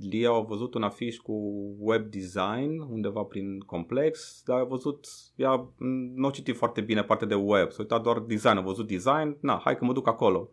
Lia 0.00 0.30
a 0.30 0.40
văzut 0.40 0.74
un 0.74 0.82
afiș 0.82 1.16
cu 1.16 1.32
web 1.78 2.10
design 2.10 2.78
undeva 2.78 3.22
prin 3.22 3.60
complex, 3.60 4.42
dar 4.44 4.58
a 4.58 4.64
văzut, 4.64 5.06
ea 5.36 5.68
nu 6.14 6.26
a 6.26 6.30
citit 6.30 6.56
foarte 6.56 6.80
bine 6.80 7.02
partea 7.02 7.26
de 7.26 7.34
web, 7.34 7.70
s-a 7.70 7.76
uitat 7.78 8.02
doar 8.02 8.18
design, 8.18 8.56
a 8.56 8.60
văzut 8.60 8.86
design, 8.86 9.36
na, 9.40 9.60
hai 9.64 9.76
că 9.76 9.84
mă 9.84 9.92
duc 9.92 10.08
acolo. 10.08 10.50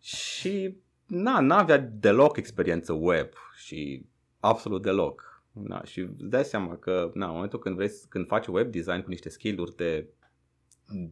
Și 0.00 0.76
na, 1.06 1.40
n-avea 1.40 1.78
deloc 1.78 2.36
experiență 2.36 2.92
web 2.92 3.28
și 3.56 4.06
absolut 4.40 4.82
deloc. 4.82 5.42
Na, 5.52 5.84
și 5.84 6.00
îți 6.00 6.28
dai 6.28 6.44
seama 6.44 6.76
că 6.76 7.10
na, 7.14 7.26
în 7.26 7.32
momentul 7.32 7.58
când, 7.58 7.76
vrei, 7.76 7.90
când 8.08 8.26
faci 8.26 8.46
web 8.46 8.70
design 8.70 9.00
cu 9.02 9.08
niște 9.08 9.28
skill-uri 9.28 9.76
de 9.76 10.08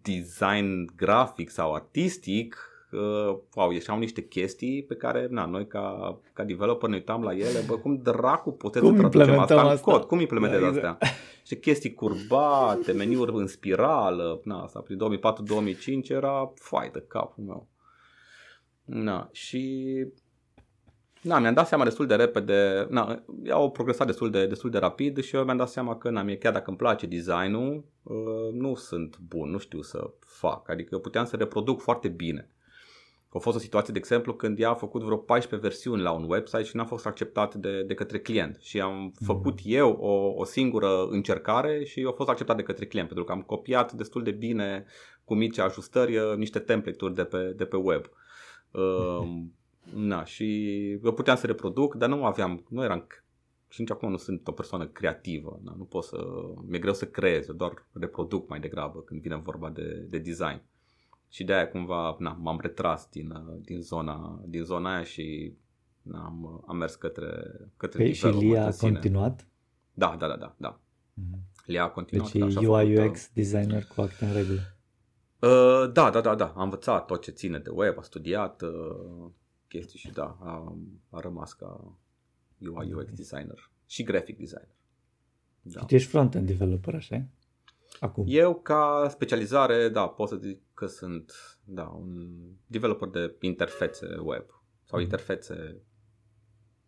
design 0.03 0.93
grafic 0.97 1.51
sau 1.51 1.75
artistic, 1.75 2.57
uh, 2.93 3.37
wow, 3.55 3.70
ieșeau 3.70 3.99
niște 3.99 4.23
chestii 4.23 4.83
pe 4.83 4.95
care 4.95 5.27
na, 5.31 5.47
noi 5.47 5.66
ca, 5.66 6.18
ca 6.33 6.45
developer 6.45 6.89
ne 6.89 6.95
uitam 6.95 7.23
la 7.23 7.33
ele, 7.33 7.64
bă, 7.66 7.77
cum 7.77 7.97
dracu 8.03 8.53
puteți 8.53 8.85
cum 8.85 8.97
să 8.97 9.09
traducem 9.09 9.39
asta, 9.39 9.55
asta 9.61 9.70
în 9.70 9.79
cod, 9.79 10.05
cum 10.05 10.20
implementezi 10.20 10.62
da, 10.62 10.68
exact. 10.68 11.03
astea? 11.03 11.16
Și 11.45 11.57
chestii 11.57 11.95
curbate, 11.95 12.93
meniuri 12.93 13.33
în 13.35 13.47
spirală, 13.47 14.41
na, 14.45 14.62
asta 14.62 14.81
prin 14.81 15.20
2004-2005 16.05 16.09
era 16.09 16.53
fai 16.55 16.91
de 16.93 17.05
capul 17.09 17.45
meu. 17.45 17.68
Na, 18.85 19.29
și 19.33 20.07
Na, 21.23 21.39
mi-am 21.39 21.55
dat 21.55 21.66
seama 21.66 21.85
destul 21.85 22.07
de 22.07 22.14
repede, 22.14 22.87
na, 22.91 23.23
au 23.51 23.70
progresat 23.70 24.07
destul 24.07 24.31
de, 24.31 24.47
destul 24.47 24.70
de 24.70 24.79
rapid 24.79 25.23
și 25.23 25.37
eu 25.37 25.45
mi-am 25.45 25.57
dat 25.57 25.68
seama 25.68 25.97
că, 25.97 26.11
na, 26.11 26.23
mie 26.23 26.37
chiar 26.37 26.53
dacă 26.53 26.64
îmi 26.68 26.77
place 26.77 27.07
designul, 27.07 27.85
uh, 28.03 28.53
nu 28.53 28.75
sunt 28.75 29.18
bun, 29.18 29.51
nu 29.51 29.59
știu 29.59 29.83
să 29.83 30.11
fac, 30.20 30.70
adică 30.70 30.99
puteam 30.99 31.25
să 31.25 31.37
reproduc 31.37 31.81
foarte 31.81 32.09
bine. 32.09 32.49
A 33.35 33.39
fost 33.39 33.57
o 33.57 33.61
situație, 33.61 33.93
de 33.93 33.99
exemplu, 33.99 34.35
când 34.35 34.61
ea 34.61 34.70
a 34.70 34.75
făcut 34.75 35.03
vreo 35.03 35.16
14 35.16 35.68
versiuni 35.68 36.03
la 36.03 36.11
un 36.11 36.25
website 36.29 36.62
și 36.62 36.77
n-a 36.77 36.85
fost 36.85 37.07
acceptat 37.07 37.55
de, 37.55 37.83
de 37.83 37.95
către 37.95 38.18
client 38.18 38.59
și 38.61 38.81
am 38.81 39.01
mm. 39.01 39.12
făcut 39.25 39.59
eu 39.64 39.91
o, 39.91 40.41
o 40.41 40.45
singură 40.45 41.07
încercare 41.11 41.85
și 41.85 42.07
a 42.09 42.12
fost 42.12 42.29
acceptat 42.29 42.57
de 42.57 42.62
către 42.62 42.87
client 42.87 43.07
pentru 43.09 43.25
că 43.25 43.33
am 43.33 43.43
copiat 43.43 43.93
destul 43.93 44.23
de 44.23 44.31
bine 44.31 44.85
cu 45.25 45.35
mici 45.35 45.59
ajustări 45.59 46.16
uh, 46.16 46.37
niște 46.37 46.59
template-uri 46.59 47.14
de 47.14 47.25
pe, 47.25 47.53
de 47.57 47.64
pe 47.64 47.77
web. 47.77 48.05
Uh, 48.70 49.43
Na, 49.95 50.24
și 50.24 50.91
eu 51.05 51.12
puteam 51.12 51.37
să 51.37 51.47
reproduc, 51.47 51.95
dar 51.95 52.09
nu 52.09 52.24
aveam, 52.24 52.64
nu 52.68 52.85
eram 52.85 53.07
și 53.68 53.80
nici 53.80 53.91
acum 53.91 54.11
nu 54.11 54.16
sunt 54.16 54.49
o 54.49 54.53
persoană 54.53 54.87
creativă, 54.87 55.61
na, 55.64 55.74
nu 55.76 55.85
pot 55.85 56.05
să, 56.05 56.16
mi-e 56.66 56.78
greu 56.78 56.93
să 56.93 57.07
creez, 57.07 57.49
eu 57.49 57.55
doar 57.55 57.87
reproduc 57.93 58.49
mai 58.49 58.61
degrabă 58.61 59.01
când 59.01 59.20
vine 59.20 59.37
vorba 59.37 59.70
de, 59.70 60.07
de 60.09 60.18
design. 60.18 60.62
Și 61.28 61.45
de 61.45 61.53
aia 61.53 61.68
cumva 61.68 62.16
na, 62.18 62.33
m-am 62.41 62.59
retras 62.61 63.09
din, 63.11 63.33
din, 63.61 63.80
zona, 63.80 64.43
din 64.47 64.62
zona 64.62 64.95
aia 64.95 65.05
și 65.05 65.55
na, 66.03 66.24
am, 66.24 66.64
am 66.66 66.76
mers 66.76 66.95
către, 66.95 67.61
către 67.76 68.03
păi 68.03 68.12
și 68.12 68.26
Lia 68.26 68.66
a 68.66 68.72
continuat? 68.80 69.47
Da, 69.95 70.16
da, 70.18 70.26
da, 70.26 70.37
da. 70.37 70.55
da. 70.57 70.80
Mm-hmm. 70.80 71.64
Lia 71.66 71.85
a 71.85 71.91
continuat. 71.91 72.33
Deci 72.33 72.53
da, 72.53 72.61
UI 72.61 73.07
UX 73.07 73.30
designer 73.33 73.85
cu 73.95 74.01
acte 74.01 74.24
în 74.24 74.33
regulă. 74.33 74.61
Uh, 75.39 75.93
da, 75.93 76.11
da, 76.11 76.20
da, 76.20 76.35
da. 76.35 76.47
Am 76.57 76.62
învățat 76.62 77.07
tot 77.07 77.22
ce 77.22 77.30
ține 77.30 77.59
de 77.59 77.70
web, 77.70 77.99
a 77.99 78.03
studiat, 78.03 78.62
uh, 78.62 79.30
chestii 79.73 79.99
și 79.99 80.11
da, 80.11 80.37
a, 80.41 80.77
a 81.11 81.20
rămas 81.20 81.53
ca 81.53 81.99
UI 82.59 82.93
UX 82.93 83.12
designer 83.12 83.70
și 83.87 84.03
graphic 84.03 84.39
designer. 84.39 84.77
Da. 85.62 85.81
Și 85.81 85.87
tu 85.87 85.95
ești 85.95 86.09
front-end 86.09 86.47
developer, 86.47 86.95
așa 86.95 87.27
Acum. 88.01 88.25
Eu 88.29 88.55
ca 88.55 89.07
specializare, 89.11 89.89
da, 89.89 90.07
pot 90.09 90.29
să 90.29 90.37
zic 90.37 90.61
că 90.75 90.87
sunt 90.87 91.33
da, 91.64 91.83
un 91.83 92.29
developer 92.66 93.09
de 93.09 93.37
interfețe 93.41 94.07
web 94.07 94.45
sau 94.85 94.99
mm. 94.99 95.05
interfețe 95.05 95.83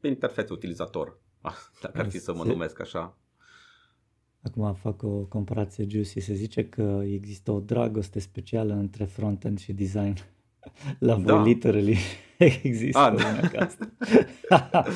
interfețe 0.01 0.53
utilizator, 0.53 1.21
dacă 1.83 2.01
ar 2.01 2.11
fi 2.11 2.19
să 2.19 2.35
mă 2.35 2.45
numesc 2.45 2.81
așa. 2.81 3.19
Acum 4.43 4.75
fac 4.75 5.03
o 5.03 5.25
comparație 5.25 5.87
juicy. 5.89 6.21
Se 6.21 6.35
zice 6.35 6.69
că 6.69 7.03
există 7.05 7.51
o 7.51 7.61
dragoste 7.61 8.19
specială 8.19 8.75
între 8.75 9.05
front-end 9.05 9.59
și 9.59 9.73
design. 9.73 10.17
La 10.99 11.15
voi, 11.15 11.25
da. 11.25 11.43
literally, 11.43 11.97
există 12.63 12.99
A, 12.99 13.11
da. 13.11 13.29
una 13.29 13.49
ca 13.49 13.61
asta. 13.65 13.91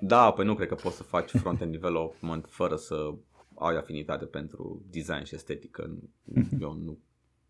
da, 0.00 0.30
păi 0.32 0.44
nu 0.44 0.54
cred 0.54 0.68
că 0.68 0.74
poți 0.74 0.96
să 0.96 1.02
faci 1.02 1.30
front-end 1.30 1.72
development 1.72 2.46
fără 2.48 2.76
să 2.76 3.14
ai 3.58 3.76
afinitate 3.76 4.24
pentru 4.24 4.84
design 4.90 5.24
și 5.24 5.34
estetică. 5.34 5.98
Mhm. 6.24 6.60
Eu 6.60 6.72
nu, 6.72 6.98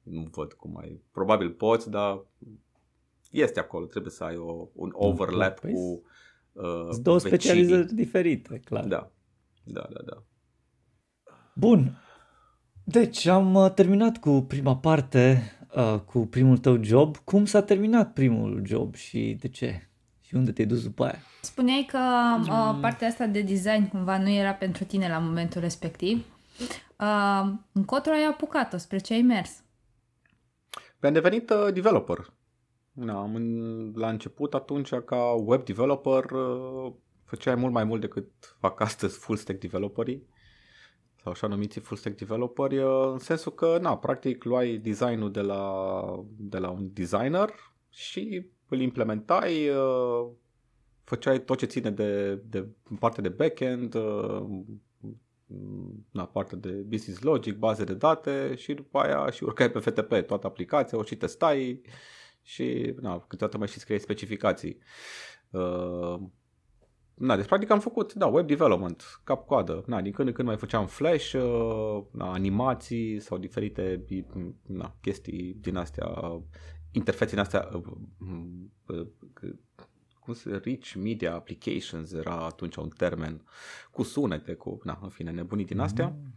nu 0.03 0.29
văd 0.31 0.53
cum 0.53 0.77
ai... 0.77 1.03
Probabil 1.13 1.51
poți, 1.51 1.91
dar 1.91 2.25
este 3.31 3.61
acolo. 3.61 3.87
Trebuie 3.87 4.13
să 4.13 4.25
ai 4.25 4.37
o, 4.37 4.69
un 4.73 4.91
overlap 4.93 5.61
păi 5.61 5.73
cu 5.73 6.03
uh, 6.53 6.97
două 7.03 7.19
vecinii. 7.19 7.39
specializări 7.39 7.95
diferite, 7.95 8.61
clar. 8.65 8.85
Da, 8.85 9.11
da, 9.65 9.89
da, 9.93 10.01
da. 10.05 10.23
Bun. 11.55 11.99
Deci 12.85 13.27
am 13.27 13.55
uh, 13.55 13.73
terminat 13.73 14.19
cu 14.19 14.45
prima 14.49 14.77
parte 14.77 15.43
uh, 15.75 15.99
cu 16.05 16.27
primul 16.27 16.59
tău 16.59 16.83
job. 16.83 17.17
Cum 17.17 17.45
s-a 17.45 17.62
terminat 17.62 18.12
primul 18.12 18.62
job 18.64 18.95
și 18.95 19.37
de 19.41 19.49
ce? 19.49 19.89
Și 20.21 20.35
unde 20.35 20.53
te-ai 20.53 20.67
dus 20.67 20.83
după 20.83 21.05
aia? 21.05 21.19
Spuneai 21.41 21.87
că 21.91 21.99
uh, 22.41 22.79
partea 22.81 23.09
asta 23.09 23.27
de 23.27 23.41
design 23.41 23.89
cumva 23.89 24.19
nu 24.19 24.29
era 24.29 24.53
pentru 24.53 24.85
tine 24.85 25.09
la 25.09 25.19
momentul 25.19 25.61
respectiv. 25.61 26.25
Uh, 27.01 27.53
încotro 27.73 28.12
ai 28.12 28.25
apucat-o? 28.25 28.77
Spre 28.77 28.99
ce 28.99 29.12
ai 29.12 29.23
mers? 29.23 29.62
Păi 30.99 31.09
am 31.09 31.14
devenit 31.14 31.51
uh, 31.51 31.73
developer. 31.73 32.33
na, 32.93 33.21
am, 33.21 33.37
la 33.95 34.09
început 34.09 34.55
atunci 34.55 34.95
ca 34.95 35.33
web 35.45 35.64
developer 35.64 36.31
uh, 36.31 36.93
făceai 37.25 37.55
mult 37.55 37.73
mai 37.73 37.85
mult 37.85 38.01
decât 38.01 38.57
fac 38.61 38.81
astăzi 38.81 39.19
full 39.19 39.39
stack 39.39 39.61
developerii 39.61 40.27
sau 41.27 41.35
așa 41.35 41.47
numiți 41.47 41.79
full 41.79 41.97
stack 41.97 42.16
developeri, 42.16 42.79
uh, 42.79 43.11
în 43.12 43.18
sensul 43.18 43.53
că, 43.53 43.79
na, 43.81 43.97
practic 43.97 44.45
luai 44.45 44.77
designul 44.77 45.31
de 45.31 45.41
la, 45.41 46.03
de 46.37 46.59
la 46.59 46.70
un 46.70 46.91
designer 46.93 47.51
și 47.91 48.47
îl 48.68 48.81
implementai, 48.81 49.68
uh, 49.68 50.29
făceai 51.05 51.45
tot 51.45 51.59
ce 51.59 51.66
ține 51.66 51.91
de, 51.91 52.35
de 52.35 52.66
parte 52.99 53.20
de 53.20 53.29
backend, 53.29 53.95
na, 56.11 56.27
parte 56.27 56.57
de 56.57 56.68
business 56.68 57.22
logic, 57.22 57.57
baze 57.57 57.85
de 57.85 57.95
date 57.95 58.55
și 58.57 58.74
după 58.74 58.99
aia 58.99 59.31
și 59.31 59.45
urcai 59.45 59.70
pe 59.70 59.79
FTP 59.79 60.27
toată 60.27 60.47
aplicația, 60.47 60.99
o 60.99 61.03
și 61.03 61.16
testai 61.16 61.81
și 62.43 62.95
na, 63.01 63.18
câteodată 63.18 63.59
mai 63.59 63.68
și 63.68 63.79
scriei 63.79 64.01
specificații. 64.01 64.79
Uh, 65.51 66.18
na, 67.19 67.37
deci 67.37 67.47
practic 67.47 67.71
am 67.71 67.81
făcut, 67.81 68.14
da, 68.14 68.27
web 68.27 68.47
development, 68.47 69.21
cap-coadă. 69.25 69.85
Na, 69.87 70.01
din 70.01 70.12
când 70.12 70.29
în 70.29 70.35
când 70.35 70.49
mai 70.49 70.57
făceam 70.57 70.87
flash, 70.87 71.33
uh, 71.33 72.03
na, 72.11 72.33
animații 72.33 73.21
sau 73.21 73.39
diferite 73.39 74.05
na, 74.67 74.97
chestii 75.01 75.57
din 75.61 75.77
astea, 75.77 76.43
interfețe 76.93 77.31
din 77.31 77.39
astea 77.39 77.69
uh, 77.73 77.83
uh, 78.87 79.07
cum 80.21 80.35
se, 80.35 80.57
rich 80.57 80.93
media 80.93 81.35
applications 81.35 82.12
era 82.12 82.45
atunci 82.45 82.77
un 82.77 82.89
termen, 82.89 83.43
cu 83.91 84.03
sunete, 84.03 84.55
cu, 84.55 84.81
na, 84.83 84.99
în 85.03 85.09
fine, 85.09 85.31
nebunii 85.31 85.64
din 85.64 85.79
astea. 85.79 86.07
Mm. 86.09 86.35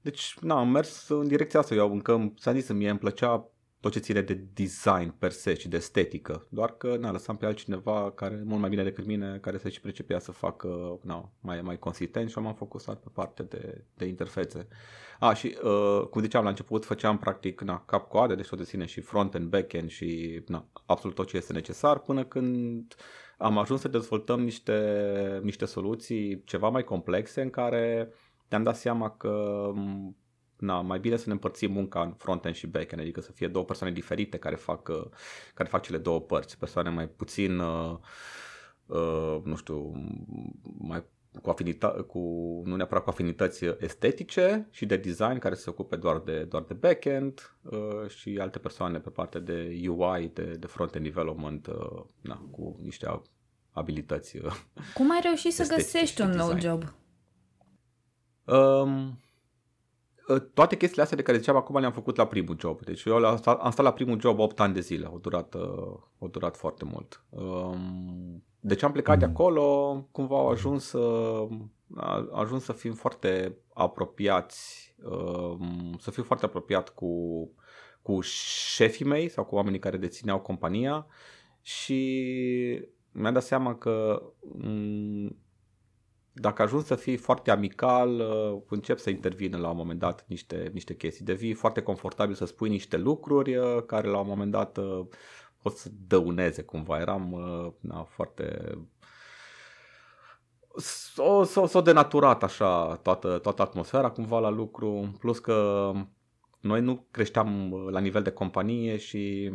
Deci, 0.00 0.36
na, 0.40 0.58
am 0.58 0.68
mers 0.68 1.08
în 1.08 1.28
direcția 1.28 1.60
asta. 1.60 1.74
Eu 1.74 1.92
încă, 1.92 2.32
s-a 2.38 2.52
zis, 2.52 2.72
mie 2.72 2.90
îmi 2.90 2.98
plăcea 2.98 3.50
tot 3.86 3.94
ce 3.94 4.00
ține 4.00 4.20
de 4.20 4.34
design 4.54 5.14
per 5.18 5.30
se 5.30 5.54
și 5.54 5.68
de 5.68 5.76
estetică. 5.76 6.46
Doar 6.48 6.76
că 6.76 6.96
na, 6.96 7.12
lăsam 7.12 7.36
pe 7.36 7.46
altcineva 7.46 8.12
care 8.14 8.42
mult 8.44 8.60
mai 8.60 8.68
bine 8.68 8.82
decât 8.82 9.06
mine, 9.06 9.38
care 9.40 9.58
să 9.58 9.68
și 9.68 9.80
pricepea 9.80 10.18
să 10.18 10.32
facă 10.32 10.98
na, 11.02 11.32
mai, 11.40 11.60
mai 11.62 11.78
consistent 11.78 12.30
și 12.30 12.38
am 12.38 12.54
focusat 12.54 13.00
pe 13.00 13.08
partea 13.12 13.44
de, 13.44 13.84
de 13.94 14.04
interfețe. 14.04 14.68
A, 15.18 15.34
și 15.34 15.58
uh, 15.62 16.06
cum 16.10 16.22
ziceam 16.22 16.42
la 16.42 16.48
început, 16.48 16.84
făceam 16.84 17.18
practic 17.18 17.60
na, 17.60 17.84
cap-coadă, 17.84 18.34
deci 18.34 18.48
tot 18.48 18.58
de 18.58 18.64
sine 18.64 18.84
și 18.84 19.00
front-end, 19.00 19.48
back-end 19.48 19.90
și 19.90 20.42
na, 20.46 20.66
absolut 20.86 21.16
tot 21.16 21.26
ce 21.26 21.36
este 21.36 21.52
necesar 21.52 21.98
până 21.98 22.24
când 22.24 22.94
am 23.38 23.58
ajuns 23.58 23.80
să 23.80 23.88
dezvoltăm 23.88 24.40
niște, 24.40 25.40
niște 25.42 25.64
soluții 25.64 26.42
ceva 26.44 26.68
mai 26.68 26.84
complexe 26.84 27.42
în 27.42 27.50
care 27.50 28.12
ne-am 28.48 28.62
dat 28.62 28.76
seama 28.76 29.10
că 29.10 29.72
na, 30.58 30.80
mai 30.80 30.98
bine 30.98 31.16
să 31.16 31.24
ne 31.26 31.32
împărțim 31.32 31.72
munca 31.72 32.02
în 32.02 32.12
front-end 32.12 32.54
și 32.54 32.66
back-end, 32.66 33.02
adică 33.02 33.20
să 33.20 33.32
fie 33.32 33.48
două 33.48 33.64
persoane 33.64 33.92
diferite 33.92 34.36
care 34.36 34.56
fac, 34.56 34.88
uh, 34.88 35.04
care 35.54 35.68
fac 35.68 35.82
cele 35.82 35.98
două 35.98 36.20
părți, 36.20 36.58
persoane 36.58 36.90
mai 36.90 37.08
puțin, 37.08 37.58
uh, 37.58 37.96
uh, 38.86 39.40
nu 39.44 39.56
știu, 39.56 39.92
mai 40.78 41.04
cu, 41.42 41.50
afinita- 41.50 42.06
cu, 42.06 42.18
nu 42.64 42.76
neapărat 42.76 43.02
cu 43.04 43.10
afinități 43.10 43.64
estetice 43.78 44.68
și 44.70 44.86
de 44.86 44.96
design 44.96 45.38
care 45.38 45.54
se 45.54 45.70
ocupe 45.70 45.96
doar 45.96 46.18
de, 46.18 46.44
doar 46.44 46.62
de 46.62 46.74
back-end 46.74 47.56
uh, 47.62 48.08
și 48.08 48.38
alte 48.40 48.58
persoane 48.58 48.98
pe 48.98 49.10
partea 49.10 49.40
de 49.40 49.82
UI, 49.88 50.30
de, 50.34 50.42
de 50.42 50.66
front-end 50.66 51.04
development, 51.04 51.66
uh, 51.66 52.02
na, 52.20 52.46
cu 52.50 52.76
niște 52.82 53.20
abilități. 53.70 54.36
Uh, 54.36 54.52
Cum 54.94 55.10
ai 55.10 55.20
reușit 55.22 55.52
să 55.52 55.74
găsești 55.74 56.20
un 56.20 56.30
nou 56.30 56.58
job? 56.58 56.94
Um, 58.44 58.54
Ă, 58.54 59.18
toate 60.54 60.76
chestiile 60.76 61.02
astea 61.02 61.16
de 61.16 61.22
care 61.22 61.38
ziceam 61.38 61.56
acum 61.56 61.78
le-am 61.80 61.92
făcut 61.92 62.16
la 62.16 62.26
primul 62.26 62.56
job. 62.58 62.84
Deci 62.84 63.04
eu 63.04 63.16
am 63.16 63.36
stat, 63.36 63.60
am 63.60 63.70
stat 63.70 63.84
la 63.84 63.92
primul 63.92 64.20
job 64.20 64.38
8 64.38 64.60
ani 64.60 64.74
de 64.74 64.80
zile. 64.80 65.06
Au 65.06 65.18
durat, 65.18 65.54
ă, 65.54 65.60
au 66.18 66.28
durat 66.28 66.56
foarte 66.56 66.84
mult. 66.84 67.24
Deci 68.60 68.82
am 68.82 68.92
plecat 68.92 69.18
de 69.18 69.24
acolo, 69.24 70.08
cumva 70.10 70.36
au 70.36 70.48
ajuns, 70.48 70.94
a 71.96 72.28
ajuns 72.32 72.64
să 72.64 72.72
fim 72.72 72.92
foarte 72.92 73.56
apropiați, 73.74 74.94
să 75.98 76.10
fiu 76.10 76.22
foarte 76.22 76.44
apropiat 76.44 76.88
cu, 76.88 77.10
cu 78.02 78.20
șefii 78.20 79.04
mei 79.04 79.28
sau 79.28 79.44
cu 79.44 79.54
oamenii 79.54 79.78
care 79.78 79.96
dețineau 79.96 80.40
compania 80.40 81.06
și 81.62 82.00
mi-am 83.12 83.32
dat 83.32 83.42
seama 83.42 83.74
că 83.74 84.22
dacă 86.46 86.62
ajungi 86.62 86.86
să 86.86 86.94
fii 86.94 87.16
foarte 87.16 87.50
amical, 87.50 88.20
uh, 88.20 88.62
încep 88.68 88.98
să 88.98 89.10
intervină 89.10 89.58
la 89.58 89.70
un 89.70 89.76
moment 89.76 89.98
dat 89.98 90.24
niște, 90.28 90.70
niște 90.72 90.94
chestii. 90.94 91.24
Devii 91.24 91.52
foarte 91.52 91.82
confortabil 91.82 92.34
să 92.34 92.44
spui 92.44 92.68
niște 92.68 92.96
lucruri 92.96 93.56
uh, 93.56 93.82
care 93.86 94.08
la 94.08 94.18
un 94.18 94.26
moment 94.26 94.50
dat 94.50 94.76
uh, 94.76 95.06
pot 95.62 95.76
să 95.76 95.88
dăuneze 96.06 96.62
cumva. 96.62 97.00
Eram 97.00 97.34
na, 97.80 98.02
foarte... 98.02 98.78
S-o, 100.76 101.42
s-o, 101.44 101.66
s-o 101.66 101.80
denaturat 101.80 102.42
așa 102.42 102.96
toată, 102.96 103.38
toată 103.38 103.62
atmosfera 103.62 104.10
cumva 104.10 104.38
la 104.38 104.50
lucru, 104.50 105.16
plus 105.18 105.38
că 105.38 105.92
noi 106.60 106.80
nu 106.80 107.06
creșteam 107.10 107.74
la 107.90 108.00
nivel 108.00 108.22
de 108.22 108.30
companie 108.30 108.96
și 108.96 109.52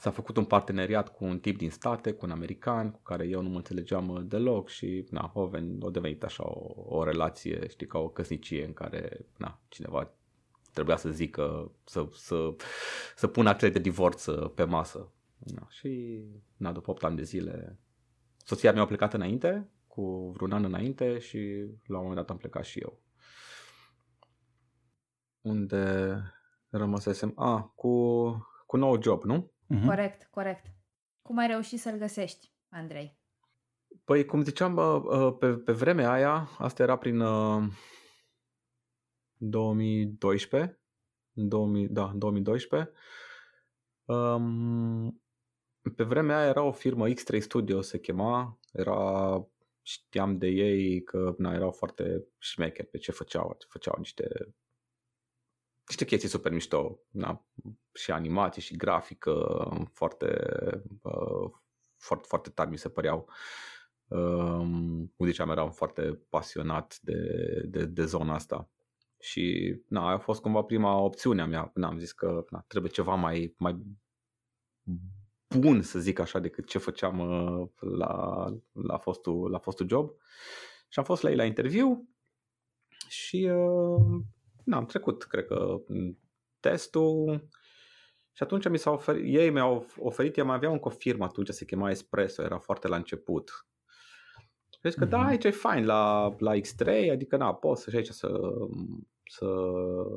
S-a 0.00 0.10
făcut 0.10 0.36
un 0.36 0.44
parteneriat 0.44 1.14
cu 1.14 1.24
un 1.24 1.38
tip 1.38 1.58
din 1.58 1.70
state, 1.70 2.12
cu 2.12 2.24
un 2.24 2.30
american, 2.30 2.90
cu 2.90 3.02
care 3.02 3.26
eu 3.26 3.42
nu 3.42 3.48
mă 3.48 3.56
înțelegeam 3.56 4.08
uh, 4.08 4.22
deloc 4.24 4.68
și 4.68 5.06
na, 5.10 5.30
o, 5.34 5.46
ven, 5.46 5.76
o 5.80 5.90
devenit 5.90 6.24
așa 6.24 6.42
o, 6.46 6.96
o 6.96 7.04
relație, 7.04 7.68
știi, 7.68 7.86
ca 7.86 7.98
o 7.98 8.08
căsnicie 8.08 8.64
în 8.64 8.72
care 8.72 9.26
na, 9.36 9.60
cineva 9.68 10.10
trebuia 10.72 10.96
să 10.96 11.10
zică, 11.10 11.72
să, 11.84 12.08
să, 12.12 12.54
să 13.16 13.26
pună 13.26 13.48
actele 13.48 13.70
de 13.70 13.78
divorț 13.78 14.26
uh, 14.26 14.50
pe 14.54 14.64
masă. 14.64 15.12
Na, 15.38 15.66
și 15.70 16.22
na, 16.56 16.72
după 16.72 16.90
8 16.90 17.04
ani 17.04 17.16
de 17.16 17.22
zile, 17.22 17.78
soția 18.44 18.72
mea 18.72 18.82
a 18.82 18.86
plecat 18.86 19.14
înainte, 19.14 19.68
cu 19.86 20.32
vreun 20.36 20.52
an 20.52 20.64
înainte 20.64 21.18
și 21.18 21.38
la 21.86 21.96
un 21.96 22.02
moment 22.02 22.14
dat 22.14 22.30
am 22.30 22.36
plecat 22.36 22.64
și 22.64 22.78
eu. 22.78 23.00
Unde 25.40 26.16
rămăsesem? 26.68 27.32
A, 27.36 27.54
ah, 27.54 27.64
cu, 27.74 28.22
cu 28.66 28.76
nou 28.76 29.02
job, 29.02 29.22
nu? 29.22 29.50
Uh-huh. 29.74 29.86
Corect, 29.86 30.28
corect. 30.30 30.66
Cum 31.22 31.38
ai 31.38 31.46
reușit 31.46 31.80
să-l 31.80 31.98
găsești, 31.98 32.52
Andrei? 32.68 33.18
Păi, 34.04 34.24
cum 34.24 34.42
ziceam, 34.42 34.74
pe, 35.38 35.52
pe 35.52 35.72
vremea 35.72 36.10
aia, 36.10 36.48
asta 36.58 36.82
era 36.82 36.98
prin 36.98 37.22
2012, 39.36 40.80
2000, 41.32 41.88
da, 41.88 42.12
2012, 42.14 42.92
um, 44.04 45.22
pe 45.96 46.02
vremea 46.02 46.38
aia 46.38 46.48
era 46.48 46.62
o 46.62 46.72
firmă 46.72 47.08
X3 47.08 47.38
Studio 47.38 47.80
se 47.80 48.00
chema, 48.00 48.60
era, 48.72 49.48
știam 49.82 50.38
de 50.38 50.46
ei 50.46 51.02
că 51.02 51.34
na, 51.38 51.54
erau 51.54 51.70
foarte 51.70 52.24
șmecheri 52.38 52.88
pe 52.88 52.98
ce 52.98 53.12
făceau, 53.12 53.56
făceau 53.68 53.94
niște 53.98 54.54
niște 55.88 56.04
chestii 56.04 56.28
super 56.28 56.52
mișto, 56.52 56.98
na, 57.10 57.46
și 57.92 58.10
animații 58.10 58.62
și 58.62 58.76
grafică 58.76 59.68
foarte, 59.92 60.50
uh, 61.02 61.50
foarte, 61.96 62.26
foarte 62.28 62.50
tari 62.50 62.70
mi 62.70 62.78
se 62.78 62.88
păreau. 62.88 63.28
Um, 64.08 65.06
cum 65.16 65.26
ziceam, 65.26 65.50
eram 65.50 65.70
foarte 65.70 66.20
pasionat 66.28 66.98
de, 67.02 67.14
de, 67.66 67.84
de 67.84 68.04
zona 68.04 68.34
asta. 68.34 68.70
Și 69.20 69.76
na, 69.88 70.10
a 70.10 70.18
fost 70.18 70.40
cumva 70.40 70.62
prima 70.62 70.98
opțiune 70.98 71.42
a 71.42 71.46
mea. 71.46 71.70
Na, 71.74 71.86
am 71.86 71.98
zis 71.98 72.12
că 72.12 72.44
na, 72.50 72.64
trebuie 72.66 72.90
ceva 72.90 73.14
mai, 73.14 73.54
mai 73.58 73.82
bun, 75.58 75.82
să 75.82 75.98
zic 75.98 76.18
așa, 76.18 76.38
decât 76.38 76.66
ce 76.66 76.78
făceam 76.78 77.18
uh, 77.18 77.68
la, 77.78 78.44
la, 78.72 78.98
fostul, 78.98 79.50
la 79.50 79.58
fostul 79.58 79.88
job. 79.88 80.10
Și 80.88 80.98
am 80.98 81.04
fost 81.04 81.22
la 81.22 81.30
ei 81.30 81.36
la 81.36 81.44
interviu 81.44 82.08
și 83.08 83.50
uh, 83.52 84.22
na, 84.68 84.76
am 84.76 84.86
trecut, 84.86 85.24
cred 85.24 85.46
că, 85.46 85.80
testul 86.60 87.48
și 88.38 88.44
atunci 88.44 88.68
mi 88.68 88.78
s-a 88.78 88.90
oferit, 88.90 89.34
ei 89.38 89.50
mi-au 89.50 89.86
oferit, 89.96 90.36
eu 90.36 90.44
mai 90.46 90.54
aveam 90.54 90.72
încă 90.72 90.88
o 90.88 90.90
firmă 90.90 91.24
atunci, 91.24 91.48
se 91.48 91.64
chema 91.64 91.90
Espresso, 91.90 92.42
era 92.42 92.58
foarte 92.58 92.88
la 92.88 92.96
început. 92.96 93.66
Deci 94.80 94.94
că 94.94 95.06
mm-hmm. 95.06 95.08
da, 95.08 95.18
mhm. 95.18 95.26
aici 95.26 95.44
e 95.44 95.50
fain 95.50 95.84
la, 95.84 96.34
la 96.38 96.52
X3, 96.54 97.10
adică 97.12 97.36
na, 97.36 97.54
poți 97.54 97.82
să 97.82 97.90
aici 97.94 98.08
să, 98.08 98.40
să, 99.24 99.46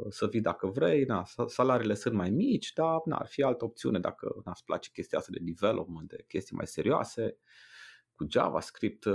să 0.09 0.27
vii 0.27 0.41
dacă 0.41 0.67
vrei, 0.67 1.03
na, 1.03 1.23
salariile 1.47 1.93
sunt 1.93 2.13
mai 2.13 2.29
mici, 2.29 2.73
dar 2.73 3.01
na, 3.05 3.15
ar 3.15 3.27
fi 3.27 3.43
altă 3.43 3.65
opțiune 3.65 3.99
dacă 3.99 4.41
na, 4.45 4.51
îți 4.51 4.63
place 4.63 4.89
chestia 4.91 5.17
asta 5.17 5.31
de 5.33 5.39
development, 5.41 6.09
de 6.09 6.23
chestii 6.27 6.55
mai 6.55 6.67
serioase. 6.67 7.37
Cu 8.15 8.25
JavaScript, 8.29 9.05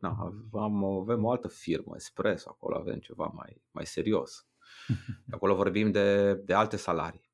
na, 0.00 0.34
am, 0.52 0.84
avem 0.84 1.24
o 1.24 1.30
altă 1.30 1.48
firmă, 1.48 1.92
Espresso, 1.96 2.48
acolo 2.50 2.76
avem 2.76 2.98
ceva 2.98 3.32
mai, 3.34 3.62
mai 3.70 3.86
serios. 3.86 4.46
Acolo 5.34 5.54
vorbim 5.54 5.90
de, 5.90 6.34
de 6.34 6.54
alte 6.54 6.76
salarii. 6.76 7.32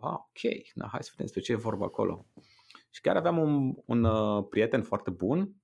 Ah, 0.00 0.12
ok, 0.12 0.72
na, 0.74 0.88
hai 0.88 1.02
să 1.02 1.10
vedem 1.10 1.26
despre 1.26 1.40
ce 1.40 1.52
e 1.52 1.56
vorba 1.56 1.84
acolo. 1.84 2.26
Și 2.90 3.00
chiar 3.00 3.16
aveam 3.16 3.38
un, 3.38 3.74
un 3.86 4.04
uh, 4.04 4.46
prieten 4.50 4.82
foarte 4.82 5.10
bun 5.10 5.54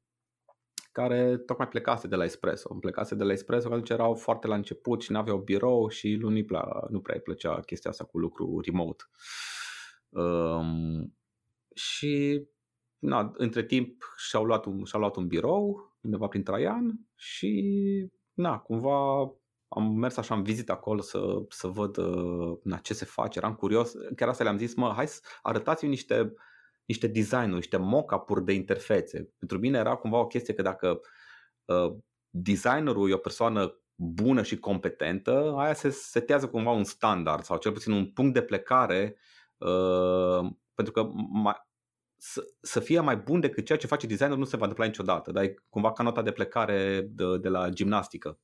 care 0.92 1.36
tocmai 1.36 1.68
plecase 1.68 2.08
de 2.08 2.16
la 2.16 2.24
Espresso. 2.24 2.68
Îmi 2.70 2.80
plecase 2.80 3.14
de 3.14 3.24
la 3.24 3.32
Espresso, 3.32 3.68
că 3.68 3.72
atunci 3.72 3.90
erau 3.90 4.14
foarte 4.14 4.46
la 4.46 4.54
început 4.54 5.02
și 5.02 5.12
nu 5.12 5.18
aveau 5.18 5.38
birou 5.38 5.88
și 5.88 6.16
lui 6.20 6.46
nu, 6.48 6.58
nu 6.88 7.00
prea 7.00 7.14
îi 7.14 7.20
plăcea 7.20 7.60
chestia 7.60 7.90
asta 7.90 8.04
cu 8.04 8.18
lucru 8.18 8.60
remote. 8.64 9.04
Um, 10.08 11.16
și 11.74 12.46
na, 12.98 13.32
între 13.34 13.64
timp 13.64 14.02
și-au 14.16 14.44
luat 14.44 14.64
un, 14.64 14.84
și-au 14.84 15.00
luat 15.00 15.16
un 15.16 15.26
birou 15.26 15.96
undeva 16.00 16.26
prin 16.26 16.42
Traian 16.42 17.00
și 17.14 17.72
na, 18.34 18.58
cumva 18.58 19.30
am 19.68 19.92
mers 19.92 20.16
așa 20.16 20.34
în 20.34 20.42
vizită 20.42 20.72
acolo 20.72 21.00
să, 21.00 21.44
să 21.48 21.66
văd 21.66 21.96
uh, 21.96 22.58
na, 22.62 22.76
ce 22.76 22.94
se 22.94 23.04
face, 23.04 23.38
eram 23.38 23.54
curios, 23.54 23.92
chiar 24.16 24.28
asta 24.28 24.44
le-am 24.44 24.58
zis, 24.58 24.74
mă, 24.74 24.92
hai 24.96 25.08
să 25.08 25.20
arătați-mi 25.42 25.90
niște, 25.90 26.32
niște 26.84 27.06
design-uri, 27.06 27.54
niște 27.54 27.76
mock-up-uri 27.76 28.44
de 28.44 28.52
interfețe. 28.52 29.32
Pentru 29.38 29.58
mine 29.58 29.78
era 29.78 29.94
cumva 29.94 30.18
o 30.18 30.26
chestie 30.26 30.54
că 30.54 30.62
dacă 30.62 31.00
uh, 31.64 31.96
designerul 32.30 33.10
e 33.10 33.14
o 33.14 33.18
persoană 33.18 33.80
bună 33.94 34.42
și 34.42 34.58
competentă, 34.58 35.54
aia 35.56 35.74
se 35.74 35.90
setează 35.90 36.48
cumva 36.48 36.70
un 36.70 36.84
standard 36.84 37.42
sau 37.42 37.56
cel 37.56 37.72
puțin 37.72 37.92
un 37.92 38.06
punct 38.12 38.34
de 38.34 38.42
plecare 38.42 39.16
uh, 39.56 40.50
pentru 40.74 40.92
că 40.92 41.08
mai, 41.30 41.66
să, 42.16 42.44
să 42.60 42.80
fie 42.80 43.00
mai 43.00 43.16
bun 43.16 43.40
decât 43.40 43.64
ceea 43.64 43.78
ce 43.78 43.86
face 43.86 44.06
designerul 44.06 44.38
nu 44.38 44.44
se 44.44 44.56
va 44.56 44.62
întâmpla 44.62 44.86
niciodată, 44.86 45.32
dar 45.32 45.42
e 45.44 45.54
cumva 45.68 45.92
ca 45.92 46.02
nota 46.02 46.22
de 46.22 46.32
plecare 46.32 47.08
de, 47.10 47.38
de 47.38 47.48
la 47.48 47.68
gimnastică. 47.68 48.38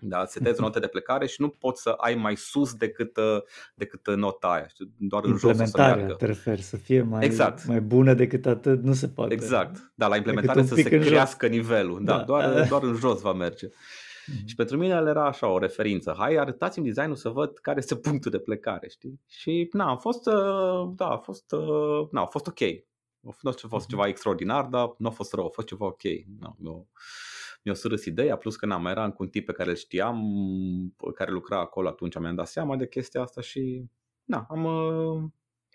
Da, 0.00 0.24
setezi 0.24 0.60
o 0.60 0.62
notă 0.62 0.78
de 0.78 0.86
plecare 0.86 1.26
și 1.26 1.40
nu 1.40 1.48
poți 1.48 1.82
să 1.82 1.88
ai 1.88 2.14
mai 2.14 2.36
sus 2.36 2.74
decât, 2.74 3.16
uh, 3.16 3.42
decât 3.74 4.14
nota 4.14 4.48
aia. 4.48 4.66
Doar 4.96 5.24
în 5.24 5.36
jos 5.36 5.58
o 5.58 5.64
să 5.64 5.76
meargă. 5.76 6.12
te 6.12 6.26
referi, 6.26 6.62
să 6.62 6.76
fie 6.76 7.02
mai, 7.02 7.24
exact. 7.24 7.66
mai 7.66 7.80
bună 7.80 8.14
decât 8.14 8.46
atât, 8.46 8.82
nu 8.82 8.92
se 8.92 9.08
poate. 9.08 9.32
Exact. 9.32 9.92
Da, 9.94 10.06
la 10.06 10.16
implementare 10.16 10.64
să 10.64 10.74
se 10.74 10.98
crească 10.98 11.46
jos. 11.46 11.56
nivelul. 11.56 12.04
Da, 12.04 12.16
da. 12.16 12.22
Doar, 12.22 12.66
doar 12.68 12.82
în 12.82 12.94
jos 12.94 13.20
va 13.20 13.32
merge. 13.32 13.68
Mm-hmm. 13.68 14.44
Și 14.44 14.54
pentru 14.54 14.76
mine 14.76 14.94
era 14.94 15.26
așa 15.26 15.46
o 15.46 15.58
referință. 15.58 16.14
Hai, 16.18 16.36
arătați-mi 16.36 16.86
designul 16.86 17.16
să 17.16 17.28
văd 17.28 17.58
care 17.58 17.78
este 17.78 17.96
punctul 18.08 18.30
de 18.30 18.38
plecare, 18.38 18.88
știi? 18.88 19.20
Și 19.28 19.68
na, 19.72 19.90
a 19.90 19.96
fost, 19.96 20.26
uh, 20.26 20.90
da, 20.96 21.06
a 21.06 21.16
fost, 21.16 21.52
uh, 21.52 22.08
na, 22.10 22.20
a 22.20 22.26
fost 22.26 22.46
ok. 22.46 22.60
Nu 23.20 23.30
a 23.30 23.32
fost, 23.32 23.64
a 23.64 23.68
fost 23.68 23.88
ceva 23.88 24.06
extraordinar, 24.06 24.64
dar 24.64 24.94
nu 24.98 25.08
a 25.08 25.10
fost 25.10 25.32
rău, 25.32 25.46
a 25.46 25.48
fost 25.48 25.66
ceva 25.66 25.86
ok. 25.86 26.02
Na, 26.40 26.56
eu, 26.64 26.88
mi-a 27.62 27.74
surâs 27.74 28.04
ideea, 28.04 28.36
plus 28.36 28.56
că 28.56 28.66
n-am, 28.66 28.86
eram 28.86 29.10
cu 29.10 29.22
un 29.22 29.28
tip 29.28 29.46
pe 29.46 29.52
care 29.52 29.70
îl 29.70 29.76
știam, 29.76 30.22
care 31.14 31.30
lucra 31.30 31.60
acolo 31.60 31.88
atunci, 31.88 32.18
mi-am 32.18 32.34
dat 32.34 32.46
seama 32.46 32.76
de 32.76 32.88
chestia 32.88 33.22
asta 33.22 33.40
și 33.40 33.84
na, 34.24 34.46
am, 34.48 34.64
uh, 34.64 35.22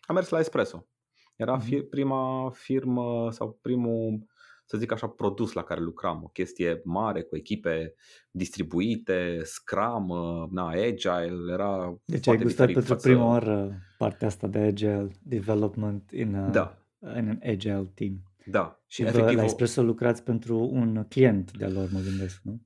am 0.02 0.16
mers 0.16 0.30
la 0.30 0.40
Espresso. 0.40 0.88
Era 1.36 1.58
fi, 1.58 1.82
prima 1.82 2.50
firmă 2.54 3.32
sau 3.32 3.60
primul, 3.62 4.26
să 4.66 4.78
zic 4.78 4.92
așa, 4.92 5.08
produs 5.08 5.54
la 5.54 5.64
care 5.64 5.82
lucram. 5.82 6.22
O 6.24 6.28
chestie 6.28 6.82
mare, 6.84 7.22
cu 7.22 7.36
echipe 7.36 7.94
distribuite, 8.32 9.40
Scrum, 9.44 10.10
uh, 10.10 10.48
na, 10.50 10.68
Agile, 10.70 11.52
era 11.52 11.98
Deci 12.06 12.28
ai 12.28 12.38
gustat 12.38 12.72
pentru 12.72 12.96
prima 12.96 13.26
oară 13.26 13.80
partea 13.98 14.28
asta 14.28 14.48
de 14.48 14.60
Agile 14.60 15.12
Development 15.24 16.12
in, 16.12 16.36
a, 16.36 16.50
da. 16.50 16.78
in 17.00 17.28
an 17.30 17.40
Agile 17.44 17.92
team. 17.94 18.22
Da. 18.46 18.84
Și 18.88 19.02
Vă, 19.02 19.08
efectiv, 19.08 19.38
la 19.38 19.44
Espresso 19.44 19.82
lucrați 19.82 20.24
pentru 20.24 20.58
un 20.58 21.06
client 21.10 21.52
de-al 21.58 21.74
lor, 21.74 21.90
mă 21.92 22.00
gândesc, 22.00 22.42
nu? 22.44 22.62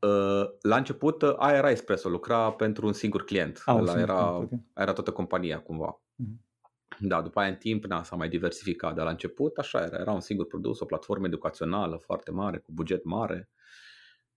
Uh, 0.00 0.48
la 0.62 0.76
început 0.76 1.22
uh, 1.22 1.34
aia 1.36 1.56
era 1.56 1.70
Espresso, 1.70 2.08
lucra 2.08 2.52
pentru 2.52 2.86
un 2.86 2.92
singur 2.92 3.24
client. 3.24 3.62
Ah, 3.64 3.76
Ăla 3.78 4.00
era, 4.00 4.36
okay. 4.36 4.64
era 4.74 4.92
toată 4.92 5.12
compania 5.12 5.60
cumva. 5.60 6.02
Mm-hmm. 6.22 6.48
Da, 6.98 7.22
după 7.22 7.40
aia 7.40 7.48
în 7.48 7.56
timp 7.56 7.84
na, 7.84 8.02
s-a 8.02 8.16
mai 8.16 8.28
diversificat, 8.28 8.94
dar 8.94 9.04
la 9.04 9.10
început 9.10 9.58
așa 9.58 9.82
era, 9.82 9.98
era 9.98 10.12
un 10.12 10.20
singur 10.20 10.46
produs, 10.46 10.80
o 10.80 10.84
platformă 10.84 11.26
educațională 11.26 11.96
foarte 11.96 12.30
mare, 12.30 12.58
cu 12.58 12.72
buget 12.72 13.04
mare. 13.04 13.50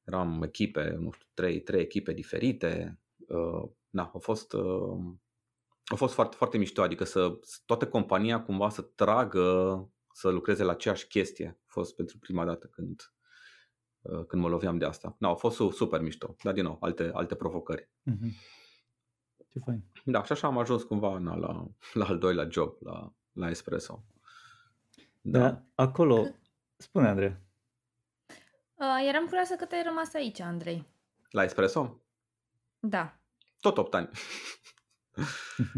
Eram 0.04 0.44
echipe, 0.44 0.96
nu 1.00 1.12
știu, 1.12 1.28
trei, 1.34 1.62
trei 1.62 1.82
echipe 1.82 2.14
diferite. 2.14 3.00
Uh, 3.28 3.70
na, 3.90 4.12
a 4.14 4.18
fost, 4.18 4.54
uh, 4.54 5.14
a 5.86 5.96
fost 5.96 6.14
foarte, 6.14 6.36
foarte 6.36 6.58
mișto, 6.58 6.82
adică 6.82 7.04
să 7.04 7.32
toată 7.66 7.88
compania 7.88 8.42
cumva 8.42 8.70
să 8.70 8.82
tragă 8.82 9.78
să 10.14 10.30
lucreze 10.30 10.64
la 10.64 10.72
aceeași 10.72 11.08
chestie. 11.08 11.60
A 11.60 11.66
fost 11.68 11.96
pentru 11.96 12.18
prima 12.18 12.46
dată 12.46 12.68
când, 12.68 13.14
uh, 14.02 14.26
când 14.26 14.42
mă 14.42 14.48
loveam 14.48 14.78
de 14.78 14.86
asta. 14.86 15.16
No, 15.20 15.30
a 15.30 15.36
fost 15.36 15.56
super 15.56 16.02
mișto, 16.02 16.36
dar 16.44 16.54
din 16.54 16.64
nou, 16.64 16.78
alte, 16.80 17.12
alte 17.14 17.36
provocări. 17.36 17.90
Mm-hmm. 18.12 18.32
Ce 19.50 19.60
fain. 19.60 19.84
Da, 20.06 20.24
și 20.24 20.32
așa 20.32 20.48
am 20.48 20.58
ajuns 20.58 20.84
cumva 20.84 21.18
na, 21.18 21.36
la, 21.36 21.68
la 21.94 22.06
al 22.06 22.18
doilea 22.18 22.48
job, 22.50 22.76
la, 22.80 23.14
la 23.32 23.50
Espresso. 23.50 24.04
Da. 25.22 25.40
da 25.40 25.64
acolo, 25.76 26.28
spune 26.78 27.08
Andrei. 27.08 27.38
Uh, 28.74 29.08
eram 29.08 29.26
curioasă 29.26 29.56
că 29.56 29.68
ai 29.72 29.84
rămas 29.84 30.14
aici, 30.14 30.40
Andrei. 30.40 30.88
La 31.30 31.44
Espresso? 31.44 32.02
Da. 32.80 33.20
Tot 33.60 33.78
8 33.78 33.94
ani. 33.94 34.10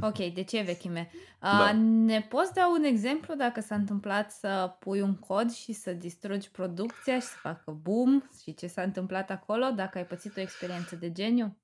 Ok, 0.01 0.17
de 0.33 0.43
ce 0.43 0.61
vechime? 0.61 1.09
Da. 1.39 1.71
Ne 1.81 2.21
poți 2.21 2.53
da 2.53 2.67
un 2.67 2.83
exemplu 2.83 3.35
dacă 3.35 3.61
s-a 3.61 3.75
întâmplat 3.75 4.31
să 4.31 4.75
pui 4.79 5.01
un 5.01 5.15
cod 5.15 5.51
și 5.51 5.73
să 5.73 5.93
distrugi 5.93 6.51
producția 6.51 7.19
și 7.19 7.25
să 7.25 7.37
facă 7.37 7.71
boom 7.71 8.21
și 8.43 8.53
ce 8.53 8.67
s-a 8.67 8.81
întâmplat 8.81 9.29
acolo, 9.29 9.65
dacă 9.75 9.97
ai 9.97 10.05
pățit 10.05 10.37
o 10.37 10.41
experiență 10.41 10.95
de 10.95 11.11
geniu? 11.11 11.57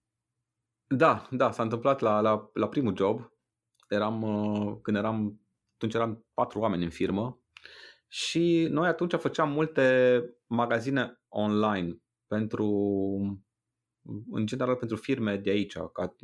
Da, 0.88 1.28
da, 1.32 1.52
s-a 1.52 1.64
întâmplat 1.64 2.00
la, 2.00 2.20
la, 2.20 2.50
la 2.54 2.68
primul 2.68 2.96
job. 2.98 3.32
Eram, 3.90 4.22
uh, 4.22 4.78
când 4.82 4.98
eram, 4.98 5.42
atunci 5.74 5.94
eram 5.94 6.26
patru 6.34 6.60
oameni 6.60 6.84
în 6.84 6.90
firmă 6.90 7.42
și 8.08 8.68
noi 8.70 8.88
atunci 8.88 9.14
făceam 9.14 9.52
multe 9.52 10.24
magazine 10.48 11.22
online 11.28 11.98
pentru 12.28 12.66
în 14.32 14.46
general 14.46 14.76
pentru 14.76 14.98
firme 14.98 15.38
de 15.38 15.50
aici, 15.50 15.78
ca, 15.78 16.16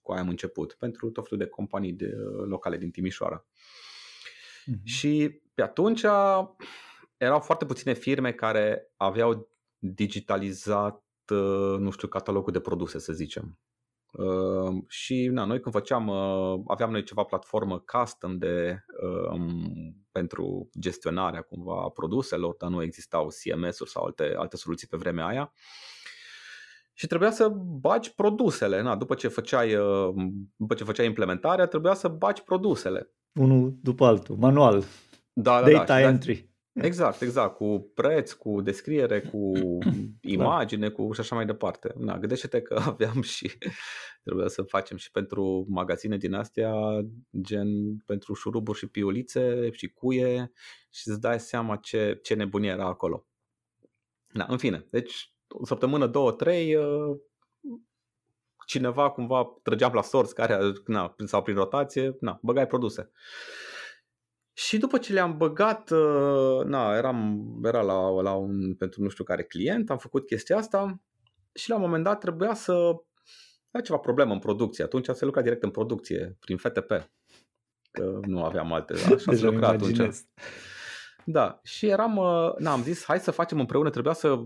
cu 0.00 0.12
aia 0.12 0.20
am 0.20 0.28
început, 0.28 0.72
pentru 0.72 1.10
tot 1.10 1.28
felul 1.28 1.44
de 1.44 1.50
companii 1.50 1.92
de, 1.92 2.12
locale 2.46 2.78
din 2.78 2.90
Timișoara. 2.90 3.44
Mm-hmm. 3.44 4.82
Și 4.84 5.40
pe 5.54 5.62
atunci 5.62 6.02
erau 7.16 7.40
foarte 7.40 7.64
puține 7.64 7.92
firme 7.92 8.32
care 8.32 8.92
aveau 8.96 9.48
digitalizat, 9.78 11.04
nu 11.78 11.90
știu, 11.90 12.08
catalogul 12.08 12.52
de 12.52 12.60
produse, 12.60 12.98
să 12.98 13.12
zicem. 13.12 13.58
Uh, 14.12 14.84
și 14.88 15.26
na, 15.26 15.44
noi 15.44 15.60
când 15.60 15.74
făceam, 15.74 16.08
uh, 16.08 16.60
aveam 16.66 16.90
noi 16.90 17.02
ceva 17.02 17.22
platformă 17.22 17.78
custom 17.78 18.38
de, 18.38 18.84
uh, 19.02 19.40
pentru 20.12 20.70
gestionarea 20.80 21.42
cumva 21.42 21.82
a 21.82 21.88
produselor, 21.88 22.54
dar 22.58 22.70
nu 22.70 22.82
existau 22.82 23.26
CMS-uri 23.26 23.90
sau 23.90 24.04
alte, 24.04 24.34
alte 24.36 24.56
soluții 24.56 24.86
pe 24.86 24.96
vremea 24.96 25.26
aia. 25.26 25.52
Uh, 25.54 25.99
și 27.00 27.06
trebuia 27.06 27.30
să 27.30 27.48
bagi 27.80 28.14
produsele. 28.14 28.82
Na, 28.82 28.96
după, 28.96 29.14
ce 29.14 29.28
făceai, 29.28 29.74
uh, 29.74 30.14
după 30.56 30.74
ce 30.74 30.84
făceai 30.84 31.06
implementarea, 31.06 31.66
trebuia 31.66 31.94
să 31.94 32.08
bagi 32.08 32.42
produsele. 32.42 33.10
Unul 33.32 33.74
după 33.82 34.04
altul, 34.06 34.36
manual. 34.36 34.84
Da, 35.32 35.62
da, 35.62 35.70
Data 35.70 35.84
da. 35.84 36.00
entry. 36.00 36.50
Exact, 36.72 37.20
exact, 37.20 37.56
cu 37.56 37.90
preț, 37.94 38.32
cu 38.32 38.60
descriere, 38.60 39.20
cu 39.20 39.52
imagine, 40.36 40.88
cu 40.88 41.12
și 41.12 41.20
așa 41.20 41.34
mai 41.34 41.46
departe. 41.46 41.94
Na, 41.96 42.18
gândește-te 42.18 42.62
că 42.62 42.74
aveam 42.92 43.22
și 43.22 43.58
trebuia 44.24 44.48
să 44.48 44.62
facem 44.62 44.96
și 44.96 45.10
pentru 45.10 45.66
magazine 45.68 46.16
din 46.16 46.34
astea, 46.34 46.74
gen 47.40 47.96
pentru 47.96 48.34
șuruburi 48.34 48.78
și 48.78 48.86
piulițe 48.86 49.70
și 49.72 49.88
cuie 49.88 50.52
și 50.90 51.08
îți 51.08 51.20
dai 51.20 51.40
seama 51.40 51.76
ce, 51.76 52.18
ce 52.22 52.34
nebunie 52.34 52.70
era 52.70 52.86
acolo. 52.86 53.26
Na, 54.32 54.46
în 54.48 54.56
fine, 54.58 54.86
deci 54.90 55.34
o 55.52 55.64
săptămână, 55.66 56.06
două, 56.06 56.32
trei, 56.32 56.74
uh, 56.74 57.16
cineva 58.66 59.10
cumva 59.10 59.60
trăgeam 59.62 59.92
la 59.92 60.02
sorți 60.02 60.34
care 60.34 60.58
na, 60.86 61.14
sau 61.24 61.42
prin 61.42 61.54
rotație, 61.54 62.16
na, 62.20 62.38
băgai 62.42 62.66
produse. 62.66 63.10
Și 64.52 64.78
după 64.78 64.98
ce 64.98 65.12
le-am 65.12 65.36
băgat, 65.36 65.90
uh, 65.90 66.64
na, 66.64 66.96
eram, 66.96 67.44
era 67.64 67.82
la, 67.82 68.20
la 68.20 68.34
un, 68.34 68.74
pentru 68.74 69.02
nu 69.02 69.08
știu 69.08 69.24
care 69.24 69.44
client, 69.44 69.90
am 69.90 69.98
făcut 69.98 70.26
chestia 70.26 70.56
asta 70.56 71.00
și 71.54 71.68
la 71.68 71.74
un 71.74 71.80
moment 71.80 72.04
dat 72.04 72.20
trebuia 72.20 72.54
să 72.54 72.72
ai 73.70 73.82
ceva 73.82 73.98
problemă 73.98 74.32
în 74.32 74.38
producție. 74.38 74.84
Atunci 74.84 75.06
se 75.08 75.24
lucra 75.24 75.42
direct 75.42 75.62
în 75.62 75.70
producție, 75.70 76.36
prin 76.40 76.56
FTP. 76.56 77.10
Că 77.90 78.20
nu 78.26 78.44
aveam 78.44 78.72
alte, 78.72 78.92
așa 78.92 79.32
se 79.34 79.44
lucra 79.44 79.68
atunci. 79.68 80.14
Da, 81.24 81.60
și 81.62 81.86
eram, 81.86 82.16
uh, 82.16 82.54
na, 82.58 82.72
am 82.72 82.82
zis, 82.82 83.04
hai 83.04 83.20
să 83.20 83.30
facem 83.30 83.60
împreună, 83.60 83.90
trebuia 83.90 84.12
să 84.12 84.42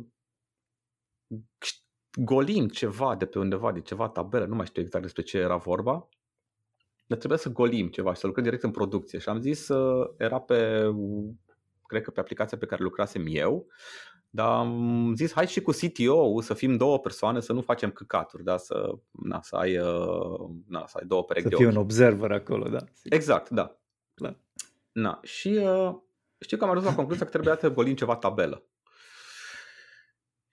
golim 2.17 2.69
ceva 2.69 3.17
de 3.17 3.27
pe 3.27 3.39
undeva, 3.39 3.73
de 3.73 3.81
ceva 3.81 4.09
tabelă, 4.09 4.45
nu 4.45 4.55
mai 4.55 4.67
știu 4.67 4.83
exact 4.83 5.05
despre 5.05 5.23
ce 5.23 5.39
era 5.39 5.57
vorba, 5.57 6.09
dar 7.07 7.19
trebuia 7.19 7.39
să 7.39 7.49
golim 7.49 7.89
ceva 7.89 8.13
și 8.13 8.21
să 8.21 8.27
lucrăm 8.27 8.45
direct 8.45 8.63
în 8.63 8.71
producție. 8.71 9.19
Și 9.19 9.29
am 9.29 9.41
zis, 9.41 9.69
era 10.17 10.41
pe, 10.41 10.91
cred 11.87 12.03
că 12.03 12.11
pe 12.11 12.21
aplicația 12.21 12.59
pe 12.59 12.67
care 12.67 12.83
lucrasem 12.83 13.25
eu, 13.27 13.67
dar 14.31 14.49
am 14.49 15.13
zis, 15.17 15.33
hai 15.33 15.47
și 15.47 15.63
cu 15.63 15.71
CTO 15.71 16.41
să 16.41 16.55
fim 16.55 16.77
două 16.77 16.99
persoane, 16.99 17.41
să 17.41 17.53
nu 17.53 17.61
facem 17.61 17.91
căcaturi, 17.91 18.45
da? 18.45 18.57
să, 18.57 18.93
na, 19.11 19.41
să, 19.43 19.57
ai, 19.57 19.77
na, 20.69 20.87
să 20.87 20.99
ai 21.01 21.07
două 21.07 21.25
perechi 21.25 21.45
să 21.45 21.49
de 21.49 21.57
Să 21.57 21.63
fii 21.63 21.77
un 21.77 21.83
observer 21.83 22.33
acolo, 22.33 22.69
da. 22.69 22.79
Exact, 23.03 23.51
da. 23.51 23.79
Clar. 24.15 24.39
Na, 24.93 25.21
și 25.23 25.49
uh, 25.49 25.95
știu 26.39 26.57
că 26.57 26.65
am 26.65 26.71
ajuns 26.71 26.87
la 26.87 26.95
concluzia 26.95 27.25
că 27.25 27.31
trebuia 27.31 27.57
să 27.57 27.71
golim 27.71 27.95
ceva 27.95 28.17
tabelă. 28.17 28.65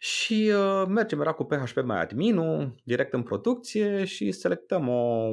Și 0.04 0.52
uh, 0.56 0.84
mergem, 0.88 1.22
era 1.22 1.34
cu 1.34 1.44
PHP 1.44 1.82
mai 1.84 2.02
admin 2.02 2.40
direct 2.84 3.14
în 3.14 3.24
producție 3.24 4.06
și 4.06 4.32
selectăm 4.32 4.88
o, 4.88 5.32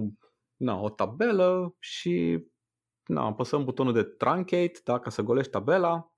na, 0.57 0.81
o 0.81 0.91
tabelă 0.91 1.75
și 1.79 2.45
na, 3.05 3.25
apăsăm 3.25 3.65
butonul 3.65 3.93
de 3.93 4.03
truncate, 4.03 4.81
da, 4.85 4.99
ca 4.99 5.11
să 5.11 5.23
golești 5.23 5.51
tabela 5.51 6.13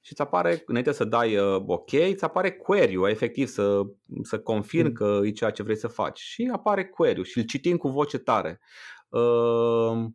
și 0.00 0.12
îți 0.12 0.20
apare, 0.20 0.62
înainte 0.66 0.92
să 0.92 1.04
dai 1.04 1.36
uh, 1.36 1.62
OK, 1.66 1.92
îți 1.92 2.24
apare 2.24 2.52
query-ul, 2.52 3.08
efectiv 3.08 3.48
să, 3.48 3.82
să 4.22 4.40
confirm 4.40 4.86
mm. 4.86 4.92
că 4.92 5.20
e 5.24 5.30
ceea 5.30 5.50
ce 5.50 5.62
vrei 5.62 5.76
să 5.76 5.88
faci. 5.88 6.18
Și 6.18 6.50
apare 6.52 6.86
query-ul 6.86 7.24
și 7.24 7.38
îl 7.38 7.44
citim 7.44 7.76
cu 7.76 7.88
voce 7.88 8.18
tare. 8.18 8.60
Uh, 9.08 10.06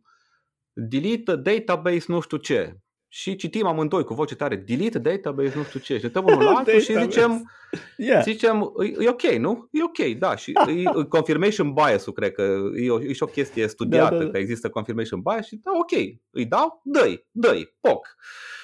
delete 0.72 1.36
database 1.36 2.04
nu 2.06 2.20
știu 2.20 2.36
ce 2.36 2.78
și 3.16 3.36
citim 3.36 3.66
amândoi 3.66 4.04
cu 4.04 4.14
voce 4.14 4.34
tare 4.34 4.56
delete 4.56 4.98
database, 4.98 5.56
nu 5.56 5.62
știu 5.62 5.80
ce, 5.80 5.98
și 5.98 6.10
ne 6.12 6.20
unul 6.20 6.42
la 6.42 6.50
altul 6.50 6.80
și 6.80 6.98
zicem, 6.98 7.50
yeah. 7.96 8.22
zicem 8.22 8.72
e, 8.78 9.04
e 9.04 9.08
ok, 9.08 9.22
nu? 9.22 9.68
E 9.70 9.82
ok, 9.82 10.18
da, 10.18 10.36
și 10.36 10.52
e, 10.68 11.04
confirmation 11.08 11.72
bias-ul, 11.72 12.12
cred 12.12 12.32
că 12.32 12.42
e 12.76 12.90
o, 12.90 13.02
e 13.02 13.12
și 13.12 13.22
o 13.22 13.26
chestie 13.26 13.66
studiată, 13.66 14.14
da, 14.14 14.18
da, 14.18 14.24
da. 14.24 14.30
că 14.30 14.38
există 14.38 14.68
confirmation 14.68 15.20
bias 15.20 15.46
și 15.46 15.56
da, 15.56 15.70
ok, 15.74 15.90
îi 16.30 16.46
dau, 16.46 16.80
dă-i, 16.84 17.26
dă-i, 17.30 17.74
poc. 17.80 18.16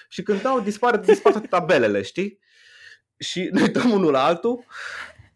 Și 0.08 0.22
când 0.22 0.42
dau, 0.42 0.60
dispar, 0.60 0.96
dispar 0.96 1.32
toate 1.32 1.46
tabelele, 1.46 2.02
știi? 2.02 2.38
Și 3.18 3.48
ne 3.52 3.60
uităm 3.60 3.90
unul 3.90 4.10
la 4.10 4.24
altul, 4.24 4.64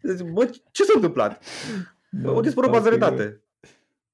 zic, 0.01 0.27
bă, 0.27 0.45
ce 0.71 0.83
s-a 0.83 0.93
întâmplat? 0.95 1.43
Da, 2.09 2.31
o 2.31 2.41
dispărut 2.41 2.71
baza 2.71 2.89
de 2.89 2.97
date. 2.97 3.43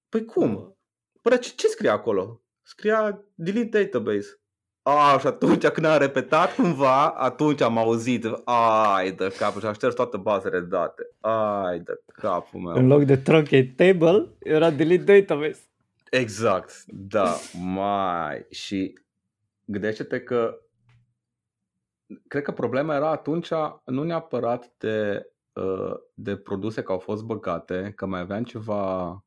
Păi 0.10 0.26
cum? 0.26 0.78
Păi 1.22 1.39
ce, 1.39 1.52
ce 1.56 1.68
scrie 1.68 1.89
acolo? 1.89 2.41
Scria 2.62 3.24
delete 3.36 3.84
database. 3.84 4.41
A, 4.84 5.17
și 5.19 5.27
atunci 5.27 5.67
când 5.67 5.86
am 5.86 5.99
repetat 5.99 6.55
cumva, 6.55 7.09
atunci 7.09 7.61
am 7.61 7.77
auzit, 7.77 8.25
ai 8.43 9.11
de 9.11 9.34
capul 9.38 9.59
și 9.61 9.67
am 9.67 9.73
șters 9.73 9.95
toate 9.95 10.17
bazele 10.17 10.59
de 10.59 10.65
date. 10.65 11.09
Ai 11.19 11.79
de 11.79 12.01
capul 12.05 12.59
meu. 12.59 12.75
În 12.75 12.88
loc 12.88 13.03
de 13.03 13.17
truncate 13.17 13.73
table, 13.75 14.29
era 14.39 14.69
delete 14.69 15.19
database. 15.19 15.61
Exact, 16.11 16.84
da, 16.86 17.36
mai. 17.53 18.45
Și 18.49 18.99
gândește-te 19.65 20.19
că 20.19 20.59
cred 22.27 22.43
că 22.43 22.51
problema 22.51 22.95
era 22.95 23.09
atunci 23.09 23.49
nu 23.86 24.03
neapărat 24.03 24.73
de, 24.77 25.27
uh, 25.53 25.93
de 26.13 26.36
produse 26.36 26.82
care 26.82 26.93
au 26.93 26.99
fost 26.99 27.23
băgate, 27.23 27.93
că 27.95 28.05
mai 28.05 28.19
aveam 28.19 28.43
ceva 28.43 29.23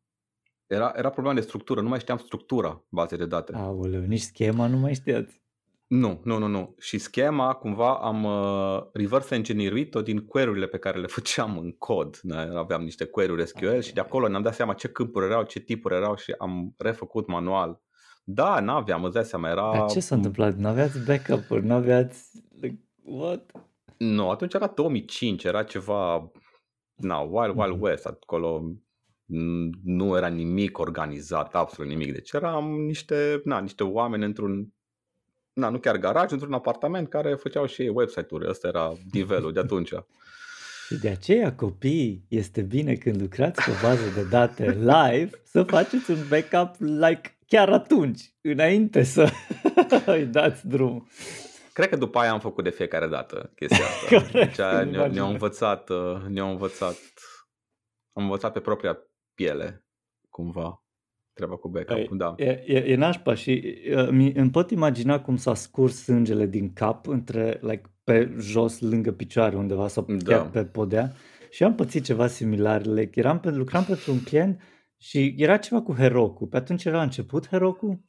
era, 0.67 0.93
era 0.97 1.11
problema 1.11 1.37
de 1.37 1.43
structură, 1.43 1.81
nu 1.81 1.89
mai 1.89 2.01
știam 2.01 2.19
structura 2.19 2.85
bazei 2.89 3.19
de 3.19 3.27
date. 3.27 3.55
Aoleu, 3.55 4.01
nici 4.01 4.21
schema 4.21 4.67
nu 4.67 4.77
mai 4.77 4.95
știați. 4.95 5.43
Nu, 5.87 6.21
nu, 6.25 6.39
nu, 6.39 6.47
nu. 6.47 6.75
Și 6.79 6.99
schema, 6.99 7.53
cumva, 7.53 7.95
am 7.95 8.25
uh, 8.25 8.83
reverse 8.93 9.35
engineerit-o 9.35 10.03
din 10.03 10.19
query-urile 10.19 10.67
pe 10.67 10.79
care 10.79 10.99
le 10.99 11.07
făceam 11.07 11.59
în 11.59 11.73
cod. 11.73 12.19
Ne 12.23 12.37
aveam 12.37 12.83
niște 12.83 13.05
query-uri 13.05 13.47
SQL 13.47 13.79
și 13.79 13.95
de 13.95 14.01
acolo 14.01 14.29
ne-am 14.29 14.43
dat 14.43 14.55
seama 14.55 14.75
ce 14.75 14.89
câmpuri 14.89 15.27
erau, 15.27 15.43
ce 15.43 15.61
tipuri 15.61 15.95
erau 15.95 16.17
și 16.17 16.35
am 16.39 16.75
refăcut 16.79 17.27
manual. 17.27 17.83
Da, 18.25 18.61
n-aveam, 18.61 19.05
îți 19.05 19.15
dai 19.15 19.25
seama, 19.25 19.51
era... 19.51 19.73
Dar 19.73 19.91
ce 19.91 20.01
s-a 20.01 20.15
întâmplat? 20.15 20.57
Nu 20.57 20.69
aveați 20.69 21.05
backup-uri, 21.05 21.67
nu 21.67 21.75
aveați... 21.75 22.43
Like, 22.61 22.81
what? 23.03 23.51
Nu, 23.97 24.31
atunci 24.31 24.55
era 24.55 24.67
2005, 24.67 25.45
era 25.45 25.63
ceva... 25.63 26.31
Na, 26.95 27.19
Wild 27.19 27.57
Wild 27.57 27.77
mm-hmm. 27.77 27.81
West, 27.81 28.07
acolo 28.07 28.63
nu 29.83 30.17
era 30.17 30.27
nimic 30.27 30.79
organizat, 30.79 31.55
absolut 31.55 31.91
nimic. 31.91 32.13
Deci 32.13 32.33
eram 32.33 32.71
niște, 32.71 33.41
na, 33.45 33.61
niște 33.61 33.83
oameni 33.83 34.25
într-un 34.25 34.74
na, 35.55 35.69
nu 35.69 35.79
chiar 35.79 35.97
garaj, 35.97 36.31
într-un 36.31 36.53
apartament 36.53 37.09
care 37.09 37.35
făceau 37.35 37.67
și 37.67 37.83
ei 37.83 37.89
website-uri. 37.89 38.49
Ăsta 38.49 38.69
era 38.69 38.93
nivelul 39.13 39.53
de 39.53 39.61
atunci. 39.61 39.93
Și 40.87 40.99
de 41.01 41.09
aceea, 41.09 41.55
copii, 41.55 42.25
este 42.29 42.63
bine 42.63 42.95
când 42.95 43.21
lucrați 43.21 43.65
cu 43.65 43.71
o 43.71 43.87
bază 43.87 44.11
de 44.15 44.23
date 44.23 44.71
live 44.71 45.31
să 45.45 45.63
faceți 45.63 46.11
un 46.11 46.19
backup 46.29 46.75
like 46.79 47.39
chiar 47.47 47.69
atunci, 47.69 48.35
înainte 48.41 49.03
să 49.03 49.31
îi 50.07 50.27
dați 50.27 50.69
drum. 50.69 51.09
Cred 51.73 51.89
că 51.89 51.97
după 51.97 52.19
aia 52.19 52.33
am 52.33 52.41
făcut 52.41 52.65
de 52.65 52.71
fiecare 52.71 53.07
dată 53.07 53.53
chestia 53.55 53.85
asta. 53.85 54.07
Corect, 54.17 54.33
deci 54.33 54.57
ne-au, 54.91 55.11
ne-au 55.11 55.31
învățat, 55.31 55.89
uh, 55.89 56.23
ne-au 56.29 56.51
învățat, 56.51 56.97
am 58.13 58.23
învățat 58.23 58.53
pe 58.53 58.61
propria 58.61 58.99
piele, 59.35 59.87
cumva 60.31 60.84
treaba 61.35 61.57
cu 61.57 61.69
backup 61.69 61.97
păi, 61.97 62.09
da. 62.13 62.35
E, 62.37 62.63
e, 62.67 62.79
e 62.79 62.97
nașpa 62.97 63.35
și 63.35 63.79
uh, 63.97 64.09
mi, 64.11 64.33
îmi 64.33 64.51
pot 64.51 64.71
imagina 64.71 65.21
cum 65.21 65.37
s-a 65.37 65.55
scurs 65.55 66.03
sângele 66.03 66.47
din 66.47 66.73
cap 66.73 67.07
între, 67.07 67.59
like, 67.63 67.83
pe 68.05 68.35
jos, 68.39 68.81
lângă 68.81 69.13
picioare 69.13 69.57
undeva 69.57 69.89
sau 69.89 70.07
da. 70.09 70.35
chiar 70.35 70.51
pe 70.51 70.65
podea 70.65 71.13
și 71.51 71.65
am 71.65 71.75
pățit 71.75 72.05
ceva 72.05 72.27
similar. 72.27 72.87
Like, 72.87 73.21
eram 73.21 73.41
pe, 73.41 73.51
lucram 73.51 73.85
pentru 73.85 74.13
un 74.13 74.23
client 74.23 74.61
și 74.97 75.35
era 75.39 75.57
ceva 75.57 75.83
cu 75.83 75.95
Heroku. 75.95 76.47
Pe 76.47 76.57
atunci 76.57 76.85
era 76.85 77.03
început 77.03 77.49
Heroku 77.49 78.05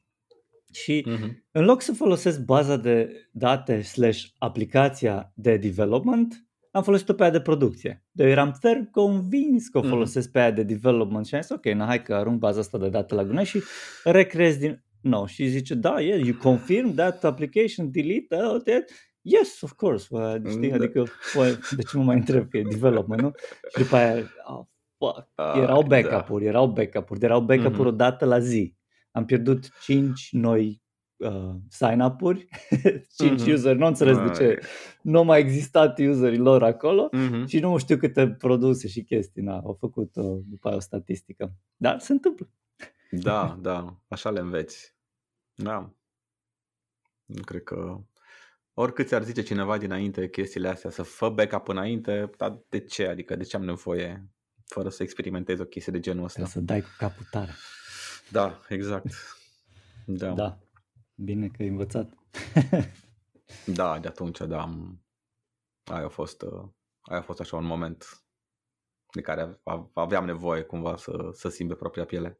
și 0.72 1.06
uh-huh. 1.08 1.30
în 1.52 1.66
loc 1.66 1.82
să 1.82 1.94
folosesc 1.94 2.40
baza 2.40 2.78
de 2.78 3.10
date 3.32 3.82
slash 3.82 4.24
aplicația 4.38 5.32
de 5.36 5.58
development, 5.58 6.45
am 6.76 6.84
folosit-o 6.84 7.14
pe 7.14 7.24
aia 7.24 7.32
de 7.32 7.42
producție. 7.42 8.04
Eu 8.12 8.28
eram 8.28 8.52
ferm 8.52 8.90
convins 8.92 9.68
că 9.68 9.78
o 9.78 9.82
mhm. 9.82 9.90
folosesc 9.90 10.26
mm. 10.26 10.32
pe 10.32 10.40
aia 10.40 10.52
de 10.52 10.64
development 10.64 11.26
și 11.26 11.36
am 11.36 11.42
zis, 11.42 11.50
ok, 11.50 11.66
na, 11.66 11.86
hai 11.86 12.02
că 12.02 12.16
arunc 12.16 12.40
baza 12.40 12.60
asta 12.60 12.78
de 12.78 12.90
date 12.90 13.14
la 13.14 13.24
gunoi 13.24 13.46
și 13.46 13.62
recreez 14.04 14.58
din 14.58 14.84
nou. 15.02 15.26
Și 15.26 15.48
zice, 15.48 15.74
da, 15.74 16.00
yeah, 16.00 16.26
you 16.26 16.38
confirm 16.42 16.94
that 16.94 17.24
application 17.24 17.92
delete 17.92 18.36
uh, 18.36 18.62
that? 18.64 18.90
Yes, 19.22 19.62
of 19.62 19.72
course. 19.72 20.08
Uh, 20.10 20.36
știi? 20.50 20.70
Da. 20.70 20.76
Adică, 20.76 21.06
păi, 21.34 21.58
de 21.76 21.82
ce 21.82 21.98
mă 21.98 22.04
mai 22.04 22.16
întreb 22.16 22.50
că 22.50 22.58
e 22.58 22.64
development, 22.70 23.22
nu? 23.22 23.32
Și 23.70 23.84
după 23.84 23.96
aia, 23.96 24.16
oh, 24.44 24.66
fuck, 24.98 25.28
ah, 25.36 25.54
erau 25.56 25.82
da. 25.82 25.88
backup-uri, 25.88 26.44
da. 26.44 26.50
erau 26.50 26.68
backup-uri, 26.68 27.24
erau 27.24 27.42
backup-uri 27.42 27.90
mm-hmm. 27.90 27.94
o 27.94 27.96
dată 27.96 28.26
la 28.26 28.40
zi. 28.40 28.76
Am 29.12 29.26
pierdut 29.26 29.70
5 29.82 30.28
noi 30.32 30.84
uh, 31.18 31.56
sign-up-uri, 31.70 32.48
5 33.16 33.42
mm-hmm. 33.42 33.54
user, 33.54 33.76
nu 33.76 33.86
înțeles 33.86 34.18
de 34.18 34.30
ce 34.30 34.60
nu 35.02 35.24
mai 35.24 35.40
existat 35.40 36.00
userii 36.00 36.38
lor 36.38 36.64
acolo 36.64 37.10
mm-hmm. 37.10 37.48
și 37.48 37.60
nu 37.60 37.78
știu 37.78 37.98
câte 37.98 38.30
produse 38.30 38.88
și 38.88 39.04
chestii 39.04 39.42
na, 39.42 39.56
au 39.56 39.78
făcut 39.80 40.16
uh, 40.16 40.40
după 40.46 40.68
aia 40.68 40.78
o 40.78 40.80
statistică. 40.80 41.54
Dar 41.76 42.00
se 42.00 42.12
întâmplă. 42.12 42.50
Da, 43.12 43.58
da, 43.62 44.00
așa 44.08 44.32
le 44.32 44.40
înveți. 44.40 44.96
Da. 45.56 45.94
Nu 47.26 47.42
cred 47.42 47.64
că 47.64 48.02
oricât 48.74 49.08
ți-ar 49.08 49.24
zice 49.24 49.42
cineva 49.42 49.78
dinainte 49.78 50.30
chestiile 50.30 50.68
astea, 50.68 50.90
să 50.90 51.04
fă 51.04 51.30
backup 51.30 51.68
înainte, 51.68 52.30
dar 52.38 52.64
de 52.70 52.80
ce? 52.80 53.08
Adică 53.08 53.36
de 53.36 53.44
ce 53.44 53.56
am 53.56 53.64
nevoie 53.64 54.30
fără 54.66 54.90
să 54.90 55.04
experimentez 55.04 55.60
o 55.60 55.66
chestie 55.66 55.92
de 55.92 56.00
genul 56.00 56.24
ăsta? 56.24 56.46
Să 56.46 56.60
dai 56.60 56.82
cu 56.82 56.90
capul 56.98 57.26
tare. 57.32 57.52
Da, 58.32 58.60
exact. 58.70 59.14
Da. 60.06 60.32
da. 60.34 60.60
Bine 61.16 61.48
că 61.48 61.62
ai 61.62 61.68
învățat. 61.68 62.14
da, 63.78 64.00
de 64.00 64.08
atunci, 64.08 64.38
da. 64.38 64.62
Am... 64.62 65.04
Aia 65.84 66.06
a 66.06 66.10
fost, 66.10 66.42
uh, 66.42 66.70
aia 67.02 67.20
a 67.20 67.24
fost 67.24 67.40
așa 67.40 67.58
un 67.58 67.66
moment 67.66 68.26
de 69.14 69.22
care 69.22 69.62
aveam 69.94 70.26
nevoie 70.26 70.62
cumva 70.62 70.96
să, 70.96 71.30
să 71.32 71.50
simt 71.50 71.70
pe 71.70 71.76
propria 71.76 72.06
piele. 72.06 72.40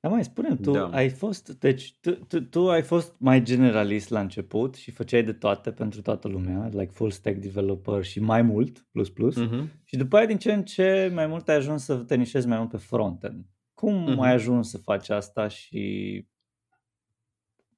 Dar 0.00 0.10
mai 0.12 0.24
spune 0.24 0.56
tu 0.56 0.70
da. 0.70 0.88
ai 0.88 1.08
fost, 1.08 1.48
deci 1.48 1.98
tu, 2.00 2.10
tu, 2.10 2.40
tu 2.40 2.70
ai 2.70 2.82
fost 2.82 3.14
mai 3.18 3.42
generalist 3.42 4.08
la 4.08 4.20
început 4.20 4.74
și 4.74 4.90
făceai 4.90 5.22
de 5.22 5.32
toate 5.32 5.72
pentru 5.72 6.02
toată 6.02 6.28
lumea, 6.28 6.68
like 6.68 6.92
full 6.92 7.10
stack 7.10 7.36
developer 7.36 8.04
și 8.04 8.20
mai 8.20 8.42
mult, 8.42 8.86
plus 8.92 9.10
plus, 9.10 9.36
uh-huh. 9.36 9.64
și 9.84 9.96
după 9.96 10.16
aia 10.16 10.26
din 10.26 10.38
ce 10.38 10.52
în 10.52 10.64
ce 10.64 11.10
mai 11.14 11.26
mult 11.26 11.48
ai 11.48 11.54
ajuns 11.54 11.84
să 11.84 11.96
te 11.96 12.14
nișezi 12.14 12.46
mai 12.46 12.58
mult 12.58 12.70
pe 12.70 12.76
frontend. 12.76 13.46
Cum 13.74 14.14
uh-huh. 14.14 14.18
ai 14.18 14.32
ajuns 14.32 14.70
să 14.70 14.78
faci 14.78 15.08
asta 15.08 15.48
și 15.48 16.26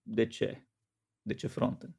de 0.08 0.26
ce? 0.26 0.66
De 1.22 1.34
ce 1.34 1.46
frontend? 1.46 1.96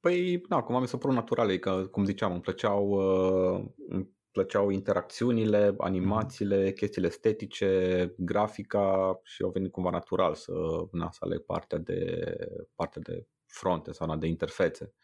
Păi, 0.00 0.38
da, 0.48 0.62
cum 0.62 0.74
am 0.74 0.84
zis, 0.84 0.98
pro 0.98 1.12
naturale, 1.12 1.58
că, 1.58 1.86
cum 1.90 2.04
ziceam, 2.04 2.32
îmi 2.32 2.40
plăceau, 2.40 2.88
uh, 2.88 3.64
îmi 3.88 4.16
plăceau 4.30 4.70
interacțiunile, 4.70 5.74
animațiile, 5.78 6.72
chestiile 6.72 7.08
estetice, 7.08 8.14
grafica 8.18 9.20
și 9.22 9.42
au 9.42 9.50
venit 9.50 9.72
cumva 9.72 9.90
natural 9.90 10.34
să, 10.34 10.52
na, 10.92 11.10
să 11.10 11.18
aleg 11.20 11.44
partea 11.44 11.78
de, 11.78 12.32
partea 12.74 13.02
de 13.04 13.26
fronte 13.46 13.92
sau 13.92 14.06
na, 14.06 14.16
de 14.16 14.26
interfețe. 14.26 14.94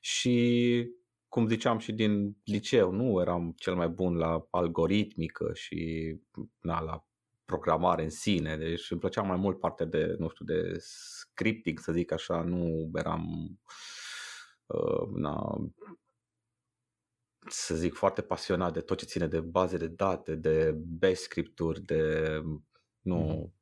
Și 0.00 0.86
cum 1.28 1.48
ziceam 1.48 1.78
și 1.78 1.92
din 1.92 2.36
liceu, 2.44 2.90
nu 2.90 3.20
eram 3.20 3.52
cel 3.56 3.74
mai 3.74 3.88
bun 3.88 4.16
la 4.16 4.46
algoritmică 4.50 5.50
și 5.54 6.14
na, 6.60 6.80
la 6.80 7.09
programare 7.50 8.02
în 8.02 8.10
sine, 8.10 8.56
deci 8.56 8.90
îmi 8.90 9.00
plăcea 9.00 9.22
mai 9.22 9.36
mult 9.36 9.58
partea 9.58 9.86
de, 9.86 10.14
nu 10.18 10.28
știu, 10.28 10.44
de 10.44 10.76
scripting, 10.78 11.78
să 11.78 11.92
zic 11.92 12.12
așa, 12.12 12.42
nu 12.42 12.90
eram 12.94 13.50
uh, 14.66 15.08
na, 15.14 15.56
să 17.48 17.74
zic, 17.74 17.94
foarte 17.94 18.22
pasionat 18.22 18.72
de 18.72 18.80
tot 18.80 18.98
ce 18.98 19.04
ține 19.04 19.26
de 19.26 19.40
baze 19.40 19.76
de 19.76 19.86
date, 19.86 20.34
de 20.34 20.76
bash 20.98 21.20
scripturi, 21.20 21.80
de 21.80 22.42
nu, 23.00 23.16
mm. 23.16 23.54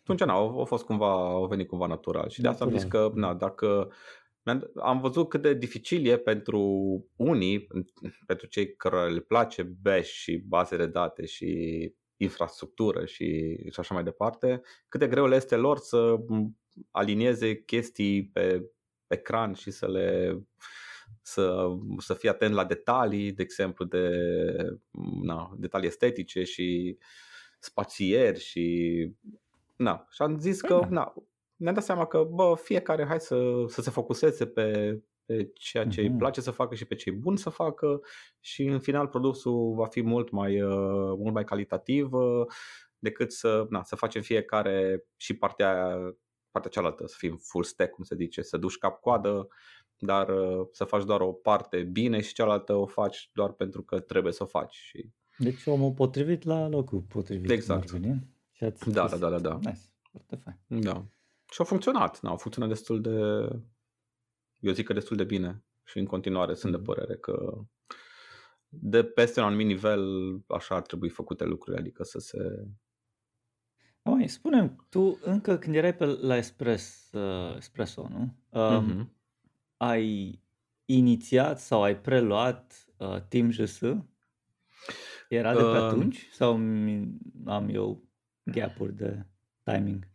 atunci 0.00 0.24
na, 0.24 0.32
au, 0.32 0.58
au 0.58 0.64
fost 0.64 0.84
cumva, 0.84 1.10
au 1.10 1.46
venit 1.46 1.68
cumva 1.68 1.86
natural 1.86 2.28
și 2.28 2.40
de 2.40 2.48
asta 2.48 2.64
am 2.64 2.70
zis 2.70 2.84
că, 2.84 3.10
na, 3.14 3.34
dacă 3.34 3.92
am 4.74 5.00
văzut 5.00 5.28
cât 5.28 5.42
de 5.42 5.54
dificil 5.54 6.06
e 6.06 6.18
pentru 6.18 6.60
unii, 7.16 7.66
pentru 8.26 8.46
cei 8.46 8.74
care 8.76 9.10
le 9.10 9.20
place 9.20 9.62
bash 9.62 10.08
și 10.08 10.36
baze 10.36 10.76
de 10.76 10.86
date 10.86 11.26
și 11.26 11.92
infrastructură 12.18 13.04
și, 13.04 13.56
și 13.70 13.80
așa 13.80 13.94
mai 13.94 14.02
departe, 14.02 14.60
cât 14.88 15.00
de 15.00 15.08
greu 15.08 15.26
le 15.26 15.36
este 15.36 15.56
lor 15.56 15.78
să 15.78 16.16
alinieze 16.90 17.62
chestii 17.62 18.28
pe 18.28 18.70
ecran 19.06 19.52
și 19.52 19.70
să 19.70 19.88
le 19.88 20.38
să, 21.22 21.66
să 21.98 22.14
fie 22.14 22.28
atent 22.28 22.54
la 22.54 22.64
detalii, 22.64 23.32
de 23.32 23.42
exemplu, 23.42 23.84
de 23.84 24.10
na, 25.22 25.54
detalii 25.56 25.88
estetice 25.88 26.44
și 26.44 26.98
spațieri 27.58 28.40
și 28.40 29.08
na. 29.76 30.06
Și 30.10 30.22
am 30.22 30.38
zis 30.38 30.60
că 30.60 30.78
păi 30.78 30.88
da. 30.88 30.88
na, 30.88 31.14
ne-am 31.56 31.74
dat 31.74 31.84
seama 31.84 32.06
că 32.06 32.28
bă, 32.30 32.54
fiecare 32.62 33.04
hai 33.06 33.20
să, 33.20 33.64
să 33.66 33.82
se 33.82 33.90
focuseze 33.90 34.46
pe, 34.46 34.98
pe 35.28 35.50
ceea 35.54 35.86
ce 35.86 36.00
uh-huh. 36.00 36.02
îi 36.02 36.08
mhm. 36.08 36.18
place 36.18 36.40
să 36.40 36.50
facă 36.50 36.74
și 36.74 36.84
pe 36.84 36.94
ce 36.94 37.08
e 37.08 37.12
bun 37.12 37.36
să 37.36 37.50
facă 37.50 38.00
și 38.40 38.64
în 38.64 38.80
final 38.80 39.06
produsul 39.06 39.74
va 39.74 39.86
fi 39.86 40.02
mult 40.02 40.30
mai, 40.30 40.62
uh, 40.62 41.14
mult 41.18 41.34
mai 41.34 41.44
calitativ 41.44 42.12
uh, 42.12 42.46
decât 42.98 43.32
să, 43.32 43.66
na, 43.70 43.82
să 43.82 43.96
facem 43.96 44.22
fiecare 44.22 45.04
și 45.16 45.34
partea, 45.34 45.98
partea 46.50 46.70
cealaltă, 46.70 47.06
să 47.06 47.14
fim 47.18 47.36
full 47.36 47.64
stack, 47.64 47.90
cum 47.90 48.04
se 48.04 48.14
zice, 48.14 48.42
să 48.42 48.56
duci 48.56 48.78
cap-coadă, 48.78 49.48
dar 49.98 50.28
uh, 50.28 50.66
să 50.72 50.84
faci 50.84 51.04
doar 51.04 51.20
o 51.20 51.32
parte 51.32 51.82
bine 51.82 52.20
și 52.20 52.34
cealaltă 52.34 52.74
o 52.74 52.86
faci 52.86 53.30
doar 53.32 53.52
pentru 53.52 53.82
că 53.82 54.00
trebuie 54.00 54.32
să 54.32 54.42
o 54.42 54.46
faci. 54.46 54.74
Și... 54.74 55.10
Deci 55.38 55.66
omul 55.66 55.92
potrivit 55.92 56.44
la 56.44 56.68
locul 56.68 57.00
potrivit. 57.00 57.50
Exact. 57.50 57.88
Și 58.52 58.64
ați 58.64 58.90
da, 58.90 59.08
da, 59.08 59.16
da, 59.16 59.28
da, 59.28 59.38
da. 59.38 59.54
Nice. 59.54 59.80
Foarte 60.10 60.36
fain. 60.44 60.80
Da. 60.82 61.04
Și 61.50 61.60
a 61.60 61.64
funcționat. 61.64 62.20
Da, 62.20 62.30
a 62.30 62.36
funcționat 62.36 62.68
destul 62.70 63.00
de, 63.00 63.10
eu 64.60 64.72
zic 64.72 64.86
că 64.86 64.92
destul 64.92 65.16
de 65.16 65.24
bine 65.24 65.64
și 65.84 65.98
în 65.98 66.04
continuare 66.04 66.54
sunt 66.54 66.72
de 66.72 66.78
mm. 66.78 66.84
părere 66.84 67.16
că 67.16 67.64
de 68.68 69.04
peste 69.04 69.40
un 69.40 69.46
anumit 69.46 69.66
nivel 69.66 70.04
așa 70.46 70.74
ar 70.74 70.82
trebui 70.82 71.08
făcute 71.08 71.44
lucrurile, 71.44 71.80
adică 71.80 72.02
să 72.02 72.18
se... 72.18 72.68
Mai 74.02 74.28
spune 74.28 74.76
tu 74.88 75.18
încă 75.22 75.58
când 75.58 75.74
erai 75.74 75.94
pe 75.94 76.04
la 76.04 76.36
Espres, 76.36 77.10
uh, 77.12 77.56
Espresso, 77.56 78.08
nu? 78.10 78.34
Um, 78.60 78.84
mm-hmm. 78.84 79.06
Ai 79.76 80.40
inițiat 80.84 81.60
sau 81.60 81.82
ai 81.82 82.00
preluat 82.00 82.86
uh, 82.96 83.20
Team 83.28 83.50
JS? 83.50 83.80
Era 85.28 85.54
de 85.54 85.60
pe 85.60 85.64
uh, 85.64 85.74
atunci 85.74 86.28
sau 86.32 86.52
am 87.46 87.68
eu 87.70 88.08
gap-uri 88.42 88.96
de 88.96 89.26
timing? 89.62 90.08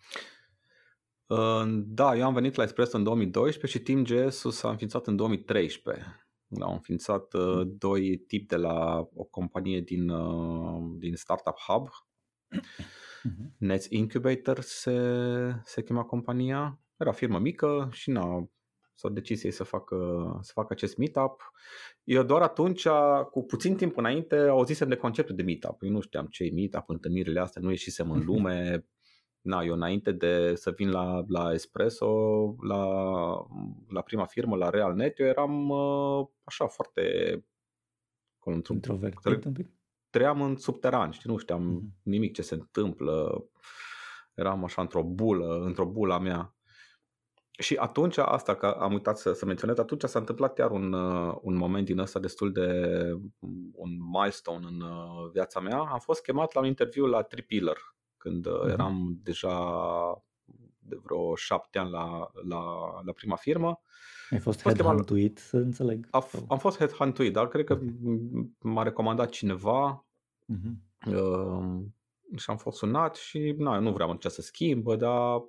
Da, 1.86 2.16
eu 2.16 2.26
am 2.26 2.34
venit 2.34 2.56
la 2.56 2.64
Espresso 2.64 2.98
în 2.98 3.04
2012 3.04 3.78
și 3.78 3.84
Team 3.84 4.04
GS 4.04 4.46
s-a 4.50 4.70
înființat 4.70 5.08
în 5.08 5.16
2013. 5.16 6.28
Au 6.60 6.74
înființat 6.74 7.34
uh, 7.34 7.42
mm. 7.42 7.76
doi 7.78 8.18
tipi 8.18 8.46
de 8.46 8.56
la 8.56 9.08
o 9.14 9.24
companie 9.24 9.82
din, 9.82 10.10
uh, 10.10 10.96
din 10.98 11.16
Startup 11.16 11.56
Hub. 11.68 11.88
Mm-hmm. 11.88 13.58
Nets 13.58 13.88
Incubator 13.90 14.60
se, 14.60 14.98
se 15.64 15.84
chema 15.84 16.04
compania. 16.04 16.80
Era 16.98 17.10
o 17.10 17.14
firmă 17.14 17.40
mică 17.40 17.90
și 17.92 18.10
na, 18.10 18.50
s-au 18.94 19.10
decis 19.12 19.44
ei 19.44 19.52
să 19.52 19.64
facă, 19.64 19.98
să 20.42 20.52
facă 20.54 20.74
acest 20.74 20.98
meetup. 20.98 21.52
Eu 22.04 22.24
doar 22.24 22.42
atunci, 22.42 22.88
cu 23.32 23.44
puțin 23.44 23.76
timp 23.76 23.98
înainte, 23.98 24.36
auzisem 24.36 24.88
de 24.88 24.96
conceptul 24.96 25.36
de 25.36 25.44
meetup. 25.44 25.84
Eu 25.84 25.90
nu 25.90 26.02
știam 26.02 26.26
ce 26.26 26.44
e 26.44 26.52
meetup, 26.54 26.90
întâlnirile 26.90 27.40
astea, 27.40 27.62
nu 27.62 27.70
ieșisem 27.70 28.12
în 28.12 28.24
lume, 28.28 28.86
na, 29.44 29.62
eu 29.62 29.74
înainte 29.74 30.12
de 30.12 30.56
să 30.56 30.72
vin 30.72 30.90
la, 30.90 31.24
la 31.28 31.54
Espresso, 31.54 32.10
la, 32.62 32.86
la 33.90 34.02
prima 34.02 34.26
firmă, 34.26 34.56
la 34.56 34.70
RealNet, 34.70 35.20
eu 35.20 35.28
eram 35.28 35.70
uh, 35.70 36.28
așa 36.44 36.68
foarte 36.68 37.04
într-un, 38.44 38.76
introvertit 38.76 39.46
un 39.46 39.54
pic. 39.54 39.68
Trăiam 40.10 40.42
în 40.42 40.56
subteran, 40.56 41.12
știi, 41.12 41.30
nu 41.30 41.38
știam 41.38 41.80
mm-hmm. 41.80 42.04
nimic 42.04 42.34
ce 42.34 42.42
se 42.42 42.54
întâmplă. 42.54 43.46
Eram 44.34 44.64
așa 44.64 44.82
într-o 44.82 45.04
bulă, 45.04 45.60
într-o 45.64 45.86
bulă 45.86 46.20
mea. 46.20 46.56
Și 47.60 47.76
atunci, 47.76 48.18
asta 48.18 48.56
că 48.56 48.66
am 48.66 48.94
uitat 48.94 49.18
să, 49.18 49.34
să 49.34 49.46
menționez, 49.46 49.78
atunci 49.78 50.04
s-a 50.04 50.20
întâmplat 50.20 50.54
chiar 50.54 50.72
un, 50.72 50.94
uh, 50.94 51.36
un 51.42 51.56
moment 51.56 51.86
din 51.86 52.00
ăsta 52.00 52.20
destul 52.20 52.52
de 52.52 52.90
un 53.72 53.90
milestone 54.12 54.66
în 54.70 54.82
uh, 54.82 55.30
viața 55.32 55.60
mea. 55.60 55.78
Am 55.78 56.00
fost 56.00 56.24
chemat 56.24 56.54
la 56.54 56.60
un 56.60 56.68
interviu 56.68 57.06
la 57.06 57.22
Tripiller, 57.22 57.78
când 58.24 58.48
uh-huh. 58.48 58.72
eram 58.72 59.20
deja 59.24 59.56
de 60.80 60.96
vreo 61.04 61.36
șapte 61.36 61.80
ani 61.80 61.90
la, 61.90 62.32
la, 62.48 62.64
la 63.06 63.12
prima 63.12 63.36
firmă. 63.36 63.82
Ai 64.30 64.40
fost, 64.40 64.62
fost 64.62 64.76
headhuntuit, 64.76 65.38
să 65.38 65.58
înțeleg? 65.58 66.08
A, 66.12 66.28
am 66.48 66.58
fost 66.58 66.78
headhuntuit, 66.78 67.34
dar 67.34 67.48
cred 67.48 67.66
că 67.66 67.80
m-a 68.60 68.84
recomandat 68.84 69.30
cineva 69.30 70.06
uh-huh. 70.54 71.14
uh, 71.14 71.82
și 72.36 72.50
am 72.50 72.58
fost 72.58 72.78
sunat 72.78 73.16
și 73.16 73.56
na, 73.58 73.80
nu 73.80 73.92
vreau 73.92 74.12
nici 74.12 74.26
să 74.26 74.42
schimbă, 74.42 74.96
dar 74.96 75.42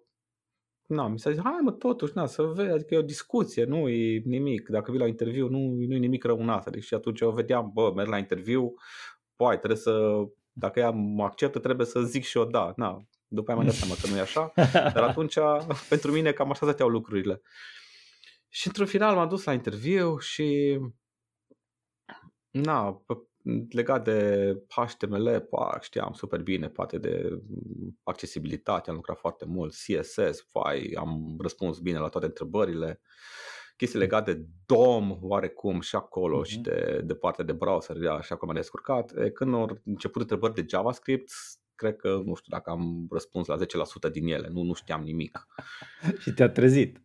na, 0.87 1.09
mi 1.09 1.19
s-a 1.19 1.31
zis, 1.31 1.41
hai 1.43 1.61
mă, 1.63 1.73
totuși, 1.73 2.13
na, 2.15 2.27
să 2.27 2.43
vezi, 2.43 2.71
adică 2.71 2.95
e 2.95 2.99
o 2.99 3.03
discuție, 3.03 3.65
nu 3.65 3.89
e 3.89 4.23
nimic. 4.25 4.69
Dacă 4.69 4.91
vii 4.91 5.01
la 5.01 5.07
interviu, 5.07 5.49
nu, 5.49 5.59
nu 5.59 5.95
e 5.95 5.99
nimic 5.99 6.25
rău 6.25 6.39
în 6.39 6.49
asta. 6.49 6.71
Deci 6.71 6.85
și 6.85 6.95
atunci 6.95 7.21
eu 7.21 7.31
vedeam, 7.31 7.71
bă, 7.75 7.93
merg 7.95 8.09
la 8.09 8.19
interviu, 8.19 8.75
poate 9.37 9.57
trebuie 9.57 9.79
să 9.79 10.25
dacă 10.57 10.79
ea 10.81 10.91
mă 10.91 11.25
acceptă, 11.25 11.59
trebuie 11.59 11.87
să 11.87 12.01
zic 12.01 12.25
și 12.25 12.39
eu 12.39 12.45
da. 12.45 12.73
Na, 12.77 13.07
după 13.29 13.51
aia 13.51 13.59
m-am 13.59 13.69
dat 13.69 13.77
seama 13.77 13.95
că 14.01 14.07
nu 14.07 14.17
e 14.17 14.21
așa, 14.21 14.53
dar 14.95 15.03
atunci, 15.03 15.35
pentru 15.89 16.13
mine, 16.13 16.33
cam 16.33 16.51
așa 16.51 16.67
stăteau 16.67 16.89
lucrurile. 16.89 17.43
Și 18.49 18.67
într-un 18.67 18.87
final 18.87 19.15
m-am 19.15 19.29
dus 19.29 19.45
la 19.45 19.53
interviu 19.53 20.19
și 20.19 20.79
na, 22.51 23.05
legat 23.71 24.05
de 24.05 24.53
HTML, 24.69 25.41
pa, 25.51 25.79
știam 25.81 26.13
super 26.13 26.43
bine, 26.43 26.69
poate 26.69 26.99
de 26.99 27.43
accesibilitate, 28.03 28.91
am 28.91 28.97
lucrat 28.97 29.19
foarte 29.19 29.45
mult, 29.45 29.73
CSS, 29.73 30.43
pai, 30.53 30.93
am 30.97 31.37
răspuns 31.39 31.79
bine 31.79 31.99
la 31.99 32.09
toate 32.09 32.27
întrebările 32.27 33.01
chestii 33.77 33.99
legate 33.99 34.33
de 34.33 34.47
DOM 34.67 35.19
oarecum 35.21 35.81
și 35.81 35.97
acolo 35.97 36.41
uh-huh. 36.41 36.49
și 36.49 36.59
de, 36.59 37.01
de 37.05 37.15
partea 37.15 37.45
de 37.45 37.53
browser, 37.53 37.97
și 37.97 38.33
acolo 38.33 38.47
m-am 38.47 38.55
descurcat. 38.55 39.13
E, 39.17 39.31
când 39.31 39.55
au 39.55 39.81
început 39.85 40.21
întrebări 40.21 40.55
de 40.55 40.65
JavaScript, 40.69 41.31
cred 41.75 41.97
că, 41.97 42.09
nu 42.25 42.35
știu 42.35 42.57
dacă 42.57 42.71
am 42.71 43.07
răspuns 43.11 43.47
la 43.47 43.57
10% 44.09 44.13
din 44.13 44.27
ele, 44.27 44.49
nu, 44.53 44.63
nu 44.63 44.73
știam 44.73 45.03
nimic. 45.03 45.47
și 46.23 46.33
te-a 46.33 46.49
trezit. 46.49 47.03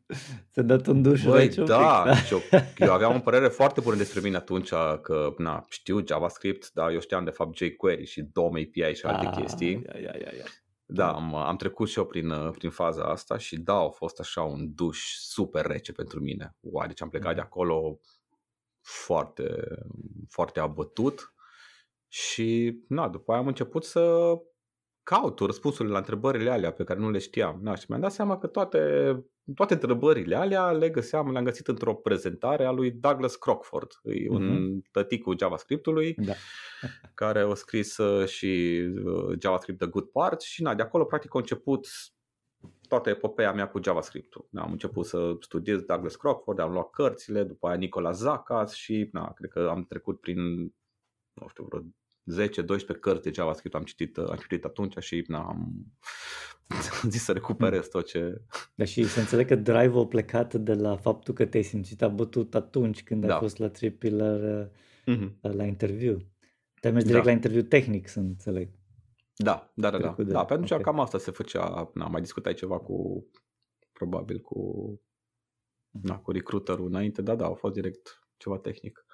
Ți-a 0.51 0.61
dat 0.61 0.87
un 0.87 1.01
duș 1.01 1.23
Băi, 1.23 1.39
aici 1.39 1.55
da, 1.55 1.65
da. 1.65 2.13
Deci 2.13 2.29
eu, 2.29 2.41
eu 2.77 2.93
aveam 2.93 3.15
o 3.15 3.19
părere 3.19 3.47
foarte 3.47 3.81
bună 3.81 3.95
despre 3.95 4.19
mine 4.21 4.35
atunci 4.35 4.69
că 5.01 5.33
na, 5.37 5.65
știu 5.69 6.05
JavaScript, 6.07 6.71
dar 6.73 6.91
eu 6.91 6.99
știam 6.99 7.23
de 7.23 7.29
fapt 7.29 7.57
jQuery 7.57 8.05
și 8.05 8.21
DOM 8.21 8.53
API 8.53 8.93
și 8.93 9.05
alte 9.05 9.25
ah, 9.25 9.37
chestii. 9.41 9.71
Ia, 9.71 9.99
ia, 9.99 10.15
ia, 10.19 10.31
ia. 10.37 10.45
Da, 10.91 11.13
am, 11.13 11.35
am 11.35 11.55
trecut 11.55 11.87
și 11.87 11.97
eu 11.97 12.05
prin, 12.05 12.29
uh, 12.29 12.51
prin 12.51 12.69
faza 12.69 13.03
asta 13.03 13.37
și 13.37 13.57
da, 13.57 13.75
a 13.75 13.89
fost 13.89 14.19
așa 14.19 14.41
un 14.41 14.73
duș 14.73 15.15
super 15.17 15.65
rece 15.65 15.91
pentru 15.91 16.19
mine. 16.19 16.55
Wow, 16.59 16.87
deci 16.87 17.01
am 17.01 17.09
plecat 17.09 17.33
de 17.33 17.39
mm. 17.39 17.45
acolo 17.45 17.99
foarte, 18.81 19.77
foarte 20.29 20.59
abătut 20.59 21.33
și 22.07 22.79
na, 22.87 23.09
după 23.09 23.31
aia 23.31 23.41
am 23.41 23.47
început 23.47 23.83
să 23.83 24.33
caut 25.03 25.39
răspunsurile 25.39 25.93
la 25.93 25.99
întrebările 25.99 26.49
alea 26.49 26.73
pe 26.73 26.83
care 26.83 26.99
nu 26.99 27.09
le 27.09 27.17
știam. 27.17 27.59
Na, 27.61 27.75
și 27.75 27.85
mi-am 27.87 28.01
dat 28.01 28.11
seama 28.11 28.37
că 28.37 28.47
toate, 28.47 28.79
toate 29.55 29.73
întrebările 29.73 30.35
alea 30.35 30.71
le 30.71 30.89
găseam, 30.89 31.31
le-am 31.31 31.43
găsit 31.43 31.67
într-o 31.67 31.93
prezentare 31.93 32.65
a 32.65 32.71
lui 32.71 32.91
Douglas 32.91 33.35
Crockford, 33.35 33.91
e 34.03 34.29
un 34.29 34.43
uh-huh. 34.43 34.91
tăticul 34.91 35.37
JavaScript-ului. 35.37 36.13
Da 36.13 36.33
care 37.13 37.39
au 37.39 37.55
scris 37.55 37.97
uh, 37.97 38.27
și 38.27 38.81
uh, 39.05 39.39
JavaScript 39.41 39.79
The 39.79 39.87
Good 39.87 40.05
Part 40.05 40.41
și 40.41 40.61
na, 40.61 40.75
de 40.75 40.81
acolo 40.81 41.05
practic 41.05 41.35
a 41.35 41.39
început 41.39 41.87
toată 42.87 43.09
epopeea 43.09 43.53
mea 43.53 43.67
cu 43.67 43.79
JavaScript-ul. 43.83 44.47
Am 44.53 44.71
început 44.71 45.05
să 45.05 45.35
studiez 45.39 45.81
Douglas 45.81 46.15
Crockford, 46.15 46.59
am 46.59 46.71
luat 46.71 46.89
cărțile, 46.89 47.43
după 47.43 47.67
aia 47.67 47.77
Nicola 47.77 48.11
Zacas 48.11 48.73
și 48.73 49.09
na, 49.11 49.31
cred 49.33 49.49
că 49.49 49.67
am 49.69 49.85
trecut 49.85 50.19
prin, 50.19 50.59
nu 51.33 51.47
știu, 51.47 51.63
vreo 51.63 51.81
10-12 52.95 52.99
cărți 52.99 53.23
de 53.23 53.31
JavaScript 53.33 53.75
am 53.75 53.83
citit, 53.83 54.17
am 54.17 54.37
citit 54.39 54.63
atunci 54.63 54.97
și 54.97 55.23
na, 55.27 55.39
am 55.39 55.85
zis 57.09 57.23
să 57.23 57.31
recuperez 57.31 57.87
tot 57.87 58.05
ce... 58.05 58.41
Da, 58.75 58.85
și 58.85 59.03
să 59.03 59.19
înțeleg 59.19 59.47
că 59.47 59.55
drive-ul 59.55 60.07
plecat 60.07 60.53
de 60.53 60.73
la 60.73 60.95
faptul 60.95 61.33
că 61.33 61.45
te-ai 61.45 61.63
simțit 61.63 62.01
abătut 62.01 62.55
atunci 62.55 63.03
când 63.03 63.25
da. 63.25 63.33
ai 63.33 63.39
fost 63.39 63.57
la 63.57 63.69
Tripiller 63.69 64.69
mm-hmm. 65.07 65.39
la 65.41 65.65
interviu. 65.65 66.17
Te-ai 66.79 66.93
mers 66.93 67.05
direct 67.05 67.23
da. 67.23 67.29
la 67.29 67.35
interviu 67.35 67.61
tehnic, 67.61 68.07
să 68.07 68.19
înțeleg. 68.19 68.69
Da, 69.35 69.71
da, 69.75 69.89
da, 69.89 69.97
da. 69.97 70.15
De... 70.17 70.23
da 70.23 70.45
pentru 70.45 70.73
okay. 70.73 70.83
cam 70.83 70.99
asta 70.99 71.17
se 71.17 71.31
făcea, 71.31 71.91
na, 71.93 72.07
mai 72.07 72.21
discutai 72.21 72.53
ceva 72.53 72.79
cu, 72.79 73.27
probabil 73.91 74.39
cu, 74.39 74.85
mhm. 75.91 76.07
na, 76.07 76.19
cu 76.19 76.31
recruiterul 76.31 76.87
înainte, 76.87 77.21
da, 77.21 77.35
da, 77.35 77.45
a 77.45 77.53
fost 77.53 77.73
direct 77.73 78.19
ceva 78.37 78.57
tehnic. 78.57 79.05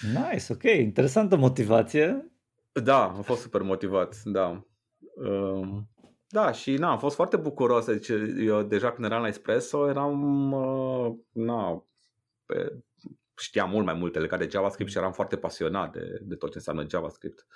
Nice, 0.00 0.52
ok, 0.52 0.62
interesantă 0.62 1.36
motivație. 1.36 2.32
Da, 2.72 3.04
am 3.04 3.22
fost 3.22 3.40
super 3.40 3.62
motivat, 3.62 4.22
da. 4.24 4.66
Um, 5.14 5.88
da, 6.28 6.52
și 6.52 6.74
na, 6.74 6.90
am 6.90 6.98
fost 6.98 7.14
foarte 7.14 7.36
bucuros, 7.36 7.86
deci 7.86 8.08
eu 8.38 8.62
deja 8.62 8.92
când 8.92 9.06
eram 9.06 9.22
la 9.22 9.28
Espresso 9.28 9.88
eram, 9.88 10.52
uh, 10.52 11.14
na, 11.32 11.86
pe, 12.46 12.84
știam 13.36 13.70
mult 13.70 13.84
mai 13.84 13.94
multe 13.94 14.18
legate 14.18 14.44
de 14.44 14.50
JavaScript 14.50 14.90
și 14.90 14.96
eram 14.96 15.12
foarte 15.12 15.36
pasionat 15.36 15.92
de, 15.92 16.18
de 16.22 16.34
tot 16.34 16.50
ce 16.50 16.56
înseamnă 16.56 16.86
JavaScript. 16.88 17.46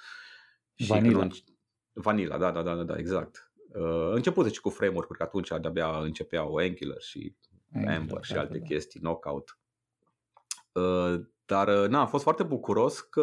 Vanilla. 0.89 1.29
Și 1.29 1.45
Vanilla, 1.93 2.39
da, 2.39 2.51
da, 2.51 2.63
da, 2.63 2.75
da, 2.75 2.97
exact. 2.97 3.53
Uh, 3.73 4.11
început 4.13 4.45
deci 4.45 4.61
cu 4.61 4.69
framework-uri, 4.69 5.19
că 5.19 5.25
atunci 5.25 5.49
de-abia 5.61 5.99
începeau 5.99 6.57
Angular 6.57 7.01
și 7.01 7.37
Angular, 7.75 7.97
Ember 7.97 8.23
și 8.23 8.33
da, 8.33 8.41
alte 8.41 8.53
da, 8.53 8.59
da. 8.59 8.65
chestii, 8.65 9.01
Knockout. 9.01 9.59
Uh, 10.73 11.21
dar 11.51 11.69
uh, 11.69 11.89
na, 11.89 12.01
am 12.01 12.07
fost 12.07 12.23
foarte 12.23 12.43
bucuros 12.43 13.01
că, 13.01 13.23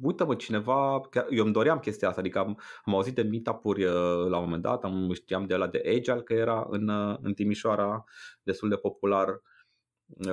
uite-mă, 0.00 0.34
cineva, 0.34 1.00
chiar, 1.10 1.26
eu 1.30 1.44
îmi 1.44 1.52
doream 1.52 1.78
chestia 1.78 2.08
asta, 2.08 2.20
adică 2.20 2.38
am, 2.38 2.60
am 2.84 2.94
auzit 2.94 3.14
de 3.14 3.22
meetup-uri 3.22 3.84
uh, 3.84 3.92
la 4.28 4.36
un 4.36 4.44
moment 4.44 4.62
dat, 4.62 4.84
am, 4.84 5.12
știam 5.12 5.46
de 5.46 5.56
la 5.56 5.66
de 5.66 5.82
Agile 5.86 6.22
că 6.22 6.32
era 6.32 6.66
în, 6.70 6.88
uh, 6.88 7.16
în 7.20 7.34
Timișoara 7.34 8.04
destul 8.42 8.68
de 8.68 8.76
popular, 8.76 9.40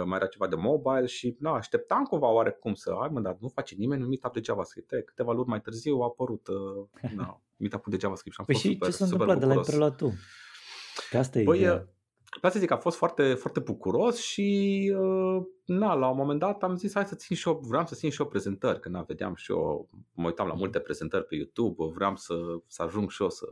mai 0.06 0.18
era 0.18 0.26
ceva 0.26 0.48
de 0.48 0.56
mobile 0.56 1.06
și 1.06 1.36
na, 1.40 1.54
așteptam 1.54 2.04
cumva 2.04 2.28
oarecum 2.32 2.74
să 2.74 2.92
ai, 3.02 3.10
mă, 3.12 3.20
dar 3.20 3.38
nu 3.40 3.48
face 3.48 3.76
nimeni 3.76 4.02
un 4.02 4.08
meetup 4.08 4.34
de 4.34 4.42
JavaScript. 4.44 4.92
E, 4.92 5.02
câteva 5.02 5.32
luni 5.32 5.48
mai 5.48 5.62
târziu 5.62 6.00
a 6.00 6.06
apărut 6.06 6.48
na, 7.18 7.42
meetup-ul 7.58 7.92
de 7.92 7.98
JavaScript 8.02 8.36
și 8.36 8.42
am 8.42 8.46
păi 8.46 8.56
fost 8.56 8.66
și 8.66 8.74
super, 8.74 8.90
ce 8.90 8.96
s-a 8.96 9.04
întâmplat 9.04 9.40
de 9.40 9.46
la 9.46 9.60
preluat 9.62 9.96
tu? 9.96 10.14
Că 11.10 11.18
asta 11.18 11.40
e 11.40 11.44
Băi, 11.44 11.58
ideea. 11.58 11.95
Vreau 12.38 12.54
să 12.54 12.60
zic, 12.60 12.72
a 12.72 12.78
fost 12.78 12.98
foarte, 12.98 13.34
foarte 13.34 13.60
bucuros 13.60 14.18
și 14.18 14.94
uh, 14.98 15.46
na, 15.66 15.94
la 15.94 16.10
un 16.10 16.18
moment 16.18 16.40
dat 16.40 16.64
am 16.64 16.76
zis 16.76 16.94
hai 16.94 17.06
să 17.06 17.16
țin 17.16 17.36
și 17.36 17.48
eu, 17.48 17.62
vreau 17.68 17.86
să 17.86 17.96
țin 17.96 18.10
și 18.10 18.22
eu 18.22 18.28
prezentări, 18.28 18.80
că 18.80 18.90
na, 18.90 19.02
vedeam 19.02 19.36
și 19.36 19.52
eu, 19.52 19.90
mă 20.14 20.26
uitam 20.26 20.48
la 20.48 20.54
multe 20.54 20.80
prezentări 20.80 21.26
pe 21.26 21.36
YouTube, 21.36 21.84
vreau 21.94 22.16
să, 22.16 22.36
să 22.68 22.84
ajung 22.84 23.10
și 23.10 23.22
eu 23.22 23.30
să... 23.30 23.46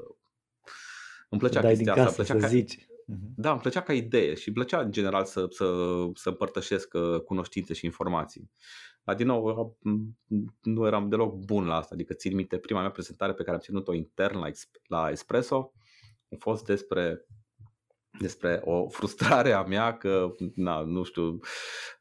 Îmi 1.30 1.40
plăcea 1.40 1.62
să 1.62 1.68
chestia 1.68 1.94
asta, 1.94 2.14
plăcea 2.14 2.34
să 2.34 2.40
ca... 2.40 2.48
zici. 2.48 2.88
Mhm. 3.06 3.34
Da, 3.36 3.52
îmi 3.52 3.60
plăcea 3.60 3.82
ca 3.82 3.94
idee 3.94 4.34
și 4.34 4.48
îmi 4.48 4.56
plăcea 4.56 4.80
în 4.80 4.92
general 4.92 5.26
să, 5.26 5.46
să, 5.50 5.66
să 6.14 6.30
împărtășesc 6.30 6.94
uh, 6.94 7.20
cunoștințe 7.20 7.74
și 7.74 7.86
informații. 7.86 8.52
Dar 9.04 9.16
din 9.16 9.28
nou, 9.28 9.78
nu 10.62 10.86
eram 10.86 11.10
deloc 11.10 11.36
bun 11.36 11.66
la 11.66 11.76
asta, 11.76 11.94
adică 11.94 12.14
țin 12.14 12.36
minte 12.36 12.58
prima 12.58 12.80
mea 12.80 12.92
prezentare 12.92 13.34
pe 13.34 13.44
care 13.44 13.56
am 13.56 13.62
ținut-o 13.62 13.94
intern 13.94 14.38
la, 14.38 14.50
la 14.88 15.10
Espresso, 15.10 15.74
a 16.32 16.36
fost 16.40 16.66
despre 16.66 17.26
despre 18.20 18.62
o 18.64 18.90
frustrare 18.90 19.52
a 19.52 19.64
mea 19.64 19.98
că, 19.98 20.36
na, 20.56 20.82
nu 20.82 21.04
știu, 21.04 21.40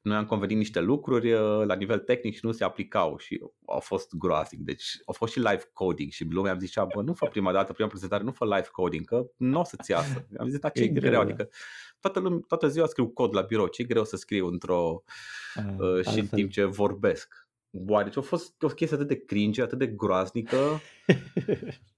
noi 0.02 0.16
am 0.16 0.24
convenit 0.24 0.56
niște 0.56 0.80
lucruri 0.80 1.32
uh, 1.32 1.62
la 1.66 1.74
nivel 1.74 1.98
tehnic 1.98 2.34
și 2.34 2.40
nu 2.42 2.52
se 2.52 2.64
aplicau 2.64 3.18
și 3.18 3.40
au 3.66 3.80
fost 3.80 4.14
groaznic. 4.16 4.60
Deci 4.60 4.84
au 5.04 5.14
fost 5.14 5.32
și 5.32 5.38
live 5.38 5.70
coding 5.72 6.10
și 6.10 6.24
lumea 6.30 6.52
am 6.52 6.58
zicea, 6.58 6.84
bă, 6.94 7.02
nu 7.02 7.14
fă 7.14 7.26
prima 7.26 7.52
dată, 7.52 7.72
prima 7.72 7.88
prezentare, 7.88 8.22
nu 8.22 8.32
fă 8.32 8.44
live 8.44 8.68
coding, 8.72 9.04
că 9.04 9.26
nu 9.36 9.60
o 9.60 9.64
să-ți 9.64 9.90
iasă. 9.90 10.26
Am 10.38 10.48
zis, 10.48 10.58
dar 10.58 10.72
ce 10.72 10.82
e 10.82 10.88
greu, 10.88 11.10
greu 11.10 11.12
da. 11.12 11.20
adică 11.20 11.48
toată, 12.00 12.20
lume, 12.20 12.40
toată 12.48 12.68
ziua 12.68 12.86
scriu 12.86 13.08
cod 13.08 13.34
la 13.34 13.40
birou, 13.40 13.66
ce 13.66 13.82
e 13.82 13.84
greu 13.84 14.04
să 14.04 14.16
scriu 14.16 14.46
într-o 14.46 15.02
a, 15.54 15.60
ah, 15.60 15.74
uh, 15.78 16.06
și 16.06 16.18
în 16.18 16.26
timp 16.26 16.50
ce 16.50 16.64
vorbesc. 16.64 17.46
Boare, 17.70 18.04
deci 18.04 18.16
a 18.16 18.20
fost 18.20 18.62
o 18.62 18.66
chestie 18.66 18.96
atât 18.96 19.08
de 19.08 19.24
cringe, 19.24 19.62
atât 19.62 19.78
de 19.78 19.86
groaznică 19.86 20.56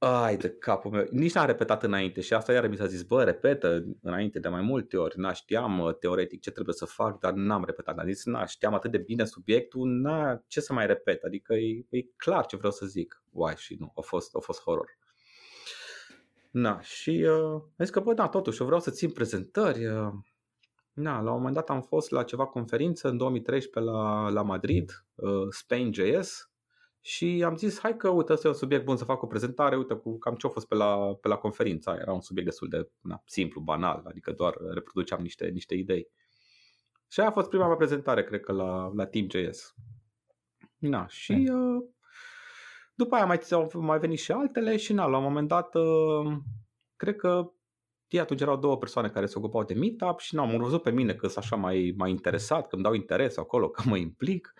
Ai 0.00 0.36
de 0.36 0.50
capul 0.50 0.90
meu, 0.90 1.06
nici 1.10 1.32
n-am 1.34 1.46
repetat 1.46 1.82
înainte 1.82 2.20
și 2.20 2.34
asta 2.34 2.52
iar 2.52 2.68
mi 2.68 2.76
s-a 2.76 2.86
zis, 2.86 3.02
bă, 3.02 3.24
repetă 3.24 3.84
înainte 4.02 4.38
de 4.38 4.48
mai 4.48 4.60
multe 4.60 4.96
ori, 4.96 5.18
na, 5.18 5.32
știam 5.32 5.78
uh, 5.78 5.94
teoretic 5.94 6.40
ce 6.40 6.50
trebuie 6.50 6.74
să 6.74 6.84
fac, 6.84 7.18
dar 7.18 7.32
n-am 7.32 7.64
repetat, 7.64 7.98
am 7.98 8.06
zis, 8.06 8.24
na, 8.24 8.46
știam 8.46 8.74
atât 8.74 8.90
de 8.90 8.98
bine 8.98 9.24
subiectul, 9.24 9.88
na, 9.88 10.42
ce 10.46 10.60
să 10.60 10.72
mai 10.72 10.86
repet, 10.86 11.22
adică 11.22 11.54
e, 11.54 11.86
e 11.88 12.02
clar 12.16 12.46
ce 12.46 12.56
vreau 12.56 12.72
să 12.72 12.86
zic, 12.86 13.22
uai, 13.30 13.54
și 13.56 13.76
nu, 13.78 13.92
a 13.96 14.00
fost, 14.00 14.36
a 14.36 14.38
fost 14.38 14.62
horror. 14.62 14.98
Na, 16.50 16.80
și 16.80 17.26
uh, 17.28 17.52
am 17.52 17.74
zis 17.78 17.90
că, 17.90 18.00
bă, 18.00 18.14
da, 18.14 18.28
totuși, 18.28 18.60
eu 18.60 18.66
vreau 18.66 18.80
să 18.80 18.90
țin 18.90 19.10
prezentări, 19.10 19.86
uh, 19.86 20.12
na, 20.92 21.20
la 21.20 21.30
un 21.30 21.36
moment 21.36 21.54
dat 21.54 21.70
am 21.70 21.82
fost 21.82 22.10
la 22.10 22.22
ceva 22.22 22.46
conferință 22.46 23.08
în 23.08 23.16
2013 23.16 23.92
la, 23.92 24.28
la 24.28 24.42
Madrid, 24.42 25.04
uh, 25.14 25.46
Spain.js, 25.50 26.47
și 27.08 27.42
am 27.44 27.56
zis, 27.56 27.78
hai 27.78 27.96
că 27.96 28.08
uite, 28.08 28.32
ăsta 28.32 28.46
e 28.46 28.50
un 28.50 28.56
subiect 28.56 28.84
bun 28.84 28.96
să 28.96 29.04
fac 29.04 29.22
o 29.22 29.26
prezentare, 29.26 29.76
uite 29.76 29.94
cu 29.94 30.18
cam 30.18 30.34
ce 30.34 30.46
a 30.46 30.50
fost 30.50 30.66
pe 30.66 30.74
la, 30.74 31.14
pe 31.20 31.28
la 31.28 31.36
conferința 31.36 31.96
Era 32.00 32.12
un 32.12 32.20
subiect 32.20 32.48
destul 32.48 32.68
de 32.68 32.90
na, 33.00 33.22
simplu, 33.26 33.60
banal, 33.60 34.02
adică 34.04 34.32
doar 34.32 34.54
reproduceam 34.72 35.20
niște, 35.20 35.46
niște 35.46 35.74
idei. 35.74 36.08
Și 37.10 37.20
aia 37.20 37.28
a 37.28 37.32
fost 37.32 37.48
prima 37.48 37.66
mea 37.66 37.76
prezentare, 37.76 38.24
cred 38.24 38.40
că 38.40 38.52
la, 38.52 38.92
la 38.94 39.06
Team.js. 39.06 39.74
Na, 40.78 41.06
și 41.06 41.50
uh, 41.52 41.88
după 42.94 43.14
aia 43.14 43.26
mai, 43.26 43.40
au 43.50 43.70
mai 43.74 43.98
venit 43.98 44.18
și 44.18 44.32
altele 44.32 44.76
și 44.76 44.92
na, 44.92 45.06
la 45.06 45.16
un 45.16 45.22
moment 45.22 45.48
dat, 45.48 45.74
uh, 45.74 46.36
cred 46.96 47.16
că 47.16 47.52
ei 48.08 48.20
atunci 48.20 48.40
erau 48.40 48.56
două 48.56 48.78
persoane 48.78 49.08
care 49.08 49.26
se 49.26 49.38
ocupau 49.38 49.64
de 49.64 49.74
meetup 49.74 50.18
și 50.18 50.34
n-am 50.34 50.58
văzut 50.58 50.82
pe 50.82 50.90
mine 50.90 51.14
că 51.14 51.26
sunt 51.26 51.44
așa 51.44 51.56
mai, 51.56 51.94
mai 51.96 52.10
interesat, 52.10 52.68
că 52.68 52.74
îmi 52.74 52.84
dau 52.84 52.92
interes 52.92 53.36
acolo, 53.36 53.68
că 53.74 53.82
mă 53.84 53.96
implic 53.96 54.54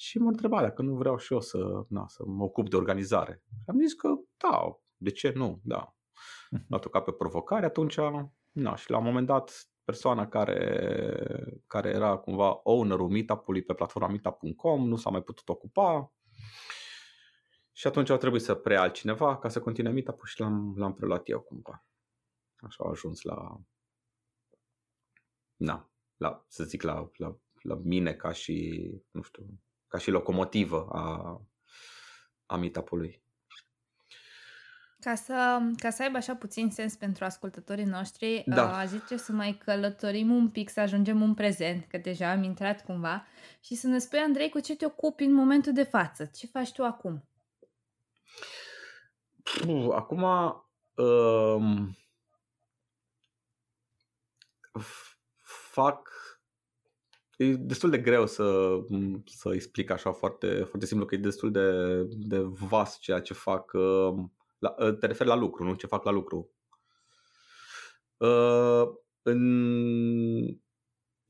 și 0.00 0.18
mă 0.18 0.28
întreba 0.28 0.60
dacă 0.60 0.82
nu 0.82 0.94
vreau 0.94 1.16
și 1.16 1.32
eu 1.32 1.40
să, 1.40 1.84
na, 1.88 2.06
să 2.06 2.22
mă 2.26 2.44
ocup 2.44 2.68
de 2.68 2.76
organizare. 2.76 3.42
Și 3.46 3.64
am 3.66 3.80
zis 3.80 3.94
că 3.94 4.08
da, 4.36 4.78
de 4.96 5.10
ce 5.10 5.32
nu, 5.34 5.60
da. 5.64 5.96
Mhm. 6.50 6.64
M-a 6.68 6.78
tocat 6.78 7.04
pe 7.04 7.12
provocare 7.12 7.66
atunci, 7.66 7.96
na, 8.52 8.74
și 8.74 8.90
la 8.90 8.98
un 8.98 9.04
moment 9.04 9.26
dat 9.26 9.68
persoana 9.84 10.28
care, 10.28 11.62
care 11.66 11.88
era 11.88 12.16
cumva 12.16 12.60
ownerul 12.62 13.08
meetup-ului 13.08 13.62
pe 13.62 13.74
platforma 13.74 14.08
meetup.com 14.08 14.88
nu 14.88 14.96
s-a 14.96 15.10
mai 15.10 15.22
putut 15.22 15.48
ocupa 15.48 16.12
și 17.72 17.86
atunci 17.86 18.10
au 18.10 18.16
trebuit 18.16 18.42
să 18.42 18.54
preia 18.54 18.80
altcineva 18.80 19.38
ca 19.38 19.48
să 19.48 19.60
continue 19.60 19.92
meetup-ul 19.92 20.26
și 20.26 20.40
l-am, 20.40 20.74
l-am 20.76 20.94
preluat 20.94 21.28
eu 21.28 21.40
cumva. 21.40 21.86
Așa 22.56 22.84
au 22.84 22.90
ajuns 22.90 23.22
la, 23.22 23.60
na, 25.56 25.90
la, 26.16 26.44
să 26.48 26.64
zic, 26.64 26.82
la, 26.82 27.10
la, 27.16 27.38
la 27.62 27.74
mine 27.74 28.14
ca 28.14 28.32
și, 28.32 28.90
nu 29.10 29.22
știu, 29.22 29.60
ca 29.88 29.98
și 29.98 30.10
locomotivă 30.10 30.88
a, 30.92 31.40
a 32.46 32.56
meetup-ului. 32.56 33.22
Ca 35.00 35.14
să, 35.14 35.60
ca 35.76 35.90
să 35.90 36.02
aibă 36.02 36.16
așa 36.16 36.34
puțin 36.34 36.70
sens 36.70 36.96
pentru 36.96 37.24
ascultătorii 37.24 37.84
noștri, 37.84 38.42
da. 38.46 38.78
a 38.78 38.84
zice 38.84 39.16
să 39.16 39.32
mai 39.32 39.60
călătorim 39.64 40.30
un 40.30 40.50
pic, 40.50 40.68
să 40.68 40.80
ajungem 40.80 41.22
în 41.22 41.34
prezent, 41.34 41.84
că 41.84 41.98
deja 41.98 42.30
am 42.30 42.42
intrat 42.42 42.84
cumva, 42.84 43.26
și 43.60 43.74
să 43.74 43.86
ne 43.86 43.98
spui, 43.98 44.18
Andrei, 44.18 44.48
cu 44.48 44.60
ce 44.60 44.76
te 44.76 44.86
ocupi 44.86 45.24
în 45.24 45.32
momentul 45.32 45.72
de 45.72 45.82
față? 45.82 46.24
Ce 46.24 46.46
faci 46.46 46.72
tu 46.72 46.84
acum? 46.84 47.28
Puh, 49.42 49.94
acum 49.94 50.22
um, 50.94 51.96
fac 55.70 56.17
e 57.38 57.54
destul 57.56 57.90
de 57.90 57.98
greu 57.98 58.26
să, 58.26 58.78
să 59.24 59.50
explic 59.54 59.90
așa 59.90 60.12
foarte, 60.12 60.62
foarte 60.62 60.86
simplu, 60.86 61.06
că 61.06 61.14
e 61.14 61.18
destul 61.18 61.50
de, 61.50 62.02
de 62.02 62.38
vast 62.38 62.98
ceea 62.98 63.20
ce 63.20 63.34
fac. 63.34 63.72
Uh, 63.72 64.14
la, 64.58 64.74
uh, 64.78 64.96
te 64.98 65.06
refer 65.06 65.26
la 65.26 65.34
lucru, 65.34 65.64
nu 65.64 65.74
ce 65.74 65.86
fac 65.86 66.04
la 66.04 66.10
lucru. 66.10 66.50
Uh, 68.16 68.82
în, 69.22 70.58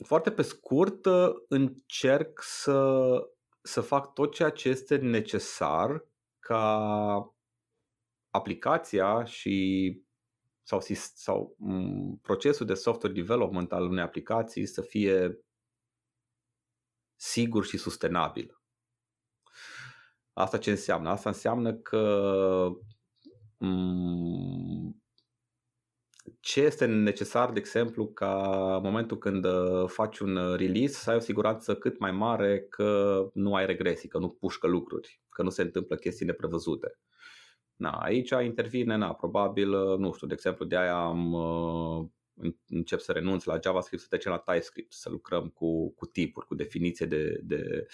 foarte 0.04 0.30
pe 0.30 0.42
scurt, 0.42 1.06
încerc 1.48 2.42
să, 2.42 3.10
să 3.62 3.80
fac 3.80 4.12
tot 4.12 4.34
ceea 4.34 4.50
ce 4.50 4.68
este 4.68 4.96
necesar 4.96 6.04
ca 6.38 7.34
aplicația 8.30 9.24
și 9.24 9.96
sau, 10.62 10.80
sau 11.14 11.56
procesul 12.22 12.66
de 12.66 12.74
software 12.74 13.14
development 13.14 13.72
al 13.72 13.82
unei 13.82 14.02
aplicații 14.02 14.66
să 14.66 14.82
fie 14.82 15.38
sigur 17.18 17.64
și 17.64 17.76
sustenabil. 17.76 18.60
Asta 20.32 20.58
ce 20.58 20.70
înseamnă? 20.70 21.08
Asta 21.08 21.28
înseamnă 21.28 21.74
că 21.74 22.68
mm, 23.58 25.02
ce 26.40 26.60
este 26.60 26.86
necesar, 26.86 27.52
de 27.52 27.58
exemplu, 27.58 28.06
ca 28.06 28.74
în 28.76 28.82
momentul 28.82 29.18
când 29.18 29.44
uh, 29.44 29.88
faci 29.88 30.18
un 30.18 30.56
release 30.56 30.94
să 30.94 31.10
ai 31.10 31.16
o 31.16 31.20
siguranță 31.20 31.76
cât 31.76 31.98
mai 31.98 32.10
mare 32.12 32.60
că 32.60 33.20
nu 33.34 33.54
ai 33.54 33.66
regresii, 33.66 34.08
că 34.08 34.18
nu 34.18 34.28
pușcă 34.28 34.66
lucruri, 34.66 35.20
că 35.28 35.42
nu 35.42 35.50
se 35.50 35.62
întâmplă 35.62 35.96
chestii 35.96 36.26
neprevăzute. 36.26 36.98
Na, 37.76 37.90
aici 37.90 38.30
intervine, 38.30 38.96
na, 38.96 39.14
probabil, 39.14 39.72
uh, 39.72 39.98
nu 39.98 40.12
știu, 40.12 40.26
de 40.26 40.34
exemplu, 40.34 40.64
de 40.64 40.76
aia 40.76 40.96
am 40.96 41.32
uh, 41.32 42.06
încep 42.68 43.00
să 43.00 43.12
renunț 43.12 43.44
la 43.44 43.58
JavaScript, 43.62 44.02
să 44.02 44.08
trecem 44.08 44.32
la 44.32 44.38
TypeScript, 44.38 44.92
să 44.92 45.10
lucrăm 45.10 45.48
cu, 45.48 45.90
cu 45.90 46.06
tipuri, 46.06 46.46
cu 46.46 46.54
definiție 46.54 47.06
de, 47.06 47.40
de, 47.42 47.86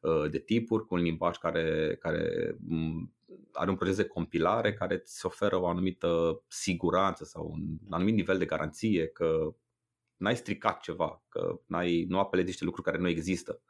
uh, 0.00 0.30
de 0.30 0.38
tipuri, 0.38 0.86
cu 0.86 0.94
un 0.94 1.00
limbaj 1.00 1.36
care, 1.36 1.96
care 2.00 2.54
mm, 2.58 3.14
are 3.52 3.70
un 3.70 3.76
proces 3.76 3.96
de 3.96 4.04
compilare 4.04 4.74
care 4.74 4.94
îți 4.94 5.26
oferă 5.26 5.60
o 5.60 5.66
anumită 5.66 6.42
siguranță 6.48 7.24
sau 7.24 7.50
un 7.52 7.78
anumit 7.90 8.14
nivel 8.14 8.38
de 8.38 8.44
garanție 8.44 9.06
că 9.06 9.54
n-ai 10.16 10.36
stricat 10.36 10.80
ceva, 10.80 11.24
că 11.28 11.60
n-ai, 11.66 12.04
nu 12.08 12.18
apelezi 12.18 12.48
niște 12.48 12.64
lucruri 12.64 12.86
care 12.86 13.02
nu 13.02 13.08
există. 13.08 13.62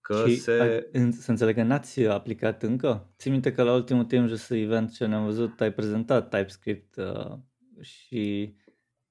Că 0.00 0.24
și 0.28 0.36
se... 0.36 0.52
Ai, 0.52 1.12
să 1.12 1.30
înțeleg 1.30 1.54
că 1.54 1.62
n-ați 1.62 2.00
aplicat 2.00 2.62
încă? 2.62 3.12
Țin 3.18 3.32
minte 3.32 3.52
că 3.52 3.62
la 3.62 3.74
ultimul 3.74 4.04
timp 4.04 4.28
just 4.28 4.50
event 4.50 4.92
ce 4.92 5.06
ne-am 5.06 5.24
văzut 5.24 5.60
ai 5.60 5.72
prezentat 5.72 6.28
TypeScript 6.28 6.96
uh, 6.96 7.38
și 7.80 8.54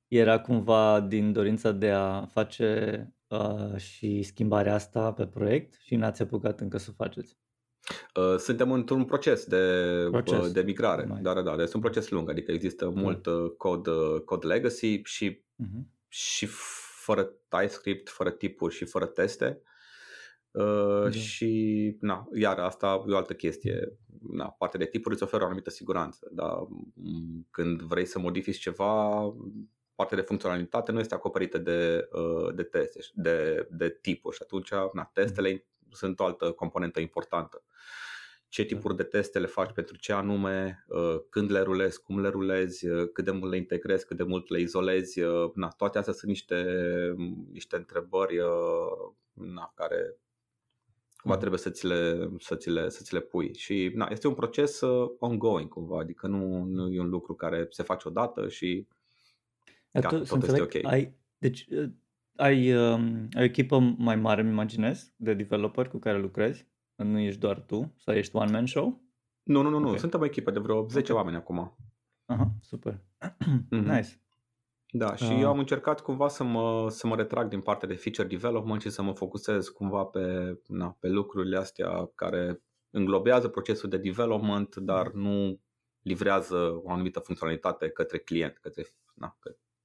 era 0.09 0.39
cumva 0.39 1.01
din 1.01 1.31
dorința 1.31 1.71
de 1.71 1.89
a 1.89 2.25
face 2.25 3.07
uh, 3.27 3.77
și 3.77 4.21
schimbarea 4.23 4.73
asta 4.73 5.13
pe 5.13 5.27
proiect 5.27 5.73
și 5.81 5.95
n-ați 5.95 6.21
apucat 6.21 6.59
încă 6.59 6.77
să 6.77 6.87
o 6.91 7.03
faceți? 7.03 7.37
Uh, 8.15 8.37
suntem 8.37 8.71
într-un 8.71 9.05
proces 9.05 9.45
de, 9.45 9.85
proces. 10.11 10.45
Uh, 10.45 10.51
de 10.51 10.61
migrare, 10.61 11.05
Mai. 11.05 11.21
da, 11.21 11.33
da, 11.33 11.41
da, 11.41 11.63
este 11.63 11.75
un 11.75 11.81
proces 11.81 12.09
lung, 12.09 12.29
adică 12.29 12.51
există 12.51 12.85
da. 12.85 13.01
mult 13.01 13.25
uh, 13.25 13.51
cod, 13.57 13.87
cod 14.25 14.45
legacy 14.45 15.01
și, 15.03 15.43
uh-huh. 15.63 15.83
și 16.07 16.47
fără 17.01 17.23
TypeScript, 17.47 18.09
fără 18.09 18.31
tipuri 18.31 18.73
și 18.73 18.85
fără 18.85 19.05
teste. 19.05 19.61
Uh, 20.51 21.03
da. 21.03 21.09
Și, 21.09 21.95
na, 21.99 22.27
iar 22.33 22.59
asta 22.59 23.03
e 23.07 23.11
o 23.11 23.17
altă 23.17 23.33
chestie. 23.33 23.97
Na, 24.31 24.45
partea 24.45 24.79
de 24.79 24.85
tipuri 24.85 25.13
îți 25.13 25.23
oferă 25.23 25.43
o 25.43 25.45
anumită 25.45 25.69
siguranță, 25.69 26.27
dar 26.31 26.53
când 27.51 27.81
vrei 27.81 28.05
să 28.05 28.19
modifici 28.19 28.59
ceva, 28.59 29.21
partea 29.99 30.17
de 30.17 30.23
funcționalitate 30.23 30.91
nu 30.91 30.99
este 30.99 31.13
acoperită 31.13 31.57
de, 31.57 32.09
de 32.55 32.63
teste, 32.63 32.99
de, 33.13 33.67
de 33.71 33.97
tipuri 34.01 34.35
și 34.35 34.41
atunci 34.43 34.71
na, 34.93 35.09
testele 35.13 35.57
uh-huh 35.57 35.77
sunt 35.91 36.19
o 36.19 36.23
altă 36.23 36.51
componentă 36.51 36.99
importantă. 36.99 37.63
Ce 38.47 38.63
tipuri 38.63 38.95
de 38.95 39.03
teste 39.03 39.39
le 39.39 39.45
faci 39.45 39.71
pentru 39.71 39.97
ce 39.97 40.13
anume, 40.13 40.85
uh, 40.87 41.15
când 41.29 41.51
le 41.51 41.61
rulezi, 41.61 42.01
cum 42.01 42.21
le 42.21 42.29
rulezi, 42.29 42.87
uh, 42.87 43.09
cât 43.13 43.25
de 43.25 43.31
mult 43.31 43.51
le 43.51 43.57
integrezi, 43.57 44.05
cât 44.05 44.17
de 44.17 44.23
mult 44.23 44.49
le 44.49 44.59
izolezi. 44.59 45.21
Uh, 45.21 45.51
na, 45.55 45.67
toate 45.67 45.97
astea 45.97 46.13
sunt 46.13 46.29
niște, 46.29 46.65
niște 47.51 47.75
întrebări 47.75 48.37
na, 49.33 49.71
care 49.75 50.17
cumva 51.15 51.35
mm. 51.35 51.39
trebuie 51.39 51.59
să 51.59 51.69
ți 51.69 51.85
le, 51.85 52.29
să 52.39 52.55
ți 52.55 52.69
le, 52.69 52.89
să 52.89 53.03
ți 53.03 53.13
le 53.13 53.19
pui. 53.19 53.53
Și 53.53 53.91
na, 53.95 54.07
este 54.11 54.27
un 54.27 54.33
proces 54.33 54.81
ongoing 55.19 55.69
cumva, 55.69 55.99
adică 55.99 56.27
nu, 56.27 56.63
nu 56.63 56.91
e 56.91 56.99
un 56.99 57.09
lucru 57.09 57.33
care 57.33 57.67
se 57.69 57.83
face 57.83 58.07
odată 58.07 58.47
și 58.47 58.87
gata, 59.91 60.19
tot 60.19 60.43
este 60.43 60.61
ok. 60.61 60.83
Ai, 60.83 61.17
deci 61.37 61.67
ai, 62.35 62.73
um, 62.73 63.27
ai 63.31 63.41
o 63.41 63.43
echipă 63.43 63.79
mai 63.97 64.15
mare, 64.15 64.41
îmi 64.41 64.49
imaginez, 64.49 65.13
de 65.15 65.33
developer 65.33 65.87
cu 65.87 65.97
care 65.97 66.19
lucrezi? 66.19 66.67
Nu 66.95 67.19
ești 67.19 67.39
doar 67.39 67.59
tu? 67.59 67.93
Sau 67.97 68.13
ești 68.13 68.35
one-man 68.35 68.65
show? 68.65 69.03
Nu, 69.43 69.61
nu, 69.61 69.69
nu, 69.69 69.79
nu. 69.79 69.87
Okay. 69.87 69.99
Suntem 69.99 70.21
o 70.21 70.25
echipă 70.25 70.51
de 70.51 70.59
vreo 70.59 70.87
10 70.87 71.11
okay. 71.11 71.15
oameni 71.15 71.41
acum. 71.41 71.77
Aha, 72.25 72.51
super. 72.61 72.93
Mm-hmm. 72.93 73.83
Nice. 73.95 74.21
Da, 74.91 75.15
și 75.15 75.31
uh. 75.31 75.37
eu 75.39 75.49
am 75.49 75.59
încercat 75.59 76.01
cumva 76.01 76.27
să 76.27 76.43
mă, 76.43 76.89
să 76.89 77.07
mă 77.07 77.15
retrag 77.15 77.49
din 77.49 77.61
partea 77.61 77.87
de 77.87 77.95
feature 77.95 78.27
development 78.27 78.81
și 78.81 78.89
să 78.89 79.01
mă 79.01 79.13
focusez 79.13 79.67
cumva 79.67 80.03
pe, 80.03 80.53
na, 80.67 80.97
pe 80.99 81.07
lucrurile 81.07 81.57
astea 81.57 82.11
care 82.15 82.61
înglobează 82.89 83.47
procesul 83.47 83.89
de 83.89 83.97
development, 83.97 84.75
dar 84.75 85.11
nu 85.11 85.59
livrează 86.01 86.81
o 86.83 86.91
anumită 86.91 87.19
funcționalitate 87.19 87.89
către 87.89 88.17
client, 88.17 88.57
către, 88.57 88.83
na, 89.13 89.37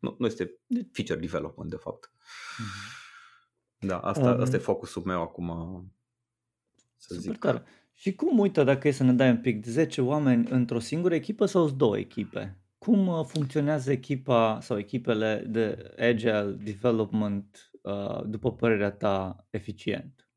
nu, 0.04 0.16
nu 0.18 0.26
este 0.26 0.60
feature 0.92 1.20
development, 1.20 1.70
de 1.70 1.76
fapt. 1.76 2.12
Mm-hmm. 2.12 3.02
Da, 3.86 3.98
asta, 3.98 4.34
um, 4.34 4.40
asta 4.40 4.56
e 4.56 4.58
focusul 4.58 5.02
meu 5.04 5.22
acum, 5.22 5.48
să 6.96 7.14
zic. 7.14 7.38
Tare. 7.38 7.62
Și 7.92 8.14
cum, 8.14 8.38
uită 8.38 8.64
dacă 8.64 8.88
e 8.88 8.90
să 8.90 9.02
ne 9.02 9.12
dai 9.12 9.30
un 9.30 9.40
pic, 9.40 9.64
10 9.64 10.00
oameni 10.00 10.50
într-o 10.50 10.78
singură 10.78 11.14
echipă 11.14 11.46
sau 11.46 11.70
două 11.70 11.98
echipe? 11.98 12.58
Cum 12.78 13.06
uh, 13.06 13.24
funcționează 13.26 13.92
echipa 13.92 14.58
sau 14.60 14.78
echipele 14.78 15.44
de 15.48 15.94
agile 15.98 16.56
development, 16.62 17.70
uh, 17.82 18.24
după 18.26 18.52
părerea 18.52 18.90
ta, 18.90 19.46
eficient? 19.50 20.28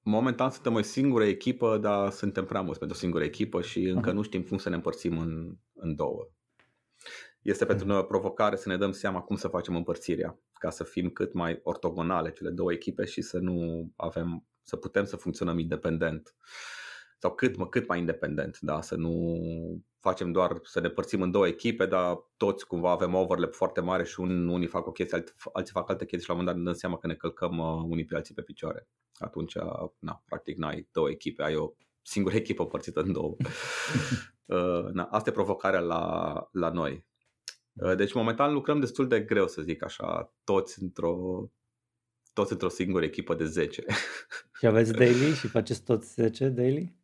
Momentan 0.00 0.50
suntem 0.50 0.74
o 0.74 0.82
singură 0.82 1.24
echipă, 1.24 1.78
dar 1.78 2.10
suntem 2.10 2.44
prea 2.44 2.60
mulți 2.60 2.78
pentru 2.78 2.96
o 2.96 3.00
singură 3.00 3.24
echipă 3.24 3.62
și 3.62 3.82
încă 3.82 4.08
Aha. 4.08 4.16
nu 4.16 4.22
știm 4.22 4.42
cum 4.42 4.58
să 4.58 4.68
ne 4.68 4.74
împărțim 4.74 5.18
în, 5.18 5.56
în 5.72 5.94
două 5.94 6.28
este 7.42 7.64
pentru 7.64 7.86
noi 7.86 7.98
o 7.98 8.02
provocare 8.02 8.56
să 8.56 8.68
ne 8.68 8.76
dăm 8.76 8.92
seama 8.92 9.20
cum 9.20 9.36
să 9.36 9.48
facem 9.48 9.76
împărțirea, 9.76 10.38
ca 10.52 10.70
să 10.70 10.84
fim 10.84 11.10
cât 11.10 11.32
mai 11.32 11.60
ortogonale 11.62 12.32
cele 12.32 12.50
două 12.50 12.72
echipe 12.72 13.04
și 13.04 13.22
să 13.22 13.38
nu 13.38 13.88
avem, 13.96 14.46
să 14.62 14.76
putem 14.76 15.04
să 15.04 15.16
funcționăm 15.16 15.58
independent 15.58 16.34
sau 17.18 17.34
cât, 17.34 17.56
mă, 17.56 17.68
cât 17.68 17.88
mai 17.88 17.98
independent, 17.98 18.58
da, 18.60 18.80
să 18.80 18.96
nu 18.96 19.38
facem 20.00 20.32
doar 20.32 20.60
să 20.62 20.80
ne 20.80 20.88
părțim 20.88 21.22
în 21.22 21.30
două 21.30 21.46
echipe, 21.46 21.86
dar 21.86 22.16
toți 22.36 22.66
cumva 22.66 22.90
avem 22.90 23.14
overlap 23.14 23.52
foarte 23.52 23.80
mare 23.80 24.04
și 24.04 24.20
un, 24.20 24.48
unii 24.48 24.66
fac 24.66 24.86
o 24.86 24.92
chestie, 24.92 25.16
alții, 25.16 25.34
alții 25.52 25.72
fac 25.72 25.90
alte 25.90 26.04
chestii 26.04 26.22
și 26.22 26.28
la 26.28 26.34
un 26.34 26.40
moment 26.40 26.56
dat 26.56 26.64
ne 26.64 26.70
dăm 26.70 26.80
seama 26.80 26.98
că 26.98 27.06
ne 27.06 27.14
călcăm 27.14 27.58
uh, 27.58 27.84
unii 27.88 28.04
pe 28.04 28.14
alții 28.14 28.34
pe 28.34 28.42
picioare. 28.42 28.88
Atunci, 29.18 29.54
na, 29.98 30.22
practic 30.26 30.56
n-ai 30.56 30.88
două 30.92 31.10
echipe, 31.10 31.42
ai 31.42 31.56
o 31.56 31.72
singură 32.02 32.36
echipă 32.42 32.66
părțită 32.66 33.00
în 33.00 33.12
două. 33.12 33.36
uh, 34.56 34.90
na, 34.92 35.04
asta 35.04 35.30
e 35.30 35.32
provocarea 35.32 35.80
la, 35.80 36.48
la 36.52 36.70
noi. 36.70 37.06
Uh, 37.72 37.96
deci 37.96 38.12
momentan 38.12 38.52
lucrăm 38.52 38.80
destul 38.80 39.08
de 39.08 39.20
greu 39.20 39.48
să 39.48 39.62
zic 39.62 39.84
așa, 39.84 40.34
toți 40.44 40.82
într-o 40.82 41.46
toți 42.32 42.52
într-o 42.52 42.68
singură 42.68 43.04
echipă 43.04 43.34
de 43.34 43.44
10. 43.44 43.84
Și 44.58 44.66
aveți 44.66 44.92
daily 44.92 45.34
și 45.34 45.48
faceți 45.48 45.84
toți 45.84 46.12
10 46.14 46.48
daily? 46.48 46.96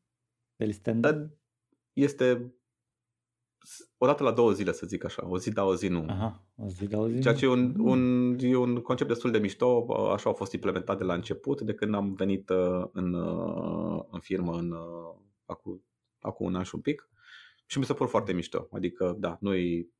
Daily 0.57 0.75
stand 0.75 1.01
Dar 1.01 1.31
este 1.93 2.53
o 3.99 4.07
dată 4.07 4.23
la 4.23 4.33
două 4.33 4.53
zile, 4.53 4.73
să 4.73 4.87
zic 4.87 5.05
așa. 5.05 5.29
O 5.29 5.39
zi 5.39 5.51
da, 5.51 5.64
o 5.64 5.75
zi 5.75 5.89
nu. 5.89 6.05
Aha, 6.09 6.45
o 6.57 6.69
zi 6.69 6.87
da, 6.87 6.99
o 6.99 7.09
zi 7.09 7.21
Ceea 7.21 7.35
ce 7.35 7.45
e 7.45 7.49
un, 7.49 7.75
mm. 7.77 7.87
un, 7.87 8.37
e 8.41 8.57
un 8.57 8.81
concept 8.81 9.09
destul 9.09 9.31
de 9.31 9.39
mișto. 9.39 9.95
Așa 10.12 10.31
a 10.31 10.33
fost 10.33 10.53
implementat 10.53 10.99
de 10.99 11.05
la 11.05 11.14
început, 11.14 11.61
de 11.61 11.75
când 11.75 11.95
am 11.95 12.14
venit 12.14 12.49
uh, 12.49 12.85
în, 12.93 13.14
uh, 13.14 14.05
în 14.11 14.21
firmă 14.21 14.57
în, 14.59 14.75
acum, 15.45 15.85
acum 16.21 16.47
un 16.47 16.55
an 16.55 16.62
și 16.62 16.75
un 16.75 16.81
pic. 16.81 17.09
Și 17.66 17.79
mi 17.79 17.85
se 17.85 17.93
pare 17.93 18.11
foarte 18.11 18.33
mișto. 18.33 18.69
Adică, 18.73 19.16
da, 19.19 19.37
noi 19.41 19.91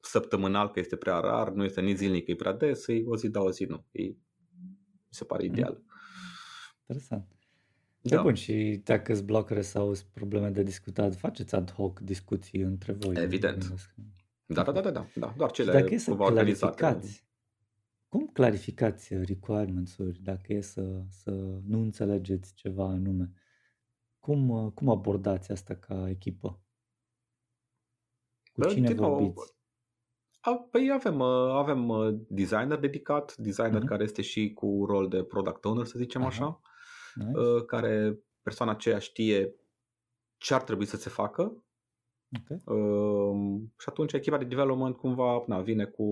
săptămânal 0.00 0.70
că 0.70 0.78
este 0.78 0.96
prea 0.96 1.18
rar, 1.18 1.52
nu 1.52 1.64
este 1.64 1.80
nici 1.80 1.96
zilnic 1.96 2.24
că 2.24 2.30
e 2.30 2.34
prea 2.34 2.52
des, 2.52 2.86
e 2.86 3.02
o 3.06 3.16
zi 3.16 3.28
da, 3.28 3.40
o 3.40 3.50
zi 3.50 3.64
nu. 3.64 3.84
E, 3.90 4.02
mi 4.02 4.16
se 5.08 5.24
pare 5.24 5.46
mm. 5.46 5.52
ideal. 5.52 5.82
Interesant. 6.80 7.38
Da. 8.00 8.22
bun, 8.22 8.34
și 8.34 8.80
dacă 8.84 9.12
îți 9.12 9.24
blocare 9.24 9.60
sau 9.60 9.94
probleme 10.12 10.50
de 10.50 10.62
discutat, 10.62 11.16
faceți 11.16 11.54
ad 11.54 11.70
hoc 11.70 12.00
discuții 12.00 12.60
între 12.60 12.92
voi. 12.92 13.14
Evident. 13.16 13.74
Da, 14.46 14.62
da, 14.62 14.72
da, 14.72 14.80
da, 14.80 14.90
da, 14.90 15.08
da. 15.14 15.34
doar 15.36 15.50
cele 15.50 15.72
dacă 15.72 15.94
e 15.94 15.98
să 15.98 16.14
clarificați, 16.14 17.26
cum 18.08 18.26
clarificați 18.26 19.14
requirements-uri 19.14 20.22
dacă 20.22 20.52
e 20.52 20.60
să, 20.60 21.04
să 21.08 21.30
nu 21.64 21.80
înțelegeți 21.80 22.54
ceva 22.54 22.84
anume? 22.84 23.32
Cum, 24.18 24.70
cum 24.70 24.88
abordați 24.88 25.52
asta 25.52 25.74
ca 25.74 26.08
echipă? 26.08 26.60
Cu 28.52 28.68
cine 28.68 28.94
vorbiți? 28.94 29.57
Păi 30.56 30.90
avem, 30.92 31.18
uh, 31.18 31.50
avem 31.50 31.88
uh, 31.88 32.14
designer 32.28 32.78
dedicat, 32.78 33.36
designer 33.36 33.82
uh-huh. 33.82 33.86
care 33.86 34.02
este 34.02 34.22
și 34.22 34.52
cu 34.52 34.84
rol 34.88 35.08
de 35.08 35.22
product 35.22 35.64
owner, 35.64 35.84
să 35.84 35.98
zicem 35.98 36.22
uh-huh. 36.22 36.26
așa, 36.26 36.60
nice. 37.14 37.38
Uh, 37.38 37.64
care 37.64 38.18
persoana 38.42 38.72
aceea 38.72 38.98
știe 38.98 39.54
ce 40.36 40.54
ar 40.54 40.62
trebui 40.62 40.84
să 40.84 40.96
se 40.96 41.08
facă 41.08 41.64
okay. 42.40 42.62
uh, 42.64 43.60
și 43.78 43.86
atunci 43.88 44.12
echipa 44.12 44.38
de 44.38 44.44
development 44.44 44.96
cumva 44.96 45.44
na, 45.46 45.60
vine 45.60 45.84
cu, 45.84 46.04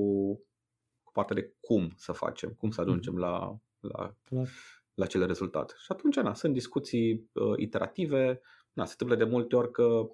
cu 1.02 1.12
partea 1.12 1.34
de 1.34 1.54
cum 1.60 1.92
să 1.96 2.12
facem, 2.12 2.50
cum 2.50 2.70
să 2.70 2.80
ajungem 2.80 3.14
uh-huh. 3.14 3.20
la, 3.20 3.58
la, 3.80 4.16
Clar. 4.24 4.48
la 4.94 5.06
cele 5.06 5.26
rezultate. 5.26 5.74
Și 5.78 5.92
atunci 5.92 6.16
na, 6.16 6.34
sunt 6.34 6.52
discuții 6.52 7.30
uh, 7.32 7.52
iterative, 7.56 8.40
na, 8.72 8.84
se 8.84 8.90
întâmplă 8.98 9.24
de 9.24 9.30
multe 9.30 9.56
ori 9.56 9.70
că 9.70 10.08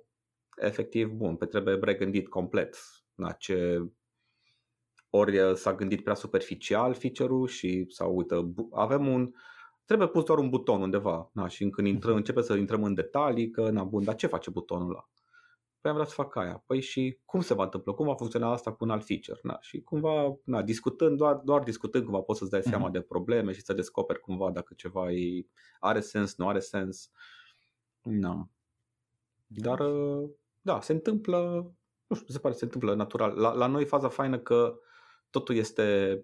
efectiv, 0.56 1.08
bun, 1.08 1.36
pe 1.36 1.46
trebuie 1.46 1.78
regândit 1.80 2.28
complet 2.28 2.76
na, 3.14 3.32
ce 3.32 3.86
ori 5.14 5.56
s-a 5.56 5.74
gândit 5.74 6.02
prea 6.02 6.14
superficial 6.14 6.94
feature-ul 6.94 7.46
și 7.46 7.86
sau 7.88 8.16
uită, 8.16 8.54
avem 8.70 9.06
un 9.06 9.32
trebuie 9.84 10.08
pus 10.08 10.24
doar 10.24 10.38
un 10.38 10.48
buton 10.48 10.82
undeva 10.82 11.30
na, 11.32 11.48
și 11.48 11.68
când 11.68 11.86
intrăm, 11.86 12.10
mhm. 12.10 12.18
începe 12.18 12.42
să 12.42 12.54
intrăm 12.54 12.84
în 12.84 12.94
detalii 12.94 13.50
că, 13.50 13.70
na, 13.70 13.84
bun, 13.84 14.04
dar 14.04 14.14
ce 14.14 14.26
face 14.26 14.50
butonul 14.50 14.90
ăla? 14.90 15.08
Păi 15.80 15.90
am 15.90 15.96
vrea 15.96 16.08
să 16.08 16.14
fac 16.14 16.36
aia. 16.36 16.62
Păi 16.66 16.80
și 16.80 17.18
cum 17.24 17.40
se 17.40 17.54
va 17.54 17.62
întâmpla? 17.62 17.92
Cum 17.92 18.06
va 18.06 18.14
funcționa 18.14 18.52
asta 18.52 18.72
cu 18.72 18.84
un 18.84 18.90
alt 18.90 19.04
feature? 19.04 19.40
Na, 19.42 19.58
și 19.60 19.80
cumva, 19.80 20.38
na, 20.44 20.62
discutând, 20.62 21.16
doar, 21.16 21.34
doar 21.34 21.62
discutând 21.62 22.04
cumva 22.04 22.20
poți 22.20 22.38
să-ți 22.38 22.50
dai 22.50 22.62
seama 22.62 22.88
uh-huh. 22.88 22.92
de 22.92 23.00
probleme 23.00 23.52
și 23.52 23.62
să 23.62 23.72
descoperi 23.72 24.20
cumva 24.20 24.50
dacă 24.50 24.74
ceva 24.76 25.12
e, 25.12 25.46
are 25.80 26.00
sens, 26.00 26.36
nu 26.36 26.48
are 26.48 26.58
sens. 26.58 27.10
Na. 28.02 28.48
Dar, 29.46 29.82
da, 30.60 30.80
se 30.80 30.92
întâmplă, 30.92 31.72
nu 32.06 32.16
știu, 32.16 32.32
se 32.32 32.38
pare 32.38 32.54
se 32.54 32.64
întâmplă 32.64 32.94
natural. 32.94 33.34
La, 33.36 33.52
la 33.52 33.66
noi 33.66 33.84
faza 33.84 34.08
faină 34.08 34.38
că 34.38 34.78
totul 35.32 35.56
este, 35.56 36.18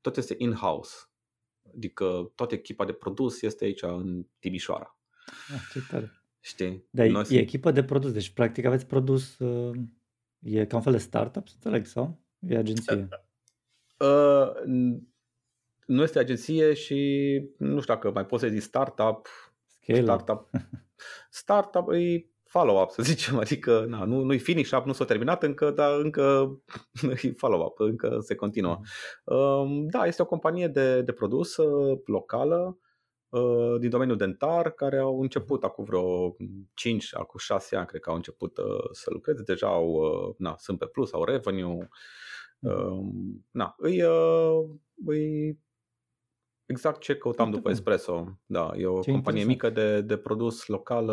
tot 0.00 0.16
este 0.16 0.34
in-house. 0.38 0.94
Adică 1.74 2.32
toată 2.34 2.54
echipa 2.54 2.84
de 2.84 2.92
produs 2.92 3.42
este 3.42 3.64
aici 3.64 3.82
în 3.82 4.26
Timișoara. 4.38 4.98
Ah, 5.54 5.60
ce 5.72 5.80
tare. 5.90 6.12
Știi? 6.40 6.86
Dar 6.90 7.06
Noi 7.06 7.20
e 7.20 7.24
sunt... 7.24 7.38
echipă 7.38 7.70
de 7.70 7.84
produs, 7.84 8.12
deci 8.12 8.30
practic 8.30 8.64
aveți 8.64 8.86
produs, 8.86 9.38
uh, 9.38 9.76
e 10.38 10.66
ca 10.66 10.76
un 10.76 10.82
fel 10.82 10.92
de 10.92 10.98
startup, 10.98 11.48
să 11.48 11.54
înțeleg, 11.54 11.86
sau? 11.86 12.20
E 12.38 12.56
agenție? 12.56 13.08
Uh, 13.98 14.08
uh, 14.08 14.96
nu 15.86 16.02
este 16.02 16.18
agenție 16.18 16.74
și 16.74 17.40
nu 17.58 17.80
știu 17.80 17.94
dacă 17.94 18.10
mai 18.10 18.26
poți 18.26 18.42
să 18.42 18.48
zici 18.48 18.62
startup. 18.62 19.28
Scale 19.66 20.02
startup. 20.02 20.50
startup 21.30 21.92
e 21.92 22.26
follow-up, 22.58 22.90
să 22.90 23.02
zicem, 23.02 23.38
adică 23.38 23.84
na, 23.88 24.04
nu, 24.04 24.22
nu-i 24.22 24.38
finish 24.38 24.72
up, 24.72 24.84
nu 24.84 24.92
s-a 24.92 25.04
terminat 25.04 25.42
încă, 25.42 25.70
dar 25.70 26.00
încă 26.00 26.56
e 27.22 27.32
follow-up, 27.36 27.80
încă 27.80 28.18
se 28.20 28.34
continuă. 28.34 28.80
Mm. 29.24 29.86
Da, 29.86 30.06
este 30.06 30.22
o 30.22 30.26
companie 30.26 30.68
de, 30.68 31.02
de 31.02 31.12
produs 31.12 31.56
uh, 31.56 31.98
locală, 32.04 32.78
uh, 33.28 33.78
din 33.80 33.90
domeniul 33.90 34.16
dentar 34.16 34.70
care 34.70 34.98
au 34.98 35.20
început 35.20 35.64
acum 35.64 35.84
vreo 35.84 36.36
5, 36.74 37.16
acum 37.16 37.38
6 37.38 37.76
ani 37.76 37.86
cred 37.86 38.00
că 38.00 38.10
au 38.10 38.16
început 38.16 38.58
uh, 38.58 38.88
să 38.90 39.10
lucreze, 39.12 39.42
deja 39.42 39.66
au, 39.66 39.88
uh, 39.88 40.34
na, 40.38 40.54
sunt 40.58 40.78
pe 40.78 40.86
plus, 40.86 41.12
au 41.12 41.24
revenue, 41.24 41.88
uh, 42.58 42.98
na, 43.50 43.74
îi, 43.78 44.02
uh, 44.02 44.68
îi 45.06 45.58
exact 46.66 47.00
ce 47.00 47.16
căutam 47.16 47.50
după 47.50 47.70
Espresso. 47.70 48.38
Da, 48.46 48.72
e 48.76 48.86
o 48.86 49.00
ce 49.00 49.10
companie 49.10 49.40
interesant. 49.40 49.46
mică 49.46 49.70
de, 49.70 50.00
de 50.00 50.16
produs 50.16 50.66
local 50.66 51.10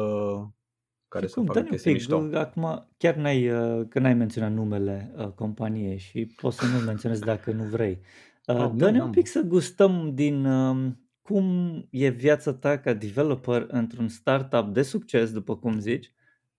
care 1.12 1.28
să 1.28 1.42
facă 1.46 1.62
chestii 1.62 1.92
mișto. 1.92 2.30
Acum, 2.34 2.88
chiar 2.98 3.16
n-ai, 3.16 3.50
uh, 3.50 3.88
că 3.90 4.00
n-ai 4.00 4.14
menționat 4.14 4.52
numele 4.52 5.14
uh, 5.18 5.28
companiei 5.28 5.98
și 5.98 6.26
poți 6.26 6.58
să 6.58 6.66
nu 6.66 6.86
menționezi 6.86 7.22
dacă 7.22 7.52
nu 7.52 7.64
vrei. 7.64 8.00
Uh, 8.46 8.56
oh, 8.56 8.72
dă-ne 8.76 8.98
da, 8.98 9.04
un 9.04 9.12
pic 9.12 9.28
să 9.28 9.42
gustăm 9.42 10.12
din 10.14 10.46
uh, 10.46 10.92
cum 11.22 11.76
e 11.90 12.10
viața 12.10 12.54
ta 12.54 12.80
ca 12.80 12.94
developer 12.94 13.66
într-un 13.68 14.08
startup 14.08 14.74
de 14.74 14.82
succes, 14.82 15.32
după 15.32 15.58
cum 15.58 15.80
zici, 15.80 16.12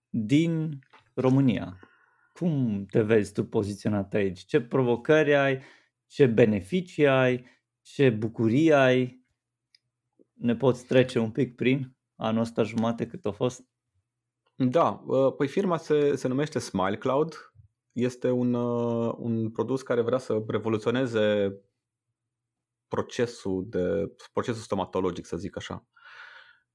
din 0.09 0.79
România. 1.13 1.79
Cum 2.33 2.85
te 2.89 3.01
vezi 3.01 3.33
tu 3.33 3.45
poziționat 3.45 4.13
aici? 4.13 4.39
Ce 4.39 4.61
provocări 4.61 5.35
ai? 5.35 5.59
Ce 6.07 6.25
beneficii 6.25 7.07
ai? 7.07 7.45
Ce 7.81 8.09
bucurii 8.09 8.73
ai? 8.73 9.25
Ne 10.33 10.55
poți 10.55 10.85
trece 10.85 11.19
un 11.19 11.31
pic 11.31 11.55
prin 11.55 11.95
anul 12.15 12.41
ăsta 12.41 12.63
jumate 12.63 13.07
cât 13.07 13.25
a 13.25 13.31
fost? 13.31 13.71
Da, 14.55 15.03
uh, 15.05 15.33
păi 15.35 15.47
firma 15.47 15.77
se, 15.77 16.15
se 16.15 16.27
numește 16.27 16.59
Smile 16.59 16.97
Cloud. 16.97 17.53
Este 17.91 18.29
un, 18.29 18.53
uh, 18.53 19.13
un 19.17 19.51
produs 19.51 19.81
care 19.81 20.01
vrea 20.01 20.17
să 20.17 20.43
revoluționeze 20.47 21.55
procesul 22.87 23.65
de 23.69 24.15
procesul 24.33 24.61
stomatologic, 24.61 25.25
să 25.25 25.37
zic 25.37 25.57
așa. 25.57 25.85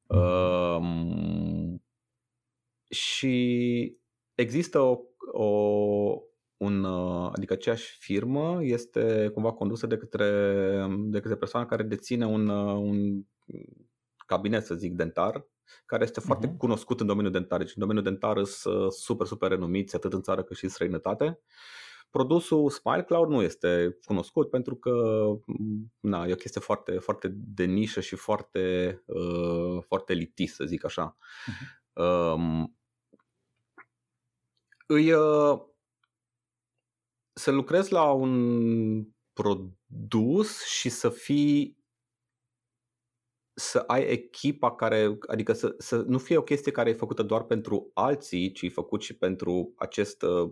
Um, 0.07 1.83
și 2.91 3.97
există 4.35 4.81
o, 4.81 4.99
o 5.33 5.47
un, 6.57 6.85
uh, 6.85 7.31
adică 7.33 7.53
aceeași 7.53 7.97
firmă 7.99 8.59
este 8.61 9.31
cumva 9.35 9.53
condusă 9.53 9.87
de 9.87 9.97
către, 9.97 10.31
de 10.99 11.21
către 11.21 11.37
persoana 11.37 11.67
care 11.67 11.83
deține 11.83 12.27
un, 12.27 12.49
un 12.49 13.23
cabinet, 14.27 14.65
să 14.65 14.75
zic, 14.75 14.93
dentar 14.93 15.47
care 15.87 16.03
este 16.05 16.21
foarte 16.21 16.49
uh-huh. 16.49 16.57
cunoscut 16.57 17.01
în 17.01 17.07
domeniul 17.07 17.33
dentar. 17.33 17.59
Deci 17.59 17.75
în 17.75 17.81
domeniul 17.81 18.05
dentar 18.05 18.45
sunt 18.45 18.93
super, 18.93 19.27
super 19.27 19.49
renumiți 19.49 19.95
atât 19.95 20.13
în 20.13 20.23
țară 20.23 20.43
cât 20.43 20.57
și 20.57 20.65
în 20.65 20.71
străinătate. 20.71 21.41
Produsul 22.11 22.71
Smile 22.71 23.05
Cloud 23.05 23.29
nu 23.29 23.43
este 23.43 23.99
cunoscut 24.05 24.51
pentru 24.51 24.77
că 24.77 24.93
na, 26.01 26.27
e 26.27 26.33
o 26.33 26.37
chestie 26.37 26.61
foarte, 26.61 26.99
foarte 26.99 27.29
de 27.35 27.65
nișă 27.65 28.01
și 28.01 28.17
foarte, 28.17 29.03
uh, 29.07 29.83
foarte 29.87 30.13
elitist, 30.13 30.55
să 30.55 30.65
zic 30.65 30.85
așa. 30.85 31.17
Uh-huh. 31.17 32.03
Um, 32.03 32.77
îi, 34.87 35.13
uh, 35.13 35.61
să 37.33 37.51
lucrezi 37.51 37.93
la 37.93 38.13
un 38.13 39.05
produs 39.33 40.65
și 40.65 40.89
să 40.89 41.09
fii 41.09 41.78
să 43.59 43.85
ai 43.87 44.03
echipa 44.03 44.75
care, 44.75 45.19
adică 45.27 45.53
să, 45.53 45.75
să 45.79 45.97
nu 46.07 46.19
fie 46.19 46.37
o 46.37 46.43
chestie 46.43 46.73
care 46.73 46.91
e 46.91 46.95
făcută 46.95 47.23
doar 47.23 47.43
pentru 47.43 47.91
alții, 47.95 48.53
ci 48.53 48.63
e 48.63 48.69
făcut 48.69 49.03
și 49.03 49.17
pentru 49.17 49.73
acest, 49.77 50.23
uh, 50.23 50.51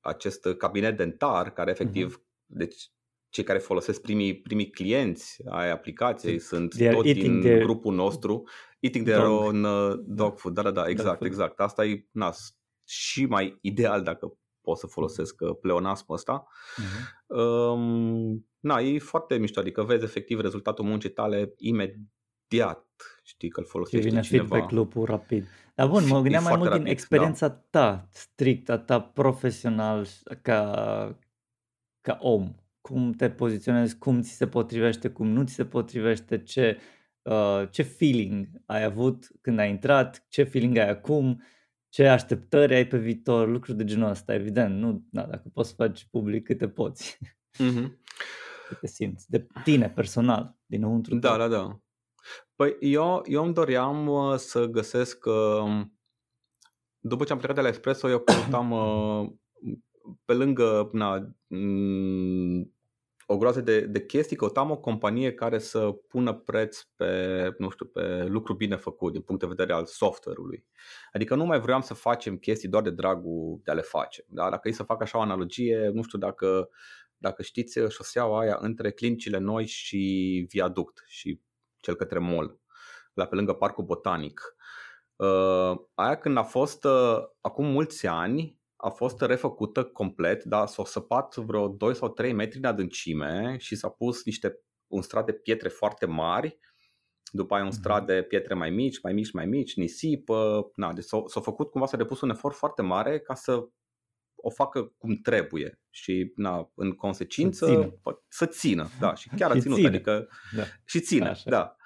acest 0.00 0.48
cabinet 0.58 0.96
dentar 0.96 1.52
care 1.52 1.70
efectiv, 1.70 2.16
uh-huh. 2.16 2.46
deci 2.46 2.92
cei 3.28 3.44
care 3.44 3.58
folosesc 3.58 4.00
primii, 4.00 4.40
primii 4.40 4.70
clienți 4.70 5.42
ai 5.48 5.70
aplicației 5.70 6.38
sunt 6.38 6.74
tot 6.92 7.02
din 7.02 7.40
their... 7.40 7.62
grupul 7.62 7.94
nostru, 7.94 8.48
eating 8.80 9.06
their 9.06 9.22
dog. 9.22 9.40
own 9.40 9.64
uh, 9.64 9.98
dog 10.06 10.38
food. 10.38 10.54
Da, 10.54 10.62
da, 10.62 10.70
da, 10.70 10.88
exact, 10.88 11.24
exact. 11.24 11.60
Asta 11.60 11.84
e 11.84 12.06
nas, 12.10 12.56
și 12.84 13.26
mai 13.26 13.58
ideal 13.60 14.02
dacă 14.02 14.38
pot 14.60 14.78
să 14.78 14.86
folosesc 14.86 15.40
uh, 15.40 15.56
pleonasmul 15.60 16.16
ăsta. 16.16 16.46
Uh-huh. 16.46 17.26
Um, 17.26 18.46
na, 18.62 18.78
e 18.78 18.98
foarte 18.98 19.38
mișto, 19.38 19.60
adică 19.60 19.82
vezi 19.82 20.04
efectiv 20.04 20.40
rezultatul 20.40 20.84
muncii 20.84 21.10
tale 21.10 21.54
imediat, 21.56 22.86
știi 23.22 23.48
că 23.48 23.60
îl 23.60 23.66
folosește 23.66 24.08
vine 24.08 24.20
cineva. 24.20 24.46
feedback 24.46 24.70
loop 24.70 24.92
rapid. 25.04 25.46
Dar 25.74 25.88
bun, 25.88 26.06
mă 26.06 26.20
gândeam 26.20 26.42
mai 26.42 26.56
mult 26.56 26.68
rapid, 26.68 26.82
din 26.82 26.92
experiența 26.92 27.48
da. 27.48 27.66
ta, 27.70 28.08
strictă, 28.10 28.76
ta 28.76 29.00
profesional, 29.00 30.06
ca, 30.42 31.18
ca 32.00 32.18
om. 32.20 32.54
Cum 32.80 33.12
te 33.12 33.30
poziționezi, 33.30 33.98
cum 33.98 34.20
ți 34.20 34.30
se 34.30 34.46
potrivește, 34.46 35.08
cum 35.08 35.26
nu 35.26 35.44
ți 35.44 35.54
se 35.54 35.64
potrivește, 35.64 36.42
ce, 36.42 36.78
uh, 37.22 37.62
ce 37.70 37.82
feeling 37.82 38.48
ai 38.66 38.84
avut 38.84 39.28
când 39.40 39.58
ai 39.58 39.70
intrat, 39.70 40.26
ce 40.28 40.42
feeling 40.42 40.76
ai 40.76 40.88
acum, 40.88 41.42
ce 41.88 42.06
așteptări 42.06 42.74
ai 42.74 42.86
pe 42.86 42.98
viitor, 42.98 43.48
lucruri 43.48 43.76
de 43.76 43.84
genul 43.84 44.08
ăsta, 44.08 44.34
evident. 44.34 44.78
Nu, 44.78 45.06
da, 45.10 45.22
dacă 45.22 45.48
poți 45.52 45.68
să 45.68 45.74
faci 45.74 46.06
public 46.10 46.44
câte 46.44 46.68
poți. 46.68 47.18
Mm-hmm. 47.62 48.00
Cât 48.72 48.80
te 48.80 48.86
simți, 48.86 49.30
de 49.30 49.46
tine 49.64 49.90
personal, 49.90 50.56
dinăuntru. 50.66 51.14
Da, 51.14 51.36
da, 51.36 51.48
da. 51.48 51.80
Păi 52.56 52.76
eu, 52.80 53.22
eu 53.24 53.44
îmi 53.44 53.54
doream 53.54 54.06
uh, 54.06 54.36
să 54.36 54.66
găsesc, 54.66 55.24
uh, 55.24 55.80
după 56.98 57.24
ce 57.24 57.32
am 57.32 57.38
plecat 57.38 57.56
de 57.56 57.62
la 57.62 57.68
Espresso, 57.68 58.08
eu 58.08 58.18
căutam 58.18 58.70
uh, 58.80 59.30
pe 60.24 60.32
lângă 60.32 60.90
na, 60.92 61.34
o 63.26 63.36
groază 63.36 63.60
de, 63.60 63.80
de 63.80 64.04
chestii, 64.04 64.36
căutam 64.36 64.70
o 64.70 64.76
companie 64.76 65.32
care 65.32 65.58
să 65.58 65.90
pună 66.08 66.32
preț 66.32 66.82
pe, 66.96 67.54
nu 67.58 67.70
știu, 67.70 67.86
pe 67.86 68.24
lucru 68.24 68.54
bine 68.54 68.76
făcut 68.76 69.12
din 69.12 69.20
punct 69.20 69.40
de 69.40 69.46
vedere 69.46 69.72
al 69.72 69.86
software-ului. 69.86 70.66
Adică 71.12 71.34
nu 71.34 71.44
mai 71.44 71.60
vreau 71.60 71.82
să 71.82 71.94
facem 71.94 72.36
chestii 72.36 72.68
doar 72.68 72.82
de 72.82 72.90
dragul 72.90 73.60
de 73.64 73.70
a 73.70 73.74
le 73.74 73.80
face. 73.80 74.24
Da? 74.28 74.50
Dacă 74.50 74.68
e 74.68 74.72
să 74.72 74.82
fac 74.82 75.02
așa 75.02 75.18
o 75.18 75.20
analogie, 75.20 75.90
nu 75.94 76.02
știu 76.02 76.18
dacă, 76.18 76.68
dacă 77.22 77.42
știți 77.42 77.78
șoseaua 77.88 78.40
aia 78.40 78.56
între 78.60 78.92
clinicile 78.92 79.38
noi 79.38 79.66
și 79.66 80.44
viaduct 80.48 81.04
și 81.06 81.40
cel 81.80 81.94
către 81.94 82.18
mall, 82.18 82.60
la 83.14 83.26
pe 83.26 83.34
lângă 83.34 83.52
Parcul 83.52 83.84
Botanic. 83.84 84.56
Uh, 85.16 85.74
aia 85.94 86.18
când 86.18 86.36
a 86.36 86.42
fost 86.42 86.84
uh, 86.84 87.18
acum 87.40 87.66
mulți 87.66 88.06
ani, 88.06 88.60
a 88.76 88.88
fost 88.88 89.20
refăcută 89.20 89.84
complet, 89.84 90.44
dar 90.44 90.66
s-au 90.66 90.84
săpat 90.84 91.36
vreo 91.36 91.68
2 91.68 91.94
sau 91.94 92.08
3 92.08 92.32
metri 92.32 92.60
de 92.60 92.66
adâncime 92.66 93.56
și 93.58 93.76
s-a 93.76 93.88
pus 93.88 94.24
niște, 94.24 94.60
un 94.86 95.02
strat 95.02 95.26
de 95.26 95.32
pietre 95.32 95.68
foarte 95.68 96.06
mari, 96.06 96.58
după 97.32 97.54
aia 97.54 97.64
un 97.64 97.70
strat 97.70 98.02
mhm. 98.02 98.06
de 98.06 98.22
pietre 98.22 98.54
mai 98.54 98.70
mici, 98.70 99.00
mai 99.02 99.12
mici, 99.12 99.32
mai 99.32 99.46
mici, 99.46 99.76
nisipă, 99.76 100.70
na, 100.74 100.92
deci 100.92 101.04
s-a, 101.04 101.22
s-a 101.26 101.40
făcut 101.40 101.70
cumva, 101.70 101.86
s-a 101.86 101.96
depus 101.96 102.20
un 102.20 102.30
efort 102.30 102.56
foarte 102.56 102.82
mare 102.82 103.20
ca 103.20 103.34
să 103.34 103.68
o 104.42 104.50
facă 104.50 104.92
cum 104.98 105.16
trebuie 105.16 105.80
și 105.90 106.32
na, 106.36 106.70
în 106.74 106.92
consecință 106.92 107.66
să 107.66 107.72
țină, 107.72 107.94
să 108.28 108.46
țină 108.46 108.88
da, 109.00 109.14
și 109.14 109.28
chiar 109.36 109.50
a 109.50 109.58
ținut, 109.58 109.76
ține. 109.76 109.88
adică 109.88 110.28
da. 110.56 110.62
și 110.84 111.00
ține, 111.00 111.28
Așa. 111.28 111.50
da. 111.50 111.76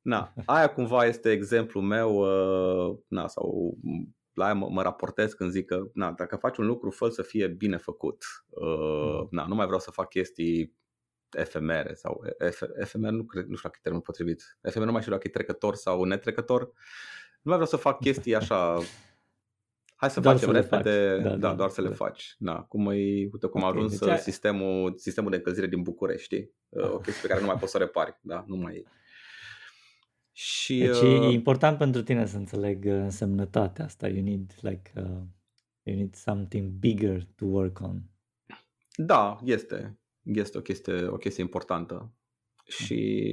Na, 0.00 0.32
aia 0.44 0.72
cumva 0.72 1.04
este 1.04 1.30
exemplul 1.30 1.82
meu, 1.82 2.14
uh, 2.16 2.98
na, 3.08 3.26
sau 3.26 3.78
la 4.32 4.44
aia 4.44 4.54
mă, 4.54 4.68
mă 4.70 4.82
raportez 4.82 5.32
când 5.32 5.50
zic 5.50 5.66
că 5.66 5.82
na, 5.94 6.12
dacă 6.12 6.36
faci 6.36 6.56
un 6.56 6.66
lucru, 6.66 6.90
fă 6.90 7.08
să 7.08 7.22
fie 7.22 7.46
bine 7.48 7.76
făcut. 7.76 8.24
Uh, 8.48 9.20
mm. 9.20 9.28
na, 9.30 9.46
nu 9.46 9.54
mai 9.54 9.66
vreau 9.66 9.80
să 9.80 9.90
fac 9.90 10.08
chestii 10.08 10.76
efemere 11.30 11.94
sau 11.94 12.22
efemer, 12.80 13.10
nu, 13.10 13.24
cred, 13.24 13.46
nu 13.46 13.54
știu 13.56 13.68
dacă 13.68 13.76
e 13.78 13.82
termenul 13.82 14.06
potrivit. 14.06 14.58
Efemer 14.60 14.86
nu 14.86 14.92
mai 14.92 15.00
știu 15.00 15.12
dacă 15.14 15.26
e 15.26 15.30
trecător 15.30 15.74
sau 15.74 16.04
netrecător. 16.04 16.60
Nu 17.42 17.52
mai 17.52 17.54
vreau 17.54 17.66
să 17.66 17.76
fac 17.76 18.00
chestii 18.06 18.34
așa 18.34 18.78
Hai 19.96 20.10
să 20.10 20.20
doar 20.20 20.34
facem 20.36 20.52
să 20.52 20.60
repede, 20.60 21.18
da, 21.22 21.28
da, 21.28 21.36
da, 21.36 21.54
doar 21.54 21.70
să 21.70 21.82
da. 21.82 21.88
le 21.88 21.94
faci. 21.94 22.34
Da, 22.38 22.54
cum, 22.54 22.90
e, 22.90 22.94
uite, 22.94 23.46
cum 23.46 23.62
okay, 23.62 23.72
a 23.72 23.76
ajuns 23.76 23.98
deci 23.98 24.18
sistemul, 24.18 24.94
sistemul 24.96 25.30
de 25.30 25.36
încălzire 25.36 25.66
din 25.66 25.82
București, 25.82 26.22
știi? 26.22 26.54
Uh, 26.68 26.92
o 26.92 26.98
chestie 26.98 27.22
pe 27.22 27.28
care 27.28 27.40
nu 27.40 27.46
mai 27.46 27.56
poți 27.56 27.72
să 27.72 27.78
repari, 27.78 28.18
da? 28.22 28.44
Nu 28.46 28.56
mai 28.56 28.86
și, 30.38 30.78
deci 30.78 30.96
uh, 30.96 31.28
e 31.28 31.32
important 31.32 31.78
pentru 31.78 32.02
tine 32.02 32.26
să 32.26 32.36
înțeleg 32.36 32.84
uh, 32.84 32.92
însemnătatea 32.92 33.84
asta. 33.84 34.08
You 34.08 34.22
need 34.22 34.52
like 34.60 34.92
uh, 34.96 35.22
you 35.82 35.96
need 35.96 36.14
something 36.14 36.70
bigger 36.70 37.24
to 37.34 37.44
work 37.44 37.80
on. 37.80 38.02
Da, 38.96 39.38
este. 39.44 40.00
Este 40.22 40.58
o 40.58 40.60
chestie, 40.60 41.06
o 41.06 41.16
chestie 41.16 41.42
importantă. 41.42 42.12
Și 42.66 43.32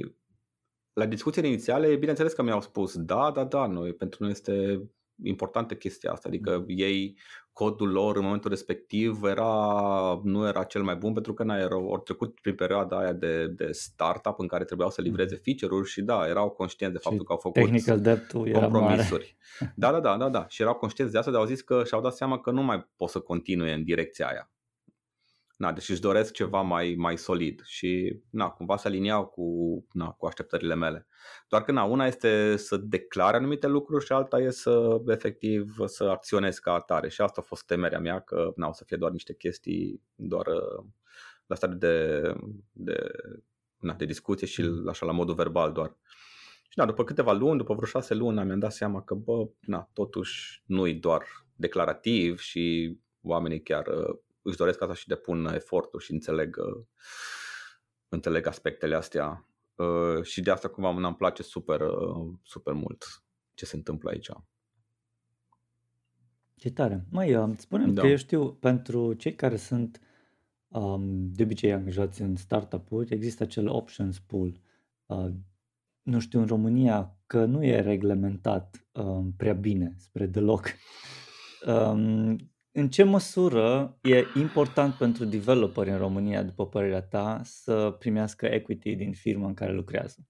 la 0.94 1.06
discuțiile 1.06 1.48
inițiale, 1.48 1.95
bineînțeles 1.95 2.34
că 2.34 2.41
mi-au 2.41 2.61
spus 2.61 2.98
da, 2.98 3.31
da, 3.31 3.44
da, 3.44 3.68
noi, 3.68 3.94
pentru 3.94 4.23
noi 4.23 4.31
este 4.31 4.84
importantă 5.23 5.76
chestia 5.76 6.11
asta, 6.11 6.27
adică 6.27 6.57
mm. 6.57 6.65
ei 6.68 7.18
codul 7.53 7.90
lor 7.90 8.15
în 8.15 8.23
momentul 8.23 8.49
respectiv 8.49 9.23
era, 9.23 10.22
nu 10.23 10.48
era 10.48 10.64
cel 10.64 10.84
mai 10.84 10.95
bun 10.95 11.14
pentru 11.14 11.34
că 11.34 11.44
na, 11.44 11.57
erau, 11.57 11.91
au 11.91 11.99
trecut 11.99 12.40
prin 12.40 12.56
perioada 12.56 12.98
aia 12.98 13.14
de, 13.14 13.48
de 13.48 13.72
startup 13.72 14.40
în 14.40 14.48
care 14.48 14.64
trebuiau 14.64 14.90
să 14.90 15.02
mm. 15.02 15.07
livreze 15.07 15.41
feature-uri 15.44 15.90
și 15.90 16.02
da, 16.02 16.27
erau 16.27 16.49
conștienți 16.49 16.95
de 16.95 17.02
faptul 17.02 17.22
și 17.22 17.26
că 17.26 17.31
au 17.31 17.40
făcut 17.40 17.61
technical 17.61 17.99
debt-ul 17.99 18.48
era 18.48 18.60
compromisuri. 18.60 19.38
Mare. 19.60 19.73
Da, 19.76 19.91
da, 19.91 19.99
da, 19.99 20.18
da, 20.18 20.30
da. 20.30 20.45
Și 20.49 20.61
erau 20.61 20.73
conștienți 20.73 21.14
de 21.14 21.19
asta, 21.19 21.31
dar 21.31 21.40
au 21.40 21.45
zis 21.45 21.61
că 21.61 21.84
și-au 21.85 22.02
dat 22.02 22.15
seama 22.15 22.40
că 22.40 22.52
nu 22.52 22.64
mai 22.64 22.88
pot 22.95 23.10
să 23.10 23.19
continue 23.19 23.73
în 23.73 23.84
direcția 23.84 24.27
aia. 24.27 24.52
Na, 25.64 25.72
deci 25.72 25.90
își 25.90 26.02
doresc 26.02 26.34
ceva 26.34 26.61
mai, 26.61 26.95
mai 26.98 27.18
solid 27.18 27.61
și 27.65 28.19
na, 28.30 28.49
cumva 28.49 28.77
să 28.77 28.88
aliniau 28.88 29.26
cu, 29.26 29.44
na, 29.91 30.10
cu 30.10 30.26
așteptările 30.26 30.76
mele. 30.76 31.07
Doar 31.48 31.64
că 31.64 31.72
na, 31.72 31.84
una 31.84 32.07
este 32.07 32.56
să 32.57 32.77
declare 32.77 33.38
anumite 33.38 33.68
lucruri 33.68 34.06
și 34.06 34.11
alta 34.11 34.40
e 34.40 34.49
să 34.49 35.02
efectiv 35.07 35.76
să 35.85 36.03
acționezi 36.03 36.61
ca 36.61 36.73
atare 36.73 37.10
și 37.10 37.22
asta 37.22 37.41
a 37.41 37.48
fost 37.48 37.65
temerea 37.65 37.99
mea 37.99 38.19
că 38.19 38.53
na, 38.56 38.68
o 38.68 38.73
să 38.73 38.84
fie 38.85 38.98
doar 38.98 39.11
niște 39.11 39.35
chestii 39.35 40.02
doar 40.15 40.48
uh, 40.48 40.85
la 41.45 41.56
stadiu 41.56 41.77
de, 41.77 42.22
de, 42.72 43.11
na, 43.80 43.94
de 43.94 44.06
discuție 44.06 44.48
și 44.48 44.61
mm. 44.61 44.88
așa 44.88 45.06
la 45.06 45.11
modul 45.11 45.35
verbal 45.35 45.72
doar. 45.72 45.98
Și 46.69 46.77
da, 46.77 46.85
după 46.85 47.03
câteva 47.03 47.31
luni, 47.31 47.57
după 47.57 47.73
vreo 47.73 47.88
șase 47.88 48.14
luni, 48.14 48.44
mi-am 48.44 48.60
dat 48.60 48.73
seama 48.73 49.03
că, 49.03 49.14
bă, 49.14 49.48
na, 49.60 49.90
totuși 49.94 50.64
nu-i 50.65 50.94
doar 50.94 51.23
declarativ 51.56 52.40
și 52.40 52.98
oamenii 53.22 53.61
chiar 53.61 53.88
uh, 53.88 54.18
își 54.43 54.57
doresc 54.57 54.81
asta 54.81 54.93
și 54.93 55.07
depun 55.07 55.45
eforturi 55.45 56.03
și 56.03 56.11
înțeleg, 56.11 56.57
uh, 56.57 56.83
înțeleg 58.09 58.45
aspectele 58.45 58.95
astea. 58.95 59.47
Uh, 59.75 60.23
și 60.23 60.41
de 60.41 60.51
asta 60.51 60.67
cumva 60.67 60.89
îmi 60.89 61.15
place 61.15 61.43
super, 61.43 61.81
uh, 61.81 62.33
super 62.43 62.73
mult 62.73 63.23
ce 63.53 63.65
se 63.65 63.75
întâmplă 63.75 64.09
aici. 64.09 64.29
Ce 66.55 66.71
tare. 66.71 67.05
Mai 67.09 67.35
uh, 67.35 67.53
spunem 67.57 67.93
da. 67.93 68.01
că 68.01 68.07
eu 68.07 68.15
știu, 68.15 68.53
pentru 68.53 69.13
cei 69.13 69.35
care 69.35 69.55
sunt 69.55 70.01
um, 70.67 71.31
de 71.31 71.43
obicei 71.43 71.73
angajați 71.73 72.21
în 72.21 72.35
startup-uri, 72.35 73.13
există 73.13 73.43
acel 73.43 73.69
options 73.69 74.19
pool. 74.19 74.59
Uh, 75.05 75.29
nu 76.01 76.19
știu, 76.19 76.39
în 76.39 76.45
România, 76.45 77.17
că 77.27 77.45
nu 77.45 77.63
e 77.63 77.81
reglementat 77.81 78.87
um, 78.91 79.33
prea 79.37 79.53
bine, 79.53 79.95
spre 79.97 80.25
deloc. 80.25 80.65
Um, 81.65 82.52
în 82.75 82.89
ce 82.89 83.03
măsură 83.03 83.97
e 84.01 84.25
important 84.35 84.93
pentru 84.93 85.25
developeri 85.25 85.89
în 85.89 85.97
România, 85.97 86.43
după 86.43 86.67
părerea 86.67 87.01
ta, 87.01 87.41
să 87.43 87.91
primească 87.99 88.45
equity 88.45 88.95
din 88.95 89.13
firma 89.13 89.47
în 89.47 89.53
care 89.53 89.73
lucrează? 89.73 90.27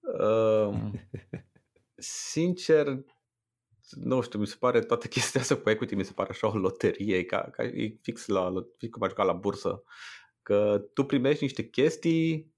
um, 0.00 0.92
sincer, 1.96 3.04
nu 3.90 4.20
știu, 4.20 4.38
mi 4.38 4.46
se 4.46 4.56
pare 4.58 4.80
toată 4.80 5.06
chestia 5.08 5.40
asta 5.40 5.56
cu 5.56 5.70
equity, 5.70 5.94
mi 5.94 6.04
se 6.04 6.12
pare 6.12 6.30
așa 6.30 6.46
o 6.46 6.56
loterie, 6.56 7.24
ca, 7.24 7.48
ca 7.52 7.62
e 7.62 7.98
fix, 8.02 8.26
la, 8.26 8.52
fix 8.78 8.92
cum 8.92 9.02
aș 9.02 9.12
la 9.16 9.32
bursă, 9.32 9.82
că 10.42 10.84
tu 10.94 11.04
primești 11.04 11.42
niște 11.42 11.68
chestii 11.68 12.53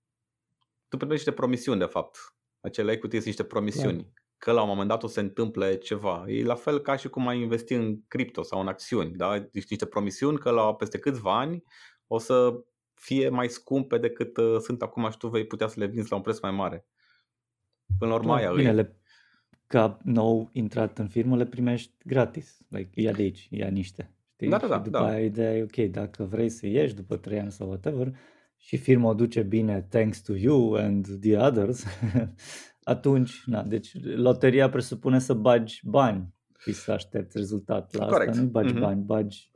tu 0.88 0.96
primești 0.96 1.24
niște 1.24 1.40
promisiuni, 1.40 1.78
de 1.78 1.84
fapt. 1.84 2.16
Acele 2.60 2.92
equity 2.92 3.14
sunt 3.14 3.26
niște 3.26 3.44
promisiuni. 3.44 4.02
Da. 4.02 4.08
Că 4.38 4.52
la 4.52 4.62
un 4.62 4.68
moment 4.68 4.88
dat 4.88 5.02
o 5.02 5.06
se 5.06 5.20
întâmple 5.20 5.76
ceva. 5.76 6.24
E 6.26 6.44
la 6.44 6.54
fel 6.54 6.78
ca 6.78 6.96
și 6.96 7.08
cum 7.08 7.28
ai 7.28 7.40
investi 7.40 7.74
în 7.74 8.00
cripto 8.08 8.42
sau 8.42 8.60
în 8.60 8.68
acțiuni. 8.68 9.10
Da? 9.10 9.38
Deci 9.38 9.68
niște 9.68 9.86
promisiuni 9.86 10.38
că 10.38 10.50
la 10.50 10.74
peste 10.74 10.98
câțiva 10.98 11.38
ani 11.38 11.62
o 12.06 12.18
să 12.18 12.64
fie 12.94 13.28
mai 13.28 13.48
scumpe 13.48 13.98
decât 13.98 14.36
uh, 14.36 14.58
sunt 14.58 14.82
acum 14.82 15.10
și 15.10 15.16
tu 15.16 15.28
vei 15.28 15.46
putea 15.46 15.66
să 15.66 15.80
le 15.80 15.86
vinzi 15.86 16.10
la 16.10 16.16
un 16.16 16.22
preț 16.22 16.40
mai 16.40 16.50
mare. 16.50 16.86
Până 17.98 18.10
la 18.10 18.16
urmă 18.16 18.34
da, 18.34 18.36
aia 18.36 18.52
bine, 18.52 18.72
le, 18.72 18.96
ca 19.66 19.98
nou 20.02 20.50
intrat 20.52 20.98
în 20.98 21.08
firmă 21.08 21.36
le 21.36 21.46
primești 21.46 21.92
gratis. 22.04 22.58
Like, 22.68 23.00
ia 23.00 23.12
de 23.12 23.22
aici, 23.22 23.48
ia 23.50 23.68
niște. 23.68 24.14
Știi? 24.32 24.48
Da, 24.48 24.58
da, 24.58 24.66
da. 24.66 24.76
Și 24.76 24.82
după 24.82 24.98
da. 24.98 25.06
aia 25.06 25.24
ideea 25.24 25.56
e 25.56 25.62
ok, 25.62 25.76
dacă 25.90 26.24
vrei 26.24 26.48
să 26.48 26.66
ieși 26.66 26.94
după 26.94 27.16
3 27.16 27.38
ani 27.38 27.52
sau 27.52 27.68
whatever, 27.68 28.18
și 28.66 28.76
firma 28.76 29.08
o 29.08 29.14
duce 29.14 29.42
bine 29.42 29.86
thanks 29.88 30.22
to 30.22 30.34
you 30.34 30.74
and 30.74 31.06
the 31.20 31.38
others, 31.38 31.84
atunci, 32.82 33.42
na, 33.44 33.62
deci 33.62 33.92
loteria 34.16 34.68
presupune 34.68 35.18
să 35.18 35.34
bagi 35.34 35.80
bani 35.84 36.34
și 36.58 36.72
să 36.72 36.92
aștepți 36.92 37.36
rezultat. 37.36 37.94
La 37.94 38.06
Correct. 38.06 38.30
asta 38.30 38.42
nu 38.42 38.48
bagi 38.48 38.74
mm-hmm. 38.74 38.80
bani, 38.80 39.02
bagi 39.02 39.50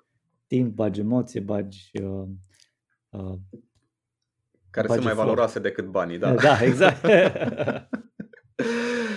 timp, 0.46 0.74
bagi 0.74 1.00
emoție, 1.00 1.40
bagi... 1.40 1.90
Uh, 2.02 2.28
uh, 3.08 3.38
care 4.70 4.86
bagi 4.86 5.00
sunt 5.00 5.04
mai 5.14 5.24
valoroase 5.24 5.58
decât 5.58 5.86
banii, 5.86 6.18
da. 6.18 6.34
Da, 6.48 6.64
exact. 6.64 7.00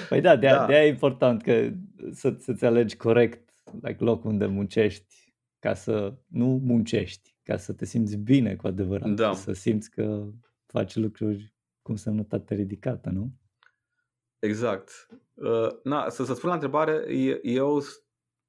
păi 0.10 0.22
da, 0.22 0.36
de-aia, 0.36 0.58
da. 0.58 0.66
de-aia 0.66 0.86
e 0.86 0.90
important 0.90 1.42
că 1.42 1.70
să, 2.12 2.36
să-ți 2.40 2.66
alegi 2.66 2.96
corect 2.96 3.50
like, 3.82 4.04
locul 4.04 4.30
unde 4.32 4.46
muncești 4.46 5.34
ca 5.60 5.74
să 5.74 6.14
nu 6.28 6.62
muncești 6.64 7.33
ca 7.44 7.58
să 7.58 7.74
te 7.74 7.86
simți 7.86 8.16
bine 8.16 8.56
cu 8.56 8.68
adevărat, 8.68 9.10
da. 9.10 9.34
să 9.34 9.54
simți 9.54 9.90
că 9.90 10.30
faci 10.66 10.96
lucruri 10.96 11.54
cu 11.82 11.96
semnătate 11.96 12.56
ridicată, 12.56 13.10
nu? 13.10 13.32
Exact. 14.40 15.08
Uh, 15.34 15.70
na, 15.84 16.10
să, 16.10 16.24
să 16.24 16.34
spun 16.34 16.50
la 16.50 16.56
întrebare, 16.56 17.16
eu 17.44 17.82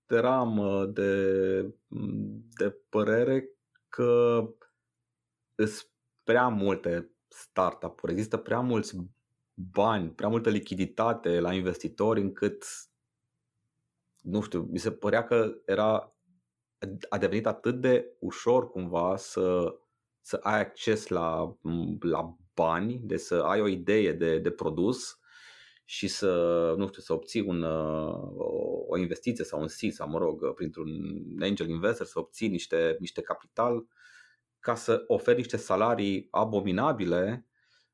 eram 0.06 0.58
uh, 0.58 0.92
de, 0.92 1.60
de 2.58 2.70
părere 2.88 3.48
că 3.88 4.44
sunt 5.54 5.88
prea 6.22 6.48
multe 6.48 7.10
startup-uri, 7.28 8.12
există 8.12 8.36
prea 8.36 8.60
mulți 8.60 8.96
bani, 9.54 10.10
prea 10.10 10.28
multă 10.28 10.50
lichiditate 10.50 11.40
la 11.40 11.54
investitori 11.54 12.20
încât 12.20 12.64
nu 14.24 14.40
știu, 14.40 14.62
mi 14.70 14.78
se 14.78 14.92
părea 14.92 15.24
că 15.24 15.54
era 15.66 16.13
a 17.08 17.18
devenit 17.18 17.46
atât 17.46 17.80
de 17.80 18.16
ușor 18.18 18.70
cumva 18.70 19.16
să, 19.16 19.74
să 20.20 20.38
ai 20.42 20.60
acces 20.60 21.06
la, 21.06 21.58
la 22.00 22.36
bani, 22.54 23.00
de 23.02 23.16
să 23.16 23.34
ai 23.34 23.60
o 23.60 23.68
idee 23.68 24.12
de, 24.12 24.38
de 24.38 24.50
produs 24.50 25.18
și 25.84 26.08
să, 26.08 26.74
nu 26.76 26.86
știu, 26.88 27.02
să 27.02 27.12
obții 27.12 27.40
un, 27.40 27.62
o, 27.62 28.84
o 28.88 28.96
investiție 28.96 29.44
sau 29.44 29.60
un 29.60 29.68
seed 29.68 29.92
sau, 29.92 30.08
mă 30.08 30.18
rog, 30.18 30.54
printr-un 30.54 30.88
angel 31.40 31.68
investor, 31.68 32.06
să 32.06 32.18
obții 32.18 32.48
niște, 32.48 32.96
niște 32.98 33.20
capital 33.20 33.86
ca 34.60 34.74
să 34.74 35.04
oferi 35.06 35.36
niște 35.36 35.56
salarii 35.56 36.28
abominabile 36.30 37.46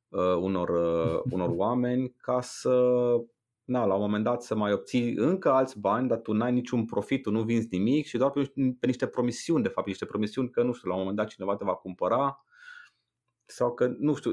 uh, 0.08 0.34
unor, 0.34 0.68
uh, 0.68 1.20
unor 1.30 1.48
oameni 1.62 2.14
ca 2.20 2.40
să 2.40 3.04
na, 3.70 3.84
la 3.84 3.94
un 3.94 4.00
moment 4.00 4.24
dat 4.24 4.42
să 4.42 4.54
mai 4.54 4.72
obții 4.72 5.14
încă 5.14 5.50
alți 5.50 5.80
bani, 5.80 6.08
dar 6.08 6.18
tu 6.18 6.32
n-ai 6.32 6.52
niciun 6.52 6.84
profit, 6.84 7.22
tu 7.22 7.30
nu 7.30 7.42
vinzi 7.42 7.68
nimic 7.70 8.06
și 8.06 8.16
doar 8.16 8.30
pe, 8.30 8.52
pe 8.80 8.86
niște 8.86 9.06
promisiuni, 9.06 9.62
de 9.62 9.68
fapt, 9.68 9.86
niște 9.86 10.04
promisiuni 10.04 10.50
că, 10.50 10.62
nu 10.62 10.72
știu, 10.72 10.88
la 10.88 10.94
un 10.94 11.00
moment 11.00 11.18
dat 11.18 11.28
cineva 11.28 11.56
te 11.56 11.64
va 11.64 11.74
cumpăra 11.74 12.44
sau 13.44 13.74
că, 13.74 13.94
nu 13.98 14.14
știu, 14.14 14.32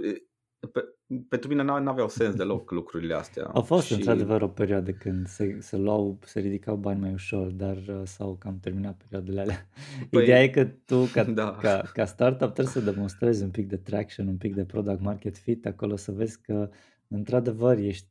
pe, 0.72 0.96
pentru 1.30 1.50
mine 1.50 1.64
n-aveau 1.64 2.10
sens 2.10 2.36
deloc 2.36 2.72
lucrurile 2.80 3.14
astea. 3.14 3.46
A 3.46 3.60
fost 3.60 3.86
și... 3.86 3.94
într-adevăr 3.94 4.42
o 4.42 4.48
perioadă 4.48 4.92
când 4.92 5.28
se, 5.28 5.58
se 5.60 5.78
luau, 5.78 6.20
se 6.24 6.40
ridicau 6.40 6.76
bani 6.76 7.00
mai 7.00 7.14
ușor, 7.14 7.48
dar 7.52 7.78
uh, 7.78 8.02
s-au 8.04 8.36
cam 8.40 8.60
terminat 8.60 9.02
perioadele 9.02 9.42
alea. 9.42 9.68
Păi, 10.12 10.24
Ideea 10.24 10.44
e 10.44 10.50
că 10.50 10.66
tu, 10.66 11.04
ca, 11.14 11.24
da. 11.44 11.58
ca, 11.62 11.82
ca 11.94 12.06
startup, 12.06 12.54
trebuie 12.54 12.74
să 12.74 12.92
demonstrezi 12.92 13.44
un 13.44 13.50
pic 13.50 13.68
de 13.68 13.78
traction, 13.78 14.28
un 14.28 14.38
pic 14.38 14.56
de 14.56 14.66
product 14.66 15.02
market 15.02 15.38
fit 15.38 15.66
acolo, 15.66 15.96
să 15.96 16.12
vezi 16.12 16.42
că 16.42 16.70
într-adevăr 17.08 17.78
ești 17.78 18.08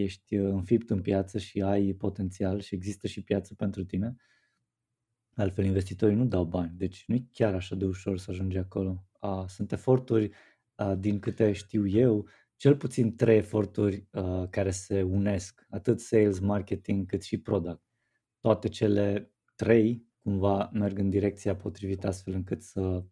ești 0.00 0.36
uh, 0.36 0.52
înfipt 0.52 0.90
în 0.90 1.00
piață 1.00 1.38
și 1.38 1.62
ai 1.62 1.92
potențial 1.92 2.60
și 2.60 2.74
există 2.74 3.06
și 3.06 3.22
piață 3.22 3.54
pentru 3.54 3.84
tine, 3.84 4.16
altfel 5.34 5.64
investitorii 5.64 6.16
nu 6.16 6.24
dau 6.24 6.44
bani, 6.44 6.72
deci 6.76 7.04
nu 7.06 7.14
e 7.14 7.26
chiar 7.32 7.54
așa 7.54 7.74
de 7.74 7.84
ușor 7.84 8.18
să 8.18 8.30
ajungi 8.30 8.58
acolo. 8.58 9.04
Sunt 9.46 9.72
eforturi, 9.72 10.30
din 10.98 11.18
câte 11.18 11.52
știu 11.52 11.86
eu, 11.86 12.28
cel 12.56 12.76
puțin 12.76 13.16
trei 13.16 13.36
eforturi 13.36 14.08
care 14.50 14.70
se 14.70 15.02
unesc, 15.02 15.66
atât 15.70 16.00
sales, 16.00 16.38
marketing, 16.38 17.06
cât 17.06 17.22
și 17.22 17.40
product. 17.40 17.82
Toate 18.40 18.68
cele 18.68 19.32
trei 19.54 20.06
cumva 20.22 20.70
merg 20.72 20.98
în 20.98 21.10
direcția 21.10 21.56
potrivită 21.56 22.06
astfel 22.06 22.34
încât 22.34 22.62
să 22.62 23.04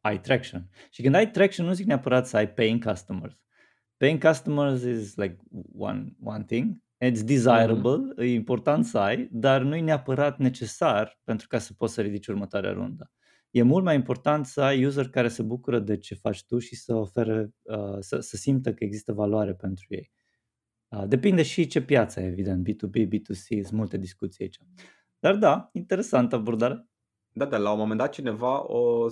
ai 0.00 0.20
traction. 0.20 0.68
Și 0.90 1.02
când 1.02 1.14
ai 1.14 1.30
traction 1.30 1.66
nu 1.66 1.72
zic 1.72 1.86
neapărat 1.86 2.26
să 2.26 2.36
ai 2.36 2.52
paying 2.52 2.84
customers, 2.84 3.38
paying 3.96 4.18
customers 4.18 4.82
is 4.82 5.16
like 5.16 5.36
one, 5.72 6.16
one 6.22 6.44
thing. 6.44 6.84
It's 6.98 7.22
desirable, 7.24 7.98
mm-hmm. 7.98 8.22
e 8.22 8.32
important 8.32 8.84
să 8.84 8.98
ai, 8.98 9.28
dar 9.32 9.62
nu 9.62 9.76
e 9.76 9.80
neapărat 9.80 10.38
necesar 10.38 11.20
pentru 11.24 11.46
ca 11.46 11.58
să 11.58 11.72
poți 11.72 11.94
să 11.94 12.00
ridici 12.00 12.26
următoarea 12.26 12.72
rundă. 12.72 13.10
E 13.50 13.62
mult 13.62 13.84
mai 13.84 13.94
important 13.94 14.46
să 14.46 14.62
ai 14.62 14.84
user 14.84 15.08
care 15.08 15.28
se 15.28 15.42
bucură 15.42 15.78
de 15.78 15.96
ce 15.96 16.14
faci 16.14 16.44
tu 16.44 16.58
și 16.58 16.76
să 16.76 16.94
ofere, 16.94 17.50
uh, 17.62 17.96
să, 17.98 18.20
să 18.20 18.36
simtă 18.36 18.74
că 18.74 18.84
există 18.84 19.12
valoare 19.12 19.54
pentru 19.54 19.84
ei. 19.88 20.12
Uh, 20.88 21.04
depinde 21.08 21.42
și 21.42 21.66
ce 21.66 21.82
piață, 21.82 22.20
evident, 22.20 22.68
B2B, 22.68 23.06
B2C, 23.06 23.46
sunt 23.46 23.70
multe 23.70 23.96
discuții 23.96 24.44
aici. 24.44 24.58
Dar 25.18 25.36
da, 25.36 25.68
interesant 25.72 26.32
abordare. 26.32 26.88
Da, 27.32 27.44
dar 27.44 27.60
la 27.60 27.72
un 27.72 27.78
moment 27.78 27.98
dat 27.98 28.12
cineva 28.12 28.72
o, 28.72 29.06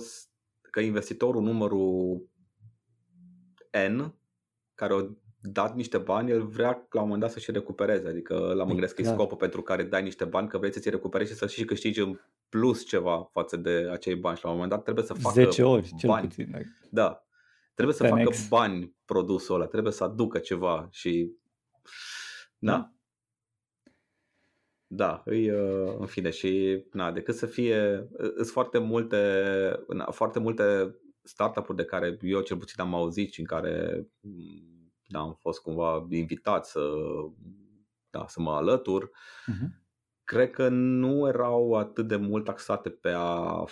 că 0.71 0.79
investitorul 0.79 1.41
numărul 1.41 2.29
N 3.89 4.13
care 4.75 4.93
au 4.93 5.17
dat 5.41 5.75
niște 5.75 5.97
bani, 5.97 6.31
el 6.31 6.45
vrea 6.45 6.87
la 6.89 7.01
un 7.01 7.07
moment 7.07 7.21
dat 7.21 7.31
să-și 7.31 7.51
recupereze. 7.51 8.07
Adică 8.07 8.35
la 8.35 8.63
mă 8.63 8.71
gândesc 8.71 8.95
că 8.95 9.01
e 9.01 9.05
scopul 9.05 9.37
pentru 9.37 9.61
care 9.61 9.83
dai 9.83 10.03
niște 10.03 10.25
bani, 10.25 10.47
că 10.47 10.57
vrei 10.57 10.73
să-ți 10.73 10.89
recuperezi 10.89 11.31
și 11.31 11.37
să 11.37 11.47
și 11.47 11.65
câștigi 11.65 11.99
în 11.99 12.19
plus 12.49 12.85
ceva 12.85 13.29
față 13.31 13.57
de 13.57 13.89
acei 13.91 14.15
bani. 14.15 14.37
Și 14.37 14.43
la 14.43 14.49
un 14.49 14.55
moment 14.55 14.73
dat 14.73 14.83
trebuie 14.83 15.05
să 15.05 15.13
facă 15.13 15.41
10 15.41 15.63
ori, 15.63 15.93
cel 15.97 16.09
bani. 16.09 16.27
puțin. 16.27 16.77
Da. 16.89 17.25
Trebuie 17.73 17.95
să 17.95 18.03
10X. 18.05 18.09
facă 18.09 18.31
bani 18.49 18.95
produsul 19.05 19.55
ăla, 19.55 19.65
trebuie 19.65 19.93
să 19.93 20.03
aducă 20.03 20.39
ceva 20.39 20.87
și... 20.91 21.31
Da? 22.57 22.95
da, 24.87 25.21
îi, 25.25 25.49
uh, 25.49 25.95
în 25.99 26.05
fine 26.05 26.29
și 26.29 26.83
na, 26.91 27.11
decât 27.11 27.35
să 27.35 27.45
fie, 27.45 28.07
sunt 28.35 28.47
foarte 28.47 28.77
multe, 28.77 29.17
na, 29.87 30.11
foarte 30.11 30.39
multe 30.39 30.95
startup-uri 31.27 31.77
de 31.77 31.85
care 31.85 32.17
eu 32.21 32.41
cel 32.41 32.57
puțin 32.57 32.81
am 32.81 32.93
auzit 32.93 33.31
și 33.31 33.39
în 33.39 33.45
care 33.45 34.05
da, 35.07 35.19
am 35.19 35.37
fost 35.41 35.61
cumva 35.61 36.07
invitat 36.09 36.65
să, 36.65 36.79
da, 38.09 38.25
să 38.27 38.41
mă 38.41 38.51
alătur. 38.51 39.09
Uh-huh. 39.09 39.83
Cred 40.23 40.49
că 40.49 40.69
nu 40.69 41.27
erau 41.27 41.73
atât 41.73 42.07
de 42.07 42.15
mult 42.15 42.45
taxate 42.45 42.89
pe 42.89 43.09
a, 43.15 43.63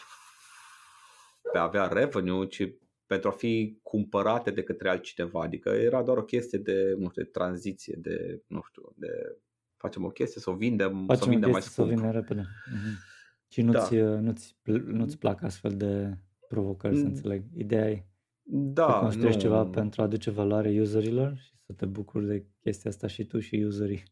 pe 1.52 1.58
a 1.58 1.64
avea 1.64 1.88
revenue, 1.88 2.46
ci 2.46 2.70
pentru 3.06 3.30
a 3.30 3.32
fi 3.32 3.80
cumpărate 3.84 4.52
de 4.52 4.64
către 4.64 4.90
altcineva. 4.90 5.42
Adică 5.42 5.70
era 5.70 6.04
doar 6.04 6.18
o 6.18 6.24
chestie 6.24 6.60
de, 6.60 6.96
nu 6.98 7.10
știu, 7.10 7.24
de 7.24 7.30
tranziție, 7.30 7.96
de, 7.98 8.44
nu 8.48 8.62
știu, 8.68 8.94
de 8.96 9.38
facem 9.78 10.04
o 10.04 10.10
chestie, 10.10 10.42
să 10.42 10.50
o 10.50 10.56
vindem, 10.56 11.06
facem 11.06 11.22
să 11.22 11.28
o 11.28 11.30
vindem 11.30 11.50
mai 11.50 11.62
scump. 11.62 11.76
Să 11.76 11.82
o 11.82 11.96
vindem 11.96 12.12
repede. 12.12 12.42
Uh-huh. 12.42 13.12
Și 13.48 13.62
nu-ți, 13.62 13.96
da. 13.96 14.20
nu-ți, 14.20 14.56
nu-ți 14.86 15.18
plac 15.18 15.44
astfel 15.44 15.78
de 15.78 16.18
provocări, 16.54 16.98
să 16.98 17.06
înțeleg. 17.06 17.44
Ideea 17.56 17.90
e 17.90 18.06
da, 18.44 18.92
să 18.92 19.00
construiești 19.00 19.44
nu... 19.44 19.50
ceva 19.50 19.66
pentru 19.66 20.02
a 20.02 20.04
aduce 20.04 20.32
valoare 20.32 20.80
userilor 20.82 21.36
și 21.36 21.54
să 21.66 21.74
te 21.74 21.86
bucuri 21.86 22.26
de 22.26 22.46
chestia 22.62 22.90
asta 22.90 23.08
și 23.08 23.26
tu 23.26 23.40
și 23.40 23.56
userii. 23.56 24.04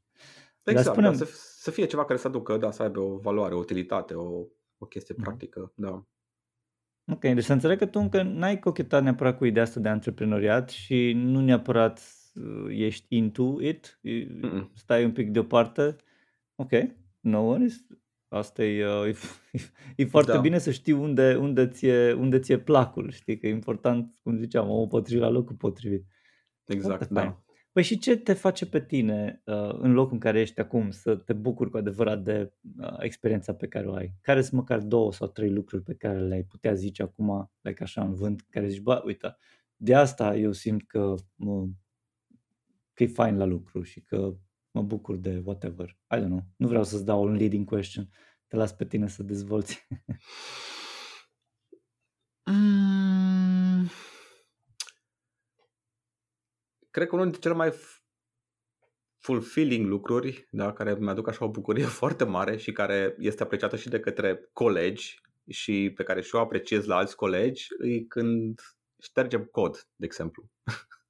Exact, 0.66 0.86
Dar 0.86 0.94
spunem... 0.94 1.12
da, 1.12 1.18
să, 1.18 1.26
să 1.56 1.72
fie 1.72 1.86
ceva 1.86 2.06
care 2.06 2.20
să 2.20 2.28
aducă, 2.28 2.58
da, 2.58 2.72
să 2.72 2.84
aibă 2.84 3.00
o 3.00 3.18
valoare, 3.18 3.54
o 3.54 3.58
utilitate, 3.58 4.14
o, 4.14 4.46
o 4.78 4.86
chestie 4.86 5.16
mm. 5.18 5.24
practică, 5.24 5.74
da. 5.76 6.06
Ok, 7.12 7.20
deci 7.20 7.44
să 7.44 7.54
înțeleg 7.54 7.78
că 7.78 7.86
tu 7.86 8.00
încă 8.00 8.24
n-ai 8.24 8.60
cochetat 8.60 9.04
neapărat 9.04 9.38
cu 9.38 9.46
ideea 9.46 9.64
asta 9.64 9.80
de 9.80 9.90
antreprenoriat 9.90 10.70
și 10.70 11.12
nu 11.16 11.42
neapărat 11.42 12.02
uh, 12.34 12.78
ești 12.78 13.16
into 13.16 13.62
it, 13.62 14.00
Mm-mm. 14.02 14.72
stai 14.74 15.06
un 15.06 15.12
pic 15.12 15.30
deoparte. 15.30 15.96
Ok, 16.56 16.72
no 17.20 17.40
worries. 17.40 17.86
Asta 18.32 18.64
e, 18.64 18.88
uh, 18.88 19.08
e, 19.08 19.16
e 20.04 20.06
foarte 20.06 20.32
da. 20.32 20.40
bine 20.40 20.58
să 20.58 20.72
știi 20.72 20.94
unde, 20.94 21.36
unde, 21.36 21.68
ți-e, 21.68 22.14
unde 22.14 22.40
ți-e 22.40 22.58
placul, 22.58 23.12
știi, 23.12 23.38
că 23.38 23.48
e 23.48 23.50
important, 23.50 24.16
cum 24.22 24.38
ziceam, 24.38 24.70
omul 24.70 24.88
potrivit 24.88 25.22
la 25.22 25.30
locul 25.30 25.56
potrivit. 25.56 26.06
Exact, 26.66 26.96
foarte 26.96 27.14
da. 27.14 27.22
Fain. 27.22 27.36
Păi 27.72 27.84
și 27.84 27.98
ce 27.98 28.18
te 28.18 28.34
face 28.34 28.66
pe 28.66 28.82
tine 28.82 29.42
uh, 29.46 29.74
în 29.74 29.92
locul 29.94 30.14
în 30.14 30.20
care 30.20 30.40
ești 30.40 30.60
acum 30.60 30.92
să 30.92 31.16
te 31.16 31.34
bucuri 31.34 31.70
cu 31.70 31.78
adevărat 31.78 32.24
de 32.24 32.54
uh, 32.80 32.96
experiența 33.00 33.54
pe 33.54 33.68
care 33.68 33.88
o 33.88 33.94
ai? 33.94 34.14
Care 34.22 34.42
sunt 34.42 34.54
măcar 34.54 34.80
două 34.80 35.14
sau 35.14 35.28
trei 35.28 35.50
lucruri 35.50 35.84
pe 35.84 35.94
care 35.94 36.20
le-ai 36.20 36.44
putea 36.44 36.74
zice 36.74 37.02
acum, 37.02 37.52
like 37.62 37.84
așa 37.84 38.02
în 38.02 38.14
vânt, 38.14 38.46
care 38.50 38.68
zici, 38.68 38.82
bă, 38.82 39.02
uite, 39.06 39.38
de 39.76 39.96
asta 39.96 40.36
eu 40.36 40.52
simt 40.52 40.88
că, 40.88 41.16
mă, 41.36 41.68
că 42.94 43.04
e 43.04 43.08
fain 43.08 43.38
la 43.38 43.46
lucru 43.46 43.82
și 43.82 44.02
că 44.02 44.36
mă 44.72 44.82
bucur 44.82 45.16
de 45.16 45.42
whatever. 45.46 45.90
I 45.90 46.18
don't 46.18 46.26
know. 46.26 46.44
Nu 46.56 46.68
vreau 46.68 46.84
să-ți 46.84 47.06
dau 47.06 47.24
un 47.24 47.36
leading 47.36 47.66
question. 47.66 48.10
Te 48.48 48.56
las 48.56 48.74
pe 48.74 48.86
tine 48.86 49.08
să 49.08 49.24
dezvolți. 49.24 49.88
mm. 52.52 53.90
Cred 56.90 57.08
că 57.08 57.16
unul 57.16 57.24
dintre 57.24 57.42
cele 57.42 57.54
mai 57.54 57.72
fulfilling 59.18 59.88
lucruri, 59.88 60.48
da, 60.52 60.74
care 60.74 60.96
mi-aduc 61.00 61.28
așa 61.28 61.46
o 61.46 61.50
bucurie 61.50 61.86
foarte 62.02 62.24
mare 62.24 62.58
și 62.58 62.72
care 62.72 63.16
este 63.20 63.44
apreciată 63.44 63.76
și 63.76 63.90
de 63.90 64.00
către 64.00 64.50
colegi 64.54 65.22
și 65.50 65.92
pe 65.96 66.04
care 66.04 66.22
și 66.22 66.36
eu 66.36 66.42
apreciez 66.42 66.86
la 66.86 66.96
alți 66.96 67.16
colegi, 67.16 67.68
e 67.82 68.04
când 68.04 68.62
ștergem 69.02 69.44
cod, 69.44 69.88
de 69.96 70.06
exemplu. 70.06 70.50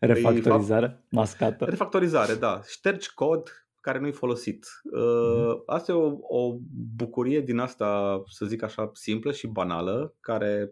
Refactorizare 0.00 1.04
mascată. 1.10 1.64
Refactorizare, 1.64 2.34
da. 2.34 2.60
Ștergi 2.66 3.14
cod 3.14 3.50
care 3.80 3.98
nu-i 3.98 4.12
folosit. 4.12 4.66
Mm-hmm. 4.66 5.64
Asta 5.66 5.92
e 5.92 5.94
o, 5.94 6.16
o 6.20 6.58
bucurie 6.96 7.40
din 7.40 7.58
asta, 7.58 8.22
să 8.26 8.46
zic 8.46 8.62
așa, 8.62 8.90
simplă 8.92 9.32
și 9.32 9.46
banală, 9.46 10.16
care 10.20 10.70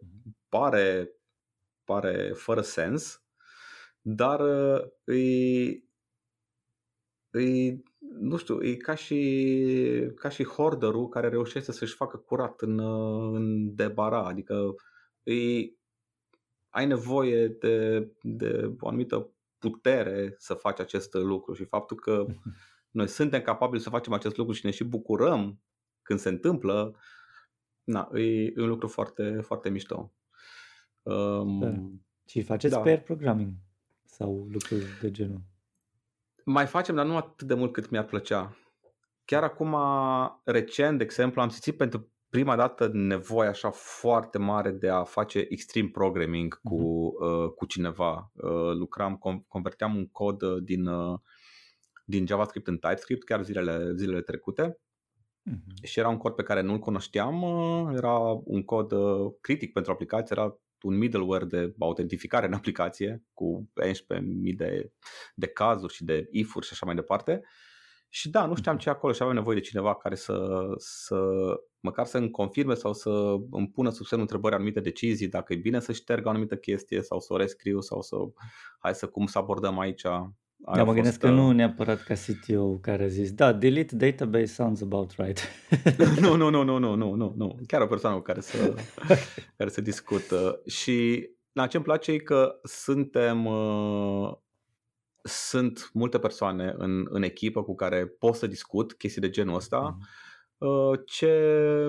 pare, 0.49 1.11
pare 1.85 2.33
fără 2.35 2.61
sens, 2.61 3.23
dar 4.01 4.41
e, 5.05 5.23
e 7.41 7.81
nu 8.21 8.37
știu, 8.37 8.63
e 8.63 8.75
ca 8.75 8.95
și, 8.95 10.13
ca 10.15 10.29
și 10.29 10.45
horderul 10.45 11.09
care 11.09 11.29
reușește 11.29 11.73
să-și 11.73 11.95
facă 11.95 12.17
curat 12.17 12.61
în, 12.61 12.79
în 13.35 13.75
debara, 13.75 14.25
adică 14.25 14.75
e, 15.23 15.35
ai 16.69 16.87
nevoie 16.87 17.49
de, 17.49 18.09
de 18.23 18.75
o 18.81 18.89
anumită 18.89 19.31
putere 19.59 20.35
să 20.39 20.55
faci 20.55 20.81
acest 20.81 21.15
lucru 21.15 21.55
și 21.55 21.65
faptul 21.65 21.97
că 21.97 22.27
noi 22.91 23.09
suntem 23.09 23.41
capabili 23.41 23.83
să 23.83 23.91
facem 23.91 24.13
acest 24.13 24.37
lucru 24.37 24.53
și 24.53 24.65
ne 24.65 24.71
și 24.71 24.85
bucurăm 24.85 25.61
când 26.03 26.19
se 26.19 26.29
întâmplă, 26.29 26.97
na, 27.85 28.09
e, 28.15 28.45
e 28.45 28.53
un 28.57 28.69
lucru 28.69 28.89
foarte, 28.89 29.41
foarte 29.41 29.69
mișto. 29.69 30.13
Um, 31.03 31.59
da. 31.59 31.75
Și 32.27 32.43
faceți 32.43 32.75
da. 32.75 32.81
pair 32.81 33.01
programming 33.01 33.53
sau 34.05 34.49
lucruri 34.51 34.85
de 35.01 35.11
genul? 35.11 35.41
Mai 36.45 36.67
facem, 36.67 36.95
dar 36.95 37.07
nu 37.07 37.17
atât 37.17 37.47
de 37.47 37.55
mult 37.55 37.73
cât 37.73 37.91
mi-ar 37.91 38.05
plăcea. 38.05 38.57
Chiar 39.25 39.43
acum, 39.43 39.77
recent, 40.45 40.99
de 40.99 41.05
exemplu, 41.05 41.41
am 41.41 41.49
simțit 41.49 41.77
pentru 41.77 42.13
prima 42.31 42.57
dată 42.57 42.91
nevoia 42.93 43.49
așa 43.49 43.71
foarte 43.71 44.39
mare 44.39 44.71
de 44.71 44.89
a 44.89 45.05
face 45.05 45.47
extreme 45.49 45.89
programming 45.89 46.61
cu, 46.63 46.77
uh-huh. 46.77 47.45
uh, 47.45 47.51
cu 47.51 47.67
cineva. 47.67 48.31
Uh, 48.35 48.73
lucram, 48.73 49.17
converteam 49.49 49.97
un 49.97 50.07
cod 50.07 50.43
uh, 50.43 50.63
din, 50.63 50.87
uh, 50.87 51.19
din 52.05 52.27
JavaScript 52.27 52.67
în 52.67 52.79
TypeScript 52.79 53.25
chiar 53.25 53.45
zilele, 53.45 53.93
zilele 53.95 54.21
trecute. 54.21 54.81
Uh-huh. 55.51 55.83
Și 55.83 55.99
era 55.99 56.09
un 56.09 56.17
cod 56.17 56.35
pe 56.35 56.43
care 56.43 56.61
nu-l 56.61 56.79
cunoșteam, 56.79 57.43
uh, 57.43 57.95
era 57.97 58.19
un 58.45 58.65
cod 58.65 58.93
uh, 58.93 59.33
critic 59.41 59.73
pentru 59.73 59.93
aplicație, 59.93 60.37
era 60.39 60.59
un 60.83 60.97
middleware 60.97 61.45
de 61.45 61.75
autentificare 61.79 62.47
în 62.47 62.53
aplicație 62.53 63.25
cu 63.33 63.71
11.000 63.83 64.55
de, 64.57 64.93
de 65.35 65.47
cazuri 65.47 65.93
și 65.93 66.05
de 66.05 66.29
if-uri 66.31 66.67
și 66.67 66.73
așa 66.73 66.87
mai 66.87 66.95
departe. 66.95 67.43
Și 68.09 68.31
da, 68.31 68.47
nu 68.47 68.55
știam 68.55 68.77
ce 68.77 68.91
acolo 68.91 69.13
și 69.13 69.23
aveam 69.23 69.37
nevoie 69.37 69.57
de 69.57 69.63
cineva 69.63 69.97
care 69.97 70.15
să, 70.15 70.65
să 70.77 71.21
măcar 71.81 72.07
să 72.07 72.19
îmi 72.19 72.31
confirme 72.31 72.75
sau 72.75 72.93
să 72.93 73.11
îmi 73.51 73.69
pună 73.69 73.91
sub 73.91 74.07
semnul 74.07 74.27
întrebări 74.31 74.55
anumite 74.55 74.81
decizii, 74.81 75.29
dacă 75.29 75.53
e 75.53 75.57
bine 75.57 75.81
să 75.81 75.93
șterg 75.93 76.27
o 76.27 76.29
anumită 76.29 76.57
chestie 76.57 77.03
sau 77.03 77.21
să 77.21 77.33
o 77.33 77.37
rescriu 77.37 77.81
sau 77.81 78.03
să 78.03 78.17
hai 78.79 78.95
să 78.95 79.07
cum 79.07 79.27
să 79.27 79.39
abordăm 79.39 79.79
aici. 79.79 80.05
Aia 80.65 80.77
da, 80.77 80.85
mă 80.85 80.93
gândesc 80.93 81.19
că 81.19 81.31
nu 81.31 81.51
neapărat 81.51 82.03
ca 82.03 82.15
CTO 82.15 82.79
care 82.79 83.05
a 83.05 83.07
zis, 83.07 83.33
da, 83.33 83.53
delete 83.53 83.97
database 83.97 84.47
sounds 84.47 84.83
about 84.83 85.15
right. 85.17 85.41
nu, 86.21 86.37
nu, 86.37 86.51
nu, 86.51 86.63
nu, 86.63 86.79
nu, 86.79 86.95
nu, 86.95 87.15
nu, 87.15 87.35
nu. 87.37 87.59
Chiar 87.67 87.81
o 87.81 87.87
persoană 87.87 88.17
cu 88.17 88.23
care 88.23 88.41
să, 88.41 88.75
care 89.57 89.71
să 89.71 89.81
discută. 89.81 90.63
Și 90.67 91.29
la 91.53 91.67
ce 91.67 91.77
îmi 91.77 91.85
place 91.85 92.13
e 92.13 92.19
că 92.19 92.61
suntem, 92.63 93.47
uh, 93.47 94.33
sunt 95.23 95.91
multe 95.93 96.19
persoane 96.19 96.75
în, 96.77 97.07
în 97.09 97.23
echipă 97.23 97.63
cu 97.63 97.75
care 97.75 98.07
pot 98.07 98.35
să 98.35 98.47
discut 98.47 98.93
chestii 98.93 99.21
de 99.21 99.31
genul 99.31 99.55
ăsta, 99.55 99.97
uh, 99.99 100.07
ce 101.07 101.89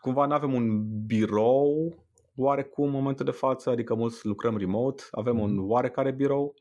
cumva 0.00 0.26
nu 0.26 0.34
avem 0.34 0.52
un 0.52 0.82
birou 1.06 1.94
oarecum 2.36 2.84
în 2.84 2.90
momentul 2.90 3.24
de 3.24 3.30
față, 3.30 3.70
adică 3.70 3.94
mulți 3.94 4.26
lucrăm 4.26 4.56
remote, 4.56 5.02
avem 5.10 5.38
un 5.38 5.54
mhm. 5.54 5.70
oarecare 5.70 6.12
birou, 6.12 6.54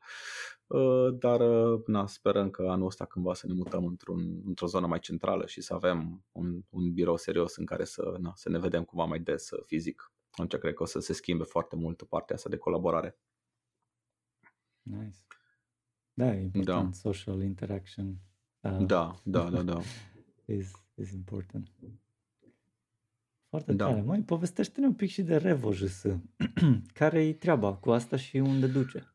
uh, 0.68 1.18
dar 1.20 1.40
uh, 1.40 1.82
na, 1.86 2.08
sperăm 2.08 2.50
că 2.50 2.68
anul 2.70 2.86
ăsta 2.86 3.06
cândva 3.06 3.34
să 3.34 3.48
ne 3.48 3.54
mutăm 3.54 3.86
într-un, 3.86 4.42
într-o 4.46 4.68
zonă 4.68 4.88
mai 4.88 5.00
centrală 5.00 5.46
și 5.46 5.62
să 5.62 5.74
avem 5.74 6.26
un, 6.32 6.62
un 6.70 6.94
birou 6.94 7.18
serios 7.18 7.56
în 7.56 7.66
care 7.66 7.84
să, 7.84 8.16
na, 8.20 8.32
să 8.36 8.50
ne 8.50 8.60
vedem 8.60 8.84
cumva 8.84 9.06
mai 9.06 9.20
des 9.20 9.50
uh, 9.50 9.64
fizic. 9.66 10.12
Atunci 10.32 10.56
cred 10.56 10.74
că 10.74 10.84
o 10.84 10.86
să 10.86 11.00
se 11.00 11.14
schimbe 11.14 11.44
foarte 11.44 11.76
mult 11.76 12.04
partea 12.04 12.36
asta 12.36 12.50
de 12.50 12.58
colaborare. 12.58 13.18
Nice. 14.82 15.18
Da, 16.14 16.36
e 16.36 16.42
important. 16.42 16.90
Da. 16.90 16.92
Social 16.92 17.42
interaction. 17.42 18.16
Uh, 18.66 18.86
da, 18.86 19.16
da, 19.24 19.50
da, 19.50 19.62
da. 19.62 19.80
is, 20.46 20.72
is 20.96 21.12
important. 21.12 21.68
Foarte 23.50 23.74
da. 23.74 23.86
tare. 23.86 24.02
Mai 24.02 24.20
povestește-ne 24.20 24.86
un 24.86 24.94
pic 24.94 25.10
și 25.10 25.22
de 25.22 25.38
RevoJS. 25.38 26.06
Care 27.00 27.26
e 27.26 27.34
treaba 27.34 27.74
cu 27.74 27.92
asta 27.92 28.16
și 28.16 28.38
unde 28.38 28.68
duce? 28.68 29.14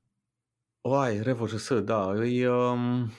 Oai, 0.81 1.23
RevoJS, 1.23 1.81
da. 1.81 2.27
E, 2.27 2.49
um, 2.49 3.11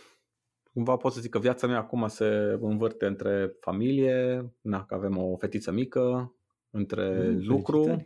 cumva 0.74 0.96
pot 0.96 1.14
să 1.14 1.22
zic 1.22 1.30
că 1.30 1.40
viața 1.40 1.68
mea 1.68 1.78
acum 1.78 2.08
se 2.08 2.58
învârte 2.62 3.06
între 3.06 3.56
familie, 3.60 4.52
na, 4.62 4.86
că 4.86 4.94
avem 4.94 5.18
o 5.18 5.38
fetiță 5.38 5.72
mică, 5.72 6.36
între 6.70 7.30
mm, 7.30 7.48
lucru. 7.48 8.06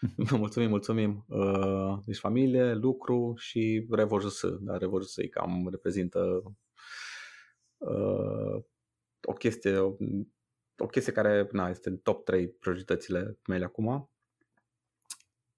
mulțumim, 0.38 0.68
mulțumim. 0.68 1.24
Uh, 1.28 1.98
deci 2.04 2.18
familie, 2.18 2.74
lucru 2.74 3.34
și 3.36 3.86
RevoJS. 3.90 4.44
Da, 4.60 4.76
RevoJS 4.76 5.16
cam 5.30 5.68
reprezintă 5.70 6.42
uh, 7.88 8.62
o 9.26 9.32
chestie 9.32 9.78
o 10.78 10.86
chestie 10.86 11.12
care 11.12 11.48
na, 11.52 11.68
este 11.68 11.88
în 11.88 11.96
top 11.96 12.24
3 12.24 12.48
prioritățile 12.48 13.38
mele 13.48 13.64
acum. 13.64 14.10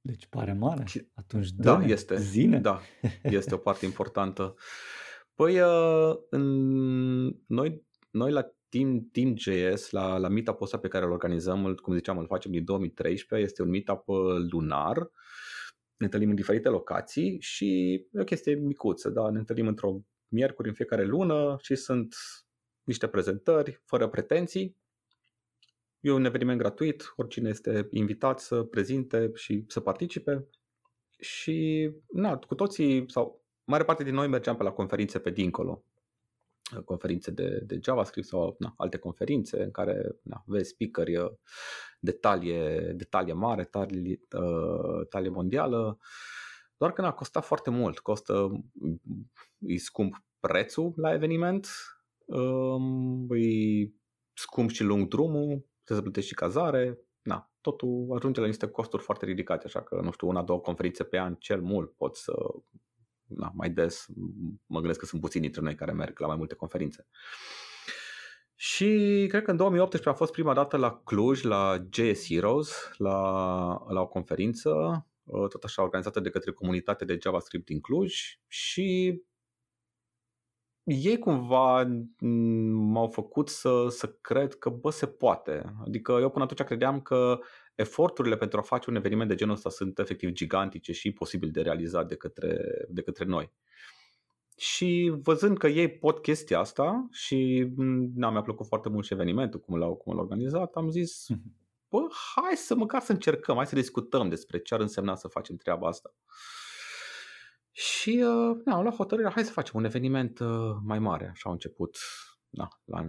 Deci 0.01 0.27
pare 0.27 0.53
mare. 0.53 0.85
Atunci 1.15 1.51
da, 1.51 1.83
este. 1.85 2.17
Zine. 2.17 2.61
Da, 2.61 2.81
este 3.23 3.55
o 3.55 3.59
parte 3.59 3.85
importantă. 3.85 4.55
Păi, 5.35 5.61
uh, 5.61 6.17
în, 6.31 6.45
noi, 7.47 7.87
noi 8.11 8.33
la 8.33 8.51
Team, 8.69 9.09
Team.js, 9.13 9.91
la, 9.91 10.19
la 10.19 10.29
meetup 10.29 10.61
ăsta 10.61 10.79
pe 10.79 10.89
care 10.89 11.05
îl 11.05 11.11
organizăm, 11.11 11.75
cum 11.75 11.95
ziceam, 11.95 12.19
îl 12.19 12.27
facem 12.27 12.51
din 12.51 12.65
2013, 12.65 13.49
este 13.49 13.63
un 13.63 13.69
meetup 13.69 14.09
uh, 14.09 14.19
lunar, 14.51 14.97
ne 15.97 16.05
întâlnim 16.05 16.29
în 16.29 16.35
diferite 16.35 16.69
locații 16.69 17.41
și 17.41 17.93
e 18.13 18.21
o 18.21 18.25
chestie 18.25 18.55
micuță, 18.55 19.11
da? 19.11 19.31
ne 19.31 19.39
întâlnim 19.39 19.67
într-o 19.67 20.01
miercuri 20.29 20.69
în 20.69 20.75
fiecare 20.75 21.05
lună 21.05 21.57
și 21.61 21.75
sunt 21.75 22.15
niște 22.83 23.09
prezentări 23.09 23.81
fără 23.85 24.09
pretenții. 24.09 24.77
E 26.01 26.11
un 26.11 26.25
eveniment 26.25 26.59
gratuit, 26.59 27.13
oricine 27.17 27.49
este 27.49 27.89
invitat 27.91 28.41
să 28.41 28.63
prezinte 28.63 29.31
și 29.35 29.65
să 29.69 29.81
participe. 29.81 30.47
Și 31.19 31.91
na, 32.13 32.37
cu 32.39 32.55
toții, 32.55 33.11
sau 33.11 33.45
mare 33.65 33.85
parte 33.85 34.05
din 34.05 34.15
noi 34.15 34.29
mergeam 34.29 34.57
pe 34.57 34.63
la 34.63 34.73
conferințe 34.73 35.19
pe 35.19 35.31
dincolo, 35.31 35.85
conferințe 36.85 37.31
de, 37.31 37.63
de 37.67 37.79
JavaScript 37.83 38.27
sau 38.27 38.57
na, 38.59 38.75
alte 38.77 38.99
conferințe 38.99 39.63
în 39.63 39.71
care 39.71 40.17
na, 40.23 40.43
vezi 40.47 40.69
speakeri 40.69 41.17
uh, 41.17 41.31
de 42.01 42.13
talie, 42.13 42.79
de 42.79 43.05
talie 43.05 43.33
mare, 43.33 43.65
talie, 43.65 44.21
uh, 44.33 45.07
talie 45.09 45.31
mondială, 45.31 45.99
doar 46.77 46.93
că 46.93 47.01
n-a 47.01 47.13
costat 47.13 47.45
foarte 47.45 47.71
mult, 47.71 47.99
costă, 47.99 48.51
e 49.59 49.77
scump 49.77 50.25
prețul 50.41 50.93
la 50.97 51.13
eveniment, 51.13 51.69
um, 52.25 53.27
e 53.35 53.91
scump 54.33 54.71
și 54.71 54.83
lung 54.83 55.09
drumul, 55.09 55.67
trebuie 55.85 55.97
să 55.97 56.03
plătești 56.03 56.29
și 56.29 56.35
cazare, 56.35 56.99
na, 57.23 57.51
totul 57.61 58.07
ajunge 58.17 58.41
la 58.41 58.47
niște 58.47 58.69
costuri 58.69 59.03
foarte 59.03 59.25
ridicate, 59.25 59.67
așa 59.67 59.83
că, 59.83 60.01
nu 60.03 60.11
știu, 60.11 60.29
una, 60.29 60.43
două 60.43 60.61
conferințe 60.61 61.05
pe 61.05 61.19
an, 61.19 61.35
cel 61.35 61.61
mult, 61.61 61.93
poți 61.97 62.23
să 62.23 62.33
na, 63.27 63.53
mai 63.55 63.71
des, 63.71 64.07
mă 64.67 64.79
gândesc 64.79 64.99
că 64.99 65.07
sunt 65.07 65.21
puțini 65.21 65.43
dintre 65.43 65.61
noi 65.61 65.75
care 65.75 65.93
merg 65.93 66.19
la 66.19 66.27
mai 66.27 66.37
multe 66.37 66.55
conferințe. 66.55 67.07
Și 68.55 68.87
cred 69.29 69.43
că 69.43 69.51
în 69.51 69.57
2018 69.57 70.09
a 70.09 70.13
fost 70.13 70.33
prima 70.33 70.55
dată 70.55 70.77
la 70.77 71.01
Cluj, 71.05 71.43
la 71.43 71.87
JS 71.91 72.27
Heroes, 72.27 72.91
la, 72.97 73.19
la 73.89 74.01
o 74.01 74.07
conferință, 74.07 74.71
uh, 74.71 75.15
tot 75.31 75.65
așa 75.65 75.83
organizată 75.83 76.21
de 76.21 76.31
către 76.31 76.53
comunitatea 76.53 77.07
de 77.07 77.19
JavaScript 77.23 77.67
din 77.67 77.81
Cluj 77.81 78.41
și 78.47 79.21
ei 80.87 81.19
cumva 81.19 81.89
m-au 82.71 83.09
făcut 83.09 83.49
să, 83.49 83.87
să 83.89 84.07
cred 84.21 84.55
că 84.55 84.71
bă, 84.71 84.91
se 84.91 85.07
poate. 85.07 85.75
Adică 85.85 86.13
eu 86.13 86.31
până 86.31 86.45
atunci 86.45 86.67
credeam 86.67 87.01
că 87.01 87.39
eforturile 87.75 88.37
pentru 88.37 88.59
a 88.59 88.63
face 88.63 88.91
un 88.91 88.97
eveniment 88.97 89.29
de 89.29 89.35
genul 89.35 89.55
ăsta 89.55 89.71
sunt 89.71 89.99
efectiv 89.99 90.31
gigantice 90.31 90.93
și 90.93 91.13
posibil 91.13 91.51
de 91.51 91.61
realizat 91.61 92.09
de 92.09 92.17
către, 92.17 92.59
de 92.89 93.03
către 93.03 93.25
noi. 93.25 93.53
Și 94.57 95.13
văzând 95.23 95.59
că 95.59 95.67
ei 95.67 95.89
pot 95.89 96.19
chestia 96.19 96.59
asta 96.59 97.09
și 97.11 97.69
na, 98.15 98.31
mi-a 98.31 98.43
plăcut 98.43 98.67
foarte 98.67 98.89
mult 98.89 99.05
și 99.05 99.13
evenimentul, 99.13 99.61
cum 99.61 99.79
l-au, 99.79 99.95
cum 99.95 100.15
l-au 100.15 100.23
organizat, 100.23 100.75
am 100.75 100.91
zis, 100.91 101.29
mhm. 101.29 101.57
Bă, 101.89 101.99
hai 102.35 102.57
să 102.57 102.75
măcar 102.75 103.01
să 103.01 103.13
încercăm, 103.13 103.57
hai 103.57 103.67
să 103.67 103.75
discutăm 103.75 104.29
despre 104.29 104.59
ce 104.59 104.75
ar 104.75 104.81
însemna 104.81 105.15
să 105.15 105.29
facem 105.29 105.57
treaba 105.57 105.89
asta. 105.89 106.15
Și 107.73 108.11
uh, 108.11 108.57
na, 108.65 108.75
am 108.75 108.83
luat 108.83 108.95
hotărârea, 108.95 109.31
hai 109.31 109.45
să 109.45 109.53
facem 109.53 109.73
un 109.77 109.85
eveniment 109.85 110.39
uh, 110.39 110.77
mai 110.85 110.99
mare. 110.99 111.29
Așa 111.31 111.43
au 111.45 111.53
început 111.53 111.97
na, 112.49 112.69
la 112.85 113.01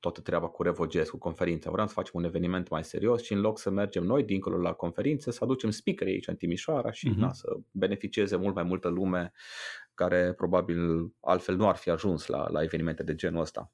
toată 0.00 0.20
treaba 0.20 0.48
cu 0.48 0.62
Revoges, 0.62 1.10
cu 1.10 1.18
conferința. 1.18 1.70
Vreau 1.70 1.86
să 1.86 1.92
facem 1.92 2.12
un 2.14 2.24
eveniment 2.24 2.68
mai 2.68 2.84
serios 2.84 3.22
și 3.22 3.32
în 3.32 3.40
loc 3.40 3.58
să 3.58 3.70
mergem 3.70 4.04
noi 4.04 4.24
dincolo 4.24 4.56
la 4.56 4.72
conferințe, 4.72 5.30
să 5.30 5.38
aducem 5.42 5.70
speakeri 5.70 6.10
aici 6.10 6.26
în 6.26 6.36
Timișoara 6.36 6.90
și 6.90 7.10
uh-huh. 7.10 7.18
na, 7.18 7.32
să 7.32 7.56
beneficieze 7.70 8.36
mult 8.36 8.54
mai 8.54 8.64
multă 8.64 8.88
lume 8.88 9.32
care 9.94 10.32
probabil 10.32 11.10
altfel 11.20 11.56
nu 11.56 11.68
ar 11.68 11.76
fi 11.76 11.90
ajuns 11.90 12.26
la, 12.26 12.50
la 12.50 12.62
evenimente 12.62 13.02
de 13.02 13.14
genul 13.14 13.40
ăsta. 13.40 13.72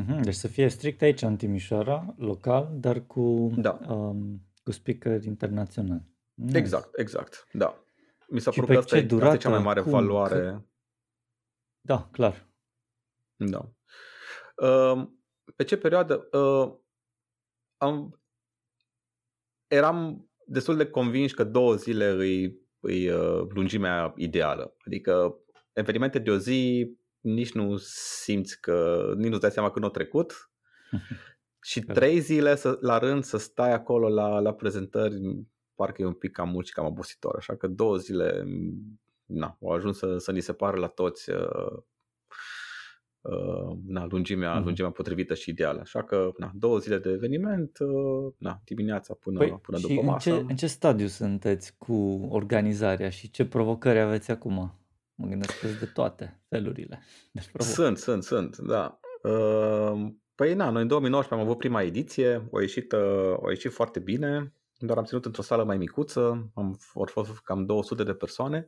Uh-huh. 0.00 0.20
Deci 0.22 0.34
să 0.34 0.48
fie 0.48 0.68
strict 0.68 1.02
aici 1.02 1.22
în 1.22 1.36
Timișoara, 1.36 2.14
local, 2.18 2.70
dar 2.74 3.06
cu, 3.06 3.52
da. 3.56 3.78
um, 3.88 4.42
cu 4.62 4.70
speakeri 4.70 5.26
internaționali. 5.26 6.14
Nice. 6.34 6.58
Exact, 6.58 6.98
exact, 6.98 7.46
da. 7.52 7.84
Mi 8.28 8.40
s-a 8.40 8.50
părut 8.50 8.68
că 8.68 8.76
asta, 8.76 8.96
e, 8.96 9.06
asta 9.10 9.34
e 9.34 9.36
cea 9.36 9.48
mai 9.48 9.62
mare 9.62 9.80
cum? 9.80 9.90
valoare. 9.90 10.40
Că... 10.40 10.62
Da, 11.80 12.08
clar. 12.12 12.48
Da. 13.36 13.72
Uh, 14.62 15.08
pe 15.56 15.64
ce 15.64 15.76
perioadă? 15.76 16.28
Uh, 16.38 16.78
am, 17.76 18.20
eram 19.66 20.28
destul 20.46 20.76
de 20.76 20.90
convins 20.90 21.32
că 21.32 21.44
două 21.44 21.74
zile 21.74 22.08
îi, 22.08 22.60
îi 22.80 23.08
uh, 23.08 23.46
lungimea 23.48 24.12
ideală. 24.16 24.76
Adică 24.86 25.38
evenimente 25.72 26.18
de 26.18 26.30
o 26.30 26.36
zi 26.36 26.90
nici 27.26 27.52
nu 27.52 27.76
simți 28.22 28.60
că, 28.60 29.12
nici 29.16 29.28
nu-ți 29.28 29.40
dai 29.40 29.50
seama 29.50 29.70
că 29.70 29.78
nu 29.78 29.86
a 29.86 29.90
trecut 29.90 30.50
și 31.70 31.80
trei 31.80 32.20
zile 32.20 32.56
să, 32.56 32.78
la 32.80 32.98
rând 32.98 33.24
să 33.24 33.36
stai 33.36 33.72
acolo 33.72 34.08
la, 34.08 34.38
la 34.38 34.54
prezentări 34.54 35.46
parcă 35.74 36.02
e 36.02 36.06
un 36.06 36.12
pic 36.12 36.32
cam 36.32 36.48
mult 36.48 36.66
și 36.66 36.72
cam 36.72 36.86
obositor, 36.86 37.36
așa 37.36 37.56
că 37.56 37.66
două 37.66 37.96
zile 37.96 38.44
na, 39.24 39.56
au 39.62 39.68
ajuns 39.68 39.98
să, 39.98 40.18
să 40.18 40.32
ni 40.32 40.40
se 40.40 40.52
pară 40.52 40.76
la 40.76 40.86
toți 40.86 41.30
uh, 41.30 41.78
uh, 43.20 43.78
na, 43.86 44.06
lungimea, 44.10 44.60
mm-hmm. 44.60 44.64
lungimea 44.64 44.90
potrivită 44.90 45.34
și 45.34 45.50
ideală. 45.50 45.80
Așa 45.80 46.02
că 46.04 46.30
na, 46.36 46.50
două 46.54 46.78
zile 46.78 46.98
de 46.98 47.10
eveniment, 47.10 47.78
uh, 47.78 48.32
na, 48.38 48.60
dimineața 48.64 49.14
până, 49.14 49.38
păi, 49.38 49.58
până 49.62 49.78
după 49.78 50.02
masă. 50.02 50.30
În 50.30 50.36
ce, 50.36 50.44
în 50.48 50.56
ce 50.56 50.66
stadiu 50.66 51.06
sunteți 51.06 51.76
cu 51.78 52.26
organizarea 52.30 53.10
și 53.10 53.30
ce 53.30 53.46
provocări 53.46 53.98
aveți 53.98 54.30
acum? 54.30 54.78
Mă 55.16 55.26
gândesc 55.26 55.60
că 55.60 55.66
de 55.66 55.86
toate 55.86 56.40
felurile. 56.48 57.02
De 57.32 57.42
sunt, 57.58 57.98
sunt, 57.98 58.22
sunt, 58.22 58.56
da. 58.56 59.00
Uh, 59.22 60.12
păi 60.34 60.54
na, 60.54 60.70
noi 60.70 60.82
în 60.82 60.88
2019 60.88 61.34
am 61.34 61.40
avut 61.40 61.58
prima 61.58 61.82
ediție, 61.82 62.48
a 62.52 62.60
ieșit, 62.60 62.92
uh, 62.92 63.36
a 63.46 63.48
ieșit 63.48 63.72
foarte 63.72 64.00
bine, 64.00 64.52
doar 64.78 64.98
am 64.98 65.04
ținut 65.04 65.24
într-o 65.24 65.42
sală 65.42 65.64
mai 65.64 65.76
micuță, 65.76 66.50
am 66.54 66.78
fost 67.04 67.40
cam 67.40 67.66
200 67.66 68.02
de 68.02 68.14
persoane, 68.14 68.66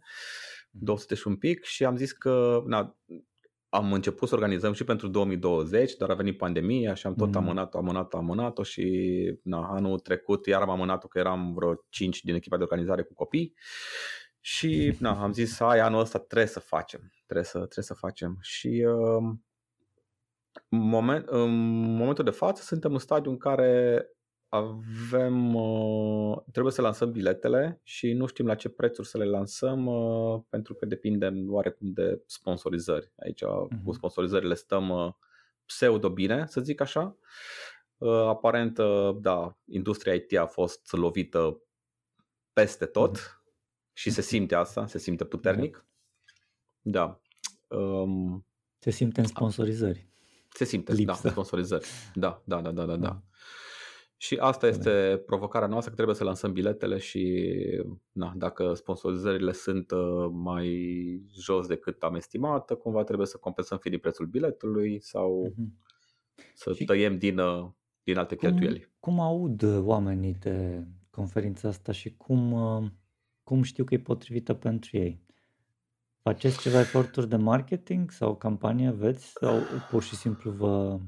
200 0.70 1.14
și 1.14 1.26
un 1.26 1.36
pic 1.36 1.64
și 1.64 1.84
am 1.84 1.96
zis 1.96 2.12
că 2.12 2.62
na, 2.66 2.96
am 3.68 3.92
început 3.92 4.28
să 4.28 4.34
organizăm 4.34 4.72
și 4.72 4.84
pentru 4.84 5.08
2020, 5.08 5.96
dar 5.96 6.10
a 6.10 6.14
venit 6.14 6.36
pandemia 6.36 6.94
și 6.94 7.06
am 7.06 7.14
tot 7.14 7.28
mm. 7.28 7.36
amânat 7.36 7.74
amânat 7.74 8.14
amânat-o 8.14 8.62
și 8.62 8.84
na, 9.42 9.68
anul 9.68 9.98
trecut 9.98 10.46
iar 10.46 10.62
am 10.62 10.70
amânat-o 10.70 11.08
că 11.08 11.18
eram 11.18 11.52
vreo 11.54 11.84
5 11.88 12.22
din 12.22 12.34
echipa 12.34 12.56
de 12.56 12.62
organizare 12.62 13.02
cu 13.02 13.14
copii 13.14 13.54
și 14.40 14.96
na, 14.98 15.22
am 15.22 15.32
zis, 15.32 15.58
hai, 15.58 15.80
anul 15.80 16.00
ăsta 16.00 16.18
trebuie 16.18 16.48
să 16.48 16.60
facem, 16.60 17.12
trebuie 17.24 17.46
să, 17.46 17.58
trebuie 17.58 17.84
să 17.84 17.94
facem 17.94 18.38
și 18.40 18.86
uh, 18.88 19.34
moment, 20.68 21.26
în 21.28 21.50
momentul 21.94 22.24
de 22.24 22.30
față 22.30 22.62
suntem 22.62 22.92
în 22.92 22.98
stadiu 22.98 23.30
în 23.30 23.38
care 23.38 24.02
avem, 24.48 25.54
uh, 25.54 26.38
trebuie 26.52 26.72
să 26.72 26.82
lansăm 26.82 27.10
biletele 27.10 27.80
și 27.82 28.12
nu 28.12 28.26
știm 28.26 28.46
la 28.46 28.54
ce 28.54 28.68
prețuri 28.68 29.08
să 29.08 29.18
le 29.18 29.24
lansăm 29.24 29.86
uh, 29.86 30.40
pentru 30.48 30.74
că 30.74 30.86
depindem 30.86 31.52
oarecum 31.52 31.92
de 31.92 32.22
sponsorizări. 32.26 33.12
Aici 33.16 33.42
uh-huh. 33.44 33.84
cu 33.84 33.92
sponsorizările 33.92 34.54
stăm 34.54 34.88
uh, 34.88 35.12
pseudo 35.64 36.10
bine, 36.10 36.46
să 36.46 36.60
zic 36.60 36.80
așa. 36.80 37.16
Aparent, 38.26 38.78
da, 39.20 39.56
industria 39.64 40.14
IT 40.14 40.36
a 40.36 40.46
fost 40.46 40.92
lovită 40.92 41.60
peste 42.52 42.86
tot 42.86 43.18
uh-huh. 43.18 43.37
Și 43.98 44.10
se 44.10 44.20
simte 44.20 44.54
asta, 44.54 44.86
se 44.86 44.98
simte 44.98 45.24
puternic. 45.24 45.86
Da. 46.80 47.20
Um, 47.68 48.46
se 48.78 48.90
simte 48.90 49.20
în 49.20 49.26
sponsorizări. 49.26 50.08
Se 50.50 50.64
simte, 50.64 50.92
da, 50.92 50.98
Lipsă. 50.98 51.20
da, 51.22 51.30
sponsorizări. 51.30 51.86
Da, 52.14 52.42
da, 52.44 52.60
da, 52.60 52.70
da, 52.70 52.84
da. 52.84 52.96
da. 52.96 53.22
Și 54.16 54.36
asta 54.36 54.66
este 54.66 55.22
provocarea 55.26 55.68
noastră, 55.68 55.90
că 55.90 55.96
trebuie 55.96 56.16
să 56.16 56.24
lansăm 56.24 56.52
biletele 56.52 56.98
și 56.98 57.44
na, 58.12 58.32
dacă 58.36 58.74
sponsorizările 58.74 59.52
sunt 59.52 59.90
uh, 59.90 60.28
mai 60.32 60.68
jos 61.38 61.66
decât 61.66 62.02
am 62.02 62.14
estimat, 62.14 62.72
cumva 62.74 63.04
trebuie 63.04 63.26
să 63.26 63.36
compensăm 63.36 63.78
fie 63.78 63.90
din 63.90 64.00
prețul 64.00 64.26
biletului 64.26 65.00
sau 65.00 65.52
uh-huh. 65.52 66.44
să 66.54 66.72
și 66.72 66.84
tăiem 66.84 67.18
din, 67.18 67.38
uh, 67.38 67.70
din 68.02 68.16
alte 68.16 68.36
cum, 68.36 68.48
cheltuieli. 68.48 68.92
Cum 69.00 69.20
aud 69.20 69.62
oamenii 69.78 70.34
de 70.34 70.86
conferința 71.10 71.68
asta 71.68 71.92
și 71.92 72.16
cum, 72.16 72.52
uh, 72.52 72.90
cum 73.48 73.62
știu 73.62 73.84
că 73.84 73.94
e 73.94 73.98
potrivită 73.98 74.54
pentru 74.54 74.96
ei? 74.96 75.26
Faceți 76.22 76.60
ceva 76.60 76.80
eforturi 76.80 77.28
de 77.28 77.36
marketing 77.36 78.10
sau 78.10 78.36
campanie 78.36 78.86
aveți 78.86 79.30
sau 79.30 79.60
pur 79.90 80.02
și 80.02 80.16
simplu 80.16 80.50
vă 80.50 81.00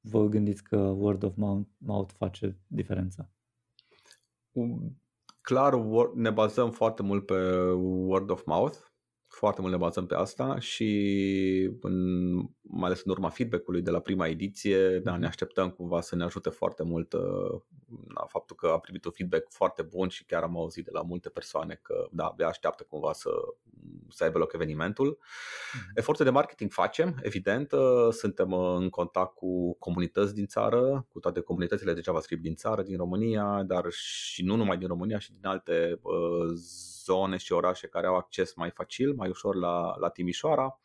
vă 0.00 0.26
gândiți 0.26 0.62
că 0.62 0.76
word 0.76 1.22
of 1.22 1.34
mouth 1.78 2.12
face 2.16 2.58
diferența? 2.66 3.30
Clar, 5.40 5.74
ne 6.14 6.30
bazăm 6.30 6.70
foarte 6.70 7.02
mult 7.02 7.26
pe 7.26 7.60
word 7.80 8.30
of 8.30 8.44
mouth, 8.44 8.76
foarte 9.34 9.60
mult 9.60 9.72
ne 9.72 9.78
bazăm 9.78 10.06
pe 10.06 10.14
asta 10.14 10.58
și 10.58 10.90
în, 11.80 12.34
mai 12.62 12.86
ales 12.86 13.02
în 13.04 13.10
urma 13.10 13.28
feedback-ului 13.28 13.82
de 13.82 13.90
la 13.90 14.00
prima 14.00 14.26
ediție, 14.26 14.98
da, 14.98 15.10
ne 15.10 15.16
mhm. 15.16 15.26
așteptăm 15.26 15.70
cumva 15.70 16.00
să 16.00 16.16
ne 16.16 16.24
ajute 16.24 16.48
foarte 16.48 16.82
mult 16.82 17.12
uh, 17.12 17.60
da, 18.14 18.24
faptul 18.28 18.56
că 18.56 18.66
am 18.66 18.80
primit 18.80 19.04
un 19.04 19.10
feedback 19.10 19.50
foarte 19.50 19.82
bun 19.82 20.08
și 20.08 20.24
chiar 20.24 20.42
am 20.42 20.56
auzit 20.56 20.84
de 20.84 20.90
la 20.92 21.02
multe 21.02 21.28
persoane 21.28 21.78
că 21.82 22.08
da, 22.10 22.24
abia 22.24 22.46
așteaptă 22.46 22.86
cumva 22.88 23.12
să 23.12 23.30
să 24.08 24.24
aibă 24.24 24.38
loc 24.38 24.52
evenimentul. 24.52 25.06
Mm. 25.06 25.80
Efortul 25.94 26.24
de 26.24 26.30
marketing 26.30 26.72
facem, 26.72 27.18
evident, 27.22 27.70
suntem 28.10 28.52
în 28.52 28.88
contact 28.88 29.34
cu 29.34 29.74
comunități 29.78 30.34
din 30.34 30.46
țară, 30.46 31.06
cu 31.12 31.18
toate 31.18 31.40
comunitățile 31.40 31.92
de 31.92 32.00
JavaScript 32.00 32.42
din 32.42 32.54
țară, 32.54 32.82
din 32.82 32.96
România, 32.96 33.62
dar 33.66 33.90
și 33.90 34.44
nu 34.44 34.56
numai 34.56 34.76
din 34.76 34.88
România, 34.88 35.18
și 35.18 35.32
din 35.32 35.46
alte 35.46 36.00
zone 37.04 37.36
și 37.36 37.52
orașe 37.52 37.86
care 37.86 38.06
au 38.06 38.16
acces 38.16 38.54
mai 38.54 38.70
facil, 38.70 39.14
mai 39.14 39.28
ușor 39.28 39.54
la, 39.54 39.96
la 39.98 40.08
Timișoara. 40.08 40.78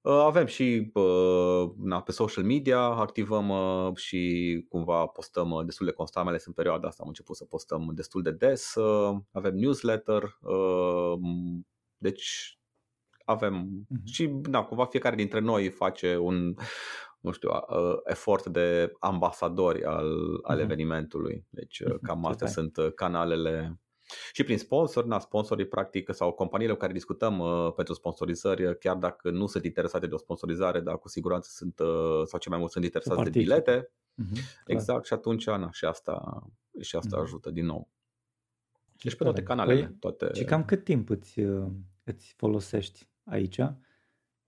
Uh, 0.00 0.12
avem 0.12 0.46
și 0.46 0.90
uh, 0.94 1.70
na, 1.76 2.02
pe 2.02 2.12
social 2.12 2.44
media, 2.44 2.80
activăm 2.80 3.48
uh, 3.48 3.96
și 3.96 4.64
cumva 4.68 5.06
postăm 5.06 5.62
destul 5.64 5.86
de 5.86 5.92
constant, 5.92 6.24
mai 6.24 6.34
ales 6.34 6.46
în 6.46 6.52
perioada 6.52 6.88
asta 6.88 7.02
am 7.02 7.08
început 7.08 7.36
să 7.36 7.44
postăm 7.44 7.90
destul 7.94 8.22
de 8.22 8.30
des. 8.30 8.74
Avem 9.32 9.54
newsletter, 9.54 10.38
deci 11.96 12.58
avem 13.24 13.84
uh-huh. 13.84 14.04
și 14.04 14.26
na, 14.26 14.64
cumva 14.64 14.84
fiecare 14.84 15.16
dintre 15.16 15.40
noi 15.40 15.68
face 15.68 16.16
un 16.16 16.54
nu 17.20 17.30
știu, 17.30 17.50
efort 18.04 18.46
de 18.46 18.92
ambasadori 19.00 19.84
al, 19.84 20.40
al 20.42 20.58
uh-huh. 20.58 20.62
evenimentului. 20.62 21.46
Deci 21.50 21.82
uh-huh. 21.82 21.98
cam 22.02 22.26
astea 22.26 22.46
sunt 22.46 22.76
canalele 22.94 23.80
și 24.32 24.44
prin 24.44 24.58
sponsor, 24.58 25.04
na, 25.04 25.18
sponsorii 25.18 25.66
practic 25.66 26.14
sau 26.14 26.32
companiile 26.32 26.72
cu 26.72 26.78
care 26.78 26.92
discutăm 26.92 27.38
uh, 27.38 27.72
pentru 27.72 27.94
sponsorizări, 27.94 28.78
chiar 28.78 28.96
dacă 28.96 29.30
nu 29.30 29.46
sunt 29.46 29.64
interesate 29.64 30.06
de 30.06 30.14
o 30.14 30.18
sponsorizare, 30.18 30.80
dar 30.80 30.98
cu 30.98 31.08
siguranță 31.08 31.48
sunt, 31.52 31.78
uh, 31.78 32.22
sau 32.24 32.38
ce 32.38 32.48
mai 32.48 32.58
mult 32.58 32.70
sunt 32.70 32.84
interesați 32.84 33.22
de 33.22 33.30
bilete. 33.30 33.90
Uh-huh, 33.90 34.64
exact, 34.66 35.06
și 35.06 35.12
atunci, 35.12 35.46
na, 35.46 35.70
și 35.72 35.84
asta, 35.84 36.46
și 36.80 36.96
asta 36.96 37.18
uh-huh. 37.18 37.22
ajută 37.22 37.50
din 37.50 37.64
nou. 37.64 37.88
Deci 39.02 39.14
pe 39.14 39.24
toate 39.24 39.42
canalele. 39.42 39.84
Păi, 39.84 39.96
toate... 39.98 40.30
Și 40.34 40.44
cam 40.44 40.64
cât 40.64 40.84
timp 40.84 41.10
îți, 41.10 41.40
uh, 41.40 41.66
îți 42.04 42.34
folosești 42.36 43.08
aici? 43.24 43.60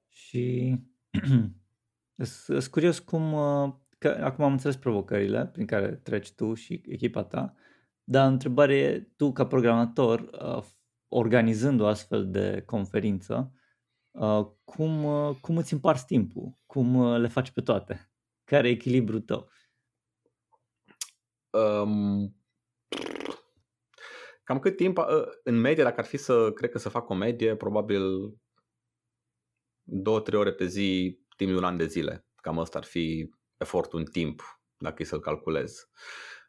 Și 0.08 0.74
sunt 2.22 2.66
curios 2.66 2.98
cum, 2.98 3.32
uh, 3.32 3.72
că 3.98 4.08
acum 4.08 4.44
am 4.44 4.52
înțeles 4.52 4.76
provocările 4.76 5.46
prin 5.46 5.66
care 5.66 5.94
treci 5.94 6.32
tu 6.32 6.54
și 6.54 6.82
echipa 6.86 7.22
ta, 7.22 7.54
dar 8.10 8.30
întrebarea 8.30 8.76
e, 8.76 9.08
tu 9.16 9.32
ca 9.32 9.46
programator, 9.46 10.20
uh, 10.20 10.64
organizând 11.08 11.80
o 11.80 11.86
astfel 11.86 12.30
de 12.30 12.62
conferință, 12.66 13.52
uh, 14.10 14.46
cum, 14.64 15.04
uh, 15.04 15.36
cum 15.40 15.56
îți 15.56 15.72
împarți 15.72 16.04
timpul? 16.04 16.54
Cum 16.66 17.16
le 17.16 17.28
faci 17.28 17.50
pe 17.50 17.60
toate? 17.60 18.12
Care 18.44 18.68
e 18.68 18.70
echilibrul 18.70 19.20
tău? 19.20 19.50
Um, 21.50 22.36
cam 24.42 24.58
cât 24.58 24.76
timp, 24.76 24.98
în 25.44 25.60
medie, 25.60 25.82
dacă 25.82 26.00
ar 26.00 26.06
fi 26.06 26.16
să, 26.16 26.52
cred 26.52 26.70
că 26.70 26.78
să 26.78 26.88
fac 26.88 27.08
o 27.08 27.14
medie, 27.14 27.56
probabil 27.56 28.34
două, 29.82 30.20
trei 30.20 30.38
ore 30.38 30.52
pe 30.52 30.66
zi, 30.66 31.20
timp 31.36 31.50
de 31.50 31.56
un 31.56 31.64
an 31.64 31.76
de 31.76 31.86
zile. 31.86 32.26
Cam 32.36 32.58
ăsta 32.58 32.78
ar 32.78 32.84
fi 32.84 33.30
efortul 33.56 33.98
în 33.98 34.04
timp, 34.04 34.42
dacă 34.76 35.02
e 35.02 35.04
să-l 35.04 35.20
calculez. 35.20 35.72
Uh, 35.72 36.39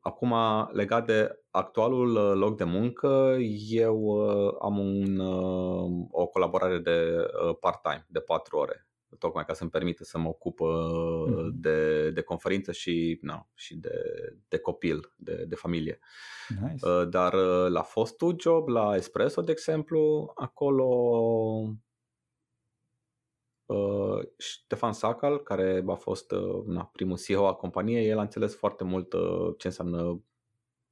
Acum, 0.00 0.34
legat 0.72 1.06
de 1.06 1.38
actualul 1.50 2.16
uh, 2.16 2.32
loc 2.34 2.56
de 2.56 2.64
muncă, 2.64 3.36
eu 3.68 3.96
uh, 3.96 4.54
am 4.60 4.78
un, 4.78 5.18
uh, 5.18 6.06
o 6.10 6.26
colaborare 6.26 6.78
de 6.78 7.26
part-time, 7.60 8.06
de 8.08 8.20
4 8.20 8.56
ore, 8.56 8.86
tocmai 9.18 9.44
ca 9.44 9.52
să-mi 9.52 9.70
permite 9.70 10.04
să 10.04 10.18
mă 10.18 10.28
ocup 10.28 10.58
mm. 10.60 11.50
de, 11.54 12.10
de 12.10 12.20
conferință 12.20 12.72
și, 12.72 13.18
na, 13.22 13.48
și 13.54 13.76
de, 13.76 13.90
de 14.48 14.58
copil, 14.58 15.12
de, 15.16 15.44
de 15.48 15.54
familie. 15.54 15.98
Nice. 16.48 17.04
Dar 17.04 17.34
la 17.68 17.82
fostul 17.82 18.36
job, 18.40 18.68
la 18.68 18.94
Espresso, 18.96 19.40
de 19.40 19.50
exemplu, 19.50 20.32
acolo 20.34 20.88
Uh, 23.66 24.18
Ștefan 24.38 24.92
Sacal, 24.92 25.42
care 25.42 25.84
a 25.86 25.94
fost 25.94 26.30
uh, 26.30 26.64
na, 26.66 26.84
primul 26.84 27.18
CEO 27.18 27.46
al 27.46 27.56
companiei, 27.56 28.08
el 28.08 28.18
a 28.18 28.22
înțeles 28.22 28.54
foarte 28.56 28.84
mult 28.84 29.12
uh, 29.12 29.54
ce 29.58 29.66
înseamnă 29.66 30.22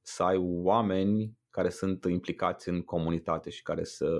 să 0.01 0.23
ai 0.23 0.37
oameni 0.41 1.37
care 1.49 1.69
sunt 1.69 2.05
implicați 2.09 2.69
în 2.69 2.81
comunitate 2.81 3.49
și 3.49 3.61
care 3.61 3.83
să, 3.83 4.19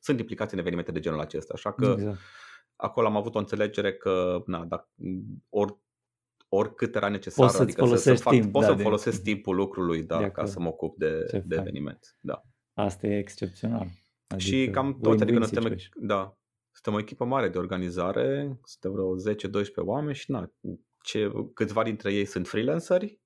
sunt 0.00 0.18
implicați 0.18 0.54
în 0.54 0.60
evenimente 0.60 0.92
de 0.92 1.00
genul 1.00 1.20
acesta. 1.20 1.52
Așa 1.56 1.72
că 1.72 1.94
exact. 1.96 2.18
acolo 2.76 3.06
am 3.06 3.16
avut 3.16 3.34
o 3.34 3.38
înțelegere 3.38 3.94
că 3.94 4.42
na, 4.46 4.64
dacă, 4.64 4.88
or, 5.48 5.78
oricât 6.48 6.94
era 6.94 7.08
necesar, 7.08 7.46
poți 7.46 7.60
adică 7.60 7.86
să, 7.86 7.96
să 7.96 8.14
fac, 8.14 8.32
timp, 8.32 8.52
pot 8.52 8.62
da, 8.62 8.68
să 8.68 8.74
de, 8.74 8.82
folosesc 8.82 9.22
timpul 9.22 9.54
lucrului 9.54 10.02
da, 10.02 10.30
ca 10.30 10.44
să 10.44 10.60
mă 10.60 10.68
ocup 10.68 10.98
de, 10.98 11.42
de 11.44 11.56
eveniment. 11.56 12.18
Da. 12.20 12.42
Asta 12.72 13.06
e 13.06 13.18
excepțional. 13.18 13.86
Adică 14.26 14.48
și 14.48 14.70
cam 14.70 14.98
toți, 15.00 15.22
adică 15.22 15.38
noi 15.38 15.48
suntem, 15.48 15.76
da, 15.94 16.38
suntem 16.76 16.94
o 16.94 16.98
echipă 16.98 17.24
mare 17.24 17.48
de 17.48 17.58
organizare, 17.58 18.58
suntem 18.64 18.92
vreo 18.92 19.62
10-12 19.62 19.74
oameni 19.76 20.14
și 20.14 20.30
na, 20.30 20.52
ce, 21.02 21.32
câțiva 21.54 21.82
dintre 21.82 22.12
ei 22.12 22.24
sunt 22.24 22.48
freelanceri 22.48 23.20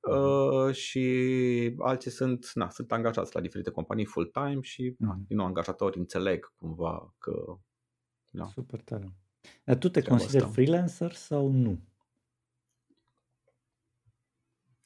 uh, 0.00 0.74
și 0.74 1.74
alții 1.78 2.10
sunt, 2.10 2.50
na, 2.54 2.70
sunt 2.70 2.92
angajați 2.92 3.34
la 3.34 3.40
diferite 3.40 3.70
companii 3.70 4.04
full-time 4.04 4.60
și 4.60 4.94
na, 4.98 5.18
din 5.26 5.36
nou 5.36 5.46
angajatori 5.46 5.98
înțeleg 5.98 6.52
cumva 6.58 7.14
că... 7.18 7.58
Da. 8.30 8.46
Super 8.46 8.80
tare. 8.80 9.14
Dar 9.64 9.76
tu 9.76 9.88
te 9.88 10.02
consideri 10.02 10.50
freelancer 10.50 11.12
sau 11.12 11.48
nu? 11.48 11.80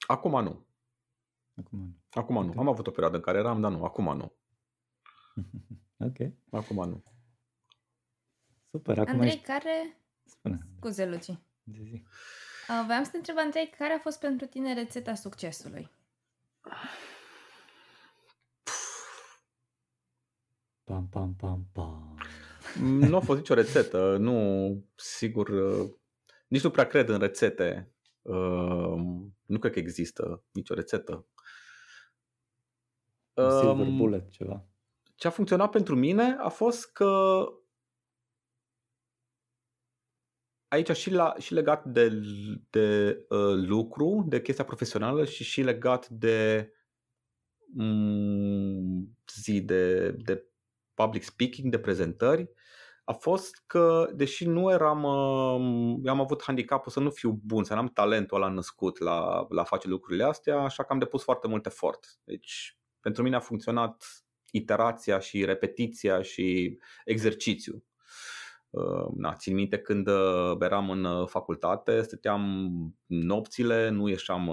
Acum 0.07 0.43
nu. 0.43 0.67
Acum 1.55 1.79
nu. 1.79 1.97
Acum 2.11 2.35
nu. 2.35 2.49
Okay. 2.49 2.55
Am 2.59 2.69
avut 2.69 2.87
o 2.87 2.91
perioadă 2.91 3.17
în 3.17 3.23
care 3.23 3.39
eram, 3.39 3.61
dar 3.61 3.71
nu, 3.71 3.85
acum 3.85 4.17
nu. 4.17 4.33
ok. 6.09 6.33
Acum 6.51 6.89
nu. 6.89 7.03
Super, 8.71 8.99
acum 8.99 9.13
Andrei, 9.13 9.29
ești... 9.29 9.43
care... 9.43 9.97
Spune. 10.25 10.59
Scuze, 10.77 11.07
Luci. 11.07 11.39
Zi. 11.65 12.03
Uh, 12.69 12.83
voiam 12.87 13.05
să 13.05 13.11
te 13.11 13.17
întreb, 13.17 13.37
Andrei, 13.39 13.71
care 13.79 13.93
a 13.93 13.99
fost 13.99 14.21
pentru 14.21 14.47
tine 14.47 14.75
rețeta 14.75 15.15
succesului? 15.15 15.91
Pam, 20.85 21.09
pam, 21.09 21.35
pam, 21.35 21.69
pam. 21.73 22.19
Nu 22.81 23.17
a 23.17 23.21
fost 23.21 23.39
nicio 23.39 23.55
rețetă, 23.55 24.17
nu, 24.17 24.85
sigur, 24.95 25.51
nici 26.49 26.63
nu 26.63 26.71
prea 26.71 26.87
cred 26.87 27.09
în 27.09 27.19
rețete. 27.19 27.93
Uh, 28.23 28.95
nu 29.45 29.59
cred 29.59 29.73
că 29.73 29.79
există 29.79 30.43
nicio 30.53 30.75
rețetă. 30.75 31.27
Silver 33.35 33.87
um, 33.87 33.97
bullet, 33.97 34.31
ceva. 34.31 34.65
Ce 35.15 35.27
a 35.27 35.31
funcționat 35.31 35.71
pentru 35.71 35.97
mine 35.97 36.37
a 36.41 36.49
fost 36.49 36.93
că 36.93 37.43
aici 40.69 40.91
și, 40.91 41.11
la, 41.11 41.35
și 41.39 41.53
legat 41.53 41.85
de, 41.85 42.21
de 42.71 43.19
uh, 43.29 43.55
lucru, 43.55 44.25
de 44.29 44.41
chestia 44.43 44.65
profesională 44.65 45.25
și 45.25 45.45
și 45.45 45.63
legat 45.63 46.09
de 46.09 46.71
mm, 47.75 49.17
zi 49.43 49.61
de, 49.61 50.11
de 50.11 50.45
public 50.95 51.23
speaking, 51.23 51.71
de 51.71 51.79
prezentări, 51.79 52.51
a 53.05 53.13
fost 53.13 53.63
că, 53.67 54.11
deși 54.15 54.47
nu 54.47 54.71
eram, 54.71 55.03
uh, 55.03 56.01
eu 56.05 56.13
am 56.13 56.21
avut 56.21 56.43
handicapul 56.43 56.93
să 56.93 57.01
nu 57.01 57.11
fiu 57.11 57.41
bun, 57.45 57.65
să 57.65 57.75
n-am 57.75 57.89
talentul 57.89 58.37
ăla 58.37 58.49
născut 58.53 58.99
la, 58.99 59.47
la 59.49 59.65
face 59.65 59.89
lucrurile 59.89 60.25
astea, 60.25 60.59
așa 60.59 60.83
că 60.85 60.93
am 60.93 60.99
depus 60.99 61.23
foarte 61.23 61.49
mult 61.49 61.67
efort. 61.67 62.19
Deci, 62.25 62.79
pentru 63.01 63.23
mine 63.23 63.37
a 63.37 63.41
funcționat 63.41 64.05
iterația 64.51 65.19
și 65.19 65.45
repetiția 65.45 66.23
și 66.23 66.79
exercițiu. 67.05 67.85
Uh, 68.71 69.07
na, 69.17 69.35
țin 69.35 69.55
minte 69.55 69.79
când 69.79 70.09
uh, 70.09 70.57
eram 70.61 70.91
în 70.91 71.05
uh, 71.05 71.29
facultate, 71.29 72.03
stăteam 72.03 72.71
nopțile, 73.07 73.89
nu 73.89 74.09
ieșeam 74.09 74.51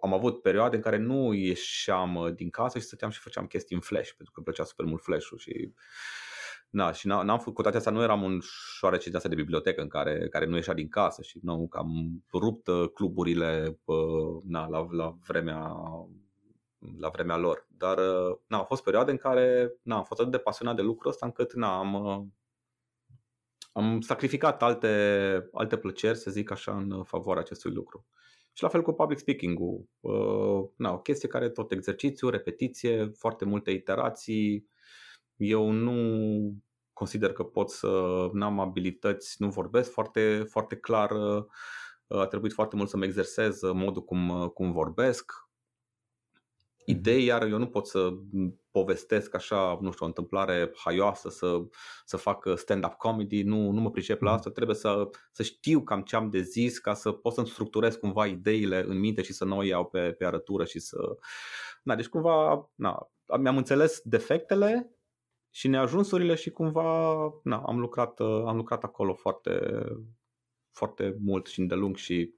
am 0.00 0.12
avut 0.12 0.42
perioade 0.42 0.76
în 0.76 0.82
care 0.82 0.96
nu 0.96 1.32
ieșeam 1.32 2.32
din 2.34 2.50
casă 2.50 2.78
și 2.78 2.84
stăteam 2.84 3.10
și 3.10 3.20
făceam 3.20 3.46
chestii 3.46 3.74
în 3.74 3.80
flash, 3.82 4.10
pentru 4.10 4.32
că 4.32 4.40
îmi 4.40 4.44
plăcea 4.44 4.64
super 4.64 4.86
mult 4.86 5.02
flash-ul 5.02 5.38
și 5.38 5.72
Na, 6.70 6.92
și 6.92 7.06
n-am 7.06 7.38
făcut 7.38 7.54
cu 7.54 7.62
toate 7.62 7.76
astea, 7.76 7.92
nu 7.92 8.02
eram 8.02 8.22
un 8.22 8.40
șoarece 8.76 9.10
de 9.10 9.18
de 9.28 9.34
bibliotecă 9.34 9.80
în 9.80 9.88
care, 9.88 10.28
care 10.28 10.46
nu 10.46 10.54
ieșea 10.54 10.74
din 10.74 10.88
casă 10.88 11.22
și 11.22 11.38
nu, 11.42 11.66
că 11.68 11.78
am 11.78 12.24
rupt 12.32 12.68
cluburile 12.94 13.80
na, 14.44 14.66
la, 14.66 14.86
la 14.90 15.16
vremea 15.26 15.74
la 16.98 17.08
vremea 17.08 17.36
lor. 17.36 17.66
Dar 17.76 17.98
uh, 17.98 18.38
na, 18.46 18.56
au 18.56 18.64
fost 18.64 18.82
perioade 18.82 19.10
în 19.10 19.16
care 19.16 19.72
na, 19.82 19.96
am 19.96 20.04
fost 20.04 20.20
atât 20.20 20.32
de 20.32 20.38
pasionat 20.38 20.76
de 20.76 20.82
lucrul 20.82 21.10
ăsta 21.10 21.26
încât 21.26 21.54
na, 21.54 21.78
am, 21.78 21.94
uh, 21.94 22.26
am 23.72 24.00
sacrificat 24.00 24.62
alte, 24.62 25.48
alte 25.52 25.76
plăceri, 25.76 26.18
să 26.18 26.30
zic 26.30 26.50
așa, 26.50 26.76
în 26.76 27.04
favoarea 27.04 27.42
acestui 27.42 27.70
lucru. 27.70 28.06
Și 28.52 28.62
la 28.62 28.68
fel 28.68 28.82
cu 28.82 28.92
public 28.92 29.18
speaking-ul. 29.18 29.88
Uh, 30.00 30.68
na, 30.76 30.92
o 30.92 30.98
chestie 30.98 31.28
care 31.28 31.48
tot 31.48 31.72
exercițiu, 31.72 32.28
repetiție, 32.28 33.10
foarte 33.16 33.44
multe 33.44 33.70
iterații. 33.70 34.68
Eu 35.36 35.70
nu 35.70 35.94
consider 36.92 37.32
că 37.32 37.42
pot 37.42 37.70
să 37.70 37.88
n-am 38.32 38.60
abilități, 38.60 39.36
nu 39.38 39.48
vorbesc 39.48 39.90
foarte, 39.90 40.44
foarte 40.48 40.76
clar. 40.76 41.12
A 42.08 42.26
trebuit 42.26 42.52
foarte 42.52 42.76
mult 42.76 42.88
să-mi 42.88 43.04
exersez 43.04 43.60
modul 43.62 44.02
cum, 44.04 44.50
cum 44.54 44.72
vorbesc 44.72 45.47
idei, 46.88 47.24
iar 47.24 47.46
eu 47.46 47.58
nu 47.58 47.66
pot 47.66 47.86
să 47.86 48.12
povestesc 48.70 49.34
așa, 49.34 49.78
nu 49.80 49.90
știu, 49.90 50.04
o 50.04 50.08
întâmplare 50.08 50.70
haioasă, 50.84 51.28
să, 51.28 51.60
să 52.04 52.16
fac 52.16 52.48
stand-up 52.54 52.92
comedy, 52.92 53.42
nu, 53.42 53.70
nu 53.70 53.80
mă 53.80 53.90
pricep 53.90 54.20
la 54.20 54.32
asta, 54.32 54.50
trebuie 54.50 54.76
să, 54.76 55.08
să 55.32 55.42
știu 55.42 55.82
cam 55.82 56.02
ce 56.02 56.16
am 56.16 56.30
de 56.30 56.40
zis 56.40 56.78
ca 56.78 56.94
să 56.94 57.12
pot 57.12 57.32
să-mi 57.32 57.46
structurez 57.46 57.96
cumva 57.96 58.26
ideile 58.26 58.84
în 58.86 58.98
minte 58.98 59.22
și 59.22 59.32
să 59.32 59.44
nu 59.44 59.56
o 59.56 59.62
iau 59.62 59.84
pe, 59.84 60.12
pe 60.12 60.24
arătură 60.24 60.64
și 60.64 60.78
să... 60.78 60.96
Na, 61.82 61.94
deci 61.94 62.08
cumva 62.08 62.70
na, 62.74 63.10
mi-am 63.40 63.56
înțeles 63.56 64.00
defectele 64.04 64.90
și 65.50 65.68
neajunsurile 65.68 66.34
și 66.34 66.50
cumva 66.50 67.14
na, 67.42 67.62
am, 67.66 67.78
lucrat, 67.78 68.20
am 68.20 68.56
lucrat 68.56 68.84
acolo 68.84 69.14
foarte, 69.14 69.84
foarte 70.72 71.16
mult 71.20 71.46
și 71.46 71.60
îndelung 71.60 71.96
și... 71.96 72.34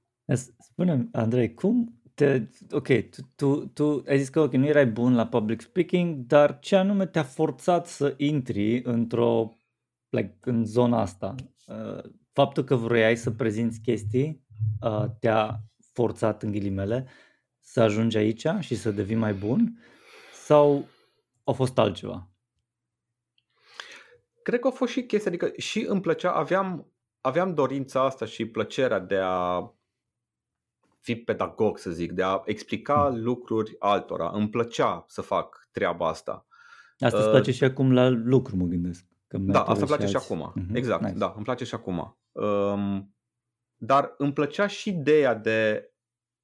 Spune, 0.59 1.09
Andrei, 1.11 1.53
cum 1.53 2.00
te, 2.21 2.41
ok, 2.71 2.87
tu, 2.87 3.21
tu, 3.35 3.65
tu 3.65 4.03
ai 4.07 4.17
zis 4.17 4.29
că 4.29 4.39
ok, 4.39 4.53
nu 4.53 4.65
erai 4.65 4.85
bun 4.85 5.15
la 5.15 5.27
public 5.27 5.61
speaking, 5.61 6.15
dar 6.15 6.59
ce 6.59 6.75
anume 6.75 7.05
te-a 7.05 7.23
forțat 7.23 7.87
să 7.87 8.13
intri 8.17 8.83
într-o, 8.83 9.57
like, 10.09 10.37
în 10.41 10.65
zona 10.65 11.01
asta? 11.01 11.35
Uh, 11.67 12.03
faptul 12.33 12.63
că 12.63 12.75
vroiai 12.75 13.17
să 13.17 13.31
prezinți 13.31 13.79
chestii 13.79 14.45
uh, 14.81 15.05
te-a 15.19 15.59
forțat 15.93 16.43
în 16.43 16.51
ghilimele 16.51 17.07
să 17.59 17.81
ajungi 17.81 18.17
aici 18.17 18.47
și 18.59 18.75
să 18.75 18.91
devii 18.91 19.15
mai 19.15 19.33
bun? 19.33 19.79
Sau 20.33 20.85
a 21.43 21.51
fost 21.51 21.77
altceva? 21.77 22.29
Cred 24.43 24.59
că 24.59 24.67
a 24.67 24.71
fost 24.71 24.91
și 24.91 25.03
chestia, 25.03 25.31
adică 25.31 25.51
și 25.57 25.85
îmi 25.87 26.01
plăcea, 26.01 26.31
aveam, 26.31 26.91
aveam 27.21 27.53
dorința 27.53 28.03
asta 28.03 28.25
și 28.25 28.45
plăcerea 28.45 28.99
de 28.99 29.17
a 29.17 29.73
fi 31.01 31.15
pedagog, 31.15 31.77
să 31.77 31.91
zic, 31.91 32.11
de 32.11 32.23
a 32.23 32.41
explica 32.45 33.09
mm. 33.09 33.23
lucruri 33.23 33.75
altora. 33.79 34.31
Îmi 34.33 34.49
plăcea 34.49 35.05
să 35.07 35.21
fac 35.21 35.67
treaba 35.71 36.07
asta. 36.07 36.45
Asta 36.99 37.17
îți 37.17 37.25
uh, 37.25 37.31
place 37.31 37.51
și 37.51 37.63
acum 37.63 37.93
la 37.93 38.09
lucru, 38.09 38.55
mă 38.55 38.65
gândesc. 38.65 39.05
Că 39.27 39.37
da, 39.37 39.59
asta 39.59 39.73
îmi 39.73 39.85
place 39.85 40.05
și, 40.05 40.11
și 40.11 40.15
acum. 40.15 40.53
Uh-huh. 40.53 40.75
Exact, 40.75 41.03
nice. 41.03 41.17
da, 41.17 41.33
îmi 41.35 41.43
place 41.43 41.63
și 41.63 41.75
acum. 41.75 42.17
Um, 42.31 43.15
dar 43.75 44.13
îmi 44.17 44.33
plăcea 44.33 44.67
și 44.67 44.89
ideea 44.89 45.35
de 45.35 45.91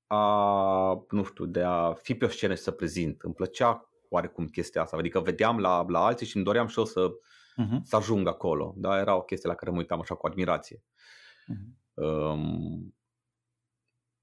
a, 0.08 1.06
nu 1.10 1.24
știu, 1.24 1.46
de 1.46 1.62
a 1.62 1.94
fi 1.94 2.16
pe 2.16 2.26
o 2.26 2.28
scenă 2.28 2.54
și 2.54 2.62
să 2.62 2.72
prezint. 2.72 3.22
Îmi 3.22 3.34
plăcea 3.34 3.90
oarecum 4.10 4.46
chestia 4.46 4.82
asta. 4.82 4.98
Adică 4.98 5.20
vedeam 5.20 5.60
la, 5.60 5.86
la 5.88 6.06
alții 6.06 6.26
și 6.26 6.36
îmi 6.36 6.46
doream 6.46 6.68
și 6.68 6.80
eu 6.80 6.86
să, 6.86 7.10
uh-huh. 7.10 7.82
să 7.84 7.96
ajung 7.96 8.28
acolo. 8.28 8.74
Da, 8.78 8.98
era 9.00 9.16
o 9.16 9.22
chestie 9.22 9.50
la 9.50 9.56
care 9.56 9.72
mă 9.72 9.78
uitam 9.78 10.00
așa 10.00 10.16
cu 10.16 10.28
admirație. 10.28 10.84
Uh-huh. 10.84 12.04
Um, 12.04 12.97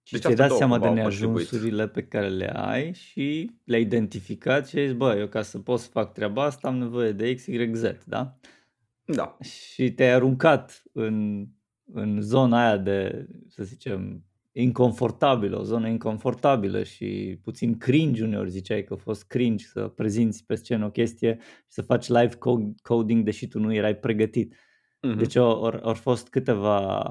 și 0.06 0.12
deci 0.12 0.22
ți-ai 0.22 0.34
dat 0.34 0.50
seama 0.50 0.78
de 0.78 0.88
neajunsurile 0.88 1.88
pe 1.88 2.02
care 2.02 2.28
le 2.28 2.50
ai 2.56 2.92
și 2.92 3.50
le-ai 3.64 3.80
identificat 3.80 4.68
și 4.68 4.78
ai 4.78 4.86
zis, 4.86 4.96
bă, 4.96 5.16
eu 5.18 5.26
ca 5.26 5.42
să 5.42 5.58
pot 5.58 5.78
să 5.78 5.88
fac 5.88 6.12
treaba 6.12 6.44
asta 6.44 6.68
am 6.68 6.76
nevoie 6.76 7.12
de 7.12 7.34
X, 7.34 7.46
Y, 7.46 7.74
Z, 7.74 7.82
da? 8.06 8.38
Da. 9.04 9.36
Și 9.40 9.92
te-ai 9.92 10.10
aruncat 10.10 10.82
în, 10.92 11.46
în 11.92 12.20
zona 12.20 12.66
aia 12.66 12.76
de, 12.76 13.26
să 13.48 13.64
zicem, 13.64 14.24
inconfortabilă, 14.52 15.58
o 15.58 15.62
zonă 15.62 15.88
inconfortabilă 15.88 16.82
și 16.82 17.38
puțin 17.42 17.76
cringe 17.76 18.24
uneori 18.24 18.50
ziceai 18.50 18.84
că 18.84 18.92
a 18.92 18.96
fost 18.96 19.26
cringe 19.26 19.64
să 19.64 19.88
prezinți 19.88 20.44
pe 20.46 20.54
scenă 20.54 20.84
o 20.84 20.90
chestie 20.90 21.38
și 21.40 21.72
să 21.72 21.82
faci 21.82 22.08
live 22.08 22.38
coding 22.82 23.24
deși 23.24 23.48
tu 23.48 23.58
nu 23.58 23.74
erai 23.74 23.96
pregătit. 23.96 24.54
Mm-hmm. 25.04 25.16
Deci 25.16 25.36
au, 25.36 25.64
au, 25.64 25.80
au 25.82 25.94
fost 25.94 26.28
câteva 26.28 27.02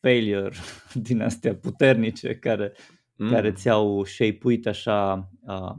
failure 0.00 0.56
din 1.08 1.22
astea 1.22 1.56
puternice 1.56 2.36
care, 2.36 2.72
mm. 3.16 3.30
care 3.30 3.52
ți-au 3.52 4.04
shape 4.04 4.68
așa 4.68 5.30
uh, 5.40 5.74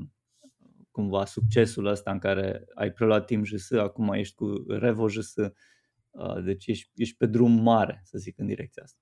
cumva 0.91 1.25
succesul 1.25 1.85
ăsta 1.85 2.11
în 2.11 2.19
care 2.19 2.65
ai 2.75 2.91
preluat 2.91 3.25
timp 3.25 3.45
JS, 3.45 3.71
acum 3.71 4.13
ești 4.13 4.35
cu 4.35 4.65
Revo 4.67 5.07
JS, 5.07 5.35
uh, 5.35 6.43
deci 6.43 6.67
ești, 6.67 6.89
ești 6.95 7.17
pe 7.17 7.25
drum 7.25 7.51
mare, 7.51 8.01
să 8.03 8.17
zic, 8.17 8.39
în 8.39 8.45
direcția 8.45 8.83
asta. 8.83 8.99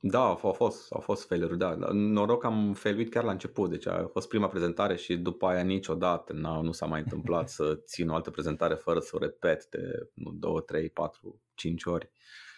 Da, 0.00 0.20
au 0.20 0.52
fost, 0.52 0.92
au 0.92 1.00
fost 1.00 1.26
failure 1.26 1.54
da. 1.54 1.76
Noroc 1.92 2.44
am 2.44 2.72
failuit 2.72 3.10
chiar 3.10 3.24
la 3.24 3.30
început, 3.30 3.70
deci 3.70 3.86
a 3.86 4.08
fost 4.12 4.28
prima 4.28 4.48
prezentare 4.48 4.96
și 4.96 5.16
după 5.16 5.46
aia 5.46 5.62
niciodată 5.62 6.32
nu, 6.32 6.62
nu 6.62 6.72
s-a 6.72 6.86
mai 6.86 7.00
întâmplat 7.00 7.48
să 7.58 7.80
țin 7.84 8.08
o 8.08 8.14
altă 8.14 8.30
prezentare 8.30 8.74
fără 8.74 8.98
să 8.98 9.10
o 9.12 9.18
repet 9.18 9.66
de 9.66 10.10
2, 10.14 10.62
3, 10.66 10.90
4, 10.90 11.40
5 11.54 11.84
ori. 11.84 12.10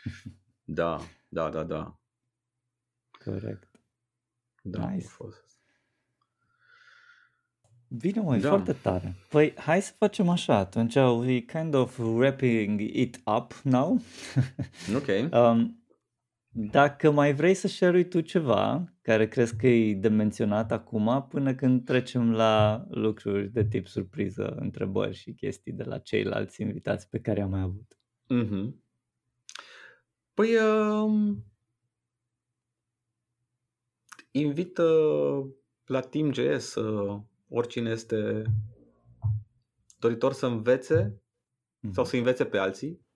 Da, 0.73 1.01
da, 1.29 1.49
da, 1.49 1.63
da. 1.63 1.99
Corect. 3.25 3.71
Da, 4.63 4.91
nice. 4.91 5.07
a 5.07 5.09
fost. 5.09 5.45
Bine, 7.89 8.21
măi, 8.21 8.41
da. 8.41 8.49
foarte 8.49 8.73
tare. 8.73 9.15
Păi, 9.29 9.55
hai 9.57 9.83
să 9.83 9.93
facem 9.99 10.29
așa, 10.29 10.57
atunci 10.57 10.95
we 10.95 11.41
kind 11.41 11.75
of 11.75 11.99
wrapping 11.99 12.81
it 12.81 13.21
up 13.25 13.53
now. 13.63 14.01
ok. 14.95 15.33
um, 15.41 15.80
dacă 16.53 17.11
mai 17.11 17.35
vrei 17.35 17.55
să 17.55 17.69
share 17.69 18.05
tu 18.05 18.21
ceva 18.21 18.95
care 19.03 19.29
crezi 19.29 19.57
că 19.57 19.67
e 19.67 19.95
de 19.95 20.09
menționat 20.09 20.73
acum 20.73 21.27
până 21.29 21.55
când 21.55 21.85
trecem 21.85 22.33
la 22.33 22.85
lucruri 22.89 23.49
de 23.49 23.65
tip 23.65 23.87
surpriză, 23.87 24.57
întrebări 24.61 25.15
și 25.15 25.33
chestii 25.33 25.73
de 25.73 25.83
la 25.83 25.99
ceilalți 25.99 26.63
invitați 26.63 27.09
pe 27.09 27.21
care 27.21 27.41
am 27.41 27.51
mai 27.51 27.61
avut. 27.61 27.99
Mm-hmm. 28.35 28.75
Păi 30.35 30.57
uh, 30.57 31.37
invită 34.31 34.85
la 35.85 36.01
Team.js 36.01 36.75
uh, 36.75 37.21
oricine 37.49 37.91
este 37.91 38.43
doritor 39.99 40.33
să 40.33 40.47
învețe 40.47 41.11
mm-hmm. 41.11 41.91
sau 41.93 42.05
să 42.05 42.17
învețe 42.17 42.45
pe 42.45 42.59
alții 42.59 43.01
Uh, 43.01 43.10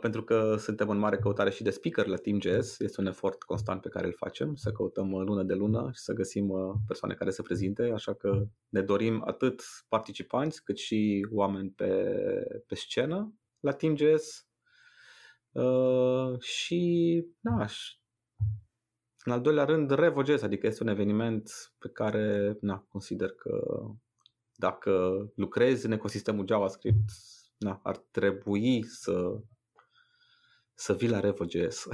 pentru 0.00 0.24
că 0.24 0.56
suntem 0.58 0.88
în 0.88 0.98
mare 0.98 1.18
căutare 1.18 1.50
și 1.50 1.62
de 1.62 1.70
speaker 1.70 2.06
la 2.06 2.16
Team.js. 2.16 2.78
Este 2.78 3.00
un 3.00 3.06
efort 3.06 3.42
constant 3.42 3.80
pe 3.80 3.88
care 3.88 4.06
îl 4.06 4.14
facem, 4.16 4.54
să 4.54 4.72
căutăm 4.72 5.12
uh, 5.12 5.22
lună 5.26 5.42
de 5.42 5.54
lună 5.54 5.90
și 5.92 6.00
să 6.00 6.12
găsim 6.12 6.48
uh, 6.48 6.74
persoane 6.86 7.14
care 7.14 7.30
să 7.30 7.42
prezinte, 7.42 7.90
așa 7.94 8.14
că 8.14 8.46
ne 8.68 8.82
dorim 8.82 9.22
atât 9.26 9.62
participanți 9.88 10.64
cât 10.64 10.76
și 10.78 11.26
oameni 11.30 11.70
pe, 11.70 11.92
pe 12.66 12.74
scenă 12.74 13.34
la 13.60 13.72
Team.js 13.72 14.46
uh, 15.52 16.40
și 16.40 17.24
da, 17.40 17.66
în 19.24 19.32
al 19.32 19.40
doilea 19.40 19.64
rând 19.64 19.90
Revo.js, 19.90 20.42
adică 20.42 20.66
este 20.66 20.82
un 20.82 20.88
eveniment 20.88 21.72
pe 21.78 21.88
care 21.88 22.56
na, 22.60 22.86
consider 22.88 23.30
că 23.30 23.80
dacă 24.54 25.24
lucrezi 25.34 25.86
în 25.86 25.92
ecosistemul 25.92 26.46
JavaScript, 26.46 27.10
na, 27.58 27.80
ar 27.82 27.96
trebui 27.96 28.84
să 28.84 29.40
să 30.80 30.94
vii 30.94 31.08
la 31.08 31.20
Revo.js 31.20 31.86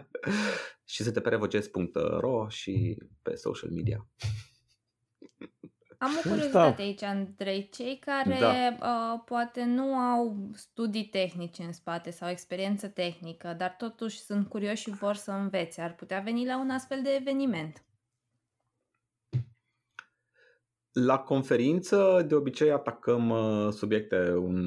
și 0.92 1.02
să 1.02 1.10
te 1.10 1.20
pe 1.20 1.28
revo.js.ro 1.28 2.48
și 2.48 2.96
pe 3.22 3.34
social 3.34 3.70
media. 3.70 4.06
Am 5.98 6.10
o 6.24 6.28
curiozitate 6.28 6.82
aici, 6.82 7.02
Andrei. 7.02 7.68
Cei 7.68 7.98
care 7.98 8.38
da. 8.40 8.76
uh, 8.80 9.22
poate 9.24 9.64
nu 9.64 9.94
au 9.94 10.50
studii 10.54 11.04
tehnice 11.04 11.62
în 11.62 11.72
spate 11.72 12.10
sau 12.10 12.28
experiență 12.28 12.88
tehnică, 12.88 13.54
dar 13.58 13.74
totuși 13.78 14.20
sunt 14.20 14.48
curioși 14.48 14.82
și 14.82 14.90
vor 14.90 15.14
să 15.14 15.30
învețe, 15.30 15.80
ar 15.80 15.94
putea 15.94 16.20
veni 16.20 16.46
la 16.46 16.58
un 16.58 16.70
astfel 16.70 17.02
de 17.02 17.10
eveniment. 17.10 17.84
La 20.92 21.18
conferință, 21.18 22.24
de 22.28 22.34
obicei, 22.34 22.70
atacăm 22.70 23.30
uh, 23.30 23.72
subiecte 23.72 24.34
un, 24.34 24.60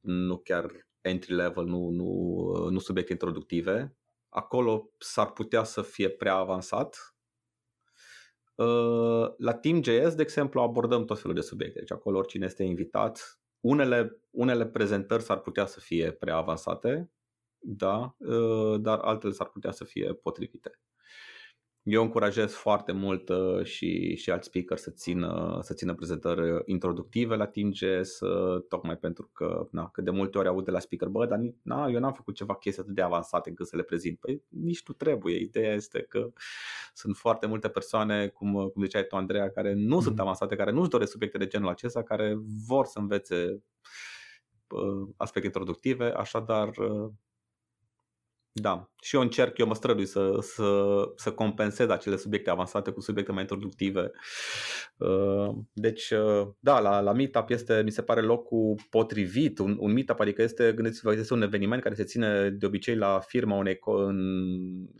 nu 0.00 0.36
chiar 0.36 0.87
entry 1.08 1.34
level, 1.34 1.64
nu, 1.64 1.88
nu, 1.88 2.68
nu 2.70 2.78
subiecte 2.78 3.12
introductive. 3.12 3.96
Acolo 4.28 4.90
s-ar 4.98 5.32
putea 5.32 5.64
să 5.64 5.82
fie 5.82 6.08
prea 6.08 6.34
avansat. 6.34 7.16
Uh, 8.54 9.34
la 9.36 9.54
Team.js, 9.54 10.14
de 10.14 10.22
exemplu, 10.22 10.60
abordăm 10.60 11.04
tot 11.04 11.20
felul 11.20 11.34
de 11.34 11.40
subiecte. 11.40 11.78
Deci 11.78 11.92
acolo 11.92 12.18
oricine 12.18 12.44
este 12.44 12.62
invitat. 12.62 13.40
Unele, 13.60 14.22
unele 14.30 14.66
prezentări 14.66 15.22
s-ar 15.22 15.38
putea 15.38 15.66
să 15.66 15.80
fie 15.80 16.12
prea 16.12 16.36
avansate, 16.36 17.10
da, 17.58 18.14
uh, 18.18 18.80
dar 18.80 18.98
altele 18.98 19.32
s-ar 19.32 19.48
putea 19.48 19.70
să 19.70 19.84
fie 19.84 20.14
potrivite. 20.14 20.80
Eu 21.90 22.02
încurajez 22.02 22.52
foarte 22.52 22.92
mult 22.92 23.28
uh, 23.28 23.64
și, 23.64 24.16
și 24.16 24.30
alți 24.30 24.46
speaker 24.46 24.76
să 24.76 24.90
țină, 24.90 25.58
să 25.62 25.74
țină 25.74 25.94
prezentări 25.94 26.62
introductive 26.64 27.36
la 27.36 27.46
TeamJS, 27.46 28.20
uh, 28.20 28.64
tocmai 28.68 28.96
pentru 28.96 29.30
că, 29.32 29.68
na, 29.70 29.88
că 29.88 30.00
de 30.00 30.10
multe 30.10 30.38
ori 30.38 30.48
aud 30.48 30.64
de 30.64 30.70
la 30.70 30.78
speaker, 30.78 31.08
bă, 31.08 31.26
dar 31.26 31.38
na, 31.62 31.88
eu 31.88 32.00
n-am 32.00 32.12
făcut 32.12 32.34
ceva 32.34 32.54
chestii 32.54 32.82
atât 32.82 32.94
de 32.94 33.02
avansate 33.02 33.48
încât 33.48 33.66
să 33.66 33.76
le 33.76 33.82
prezint. 33.82 34.18
Păi 34.18 34.42
nici 34.48 34.82
nu 34.86 34.94
trebuie. 34.94 35.40
Ideea 35.40 35.74
este 35.74 36.00
că 36.08 36.32
sunt 36.94 37.16
foarte 37.16 37.46
multe 37.46 37.68
persoane, 37.68 38.26
cum, 38.28 38.52
cum 38.52 38.82
ziceai 38.82 39.04
tu, 39.04 39.16
Andreea, 39.16 39.50
care 39.50 39.72
nu 39.74 39.98
mm-hmm. 39.98 40.02
sunt 40.02 40.20
avansate, 40.20 40.56
care 40.56 40.70
nu-și 40.70 40.90
doresc 40.90 41.10
subiecte 41.10 41.38
de 41.38 41.46
genul 41.46 41.68
acesta, 41.68 42.02
care 42.02 42.38
vor 42.66 42.86
să 42.86 42.98
învețe 42.98 43.62
uh, 44.68 45.08
aspecte 45.16 45.46
introductive, 45.46 46.04
așadar 46.04 46.70
Da, 48.52 48.90
și 49.00 49.16
eu 49.16 49.22
încerc, 49.22 49.58
eu 49.58 49.66
mă 49.66 49.74
strădui 49.74 50.06
să, 50.06 50.38
să, 50.40 51.02
să 51.16 51.32
compensez 51.32 51.88
acele 51.88 52.16
subiecte 52.16 52.50
avansate 52.50 52.90
cu 52.90 53.00
subiecte 53.00 53.32
mai 53.32 53.40
introductive. 53.40 54.10
Uh, 54.96 55.56
deci, 55.72 56.10
uh, 56.10 56.48
da, 56.58 56.80
la, 56.80 57.00
la 57.00 57.12
Meetup 57.12 57.50
este, 57.50 57.82
mi 57.84 57.90
se 57.90 58.02
pare, 58.02 58.20
locul 58.20 58.74
potrivit. 58.90 59.58
Un, 59.58 59.76
un 59.80 59.92
Meetup, 59.92 60.20
adică 60.20 60.42
este, 60.42 60.72
gândiți-vă, 60.72 61.12
este 61.12 61.34
un 61.34 61.42
eveniment 61.42 61.82
care 61.82 61.94
se 61.94 62.04
ține 62.04 62.50
de 62.50 62.66
obicei 62.66 62.96
la 62.96 63.20
firma 63.26 63.56
unei, 63.56 63.78
în, 63.84 64.18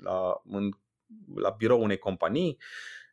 la, 0.03 0.43
în, 0.45 0.69
la 1.35 1.55
birou 1.59 1.83
unei 1.83 1.99
companii. 1.99 2.59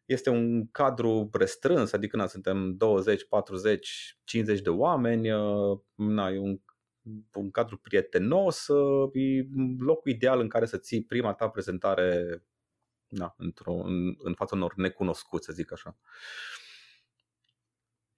Este 0.06 0.30
un 0.30 0.68
cadru 0.72 1.30
restrâns, 1.34 1.94
adică 1.94 2.18
na, 2.18 2.28
suntem 2.28 2.74
20, 2.78 3.28
40, 3.28 4.18
50 4.24 4.62
de 4.62 4.70
oameni, 4.70 5.32
uh, 5.32 5.80
na, 5.96 6.30
e 6.30 6.40
un 6.40 6.60
un 7.34 7.52
cadru 7.52 7.78
prietenos, 7.78 8.68
e 9.14 9.48
locul 9.80 10.12
ideal 10.12 10.40
în 10.40 10.50
care 10.50 10.66
să 10.66 10.78
ții 10.78 11.04
prima 11.04 11.34
ta 11.34 11.50
prezentare 11.50 12.42
na, 13.08 13.36
într-o, 13.38 13.74
în, 13.74 14.16
în 14.18 14.34
fața 14.34 14.56
unor 14.56 14.74
necunoscuți, 14.76 15.46
să 15.46 15.54
zic 15.54 15.72
așa. 15.72 15.98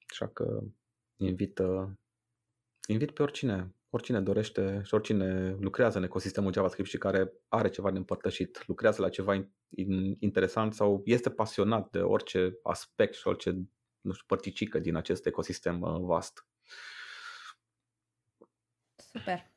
Așa 0.09 0.27
că 0.27 0.61
invit, 1.15 1.61
invit 2.87 3.11
pe 3.11 3.21
oricine, 3.21 3.75
oricine 3.89 4.21
dorește 4.21 4.81
și 4.83 4.93
oricine 4.93 5.57
lucrează 5.59 5.97
în 5.97 6.03
ecosistemul 6.03 6.53
JavaScript 6.53 6.89
și 6.89 6.97
care 6.97 7.33
are 7.47 7.69
ceva 7.69 7.91
de 7.91 7.97
împărtășit, 7.97 8.67
lucrează 8.67 9.01
la 9.01 9.09
ceva 9.09 9.49
interesant 10.19 10.73
sau 10.73 11.01
este 11.05 11.29
pasionat 11.29 11.89
de 11.89 11.99
orice 11.99 12.59
aspect 12.63 13.13
și 13.13 13.27
orice 13.27 13.67
nu 14.01 14.13
știu, 14.13 14.25
părticică 14.27 14.79
din 14.79 14.95
acest 14.95 15.25
ecosistem 15.25 15.81
uh, 15.81 15.99
vast. 15.99 16.45
Super. 19.17 19.51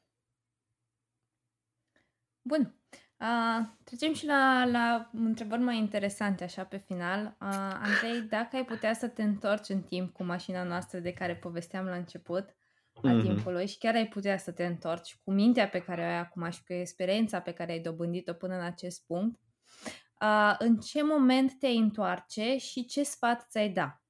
Bun. 2.43 2.75
Uh, 3.21 3.67
trecem 3.85 4.15
și 4.15 4.27
la, 4.27 4.65
la 4.65 5.11
întrebări 5.13 5.61
mai 5.61 5.79
interesante 5.79 6.45
așa 6.45 6.65
pe 6.65 6.77
final. 6.77 7.37
Uh, 7.41 7.79
Andrei, 7.83 8.21
dacă 8.29 8.57
ai 8.57 8.65
putea 8.65 8.93
să 8.93 9.09
te 9.09 9.23
întorci 9.23 9.69
în 9.69 9.83
timp 9.83 10.13
cu 10.13 10.25
mașina 10.25 10.63
noastră 10.63 10.99
de 10.99 11.13
care 11.13 11.37
povesteam 11.37 11.85
la 11.85 11.97
început 11.97 12.55
a 13.03 13.09
mm-hmm. 13.09 13.23
timpului 13.23 13.67
și 13.67 13.79
chiar 13.79 13.95
ai 13.95 14.09
putea 14.09 14.39
să 14.39 14.53
te 14.53 14.65
întorci 14.65 15.19
cu 15.25 15.33
mintea 15.33 15.69
pe 15.69 15.83
care 15.83 16.01
o 16.01 16.05
ai 16.05 16.19
acum 16.19 16.51
și 16.51 16.65
cu 16.65 16.73
experiența 16.73 17.41
pe 17.41 17.53
care 17.53 17.73
ai 17.73 17.81
dobândit-o 17.81 18.33
până 18.33 18.55
în 18.55 18.65
acest 18.65 19.07
punct, 19.07 19.41
uh, 20.21 20.55
în 20.59 20.77
ce 20.77 21.03
moment 21.03 21.59
te-ai 21.59 21.77
întoarce 21.77 22.57
și 22.57 22.85
ce 22.85 23.03
sfat 23.03 23.47
ți-ai 23.49 23.69
da? 23.69 24.03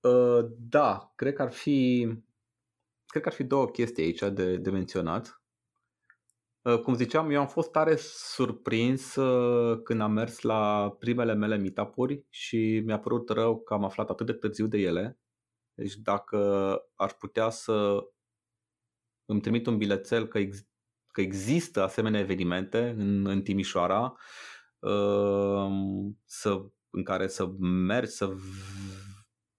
Uh, 0.00 0.46
da, 0.58 1.12
cred 1.14 1.34
că 1.34 1.42
ar 1.42 1.52
fi 1.52 2.08
cred 3.10 3.22
că 3.22 3.28
ar 3.28 3.34
fi 3.34 3.44
două 3.44 3.66
chestii 3.66 4.04
aici 4.04 4.20
de, 4.32 4.56
de 4.56 4.70
menționat. 4.70 5.42
Uh, 6.62 6.80
cum 6.80 6.94
ziceam, 6.94 7.30
eu 7.30 7.40
am 7.40 7.46
fost 7.46 7.70
tare 7.70 7.96
surprins 8.00 9.14
uh, 9.14 9.82
când 9.82 10.00
am 10.00 10.12
mers 10.12 10.40
la 10.40 10.90
primele 10.98 11.34
mele 11.34 11.56
meetup 11.56 11.94
și 12.28 12.82
mi-a 12.84 12.98
părut 12.98 13.28
rău 13.28 13.60
că 13.60 13.74
am 13.74 13.84
aflat 13.84 14.10
atât 14.10 14.26
de 14.26 14.32
târziu 14.32 14.66
de 14.66 14.78
ele. 14.78 15.18
Deci 15.74 15.94
dacă 15.94 16.38
aș 16.94 17.12
putea 17.12 17.50
să 17.50 17.98
îmi 19.24 19.40
trimit 19.40 19.66
un 19.66 19.78
bilețel 19.78 20.26
că, 20.26 20.38
ex- 20.38 20.66
că 21.12 21.20
există 21.20 21.82
asemenea 21.82 22.20
evenimente 22.20 22.94
în, 22.98 23.26
în 23.26 23.42
Timișoara, 23.42 24.14
uh, 24.78 25.68
să, 26.24 26.64
în 26.90 27.02
care 27.02 27.28
să 27.28 27.46
mergi, 27.60 28.10
să 28.10 28.34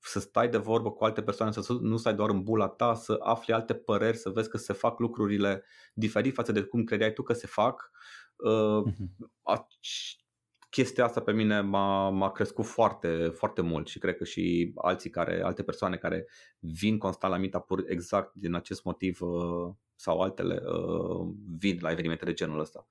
să 0.02 0.19
stai 0.19 0.49
de 0.49 0.57
vorbă 0.57 0.91
cu 0.91 1.03
alte 1.03 1.22
persoane, 1.22 1.52
să 1.52 1.73
nu 1.82 1.98
stai 1.98 2.15
doar 2.15 2.30
în 2.30 2.44
bula 2.44 2.68
ta, 2.68 2.94
să 2.94 3.18
afli 3.19 3.53
alte 3.53 3.73
păreri, 3.73 4.18
să 4.18 4.30
vezi 4.30 4.49
că 4.49 4.57
se 4.57 4.73
fac 4.73 4.99
lucrurile 4.99 5.64
diferit 5.94 6.34
față 6.34 6.52
de 6.52 6.61
cum 6.61 6.84
credeai 6.84 7.14
tu 7.14 7.23
că 7.23 7.34
se 7.34 7.48
fac. 7.48 7.91
Uh-huh. 8.49 9.57
Chestia 10.69 11.03
asta 11.03 11.22
pe 11.22 11.32
mine 11.32 11.61
m-a, 11.61 12.10
m-a 12.10 12.32
crescut 12.32 12.65
foarte, 12.65 13.32
foarte 13.34 13.61
mult 13.61 13.88
și 13.88 13.99
cred 13.99 14.18
că 14.18 14.23
și 14.23 14.72
alții 14.76 15.10
care, 15.10 15.41
alte 15.41 15.64
persoane 15.64 15.98
care 15.98 16.28
vin 16.60 16.98
constant 16.98 17.34
la 17.34 17.40
meetup 17.40 17.69
exact 17.88 18.34
din 18.34 18.53
acest 18.53 18.84
motiv 18.84 19.22
uh, 19.22 19.73
sau 19.95 20.22
altele 20.22 20.61
uh, 20.65 21.34
vin 21.57 21.78
la 21.82 21.91
evenimente 21.91 22.26
de 22.26 22.34
genul 22.34 22.60
ăsta. 22.60 22.88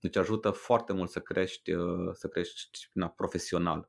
Deci 0.00 0.16
ajută 0.16 0.50
foarte 0.50 0.92
mult 0.92 1.10
să 1.10 1.20
crești, 1.20 1.72
uh, 1.72 2.10
să 2.12 2.28
crești 2.28 2.88
na, 2.92 3.08
profesional. 3.08 3.88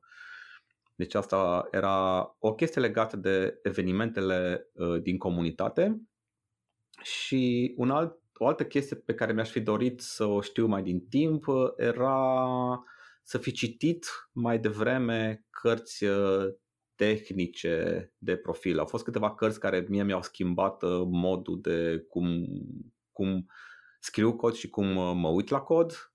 Deci 0.98 1.14
asta 1.14 1.68
era 1.70 2.28
o 2.38 2.54
chestie 2.54 2.80
legată 2.80 3.16
de 3.16 3.58
evenimentele 3.62 4.70
uh, 4.72 5.02
din 5.02 5.18
comunitate 5.18 6.02
și 7.02 7.74
un 7.76 7.90
alt, 7.90 8.18
o 8.34 8.46
altă 8.46 8.64
chestie 8.64 8.96
pe 8.96 9.14
care 9.14 9.32
mi-aș 9.32 9.50
fi 9.50 9.60
dorit 9.60 10.00
să 10.00 10.24
o 10.24 10.40
știu 10.40 10.66
mai 10.66 10.82
din 10.82 11.06
timp 11.08 11.46
uh, 11.46 11.72
era 11.76 12.38
să 13.22 13.38
fi 13.38 13.52
citit 13.52 14.06
mai 14.32 14.58
devreme 14.58 15.46
cărți 15.50 16.04
uh, 16.04 16.46
tehnice 16.94 18.12
de 18.18 18.36
profil. 18.36 18.78
Au 18.78 18.86
fost 18.86 19.04
câteva 19.04 19.34
cărți 19.34 19.60
care 19.60 19.86
mie 19.88 20.02
mi-au 20.02 20.22
schimbat 20.22 20.82
modul 21.06 21.60
de 21.60 22.04
cum, 22.08 22.46
cum 23.12 23.46
scriu 24.00 24.36
cod 24.36 24.54
și 24.54 24.68
cum 24.68 24.86
mă 25.18 25.28
uit 25.28 25.48
la 25.48 25.60
cod. 25.60 26.12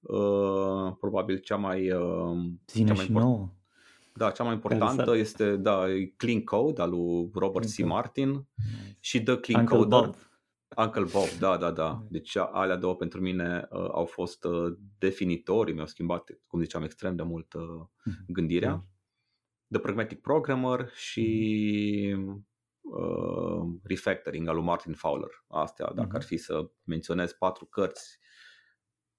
Probabil 1.00 1.38
cea 1.38 1.56
mai, 1.56 1.92
Zine 2.72 2.88
cea 2.88 2.94
mai 2.94 3.06
și 3.06 3.12
nouă. 3.12 3.50
Da, 4.16 4.32
cea 4.32 4.44
mai 4.44 4.54
importantă 4.54 5.16
este 5.16 5.56
da, 5.56 5.86
Clean 6.18 6.44
Code 6.44 6.82
al 6.82 6.90
lui 6.90 7.30
Robert 7.34 7.66
Clean 7.66 7.90
C. 7.90 7.94
Martin 7.94 8.30
nice. 8.30 8.98
și 9.00 9.24
The 9.24 9.40
Clean 9.40 9.62
Uncle 9.62 9.78
Coder. 9.78 10.00
Bob. 10.00 10.16
Uncle 10.78 11.06
Bob, 11.12 11.28
da, 11.40 11.58
da, 11.58 11.72
da. 11.72 12.06
Deci 12.10 12.36
alea 12.36 12.76
două 12.76 12.96
pentru 12.96 13.22
mine 13.22 13.68
uh, 13.70 13.90
au 13.92 14.06
fost 14.06 14.44
uh, 14.44 14.78
definitorii, 14.98 15.74
mi-au 15.74 15.86
schimbat, 15.86 16.30
cum 16.48 16.62
ziceam, 16.62 16.84
extrem 16.84 17.16
de 17.16 17.24
mult 17.24 17.54
uh, 17.54 17.64
mhm. 18.04 18.26
gândirea. 18.28 18.74
Mm. 18.74 18.88
The 19.68 19.82
Pragmatic 19.82 20.22
Programmer 20.22 20.90
și 20.94 22.16
uh, 22.82 23.80
Refactoring 23.84 24.48
al 24.48 24.56
lui 24.56 24.64
Martin 24.64 24.94
Fowler. 24.94 25.46
Astea, 25.48 25.86
dacă 25.86 26.10
mm. 26.10 26.16
ar 26.16 26.24
fi 26.24 26.38
să 26.38 26.70
menționez 26.84 27.32
patru 27.32 27.66
cărți, 27.66 28.20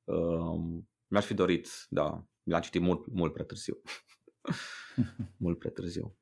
uh, 0.04 0.82
mi-aș 1.06 1.24
fi 1.24 1.34
dorit, 1.34 1.68
da, 1.88 2.26
le-am 2.42 2.60
citit 2.60 2.80
mult, 2.80 3.06
mult 3.12 3.32
prea 3.32 3.44
târziu. 3.44 3.80
mult 5.36 5.58
prea 5.58 5.70
târziu. 5.70 6.16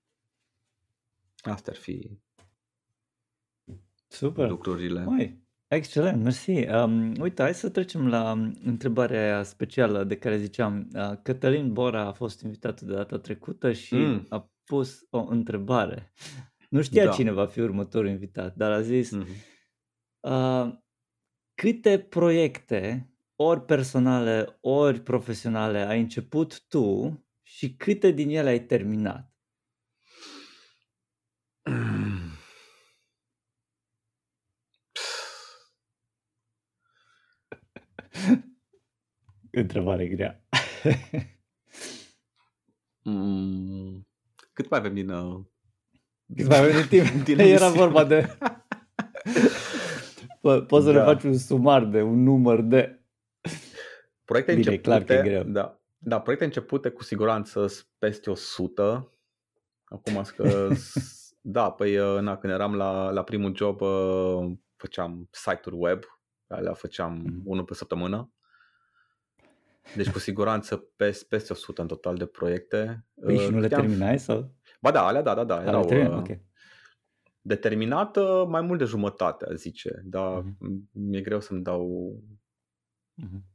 Astea 1.42 1.72
ar 1.72 1.78
fi 1.78 2.20
Super. 4.08 4.48
lucrurile. 4.48 5.04
Mai, 5.04 5.42
excelent, 5.68 6.22
mersi. 6.22 6.50
Um, 6.50 7.14
uite, 7.20 7.42
hai 7.42 7.54
să 7.54 7.70
trecem 7.70 8.08
la 8.08 8.32
um, 8.32 8.58
întrebarea 8.64 9.42
specială 9.42 10.04
de 10.04 10.16
care 10.16 10.38
ziceam. 10.38 10.88
Uh, 10.94 11.12
Cătălin 11.22 11.72
Bora 11.72 12.06
a 12.06 12.12
fost 12.12 12.40
invitat 12.40 12.80
de 12.80 12.92
data 12.92 13.18
trecută 13.18 13.72
și 13.72 13.94
mm. 13.94 14.26
a 14.28 14.50
pus 14.64 15.06
o 15.10 15.26
întrebare. 15.28 16.12
Nu 16.68 16.82
știa 16.82 17.04
da. 17.04 17.10
cine 17.10 17.30
va 17.30 17.46
fi 17.46 17.60
următorul 17.60 18.08
invitat, 18.08 18.54
dar 18.54 18.72
a 18.72 18.80
zis 18.80 19.16
mm-hmm. 19.16 19.26
uh, 20.20 20.72
câte 21.54 21.98
proiecte, 21.98 23.10
ori 23.36 23.64
personale, 23.64 24.58
ori 24.60 25.00
profesionale, 25.00 25.78
ai 25.78 26.00
început 26.00 26.66
tu 26.68 27.21
și 27.54 27.74
câte 27.74 28.10
din 28.10 28.28
ele 28.28 28.48
ai 28.48 28.64
terminat? 28.64 29.32
Întrebare 39.50 40.06
grea. 40.06 40.44
mm, 43.02 44.08
cât 44.52 44.68
mai 44.68 44.78
avem 44.78 44.94
din... 44.94 45.08
Uh... 45.08 45.44
Cât 46.36 46.46
mai 46.46 46.58
avem 46.58 46.72
din 46.72 46.88
timp? 46.88 47.24
din 47.24 47.38
Era 47.56 47.68
vorba 47.68 48.04
de... 48.04 48.36
Po- 50.38 50.66
poți 50.66 50.84
să 50.84 50.92
da. 50.92 50.98
ne 50.98 51.04
faci 51.04 51.22
un 51.22 51.38
sumar 51.38 51.84
de 51.84 52.02
un 52.02 52.22
număr 52.22 52.60
de... 52.60 53.04
Proiecte 54.24 54.54
Bine, 54.54 54.66
începute, 54.66 54.88
clar 54.88 55.04
că 55.04 55.12
e 55.12 55.22
greu. 55.22 55.42
Da, 55.42 55.81
da, 56.04 56.20
proiecte 56.20 56.44
începute 56.44 56.90
cu 56.90 57.02
siguranță 57.02 57.66
peste 57.98 58.30
100. 58.30 59.12
Acum 59.84 60.22
că 60.36 60.68
da, 61.40 61.70
păi 61.70 61.98
uh, 61.98 62.20
na, 62.20 62.36
când 62.36 62.52
eram 62.52 62.74
la, 62.74 63.10
la 63.10 63.22
primul 63.22 63.56
job 63.56 63.80
uh, 63.80 64.52
făceam 64.76 65.28
site-uri 65.30 65.76
web, 65.78 66.02
alea 66.46 66.72
făceam 66.72 67.26
mm-hmm. 67.26 67.42
unul 67.44 67.64
pe 67.64 67.74
săptămână. 67.74 68.32
Deci 69.96 70.10
cu 70.10 70.18
siguranță 70.18 70.76
peste, 70.76 71.26
peste 71.28 71.52
100 71.52 71.80
în 71.80 71.86
total 71.86 72.16
de 72.16 72.26
proiecte. 72.26 73.06
Păi 73.20 73.38
și 73.38 73.50
nu 73.50 73.58
le 73.58 73.68
terminai 73.68 74.18
sau? 74.18 74.54
Ba 74.80 74.90
da, 74.90 75.06
alea 75.06 75.22
da, 75.22 75.34
da, 75.34 75.44
da. 75.44 75.62
Erau, 75.62 75.84
termin, 75.84 76.12
okay. 76.12 76.42
Determinat 77.40 78.18
mai 78.48 78.60
mult 78.60 78.78
de 78.78 78.84
jumătate, 78.84 79.46
a 79.50 79.54
zice, 79.54 80.02
dar 80.04 80.42
mm-hmm. 80.42 80.90
mi-e 80.92 81.20
greu 81.20 81.40
să-mi 81.40 81.62
dau 81.62 82.16
mm-hmm. 83.22 83.51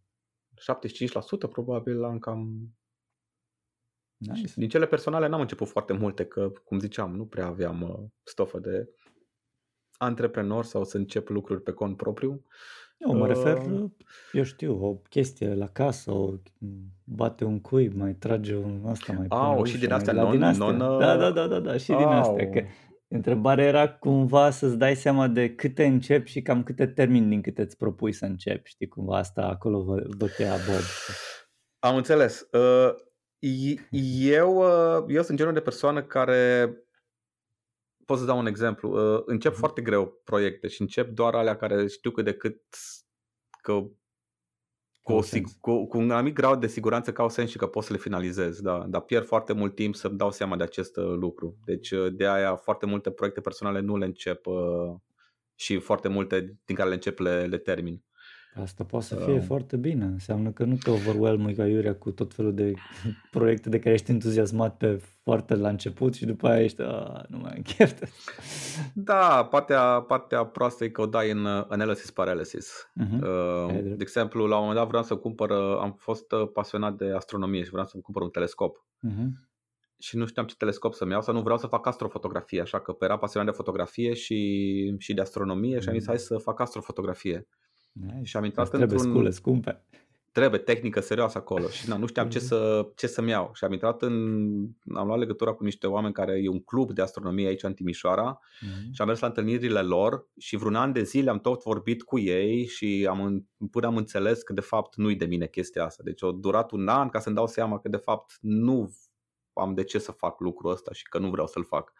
75% 0.57 1.49
probabil 1.49 2.03
am 2.03 2.19
cam... 2.19 2.71
Nice. 4.17 4.53
Din 4.55 4.69
cele 4.69 4.87
personale 4.87 5.27
n-am 5.27 5.41
început 5.41 5.67
foarte 5.67 5.93
multe, 5.93 6.25
că, 6.25 6.51
cum 6.63 6.79
ziceam, 6.79 7.15
nu 7.15 7.25
prea 7.25 7.45
aveam 7.45 7.81
uh, 7.81 8.09
stofă 8.23 8.59
de 8.59 8.89
antreprenor 9.97 10.63
sau 10.65 10.83
să 10.83 10.97
încep 10.97 11.29
lucruri 11.29 11.61
pe 11.61 11.71
cont 11.71 11.97
propriu 11.97 12.43
Nu, 12.97 13.13
mă 13.13 13.27
refer, 13.27 13.57
uh, 13.57 13.91
eu 14.31 14.43
știu, 14.43 14.85
o 14.85 14.93
chestie 14.93 15.53
la 15.53 15.67
casă, 15.67 16.11
o 16.11 16.33
bate 17.03 17.43
un 17.43 17.61
cuib, 17.61 17.93
mai 17.93 18.13
trage 18.13 18.55
un 18.55 18.83
asta, 18.85 19.13
mai 19.13 19.27
pune 19.27 19.41
Au, 19.41 19.63
și 19.63 19.77
din 19.77 19.91
astea, 19.91 20.13
non, 20.13 20.31
din 20.31 20.43
astea. 20.43 20.71
Non, 20.71 20.99
da, 20.99 21.17
da, 21.17 21.31
da, 21.31 21.47
da, 21.47 21.59
da, 21.59 21.77
și 21.77 21.91
au. 21.91 21.97
din 21.97 22.07
astea. 22.07 22.49
Că 22.49 22.63
întrebarea 23.07 23.65
era 23.65 23.93
cumva 23.93 24.49
să-ți 24.49 24.77
dai 24.77 24.95
seama 24.95 25.27
de 25.27 25.55
câte 25.55 25.85
începi 25.85 26.29
și 26.29 26.41
cam 26.41 26.63
câte 26.63 26.87
termini 26.87 27.29
din 27.29 27.41
câte 27.41 27.61
îți 27.61 27.77
propui 27.77 28.11
să 28.11 28.25
începi, 28.25 28.69
știi, 28.69 28.87
cumva 28.87 29.17
asta 29.17 29.41
acolo 29.41 29.83
vă, 29.83 30.03
vă 30.17 30.27
te 30.27 30.43
Bob. 30.43 30.83
Am 31.79 31.95
înțeles. 31.95 32.47
Uh, 32.51 32.93
eu, 34.19 34.57
uh, 34.57 35.05
eu 35.07 35.23
sunt 35.23 35.37
genul 35.37 35.53
de 35.53 35.61
persoană 35.61 36.03
care 36.03 36.71
pot 38.05 38.17
să 38.17 38.25
dau 38.25 38.37
un 38.37 38.45
exemplu. 38.45 39.15
Uh, 39.15 39.23
încep 39.25 39.53
mm-hmm. 39.53 39.57
foarte 39.57 39.81
greu 39.81 40.21
proiecte 40.23 40.67
și 40.67 40.81
încep 40.81 41.09
doar 41.09 41.35
alea 41.35 41.55
care 41.57 41.87
știu 41.87 42.11
cât 42.11 42.25
de 42.25 42.33
cât 42.33 42.61
că 43.61 43.87
cu, 45.07 45.13
o, 45.13 45.21
cu, 45.59 45.87
cu 45.87 45.97
un 45.97 46.11
anumit 46.11 46.33
grad 46.33 46.59
de 46.59 46.67
siguranță 46.67 47.11
că 47.11 47.21
au 47.21 47.29
sens 47.29 47.49
și 47.49 47.57
că 47.57 47.67
pot 47.67 47.83
să 47.83 47.93
le 47.93 47.99
finalizez, 47.99 48.61
da. 48.61 48.85
Dar 48.87 49.01
pierd 49.01 49.25
foarte 49.25 49.53
mult 49.53 49.75
timp 49.75 49.95
să-mi 49.95 50.17
dau 50.17 50.31
seama 50.31 50.55
de 50.55 50.63
acest 50.63 50.97
uh, 50.97 51.05
lucru. 51.05 51.57
Deci 51.65 51.93
de 52.11 52.27
aia 52.27 52.55
foarte 52.55 52.85
multe 52.85 53.11
proiecte 53.11 53.41
personale 53.41 53.79
nu 53.79 53.97
le 53.97 54.05
încep 54.05 54.45
și 55.55 55.79
foarte 55.79 56.07
multe 56.07 56.57
din 56.65 56.75
care 56.75 56.89
le 56.89 56.95
încep 56.95 57.19
le, 57.19 57.45
le 57.45 57.57
termin. 57.57 58.03
Asta 58.61 58.83
poate 58.83 59.05
să 59.05 59.15
fie 59.15 59.33
uh. 59.33 59.43
foarte 59.45 59.77
bine. 59.77 60.05
Înseamnă 60.05 60.51
că 60.51 60.63
nu 60.63 60.75
te 60.75 60.89
overwhelm 60.89 61.53
ca 61.53 61.67
iurea 61.67 61.95
cu 61.95 62.11
tot 62.11 62.33
felul 62.33 62.53
de 62.53 62.73
proiecte 63.31 63.69
de 63.69 63.79
care 63.79 63.93
ești 63.93 64.11
entuziasmat 64.11 64.77
pe 64.77 65.01
foarte 65.23 65.55
la 65.55 65.69
început 65.69 66.13
și 66.13 66.25
după 66.25 66.47
aia 66.47 66.63
ești, 66.63 66.81
a, 66.81 67.25
nu 67.29 67.37
mai 67.37 67.51
am 67.51 67.87
Da, 68.93 69.47
partea, 69.51 70.01
partea 70.01 70.45
proastă 70.45 70.83
e 70.83 70.89
că 70.89 71.01
o 71.01 71.05
dai 71.05 71.31
în 71.31 71.45
analysis 71.45 72.11
paralysis. 72.11 72.91
Uh-huh. 73.03 73.21
Uh, 73.21 73.83
de 73.83 73.95
exemplu, 73.99 74.45
la 74.45 74.55
un 74.55 74.61
moment 74.61 74.79
dat 74.79 74.87
vreau 74.87 75.03
să 75.03 75.15
cumpăr, 75.15 75.51
am 75.81 75.95
fost 75.97 76.31
uh, 76.31 76.49
pasionat 76.53 76.95
de 76.95 77.11
astronomie 77.11 77.63
și 77.63 77.69
vreau 77.69 77.85
să 77.85 77.97
cumpăr 78.01 78.21
un 78.21 78.29
telescop. 78.29 78.85
Uh-huh 79.07 79.45
și 79.99 80.17
nu 80.17 80.25
știam 80.25 80.45
ce 80.45 80.55
telescop 80.55 80.93
să-mi 80.93 81.11
iau 81.11 81.21
sau 81.21 81.33
nu 81.33 81.41
vreau 81.41 81.57
să 81.57 81.67
fac 81.67 81.85
astrofotografie, 81.85 82.61
așa 82.61 82.79
că 82.79 82.95
era 82.99 83.17
pasionat 83.17 83.49
de 83.49 83.55
fotografie 83.55 84.13
și, 84.13 84.95
și 84.97 85.13
de 85.13 85.21
astronomie 85.21 85.79
și 85.79 85.89
am 85.89 85.97
zis 85.97 86.07
hai 86.07 86.19
să 86.19 86.37
fac 86.37 86.59
astrofotografie. 86.59 87.47
Da, 88.01 88.23
și 88.23 88.37
am 88.37 88.43
intrat 88.43 88.69
trebuie 88.69 88.89
într-un... 88.89 89.11
scule 89.11 89.29
scumpe. 89.29 89.81
Trebuie 90.31 90.59
tehnică 90.59 90.99
serioasă 90.99 91.37
acolo 91.37 91.67
și 91.67 91.89
na, 91.89 91.97
nu 91.97 92.05
știam 92.05 92.29
ce, 92.29 92.37
mhm. 92.37 92.47
să, 92.47 92.87
ce 92.95 93.07
să-mi 93.07 93.29
iau. 93.29 93.51
Și 93.53 93.63
am 93.63 93.71
intrat 93.71 94.01
în... 94.01 94.13
Am 94.95 95.07
luat 95.07 95.19
legătura 95.19 95.51
cu 95.51 95.63
niște 95.63 95.87
oameni 95.87 96.13
care 96.13 96.39
e 96.43 96.49
un 96.49 96.59
club 96.59 96.91
de 96.91 97.01
astronomie 97.01 97.47
aici 97.47 97.63
în 97.63 97.73
Timișoara 97.73 98.39
mm-hmm. 98.39 98.91
și 98.91 99.01
am 99.01 99.07
mers 99.07 99.19
la 99.19 99.27
întâlnirile 99.27 99.81
lor 99.81 100.27
și 100.37 100.55
vreun 100.55 100.75
an 100.75 100.91
de 100.91 101.03
zile 101.03 101.29
am 101.29 101.39
tot 101.39 101.63
vorbit 101.63 102.03
cu 102.03 102.19
ei 102.19 102.65
și 102.65 103.07
am, 103.09 103.47
până 103.71 103.87
am 103.87 103.97
înțeles 103.97 104.41
că 104.41 104.53
de 104.53 104.61
fapt 104.61 104.95
nu-i 104.95 105.15
de 105.15 105.25
mine 105.25 105.47
chestia 105.47 105.85
asta. 105.85 106.03
Deci 106.05 106.23
a 106.23 106.31
durat 106.39 106.71
un 106.71 106.87
an 106.87 107.09
ca 107.09 107.19
să-mi 107.19 107.35
dau 107.35 107.47
seama 107.47 107.79
că 107.79 107.89
de 107.89 107.97
fapt 107.97 108.37
nu 108.41 108.93
am 109.59 109.73
de 109.73 109.83
ce 109.83 109.99
să 109.99 110.11
fac 110.11 110.39
lucrul 110.39 110.71
ăsta 110.71 110.93
și 110.93 111.03
că 111.03 111.19
nu 111.19 111.29
vreau 111.29 111.47
să-l 111.47 111.65
fac. 111.65 111.93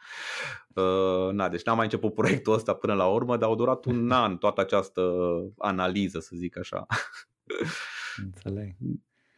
Uh, 0.76 1.32
na, 1.32 1.50
deci 1.50 1.64
n-am 1.64 1.76
mai 1.76 1.86
început 1.86 2.14
proiectul 2.14 2.54
ăsta 2.54 2.74
până 2.74 2.94
la 2.94 3.08
urmă, 3.08 3.38
dar 3.38 3.50
au 3.50 3.56
durat 3.56 3.86
un 3.86 4.12
an 4.26 4.38
toată 4.38 4.62
această 4.62 5.02
analiză, 5.58 6.20
să 6.20 6.32
zic 6.36 6.58
așa. 6.58 6.86
Înțeleg. 8.24 8.76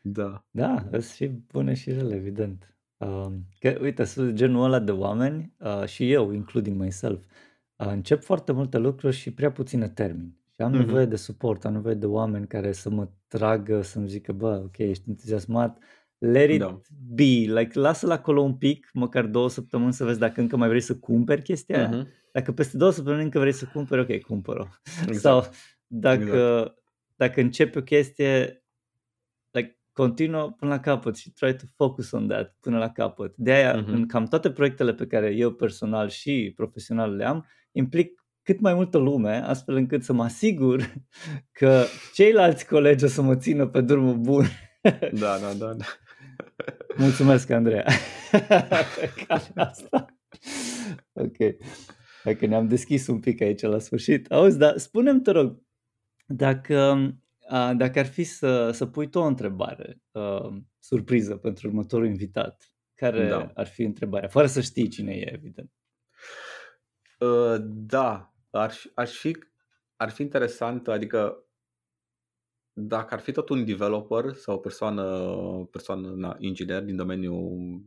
Da. 0.02 0.46
Da, 0.52 0.86
sunt 0.92 1.04
și 1.04 1.28
bune 1.28 1.74
și 1.74 1.92
rele, 1.92 2.16
evident. 2.16 2.74
Uh, 2.98 3.32
că, 3.60 3.78
uite, 3.82 4.04
sunt 4.04 4.34
genul 4.34 4.64
ăla 4.64 4.80
de 4.80 4.92
oameni 4.92 5.54
uh, 5.58 5.86
și 5.86 6.12
eu, 6.12 6.32
including 6.32 6.82
myself, 6.82 7.20
uh, 7.76 7.88
încep 7.88 8.24
foarte 8.24 8.52
multe 8.52 8.78
lucruri 8.78 9.16
și 9.16 9.34
prea 9.34 9.52
puține 9.52 9.90
termini. 9.90 10.38
Și 10.56 10.62
am 10.62 10.74
mm-hmm. 10.74 10.78
nevoie 10.86 11.06
de 11.06 11.16
suport, 11.16 11.66
am 11.66 11.74
nevoie 11.74 11.94
de 11.94 12.06
oameni 12.06 12.48
care 12.48 12.72
să 12.72 12.90
mă 12.90 13.08
tragă, 13.28 13.82
să-mi 13.82 14.08
zică, 14.08 14.32
bă, 14.32 14.62
ok, 14.66 14.78
ești 14.78 15.10
entuziasmat, 15.10 15.78
let 16.20 16.50
it 16.50 16.60
da. 16.60 16.80
be, 17.14 17.24
like 17.24 17.80
lasă-l 17.80 18.12
acolo 18.12 18.42
un 18.42 18.56
pic, 18.56 18.90
măcar 18.94 19.26
două 19.26 19.50
săptămâni 19.50 19.94
să 19.94 20.04
vezi 20.06 20.20
dacă 20.20 20.42
încă 20.42 20.58
mai 20.58 20.68
vrei 20.68 20.82
să 20.82 20.96
cumperi 20.96 21.42
chestia 21.42 21.90
uh-huh. 21.90 22.20
Dacă 22.32 22.52
peste 22.52 22.78
două 22.78 22.92
săptămâni 22.92 23.24
încă 23.24 23.40
vrei 23.40 23.52
să 23.52 23.66
cumperi, 23.66 24.02
ok, 24.02 24.22
cumpăr-o. 24.22 24.68
Exact. 25.08 25.20
Sau 25.20 25.54
dacă, 25.88 26.58
exact. 26.60 26.78
dacă 27.16 27.42
începi 27.42 27.78
o 27.78 27.82
chestie, 27.82 28.64
like, 29.52 29.80
continuă 29.94 30.52
până 30.52 30.72
la 30.72 30.80
capăt 30.80 31.18
și 31.18 31.32
try 31.32 31.56
to 31.56 31.64
focus 31.76 32.12
on 32.12 32.28
that 32.28 32.58
până 32.60 32.78
la 32.78 32.90
capăt. 32.90 33.34
De 33.36 33.52
aia, 33.52 33.84
uh-huh. 33.84 33.88
în 33.88 34.08
cam 34.08 34.26
toate 34.26 34.52
proiectele 34.52 34.94
pe 34.94 35.08
care 35.08 35.36
eu 35.36 35.52
personal 35.52 36.10
și 36.10 36.54
profesional 36.56 37.16
le 37.16 37.26
am, 37.26 37.46
implic 37.72 38.24
cât 38.44 38.60
mai 38.60 38.74
multă 38.74 38.98
lume, 38.98 39.44
astfel 39.46 39.76
încât 39.76 40.04
să 40.04 40.14
mă 40.14 40.24
asigur 40.24 40.94
că 41.60 41.84
ceilalți 42.14 42.68
colegi 42.68 43.04
o 43.04 43.08
să 43.08 43.22
mă 43.22 43.36
țină 43.36 43.68
pe 43.68 43.82
drumul 43.82 44.18
bun. 44.18 44.46
Da, 45.12 45.38
da, 45.38 45.54
da. 45.58 45.74
da. 45.74 45.86
Mulțumesc, 46.98 47.50
Andreea. 47.50 47.86
asta. 49.56 50.06
ok. 51.14 51.38
Hai 52.24 52.36
că 52.36 52.46
ne-am 52.46 52.68
deschis 52.68 53.08
un 53.08 53.20
pic 53.20 53.42
aici 53.42 53.62
la 53.62 53.80
sfârșit. 53.80 54.32
Auzi, 54.32 54.58
dar 54.58 54.78
spune-mi, 54.78 55.22
te 55.22 55.32
rog, 55.32 55.62
dacă, 56.28 57.10
dacă 57.76 58.00
ar 58.00 58.06
fi 58.06 58.24
să, 58.24 58.72
să 58.72 58.86
pui 58.86 59.10
tu 59.10 59.20
o 59.20 59.26
întrebare 59.26 60.02
uh, 60.12 60.58
surpriză 60.80 61.36
pentru 61.36 61.68
următorul 61.68 62.06
invitat, 62.06 62.74
care 62.96 63.28
da. 63.28 63.52
ar 63.54 63.68
fi 63.68 63.82
întrebarea? 63.82 64.30
Fără 64.30 64.48
să 64.48 64.62
știi 64.62 64.88
cine 64.88 65.14
e, 65.14 65.34
evident. 65.34 65.72
Uh, 67.20 67.56
da, 67.66 68.34
ar, 68.50 68.74
ar, 68.94 69.08
fi, 69.08 69.38
ar 69.96 70.10
fi 70.10 70.22
interesant, 70.22 70.88
adică 70.88 71.49
dacă 72.80 73.14
ar 73.14 73.20
fi 73.20 73.32
tot 73.32 73.50
un 73.50 73.66
developer 73.66 74.34
sau 74.34 74.56
o 74.56 74.58
persoană, 74.58 75.04
persoană 75.72 76.14
na, 76.16 76.36
inginer 76.40 76.84
din 76.84 76.96
domeniul, 76.96 77.82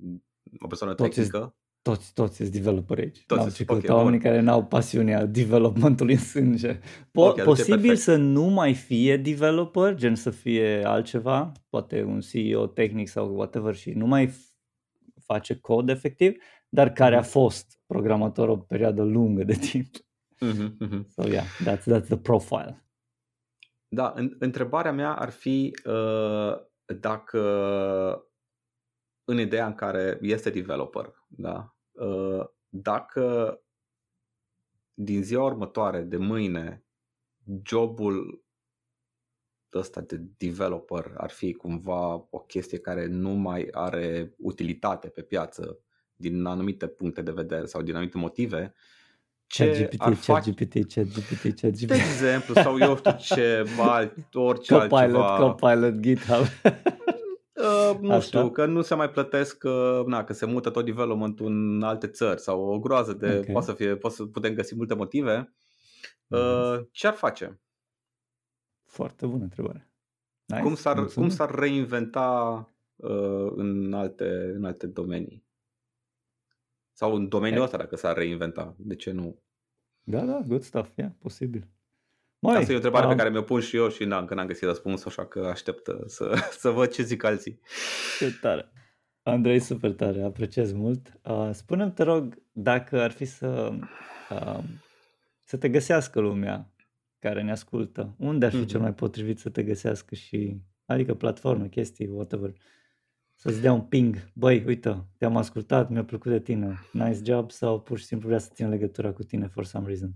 o 0.58 0.66
persoană 0.66 0.94
toți 0.94 1.14
tehnică. 1.14 1.56
Toți, 1.82 2.12
toți 2.14 2.36
sunt 2.36 2.48
developer 2.48 2.98
aici. 2.98 3.24
Toți 3.26 3.54
sunt, 3.54 3.70
okay, 3.70 3.96
oamenii 3.96 4.20
care 4.20 4.40
n-au 4.40 4.64
pasiunea 4.64 5.26
developmentului 5.26 6.14
în 6.14 6.20
sânge. 6.20 6.78
Po- 6.78 7.12
okay, 7.12 7.44
posibil 7.44 7.96
să 7.96 8.16
nu 8.16 8.44
mai 8.44 8.74
fie 8.74 9.16
developer, 9.16 9.94
gen 9.94 10.14
să 10.14 10.30
fie 10.30 10.84
altceva, 10.84 11.52
poate 11.68 12.02
un 12.02 12.20
CEO 12.20 12.66
tehnic 12.66 13.08
sau 13.08 13.34
whatever 13.34 13.74
și 13.74 13.90
nu 13.90 14.06
mai 14.06 14.32
face 15.24 15.54
cod 15.54 15.88
efectiv, 15.88 16.32
dar 16.68 16.92
care 16.92 17.14
a 17.14 17.20
mhm. 17.20 17.28
fost 17.28 17.78
programator 17.86 18.48
o 18.48 18.56
perioadă 18.56 19.02
lungă 19.02 19.44
de 19.44 19.54
timp. 19.54 19.86
Mm-hmm, 20.42 20.76
mm-hmm. 20.80 21.04
So 21.08 21.28
yeah, 21.28 21.46
that's, 21.64 21.86
that's 21.86 22.08
the 22.08 22.16
profile. 22.16 22.81
Da, 23.94 24.12
în, 24.16 24.36
întrebarea 24.38 24.92
mea 24.92 25.14
ar 25.14 25.30
fi 25.30 25.76
uh, 25.84 26.54
dacă 27.00 27.40
în 29.24 29.38
ideea 29.38 29.66
în 29.66 29.74
care 29.74 30.18
este 30.20 30.50
developer, 30.50 31.24
da, 31.26 31.76
uh, 31.90 32.44
dacă 32.68 33.56
din 34.94 35.22
ziua 35.22 35.44
următoare, 35.44 36.00
de 36.00 36.16
mâine, 36.16 36.84
jobul 37.64 38.44
ăsta 39.74 40.00
de 40.00 40.16
developer 40.16 41.12
ar 41.16 41.30
fi 41.30 41.52
cumva 41.52 42.26
o 42.30 42.38
chestie 42.38 42.78
care 42.78 43.06
nu 43.06 43.30
mai 43.30 43.68
are 43.70 44.34
utilitate 44.38 45.08
pe 45.08 45.22
piață 45.22 45.78
din 46.14 46.44
anumite 46.44 46.86
puncte 46.88 47.22
de 47.22 47.32
vedere 47.32 47.64
sau 47.64 47.82
din 47.82 47.94
anumite 47.94 48.18
motive, 48.18 48.74
ce 49.52 49.64
ChatGPT, 49.66 50.00
ar 50.00 50.14
face... 50.14 50.32
ChatGPT, 50.32 50.94
ChatGPT, 50.94 51.60
ChatGPT. 51.60 51.86
De 51.86 51.94
exemplu, 51.94 52.54
sau 52.54 52.78
eu 52.78 52.96
știu 52.96 53.16
ce, 53.18 53.64
alt, 53.78 54.34
orice 54.34 54.72
Copilot, 54.72 54.92
altceva. 54.92 55.36
Copilot, 55.36 56.00
GitHub. 56.00 56.46
Uh, 57.62 57.98
nu 58.00 58.10
Așa? 58.10 58.20
știu, 58.20 58.50
că 58.50 58.66
nu 58.66 58.82
se 58.82 58.94
mai 58.94 59.10
plătesc, 59.10 59.64
uh, 59.64 60.04
na, 60.06 60.24
că 60.24 60.32
se 60.32 60.46
mută 60.46 60.70
tot 60.70 60.84
development 60.84 61.40
în 61.40 61.82
alte 61.82 62.06
țări 62.06 62.40
sau 62.40 62.60
o 62.60 62.78
groază 62.78 63.12
de, 63.12 63.26
okay. 63.26 63.52
poate 63.52 63.66
să 63.66 63.72
fie, 63.72 63.96
poate 63.96 64.16
să 64.16 64.24
putem 64.24 64.54
găsi 64.54 64.76
multe 64.76 64.94
motive. 64.94 65.54
Uh, 66.26 66.80
ce 66.90 67.06
ar 67.06 67.12
face? 67.12 67.60
Foarte 68.84 69.26
bună 69.26 69.42
întrebare. 69.42 69.90
Nice. 70.44 70.62
Cum, 70.62 70.74
s-ar, 70.74 71.04
cum 71.04 71.28
s-ar 71.28 71.54
reinventa 71.54 72.68
uh, 72.96 73.52
în, 73.56 73.92
alte, 73.92 74.52
în 74.54 74.64
alte 74.64 74.86
domenii? 74.86 75.44
Sau 77.02 77.14
în 77.14 77.28
domeniul 77.28 77.62
ăsta 77.62 77.76
dacă 77.76 77.96
s-ar 77.96 78.16
reinventa. 78.16 78.74
De 78.78 78.94
ce 78.94 79.10
nu? 79.10 79.42
Da, 80.02 80.20
da, 80.20 80.40
good 80.46 80.62
stuff, 80.62 80.90
yeah, 80.96 81.10
posibil. 81.18 81.68
Mai, 82.38 82.56
Asta 82.56 82.70
e 82.70 82.74
o 82.74 82.76
întrebare 82.76 83.04
um, 83.06 83.10
pe 83.10 83.16
care 83.16 83.30
mi-o 83.30 83.42
pun 83.42 83.60
și 83.60 83.76
eu 83.76 83.88
și 83.88 84.04
n-am, 84.04 84.24
că 84.24 84.34
n-am 84.34 84.46
găsit 84.46 84.62
răspuns, 84.62 85.04
așa 85.04 85.26
că 85.26 85.40
aștept 85.40 85.86
uh, 85.86 86.00
să, 86.06 86.34
să 86.62 86.70
văd 86.70 86.90
ce 86.90 87.02
zic 87.02 87.24
alții. 87.24 87.60
Ce 88.18 88.38
tare. 88.40 88.72
Andrei, 89.22 89.58
super 89.58 89.92
tare, 89.92 90.22
apreciez 90.22 90.72
mult. 90.72 91.20
Uh, 91.24 91.50
spune-mi, 91.52 91.92
te 91.92 92.02
rog, 92.02 92.42
dacă 92.52 93.00
ar 93.00 93.10
fi 93.10 93.24
să, 93.24 93.72
uh, 94.30 94.58
să 95.44 95.56
te 95.56 95.68
găsească 95.68 96.20
lumea 96.20 96.72
care 97.18 97.42
ne 97.42 97.50
ascultă, 97.50 98.14
unde 98.18 98.46
ar 98.46 98.52
fi 98.52 98.64
mm-hmm. 98.64 98.68
cel 98.68 98.80
mai 98.80 98.94
potrivit 98.94 99.38
să 99.38 99.48
te 99.48 99.62
găsească 99.62 100.14
și, 100.14 100.60
adică 100.84 101.14
platforme, 101.14 101.68
chestii, 101.68 102.06
whatever, 102.06 102.48
uh, 102.48 102.56
să-ți 103.42 103.60
dea 103.60 103.72
un 103.72 103.80
ping, 103.80 104.16
băi, 104.34 104.64
uite, 104.66 105.04
te-am 105.18 105.36
ascultat, 105.36 105.90
mi-a 105.90 106.04
plăcut 106.04 106.30
de 106.30 106.40
tine, 106.40 106.78
nice 106.92 107.20
job 107.24 107.50
sau 107.50 107.80
pur 107.80 107.98
și 107.98 108.04
simplu 108.04 108.28
vrea 108.28 108.38
să 108.38 108.50
țin 108.54 108.68
legătura 108.68 109.12
cu 109.12 109.22
tine 109.22 109.46
for 109.46 109.64
some 109.64 109.86
reason? 109.86 110.10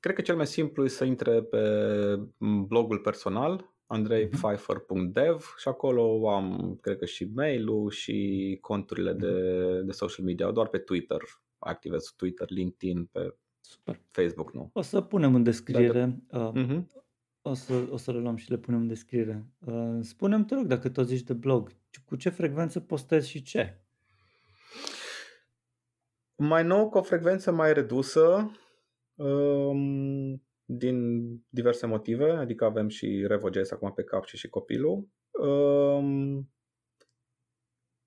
cred 0.00 0.14
că 0.14 0.20
cel 0.20 0.36
mai 0.36 0.46
simplu 0.46 0.84
e 0.84 0.88
să 0.88 1.04
intre 1.04 1.42
pe 1.42 1.58
blogul 2.38 2.98
personal 2.98 3.74
andreipfeiffer.dev 3.86 5.54
și 5.56 5.68
acolo 5.68 6.30
am, 6.30 6.78
cred 6.80 6.98
că 6.98 7.04
și 7.04 7.30
mail-ul 7.34 7.90
și 7.90 8.58
conturile 8.60 9.12
de, 9.12 9.32
de 9.84 9.92
social 9.92 10.24
media, 10.24 10.50
doar 10.50 10.68
pe 10.68 10.78
Twitter, 10.78 11.18
activez 11.58 12.14
Twitter, 12.16 12.50
LinkedIn, 12.50 13.04
pe 13.04 13.34
Super. 13.60 14.00
Facebook 14.08 14.52
nu. 14.52 14.70
O 14.72 14.80
să 14.80 15.00
punem 15.00 15.34
în 15.34 15.42
descriere, 15.42 16.20
dacă... 16.28 16.52
uh, 16.54 16.64
uh-huh. 16.64 16.84
o, 17.42 17.54
să, 17.54 17.72
o 17.90 17.96
să 17.96 18.12
le 18.12 18.18
luăm 18.18 18.36
și 18.36 18.50
le 18.50 18.58
punem 18.58 18.80
în 18.80 18.86
descriere. 18.86 19.46
Uh, 19.58 19.98
spune-mi, 20.00 20.44
te 20.44 20.54
rog, 20.54 20.66
dacă 20.66 20.88
tot 20.88 21.06
zici 21.06 21.22
de 21.22 21.32
blog, 21.32 21.72
cu 22.04 22.16
ce 22.16 22.28
frecvență 22.28 22.80
postezi 22.80 23.28
și 23.28 23.42
ce? 23.42 23.80
Mai 26.36 26.64
nou, 26.64 26.88
cu 26.88 26.98
o 26.98 27.02
frecvență 27.02 27.50
mai 27.50 27.72
redusă, 27.72 28.50
um, 29.14 30.42
din 30.64 31.22
diverse 31.48 31.86
motive, 31.86 32.30
adică 32.30 32.64
avem 32.64 32.88
și 32.88 33.24
Revo.js 33.26 33.70
acum 33.70 33.92
pe 33.92 34.02
cap 34.02 34.24
și 34.24 34.36
și 34.36 34.48
copilul. 34.48 35.08
Um, 35.30 36.50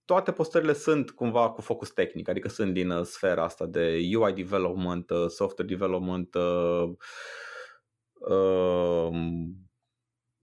toate 0.06 0.32
postările 0.32 0.74
sunt 0.74 1.12
cumva 1.12 1.52
cu 1.52 1.62
focus 1.62 1.92
tehnic, 1.92 2.30
adică 2.30 2.48
sunt 2.48 2.74
din 2.74 2.90
uh, 2.90 3.06
sfera 3.06 3.44
asta 3.44 3.66
de 3.66 4.00
UI 4.18 4.34
development, 4.34 5.10
uh, 5.10 5.28
software 5.28 5.70
development, 5.70 6.36
uh, 6.36 6.90
uh, 8.14 9.10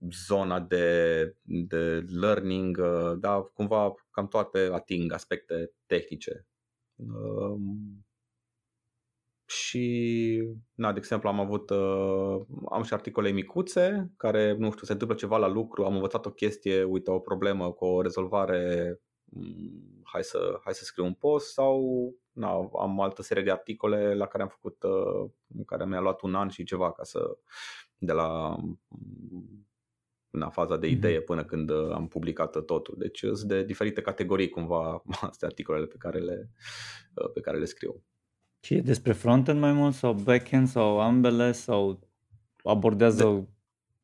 zona 0.09 0.59
de, 0.59 1.35
de 1.43 2.05
learning, 2.07 2.77
uh, 2.77 3.13
da, 3.19 3.41
cumva 3.53 3.93
cam 4.11 4.27
toate 4.27 4.69
ating 4.71 5.13
aspecte 5.13 5.71
tehnice. 5.85 6.47
Uh, 6.95 7.59
și, 9.45 10.43
na, 10.73 10.91
de 10.91 10.97
exemplu, 10.97 11.29
am 11.29 11.39
avut, 11.39 11.69
uh, 11.69 12.41
am 12.69 12.83
și 12.83 12.93
articole 12.93 13.31
micuțe 13.31 14.11
care, 14.17 14.55
nu 14.57 14.71
știu, 14.71 14.85
se 14.85 14.91
întâmplă 14.91 15.15
ceva 15.17 15.37
la 15.37 15.47
lucru, 15.47 15.85
am 15.85 15.93
învățat 15.93 16.25
o 16.25 16.31
chestie, 16.31 16.83
uite, 16.83 17.11
o 17.11 17.19
problemă 17.19 17.71
cu 17.71 17.85
o 17.85 18.01
rezolvare, 18.01 18.99
mm, 19.23 20.01
hai 20.03 20.23
să, 20.23 20.59
hai 20.63 20.73
să 20.73 20.83
scriu 20.83 21.05
un 21.05 21.13
post 21.13 21.53
sau 21.53 21.81
na, 22.31 22.69
am 22.79 23.01
altă 23.01 23.21
serie 23.21 23.43
de 23.43 23.51
articole 23.51 24.15
la 24.15 24.25
care 24.25 24.43
am 24.43 24.49
făcut, 24.49 24.83
uh, 24.83 25.31
care 25.65 25.85
mi-a 25.85 25.99
luat 25.99 26.21
un 26.21 26.35
an 26.35 26.49
și 26.49 26.63
ceva 26.63 26.91
ca 26.91 27.03
să, 27.03 27.37
de 27.97 28.11
la 28.11 28.55
mm, 28.87 29.70
na, 30.31 30.49
faza 30.49 30.77
de 30.77 30.87
mhm. 30.87 30.95
idee 30.95 31.21
până 31.21 31.43
când 31.43 31.69
uh, 31.69 31.91
am 31.93 32.07
publicat 32.07 32.65
totul. 32.65 32.95
Deci 32.97 33.19
sunt 33.19 33.41
de 33.41 33.63
diferite 33.63 34.01
categorii 34.01 34.49
cumva 34.49 35.03
astea 35.29 35.47
articolele 35.47 35.85
pe 35.85 35.95
care 35.97 36.19
le, 36.19 36.49
uh, 37.15 37.31
pe 37.33 37.39
care 37.39 37.57
le 37.57 37.65
scriu. 37.65 38.03
Și 38.63 38.73
e 38.73 38.81
despre 38.81 39.11
frontend 39.13 39.59
mai 39.59 39.73
mult 39.73 39.93
sau 39.93 40.13
backend 40.13 40.67
sau 40.67 40.99
ambele 40.99 41.51
sau 41.51 41.99
abordează 42.63 43.47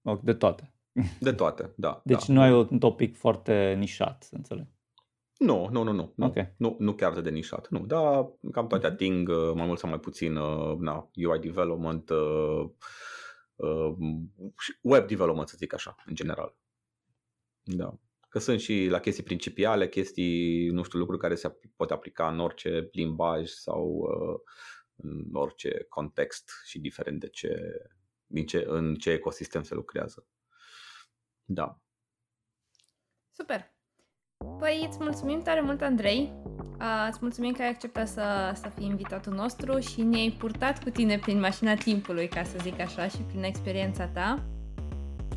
de, 0.01 0.19
de 0.23 0.33
toate? 0.33 0.73
De 1.19 1.31
toate, 1.31 1.73
da. 1.75 2.01
Deci 2.05 2.27
da. 2.27 2.33
nu 2.33 2.41
ai 2.41 2.51
un 2.51 2.79
topic 2.79 3.15
foarte 3.15 3.75
nișat, 3.77 4.23
să 4.23 4.35
înțeleg. 4.35 4.67
Nu, 5.37 5.69
nu, 5.71 5.83
nu, 5.83 5.91
nu. 5.91 6.13
Nu, 6.15 6.25
okay. 6.25 6.53
nu, 6.57 6.75
nu 6.79 6.93
chiar 6.93 7.21
de 7.21 7.29
nișat. 7.29 7.69
Nu, 7.69 7.85
dar 7.85 8.29
cam 8.51 8.67
toate 8.67 8.85
mhm. 8.85 8.93
ating 8.93 9.29
uh, 9.29 9.51
mai 9.55 9.65
mult 9.65 9.79
sau 9.79 9.89
mai 9.89 9.99
puțin 9.99 10.35
uh, 10.35 10.77
na, 10.79 11.09
UI 11.13 11.39
development, 11.39 12.09
uh, 12.09 12.17
uh, 12.17 12.69
web 14.81 15.07
development, 15.07 15.47
să 15.47 15.55
zic 15.57 15.73
așa, 15.73 15.95
în 16.05 16.15
general. 16.15 16.55
Da. 17.63 17.99
Că 18.29 18.39
sunt 18.39 18.59
și 18.59 18.87
la 18.89 18.99
chestii 18.99 19.23
principiale, 19.23 19.89
chestii, 19.89 20.67
nu 20.69 20.83
știu, 20.83 20.99
lucruri 20.99 21.21
care 21.21 21.35
se 21.35 21.57
pot 21.75 21.91
aplica 21.91 22.29
în 22.29 22.39
orice 22.39 22.89
limbaj 22.91 23.49
sau 23.49 23.87
uh, 23.87 24.39
în 24.95 25.29
orice 25.33 25.85
context 25.89 26.51
și 26.65 26.79
diferent 26.79 27.19
de 27.19 27.29
ce, 27.29 27.81
din 28.25 28.45
ce, 28.45 28.63
în 28.67 28.95
ce 28.95 29.11
ecosistem 29.11 29.63
se 29.63 29.73
lucrează. 29.73 30.27
Da. 31.43 31.81
Super! 33.29 33.76
Păi 34.59 34.85
îți 34.89 34.97
mulțumim 35.01 35.41
tare 35.41 35.61
mult, 35.61 35.81
Andrei. 35.81 36.31
Uh, 36.79 37.07
îți 37.09 37.19
mulțumim 37.21 37.51
că 37.51 37.61
ai 37.61 37.69
acceptat 37.69 38.07
să, 38.07 38.51
să 38.53 38.71
fii 38.75 38.85
invitatul 38.85 39.33
nostru 39.33 39.79
și 39.79 40.01
ne-ai 40.01 40.35
purtat 40.37 40.83
cu 40.83 40.89
tine 40.89 41.17
prin 41.17 41.39
mașina 41.39 41.73
timpului, 41.73 42.27
ca 42.27 42.43
să 42.43 42.57
zic 42.61 42.79
așa, 42.79 43.07
și 43.07 43.17
prin 43.17 43.43
experiența 43.43 44.05
ta. 44.05 44.43